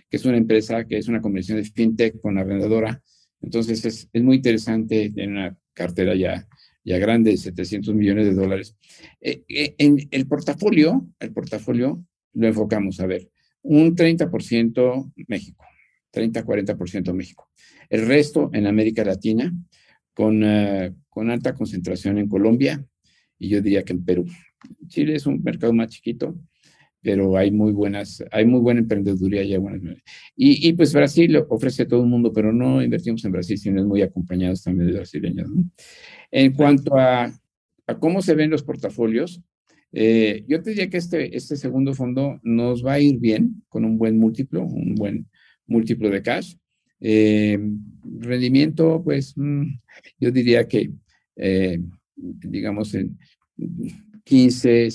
que 0.09 0.17
es 0.17 0.23
una 0.23 0.37
empresa 0.37 0.85
que 0.85 0.97
es 0.97 1.07
una 1.07 1.21
conversión 1.21 1.57
de 1.57 1.65
fintech 1.65 2.21
con 2.21 2.37
arrendadora. 2.37 3.01
Entonces 3.41 3.83
es, 3.83 4.07
es 4.13 4.23
muy 4.23 4.37
interesante, 4.37 5.09
tiene 5.09 5.31
una 5.31 5.57
cartera 5.73 6.15
ya, 6.15 6.47
ya 6.83 6.97
grande 6.97 7.31
de 7.31 7.37
700 7.37 7.93
millones 7.93 8.27
de 8.27 8.35
dólares. 8.35 8.77
Eh, 9.19 9.43
eh, 9.49 9.75
en 9.79 10.07
el 10.11 10.27
portafolio, 10.27 11.09
el 11.19 11.33
portafolio 11.33 12.05
lo 12.33 12.47
enfocamos 12.47 12.99
a 12.99 13.07
ver, 13.07 13.29
un 13.63 13.95
30% 13.95 15.13
México, 15.27 15.65
30-40% 16.13 17.11
México. 17.13 17.49
El 17.89 18.05
resto 18.05 18.49
en 18.53 18.67
América 18.67 19.03
Latina, 19.03 19.51
con, 20.13 20.45
con 21.09 21.29
alta 21.29 21.53
concentración 21.53 22.17
en 22.19 22.29
Colombia 22.29 22.85
y 23.39 23.49
yo 23.49 23.61
diría 23.61 23.83
que 23.83 23.93
en 23.93 24.03
Perú. 24.03 24.25
Chile 24.87 25.15
es 25.15 25.25
un 25.25 25.41
mercado 25.43 25.73
más 25.73 25.89
chiquito, 25.89 26.35
pero 27.01 27.37
hay 27.37 27.51
muy 27.51 27.71
buenas, 27.71 28.23
hay 28.31 28.45
muy 28.45 28.59
buena 28.59 28.79
emprendeduría 28.79 29.43
y 29.43 29.55
buenas. 29.57 29.81
Y, 30.35 30.67
y 30.67 30.73
pues 30.73 30.93
Brasil 30.93 31.37
ofrece 31.49 31.83
a 31.83 31.87
todo 31.87 32.01
el 32.01 32.09
mundo, 32.09 32.33
pero 32.33 32.51
no 32.51 32.81
invertimos 32.81 33.23
en 33.25 33.31
Brasil, 33.31 33.57
sino 33.57 33.79
es 33.79 33.85
muy 33.85 34.01
acompañados 34.01 34.63
también 34.63 34.87
de 34.87 34.93
brasileños. 34.97 35.49
En 36.31 36.53
cuanto 36.53 36.97
a, 36.97 37.31
a, 37.87 37.99
cómo 37.99 38.21
se 38.21 38.33
ven 38.33 38.49
los 38.49 38.63
portafolios, 38.63 39.41
eh, 39.97 40.43
yo 40.47 40.61
te 40.61 40.71
diría 40.71 40.89
que 40.89 40.97
este, 40.97 41.37
este 41.37 41.55
segundo 41.55 41.93
fondo 41.93 42.39
nos 42.43 42.85
va 42.85 42.93
a 42.93 42.99
ir 42.99 43.17
bien 43.17 43.63
con 43.69 43.85
un 43.85 43.97
buen 43.97 44.17
múltiplo, 44.17 44.65
un 44.65 44.95
buen 44.95 45.27
múltiplo 45.67 46.09
de 46.09 46.21
cash. 46.21 46.55
Eh, 46.99 47.57
rendimiento, 48.03 49.01
pues 49.03 49.37
mm, 49.37 49.63
yo 50.19 50.31
diría 50.31 50.67
que, 50.67 50.91
eh, 51.35 51.79
digamos, 52.15 52.93
en 52.93 53.17
15, 54.23 54.89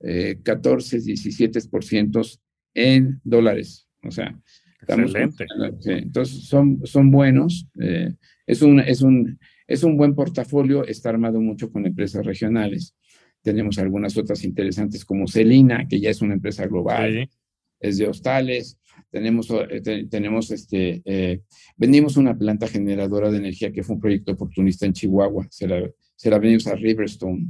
eh, 0.00 0.38
14, 0.42 0.98
17% 0.98 2.40
en 2.74 3.20
dólares. 3.24 3.88
O 4.02 4.10
sea, 4.10 4.38
Excelente. 4.82 5.46
entonces 5.86 6.44
son, 6.44 6.80
son 6.84 7.10
buenos. 7.10 7.66
Eh, 7.80 8.14
es, 8.46 8.62
un, 8.62 8.80
es, 8.80 9.02
un, 9.02 9.38
es 9.66 9.82
un 9.82 9.96
buen 9.96 10.14
portafolio, 10.14 10.86
está 10.86 11.10
armado 11.10 11.40
mucho 11.40 11.70
con 11.70 11.86
empresas 11.86 12.24
regionales. 12.24 12.96
Tenemos 13.42 13.78
algunas 13.78 14.16
otras 14.16 14.44
interesantes 14.44 15.04
como 15.04 15.26
Celina, 15.26 15.86
que 15.88 16.00
ya 16.00 16.10
es 16.10 16.20
una 16.22 16.34
empresa 16.34 16.66
global, 16.66 17.28
es 17.78 17.98
de 17.98 18.06
hostales. 18.06 18.78
Tenemos, 19.10 19.48
eh, 19.50 20.06
tenemos 20.08 20.50
este, 20.50 21.02
eh, 21.04 21.40
vendimos 21.76 22.16
una 22.16 22.36
planta 22.36 22.68
generadora 22.68 23.30
de 23.30 23.38
energía 23.38 23.72
que 23.72 23.82
fue 23.82 23.96
un 23.96 24.00
proyecto 24.00 24.32
oportunista 24.32 24.86
en 24.86 24.92
Chihuahua. 24.92 25.46
Se 25.50 25.66
la, 25.66 25.90
se 26.20 26.28
la 26.28 26.38
vendimos 26.38 26.66
a 26.66 26.74
Riverstone 26.74 27.46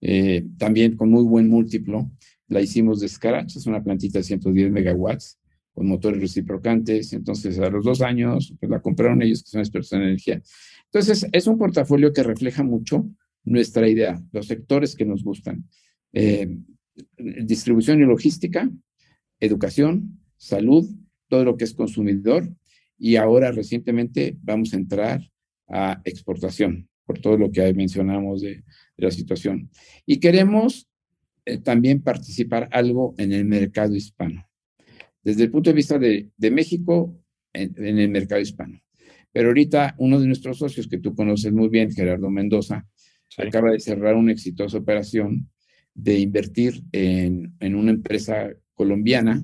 eh, 0.00 0.44
también 0.58 0.96
con 0.96 1.08
muy 1.08 1.22
buen 1.22 1.48
múltiplo. 1.48 2.10
La 2.48 2.60
hicimos 2.60 2.98
de 2.98 3.08
Scratch, 3.08 3.54
es 3.54 3.66
una 3.66 3.80
plantita 3.80 4.18
de 4.18 4.24
110 4.24 4.72
megawatts 4.72 5.38
con 5.72 5.86
motores 5.86 6.20
reciprocantes. 6.20 7.12
Entonces, 7.12 7.60
a 7.60 7.70
los 7.70 7.84
dos 7.84 8.02
años, 8.02 8.52
pues 8.58 8.68
la 8.68 8.82
compraron 8.82 9.22
ellos 9.22 9.44
que 9.44 9.50
son 9.50 9.60
expertos 9.60 9.92
en 9.92 10.02
energía. 10.02 10.42
Entonces, 10.86 11.28
es 11.30 11.46
un 11.46 11.58
portafolio 11.58 12.12
que 12.12 12.24
refleja 12.24 12.64
mucho 12.64 13.08
nuestra 13.44 13.88
idea, 13.88 14.20
los 14.32 14.48
sectores 14.48 14.96
que 14.96 15.04
nos 15.04 15.22
gustan. 15.22 15.68
Eh, 16.12 16.58
distribución 17.18 18.00
y 18.00 18.04
logística, 18.04 18.68
educación, 19.38 20.18
salud, 20.36 20.90
todo 21.28 21.44
lo 21.44 21.56
que 21.56 21.62
es 21.62 21.72
consumidor 21.72 22.52
y 22.98 23.14
ahora 23.14 23.52
recientemente 23.52 24.36
vamos 24.42 24.74
a 24.74 24.76
entrar 24.76 25.22
a 25.68 26.00
exportación 26.04 26.87
por 27.08 27.18
todo 27.20 27.38
lo 27.38 27.50
que 27.50 27.72
mencionamos 27.72 28.42
de, 28.42 28.62
la 28.98 29.10
situación. 29.10 29.70
Y 30.04 30.18
queremos 30.18 30.88
eh, 31.46 31.58
también 31.58 32.02
participar 32.02 32.68
algo 32.70 33.14
en 33.16 33.32
el 33.32 33.44
mercado 33.46 33.94
hispano, 33.94 34.44
desde 35.22 35.44
el 35.44 35.50
punto 35.50 35.70
de 35.70 35.74
vista 35.74 35.98
de, 35.98 36.30
México 36.50 37.16
en, 37.54 37.98
el 37.98 38.10
mercado 38.10 38.42
hispano. 38.42 38.78
Pero 39.32 39.48
ahorita 39.48 39.94
uno 39.98 40.20
de 40.20 40.26
nuestros 40.26 40.58
socios 40.58 40.86
que 40.86 40.98
tú 40.98 41.14
conoces 41.14 41.50
muy 41.52 41.68
bien, 41.68 41.90
Gerardo 41.90 42.28
Mendoza, 42.28 42.86
acaba 43.38 43.70
de 43.70 43.80
cerrar 43.80 44.14
una 44.16 44.32
exitosa 44.32 44.76
operación 44.76 45.48
de 45.94 46.18
invertir 46.18 46.82
en, 46.92 47.54
en 47.60 47.74
una 47.74 47.92
empresa 47.92 48.50
colombiana 48.74 49.42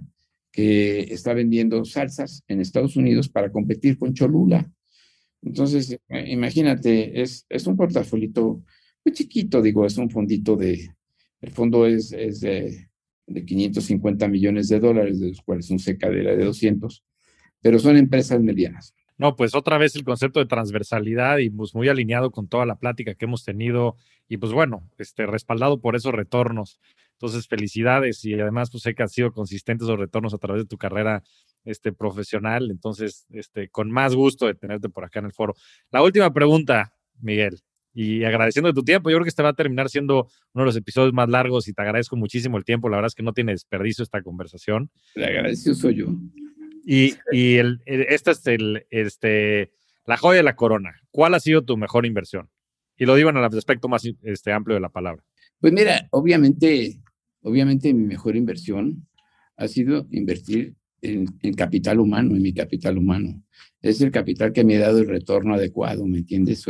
que 0.52 1.00
está 1.14 1.32
vendiendo 1.32 1.84
salsas 1.84 2.42
en 2.48 2.60
Estados 2.60 2.96
Unidos 2.96 3.28
para 3.28 3.50
competir 3.50 3.96
con 3.98 4.12
Cholula. 4.12 4.70
Entonces, 5.44 5.98
eh, 6.08 6.24
imagínate, 6.28 7.20
es, 7.20 7.46
es 7.48 7.66
un 7.66 7.76
portafolito 7.76 8.62
muy 9.04 9.12
chiquito, 9.12 9.60
digo, 9.60 9.84
es 9.84 9.98
un 9.98 10.08
fondito 10.10 10.56
de, 10.56 10.94
el 11.42 11.50
fondo 11.50 11.86
es, 11.86 12.12
es 12.12 12.40
de, 12.40 12.88
de, 13.26 13.44
550 13.44 14.26
millones 14.28 14.68
de 14.68 14.80
dólares, 14.80 15.20
de 15.20 15.28
los 15.28 15.42
cuales 15.42 15.70
un 15.70 15.78
secadera 15.78 16.34
de 16.34 16.44
200, 16.44 17.04
pero 17.60 17.78
son 17.78 17.96
empresas 17.98 18.40
medianas. 18.40 18.94
No, 19.16 19.36
pues 19.36 19.54
otra 19.54 19.78
vez 19.78 19.94
el 19.94 20.04
concepto 20.04 20.40
de 20.40 20.46
transversalidad 20.46 21.38
y 21.38 21.50
pues 21.50 21.74
muy 21.74 21.88
alineado 21.88 22.32
con 22.32 22.48
toda 22.48 22.66
la 22.66 22.76
plática 22.76 23.14
que 23.14 23.26
hemos 23.26 23.44
tenido 23.44 23.96
y 24.28 24.38
pues 24.38 24.52
bueno, 24.52 24.88
este, 24.98 25.26
respaldado 25.26 25.80
por 25.80 25.94
esos 25.94 26.12
retornos. 26.12 26.80
Entonces, 27.12 27.46
felicidades 27.46 28.24
y 28.24 28.34
además 28.34 28.70
pues 28.70 28.82
sé 28.82 28.94
que 28.94 29.04
has 29.04 29.12
sido 29.12 29.32
consistente 29.32 29.84
esos 29.84 29.98
retornos 29.98 30.34
a 30.34 30.38
través 30.38 30.62
de 30.62 30.68
tu 30.68 30.78
carrera 30.78 31.22
este, 31.64 31.92
profesional. 31.92 32.70
Entonces, 32.70 33.26
este, 33.30 33.68
con 33.68 33.90
más 33.90 34.14
gusto 34.14 34.46
de 34.46 34.54
tenerte 34.54 34.88
por 34.88 35.04
acá 35.04 35.20
en 35.20 35.26
el 35.26 35.32
foro. 35.32 35.54
La 35.90 36.02
última 36.02 36.32
pregunta, 36.32 36.94
Miguel, 37.20 37.60
y 37.92 38.24
agradeciendo 38.24 38.68
de 38.68 38.74
tu 38.74 38.82
tiempo, 38.82 39.08
yo 39.08 39.16
creo 39.16 39.24
que 39.24 39.28
este 39.28 39.42
va 39.42 39.50
a 39.50 39.54
terminar 39.54 39.88
siendo 39.88 40.28
uno 40.52 40.64
de 40.64 40.66
los 40.66 40.76
episodios 40.76 41.12
más 41.12 41.28
largos 41.28 41.68
y 41.68 41.72
te 41.72 41.82
agradezco 41.82 42.16
muchísimo 42.16 42.56
el 42.56 42.64
tiempo. 42.64 42.88
La 42.88 42.96
verdad 42.96 43.06
es 43.06 43.14
que 43.14 43.22
no 43.22 43.32
tiene 43.32 43.52
desperdicio 43.52 44.02
esta 44.02 44.20
conversación. 44.22 44.90
Le 45.14 45.26
agradecido 45.26 45.74
soy 45.74 45.94
yo. 45.96 46.06
Y, 46.84 47.14
y 47.30 47.54
el, 47.56 47.80
esta 47.86 48.32
es 48.32 48.46
el, 48.46 48.84
este, 48.90 49.72
la 50.06 50.16
joya 50.16 50.38
de 50.38 50.42
la 50.42 50.56
corona. 50.56 51.00
¿Cuál 51.10 51.34
ha 51.34 51.40
sido 51.40 51.64
tu 51.64 51.76
mejor 51.76 52.04
inversión? 52.04 52.50
Y 52.96 53.06
lo 53.06 53.14
digo 53.14 53.30
en 53.30 53.36
el 53.36 53.44
aspecto 53.44 53.88
más 53.88 54.04
este, 54.22 54.52
amplio 54.52 54.74
de 54.74 54.80
la 54.80 54.88
palabra. 54.88 55.24
Pues 55.60 55.72
mira, 55.72 56.08
obviamente, 56.10 57.00
obviamente 57.42 57.94
mi 57.94 58.06
mejor 58.06 58.36
inversión 58.36 59.06
ha 59.56 59.68
sido 59.68 60.06
invertir 60.10 60.74
en, 61.04 61.54
capital 61.54 62.00
humano, 62.00 62.34
en 62.34 62.42
mi 62.42 62.52
capital 62.52 62.98
humano. 62.98 63.42
Es 63.80 64.00
el 64.00 64.10
capital 64.10 64.52
que 64.52 64.64
me 64.64 64.76
ha 64.76 64.80
dado 64.80 64.98
el 64.98 65.08
retorno 65.08 65.54
adecuado, 65.54 66.06
¿me 66.06 66.18
entiendes? 66.18 66.64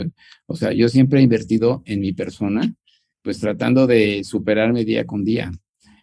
O 0.46 0.56
sea, 0.56 0.72
yo 0.72 0.88
siempre 0.88 1.20
he 1.20 1.22
invertido 1.22 1.82
en 1.86 2.00
mi 2.00 2.12
persona, 2.12 2.74
pues 3.22 3.38
tratando 3.38 3.86
de 3.86 4.24
superarme 4.24 4.84
día 4.84 5.06
con 5.06 5.24
día. 5.24 5.52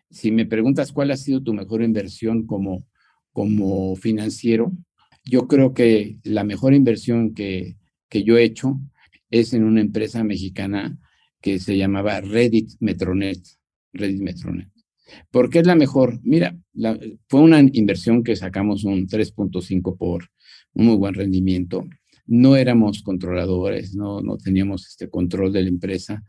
Si 0.10 0.32
me 0.32 0.46
preguntas 0.46 0.92
cuál 0.92 1.12
ha 1.12 1.18
sido 1.18 1.42
tu 1.44 1.54
mejor 1.54 1.84
inversión 1.84 2.46
como, 2.46 2.86
como 3.32 3.96
financiero, 3.96 4.72
yo 5.24 5.48
creo 5.48 5.74
que 5.74 6.18
la 6.24 6.44
mejor 6.44 6.74
inversión 6.74 7.34
que, 7.34 7.78
que 8.10 8.24
yo 8.24 8.38
he 8.38 8.44
hecho 8.44 8.80
es 9.30 9.54
en 9.54 9.64
una 9.64 9.82
empresa 9.82 10.24
mexicana 10.24 10.98
que 11.42 11.60
se 11.60 11.78
llamaba 11.78 12.22
Reddit 12.22 12.72
Metronet. 12.80 13.42
Reddit 13.94 14.22
Metronet. 14.22 14.70
¿Por 15.30 15.50
qué 15.50 15.60
es 15.60 15.68
la 15.68 15.76
mejor? 15.76 16.20
Mira, 16.24 16.58
fue 17.28 17.42
una 17.42 17.60
inversión 17.60 18.24
que 18.24 18.36
sacamos 18.36 18.84
un 18.84 19.08
3.5 19.08 19.98
por 19.98 20.30
un 20.74 20.86
muy 20.86 20.96
buen 20.96 21.14
rendimiento. 21.14 21.88
No 22.28 22.56
éramos 22.56 23.02
controladores, 23.02 23.96
no, 23.96 24.22
no 24.22 24.38
teníamos 24.38 24.88
este 24.88 25.10
control 25.10 25.52
de 25.52 25.64
la 25.64 25.70
empresa, 25.70 26.24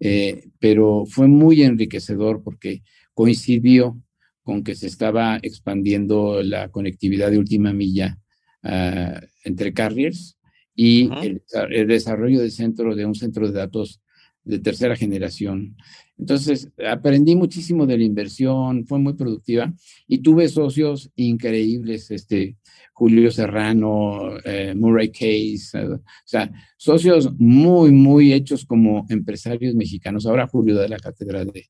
eh, 0.00 0.50
pero 0.58 1.04
fue 1.06 1.26
muy 1.26 1.62
enriquecedor 1.62 2.42
porque 2.42 2.82
coincidió 3.14 4.00
con 4.42 4.62
que 4.62 4.74
se 4.74 4.86
estaba 4.86 5.38
expandiendo 5.42 6.42
la 6.42 6.70
conectividad 6.70 7.30
de 7.30 7.38
última 7.38 7.72
milla 7.72 8.18
uh, 8.62 9.20
entre 9.44 9.74
carriers 9.74 10.38
y 10.74 11.10
el, 11.22 11.42
el, 11.70 11.86
desarrollo 11.86 12.40
del 12.40 12.52
centro 12.52 12.94
de 12.94 13.04
un 13.04 13.14
centro 13.14 13.46
de 13.46 13.58
datos 13.58 14.00
de 14.44 14.58
tercera 14.58 14.96
generación. 14.96 15.76
Entonces, 16.18 16.68
aprendí 16.84 17.36
muchísimo 17.36 17.86
de 17.86 17.96
la 17.96 18.04
inversión, 18.04 18.84
fue 18.86 18.98
muy 18.98 19.14
productiva 19.14 19.72
y 20.08 20.18
tuve 20.18 20.48
socios 20.48 21.10
increíbles, 21.14 22.10
este, 22.10 22.56
Julio 22.92 23.30
Serrano, 23.30 24.38
eh, 24.44 24.74
Murray 24.74 25.10
Case, 25.10 25.78
eh, 25.78 25.88
o 25.88 26.00
sea, 26.24 26.50
socios 26.76 27.32
muy, 27.38 27.92
muy 27.92 28.32
hechos 28.32 28.66
como 28.66 29.06
empresarios 29.08 29.76
mexicanos. 29.76 30.26
Ahora 30.26 30.48
Julio 30.48 30.74
da 30.74 30.88
la 30.88 30.98
cátedra 30.98 31.44
de, 31.44 31.68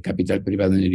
capital 0.00 0.44
privado 0.44 0.74
en 0.74 0.84
el. 0.84 0.92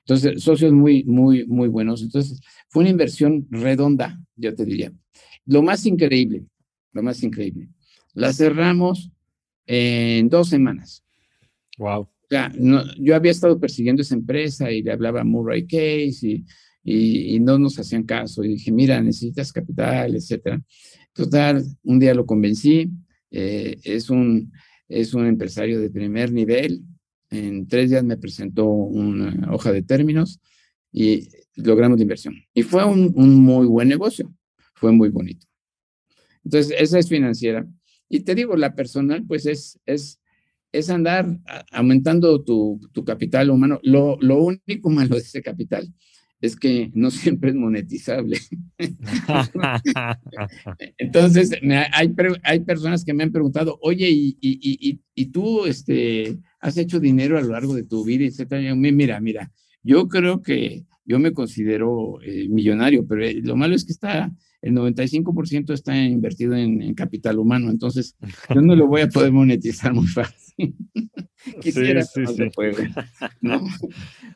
Entonces, 0.00 0.42
socios 0.42 0.72
muy, 0.72 1.04
muy, 1.04 1.46
muy 1.46 1.68
buenos. 1.68 2.02
Entonces, 2.02 2.40
fue 2.68 2.82
una 2.82 2.90
inversión 2.90 3.46
redonda, 3.50 4.20
yo 4.36 4.54
te 4.54 4.64
diría. 4.64 4.92
Lo 5.46 5.62
más 5.62 5.86
increíble, 5.86 6.44
lo 6.92 7.02
más 7.02 7.22
increíble, 7.22 7.68
la 8.12 8.32
cerramos 8.32 9.10
en 9.66 10.28
dos 10.28 10.48
semanas. 10.48 11.03
Wow. 11.78 12.02
O 12.02 12.26
sea, 12.28 12.52
yo 12.98 13.14
había 13.14 13.30
estado 13.30 13.60
persiguiendo 13.60 14.02
esa 14.02 14.14
empresa 14.14 14.70
y 14.70 14.82
le 14.82 14.92
hablaba 14.92 15.20
a 15.20 15.24
Murray 15.24 15.66
Case 15.66 16.18
y, 16.22 16.44
y, 16.84 17.40
no 17.40 17.58
nos 17.58 17.78
hacían 17.78 18.04
caso. 18.04 18.42
Y 18.44 18.48
dije, 18.48 18.72
mira, 18.72 19.00
necesitas 19.00 19.52
capital, 19.52 20.14
etcétera. 20.14 20.60
Total, 21.12 21.64
un 21.82 21.98
día 21.98 22.14
lo 22.14 22.26
convencí. 22.26 22.90
Eh, 23.30 23.78
es, 23.82 24.10
un, 24.10 24.52
es 24.88 25.14
un 25.14 25.26
empresario 25.26 25.80
de 25.80 25.90
primer 25.90 26.32
nivel. 26.32 26.82
En 27.30 27.66
tres 27.66 27.90
días 27.90 28.04
me 28.04 28.16
presentó 28.16 28.66
una 28.66 29.52
hoja 29.52 29.72
de 29.72 29.82
términos 29.82 30.40
y 30.92 31.28
logramos 31.56 31.98
la 31.98 32.02
inversión. 32.02 32.34
Y 32.54 32.62
fue 32.62 32.84
un, 32.84 33.12
un 33.16 33.34
muy 33.34 33.66
buen 33.66 33.88
negocio. 33.88 34.32
Fue 34.74 34.92
muy 34.92 35.08
bonito. 35.08 35.46
Entonces, 36.44 36.74
esa 36.78 36.98
es 36.98 37.08
financiera. 37.08 37.66
Y 38.08 38.20
te 38.20 38.34
digo, 38.34 38.56
la 38.56 38.74
personal, 38.74 39.24
pues 39.26 39.46
es, 39.46 39.80
es, 39.86 40.20
es 40.74 40.90
andar 40.90 41.38
aumentando 41.70 42.42
tu, 42.42 42.80
tu 42.92 43.04
capital 43.04 43.50
humano. 43.50 43.78
Lo, 43.84 44.18
lo, 44.20 44.42
único 44.42 44.90
malo 44.90 45.14
de 45.14 45.20
ese 45.20 45.40
capital 45.40 45.88
es 46.40 46.56
que 46.56 46.90
no 46.94 47.10
siempre 47.12 47.50
es 47.50 47.56
monetizable. 47.56 48.38
Entonces, 50.98 51.52
hay, 51.92 52.12
hay 52.42 52.60
personas 52.60 53.04
que 53.04 53.14
me 53.14 53.22
han 53.22 53.30
preguntado, 53.30 53.78
oye, 53.82 54.10
¿y, 54.10 54.36
y, 54.40 55.00
y, 55.14 55.26
tú 55.26 55.64
este, 55.64 56.40
has 56.58 56.76
hecho 56.76 56.98
dinero 56.98 57.38
a 57.38 57.42
lo 57.42 57.52
largo 57.52 57.76
de 57.76 57.84
tu 57.84 58.04
vida, 58.04 58.24
etcétera? 58.24 58.74
Mira, 58.74 59.20
mira, 59.20 59.52
yo 59.84 60.08
creo 60.08 60.42
que 60.42 60.86
yo 61.04 61.20
me 61.20 61.32
considero 61.32 62.20
eh, 62.22 62.48
millonario, 62.48 63.06
pero 63.06 63.24
eh, 63.24 63.40
lo 63.42 63.54
malo 63.54 63.76
es 63.76 63.84
que 63.84 63.92
está 63.92 64.32
el 64.64 64.72
95% 64.72 65.74
está 65.74 65.94
invertido 65.94 66.54
en, 66.54 66.94
capital 66.94 67.38
humano, 67.38 67.70
entonces 67.70 68.16
yo 68.52 68.62
no 68.62 68.74
lo 68.74 68.86
voy 68.86 69.02
a 69.02 69.08
poder 69.08 69.30
monetizar 69.30 69.92
muy 69.92 70.06
fácil. 70.06 70.43
Quisiera 71.60 72.02
sí, 72.02 72.26
sí, 72.26 72.42
¿no? 73.40 73.64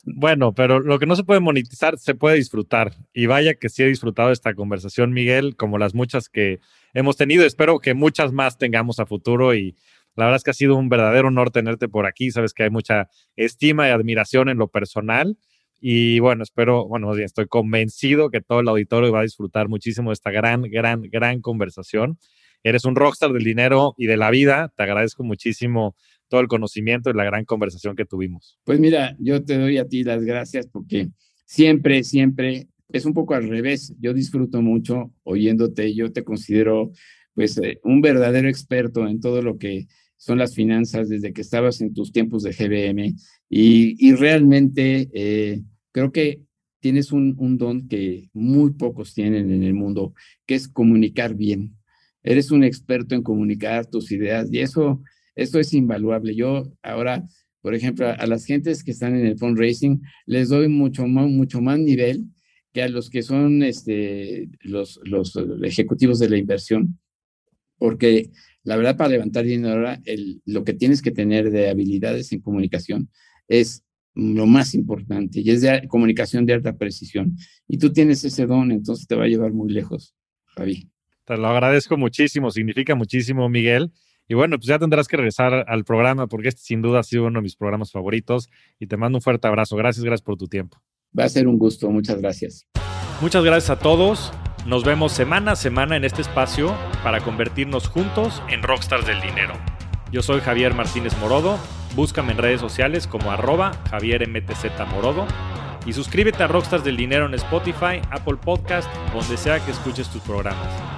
Bueno, 0.04 0.54
pero 0.54 0.80
lo 0.80 0.98
que 0.98 1.06
no 1.06 1.16
se 1.16 1.24
puede 1.24 1.40
monetizar 1.40 1.98
se 1.98 2.14
puede 2.14 2.36
disfrutar. 2.36 2.94
Y 3.12 3.26
vaya 3.26 3.54
que 3.54 3.68
sí 3.68 3.82
he 3.82 3.86
disfrutado 3.86 4.30
esta 4.30 4.54
conversación, 4.54 5.12
Miguel, 5.12 5.56
como 5.56 5.78
las 5.78 5.94
muchas 5.94 6.28
que 6.28 6.60
hemos 6.94 7.16
tenido. 7.16 7.44
Espero 7.44 7.78
que 7.78 7.94
muchas 7.94 8.32
más 8.32 8.58
tengamos 8.58 8.98
a 8.98 9.06
futuro 9.06 9.54
y 9.54 9.76
la 10.16 10.24
verdad 10.24 10.36
es 10.36 10.42
que 10.42 10.50
ha 10.50 10.54
sido 10.54 10.76
un 10.76 10.88
verdadero 10.88 11.28
honor 11.28 11.50
tenerte 11.50 11.88
por 11.88 12.06
aquí. 12.06 12.30
Sabes 12.30 12.52
que 12.52 12.64
hay 12.64 12.70
mucha 12.70 13.08
estima 13.36 13.88
y 13.88 13.90
admiración 13.90 14.48
en 14.48 14.58
lo 14.58 14.68
personal 14.68 15.38
y 15.80 16.18
bueno, 16.18 16.42
espero, 16.42 16.86
bueno, 16.88 17.10
bien, 17.12 17.26
estoy 17.26 17.46
convencido 17.46 18.30
que 18.30 18.40
todo 18.40 18.60
el 18.60 18.68
auditorio 18.68 19.12
va 19.12 19.20
a 19.20 19.22
disfrutar 19.22 19.68
muchísimo 19.68 20.10
de 20.10 20.14
esta 20.14 20.30
gran, 20.30 20.62
gran, 20.62 21.02
gran 21.02 21.40
conversación. 21.40 22.18
Eres 22.64 22.84
un 22.84 22.96
rockstar 22.96 23.32
del 23.32 23.44
dinero 23.44 23.94
y 23.96 24.06
de 24.06 24.16
la 24.16 24.30
vida. 24.30 24.72
Te 24.76 24.82
agradezco 24.82 25.22
muchísimo 25.22 25.94
todo 26.28 26.40
el 26.40 26.48
conocimiento 26.48 27.10
y 27.10 27.14
la 27.14 27.24
gran 27.24 27.44
conversación 27.44 27.96
que 27.96 28.04
tuvimos. 28.04 28.58
Pues 28.64 28.78
mira, 28.78 29.16
yo 29.18 29.44
te 29.44 29.58
doy 29.58 29.78
a 29.78 29.86
ti 29.86 30.04
las 30.04 30.24
gracias 30.24 30.66
porque 30.66 31.08
siempre, 31.46 32.04
siempre 32.04 32.68
es 32.90 33.04
un 33.04 33.14
poco 33.14 33.34
al 33.34 33.48
revés. 33.48 33.94
Yo 34.00 34.14
disfruto 34.14 34.62
mucho 34.62 35.12
oyéndote. 35.24 35.94
Yo 35.94 36.12
te 36.12 36.24
considero 36.24 36.92
pues 37.34 37.58
eh, 37.58 37.80
un 37.84 38.00
verdadero 38.00 38.48
experto 38.48 39.06
en 39.06 39.20
todo 39.20 39.42
lo 39.42 39.58
que 39.58 39.86
son 40.16 40.38
las 40.38 40.54
finanzas 40.54 41.08
desde 41.08 41.32
que 41.32 41.40
estabas 41.40 41.80
en 41.80 41.94
tus 41.94 42.12
tiempos 42.12 42.42
de 42.42 42.52
GBM 42.52 43.14
y, 43.48 44.12
realmente 44.14 45.08
eh, 45.14 45.62
creo 45.92 46.10
que 46.10 46.42
tienes 46.80 47.12
un, 47.12 47.36
don 47.56 47.88
que 47.88 48.28
muy 48.32 48.72
pocos 48.72 49.14
tienen 49.14 49.50
en 49.50 49.62
el 49.62 49.74
mundo, 49.74 50.14
que 50.46 50.54
es 50.54 50.68
comunicar 50.68 51.34
bien. 51.34 51.76
Eres 52.22 52.50
un 52.50 52.64
experto 52.64 53.14
en 53.14 53.22
comunicar 53.22 53.86
tus 53.86 54.10
ideas 54.10 54.48
y 54.52 54.58
eso, 54.58 55.00
eso 55.38 55.60
es 55.60 55.72
invaluable. 55.72 56.34
Yo 56.34 56.72
ahora, 56.82 57.24
por 57.62 57.74
ejemplo, 57.74 58.08
a, 58.08 58.26
las 58.26 58.44
gentes 58.44 58.82
que 58.82 58.90
están 58.90 59.14
en 59.14 59.24
el 59.24 59.38
fundraising, 59.38 60.02
les 60.26 60.48
doy 60.48 60.68
mucho 60.68 61.06
más, 61.06 61.28
mucho 61.28 61.60
más 61.60 61.78
nivel 61.78 62.24
que 62.72 62.82
a 62.82 62.88
los 62.88 63.08
que 63.08 63.22
son 63.22 63.62
este, 63.62 64.48
los, 64.60 65.00
los 65.04 65.38
ejecutivos 65.62 66.18
de 66.18 66.28
la 66.28 66.38
inversión, 66.38 66.98
porque 67.78 68.30
la 68.64 68.76
verdad 68.76 68.96
para 68.96 69.10
levantar 69.10 69.44
dinero 69.44 69.74
ahora, 69.74 70.02
lo 70.44 70.64
que 70.64 70.74
tienes 70.74 71.00
que 71.00 71.12
tener 71.12 71.50
de 71.50 71.70
habilidades 71.70 72.32
en 72.32 72.40
comunicación 72.40 73.08
es 73.46 73.84
lo 74.14 74.46
más 74.46 74.74
importante 74.74 75.40
y 75.40 75.50
es 75.50 75.62
de 75.62 75.86
comunicación 75.86 76.46
de 76.46 76.54
alta 76.54 76.76
precisión. 76.76 77.36
Y 77.68 77.78
tú 77.78 77.92
tienes 77.92 78.24
ese 78.24 78.44
don, 78.46 78.72
entonces 78.72 79.06
te 79.06 79.14
va 79.14 79.24
a 79.24 79.28
llevar 79.28 79.52
muy 79.52 79.70
lejos, 79.70 80.16
Javi. 80.46 80.90
Te 81.24 81.36
lo 81.36 81.46
agradezco 81.46 81.96
muchísimo, 81.96 82.50
significa 82.50 82.96
muchísimo, 82.96 83.48
Miguel. 83.48 83.92
Y 84.28 84.34
bueno, 84.34 84.56
pues 84.58 84.66
ya 84.66 84.78
tendrás 84.78 85.08
que 85.08 85.16
regresar 85.16 85.64
al 85.66 85.84
programa 85.84 86.26
porque 86.26 86.48
este 86.48 86.60
sin 86.62 86.82
duda 86.82 87.00
ha 87.00 87.02
sido 87.02 87.26
uno 87.26 87.38
de 87.38 87.42
mis 87.42 87.56
programas 87.56 87.90
favoritos 87.90 88.48
y 88.78 88.86
te 88.86 88.96
mando 88.96 89.18
un 89.18 89.22
fuerte 89.22 89.48
abrazo. 89.48 89.74
Gracias, 89.76 90.04
gracias 90.04 90.22
por 90.22 90.36
tu 90.36 90.46
tiempo. 90.46 90.78
Va 91.18 91.24
a 91.24 91.28
ser 91.28 91.48
un 91.48 91.58
gusto, 91.58 91.90
muchas 91.90 92.20
gracias. 92.20 92.66
Muchas 93.20 93.42
gracias 93.42 93.70
a 93.70 93.78
todos. 93.78 94.32
Nos 94.66 94.84
vemos 94.84 95.12
semana 95.12 95.52
a 95.52 95.56
semana 95.56 95.96
en 95.96 96.04
este 96.04 96.20
espacio 96.20 96.76
para 97.02 97.20
convertirnos 97.20 97.88
juntos 97.88 98.42
en 98.50 98.62
rockstars 98.62 99.06
del 99.06 99.20
dinero. 99.22 99.54
Yo 100.12 100.22
soy 100.22 100.40
Javier 100.40 100.74
Martínez 100.74 101.16
Morodo 101.18 101.58
Búscame 101.94 102.32
en 102.32 102.38
redes 102.38 102.60
sociales 102.60 103.06
como 103.06 103.30
arroba 103.30 103.72
Javier 103.90 104.28
Morodo 104.92 105.26
y 105.86 105.92
suscríbete 105.92 106.42
a 106.42 106.46
Rockstars 106.46 106.84
del 106.84 106.96
Dinero 106.96 107.26
en 107.26 107.34
Spotify, 107.34 108.00
Apple 108.10 108.36
Podcast, 108.36 108.88
donde 109.12 109.36
sea 109.36 109.64
que 109.64 109.70
escuches 109.70 110.08
tus 110.08 110.22
programas. 110.22 110.97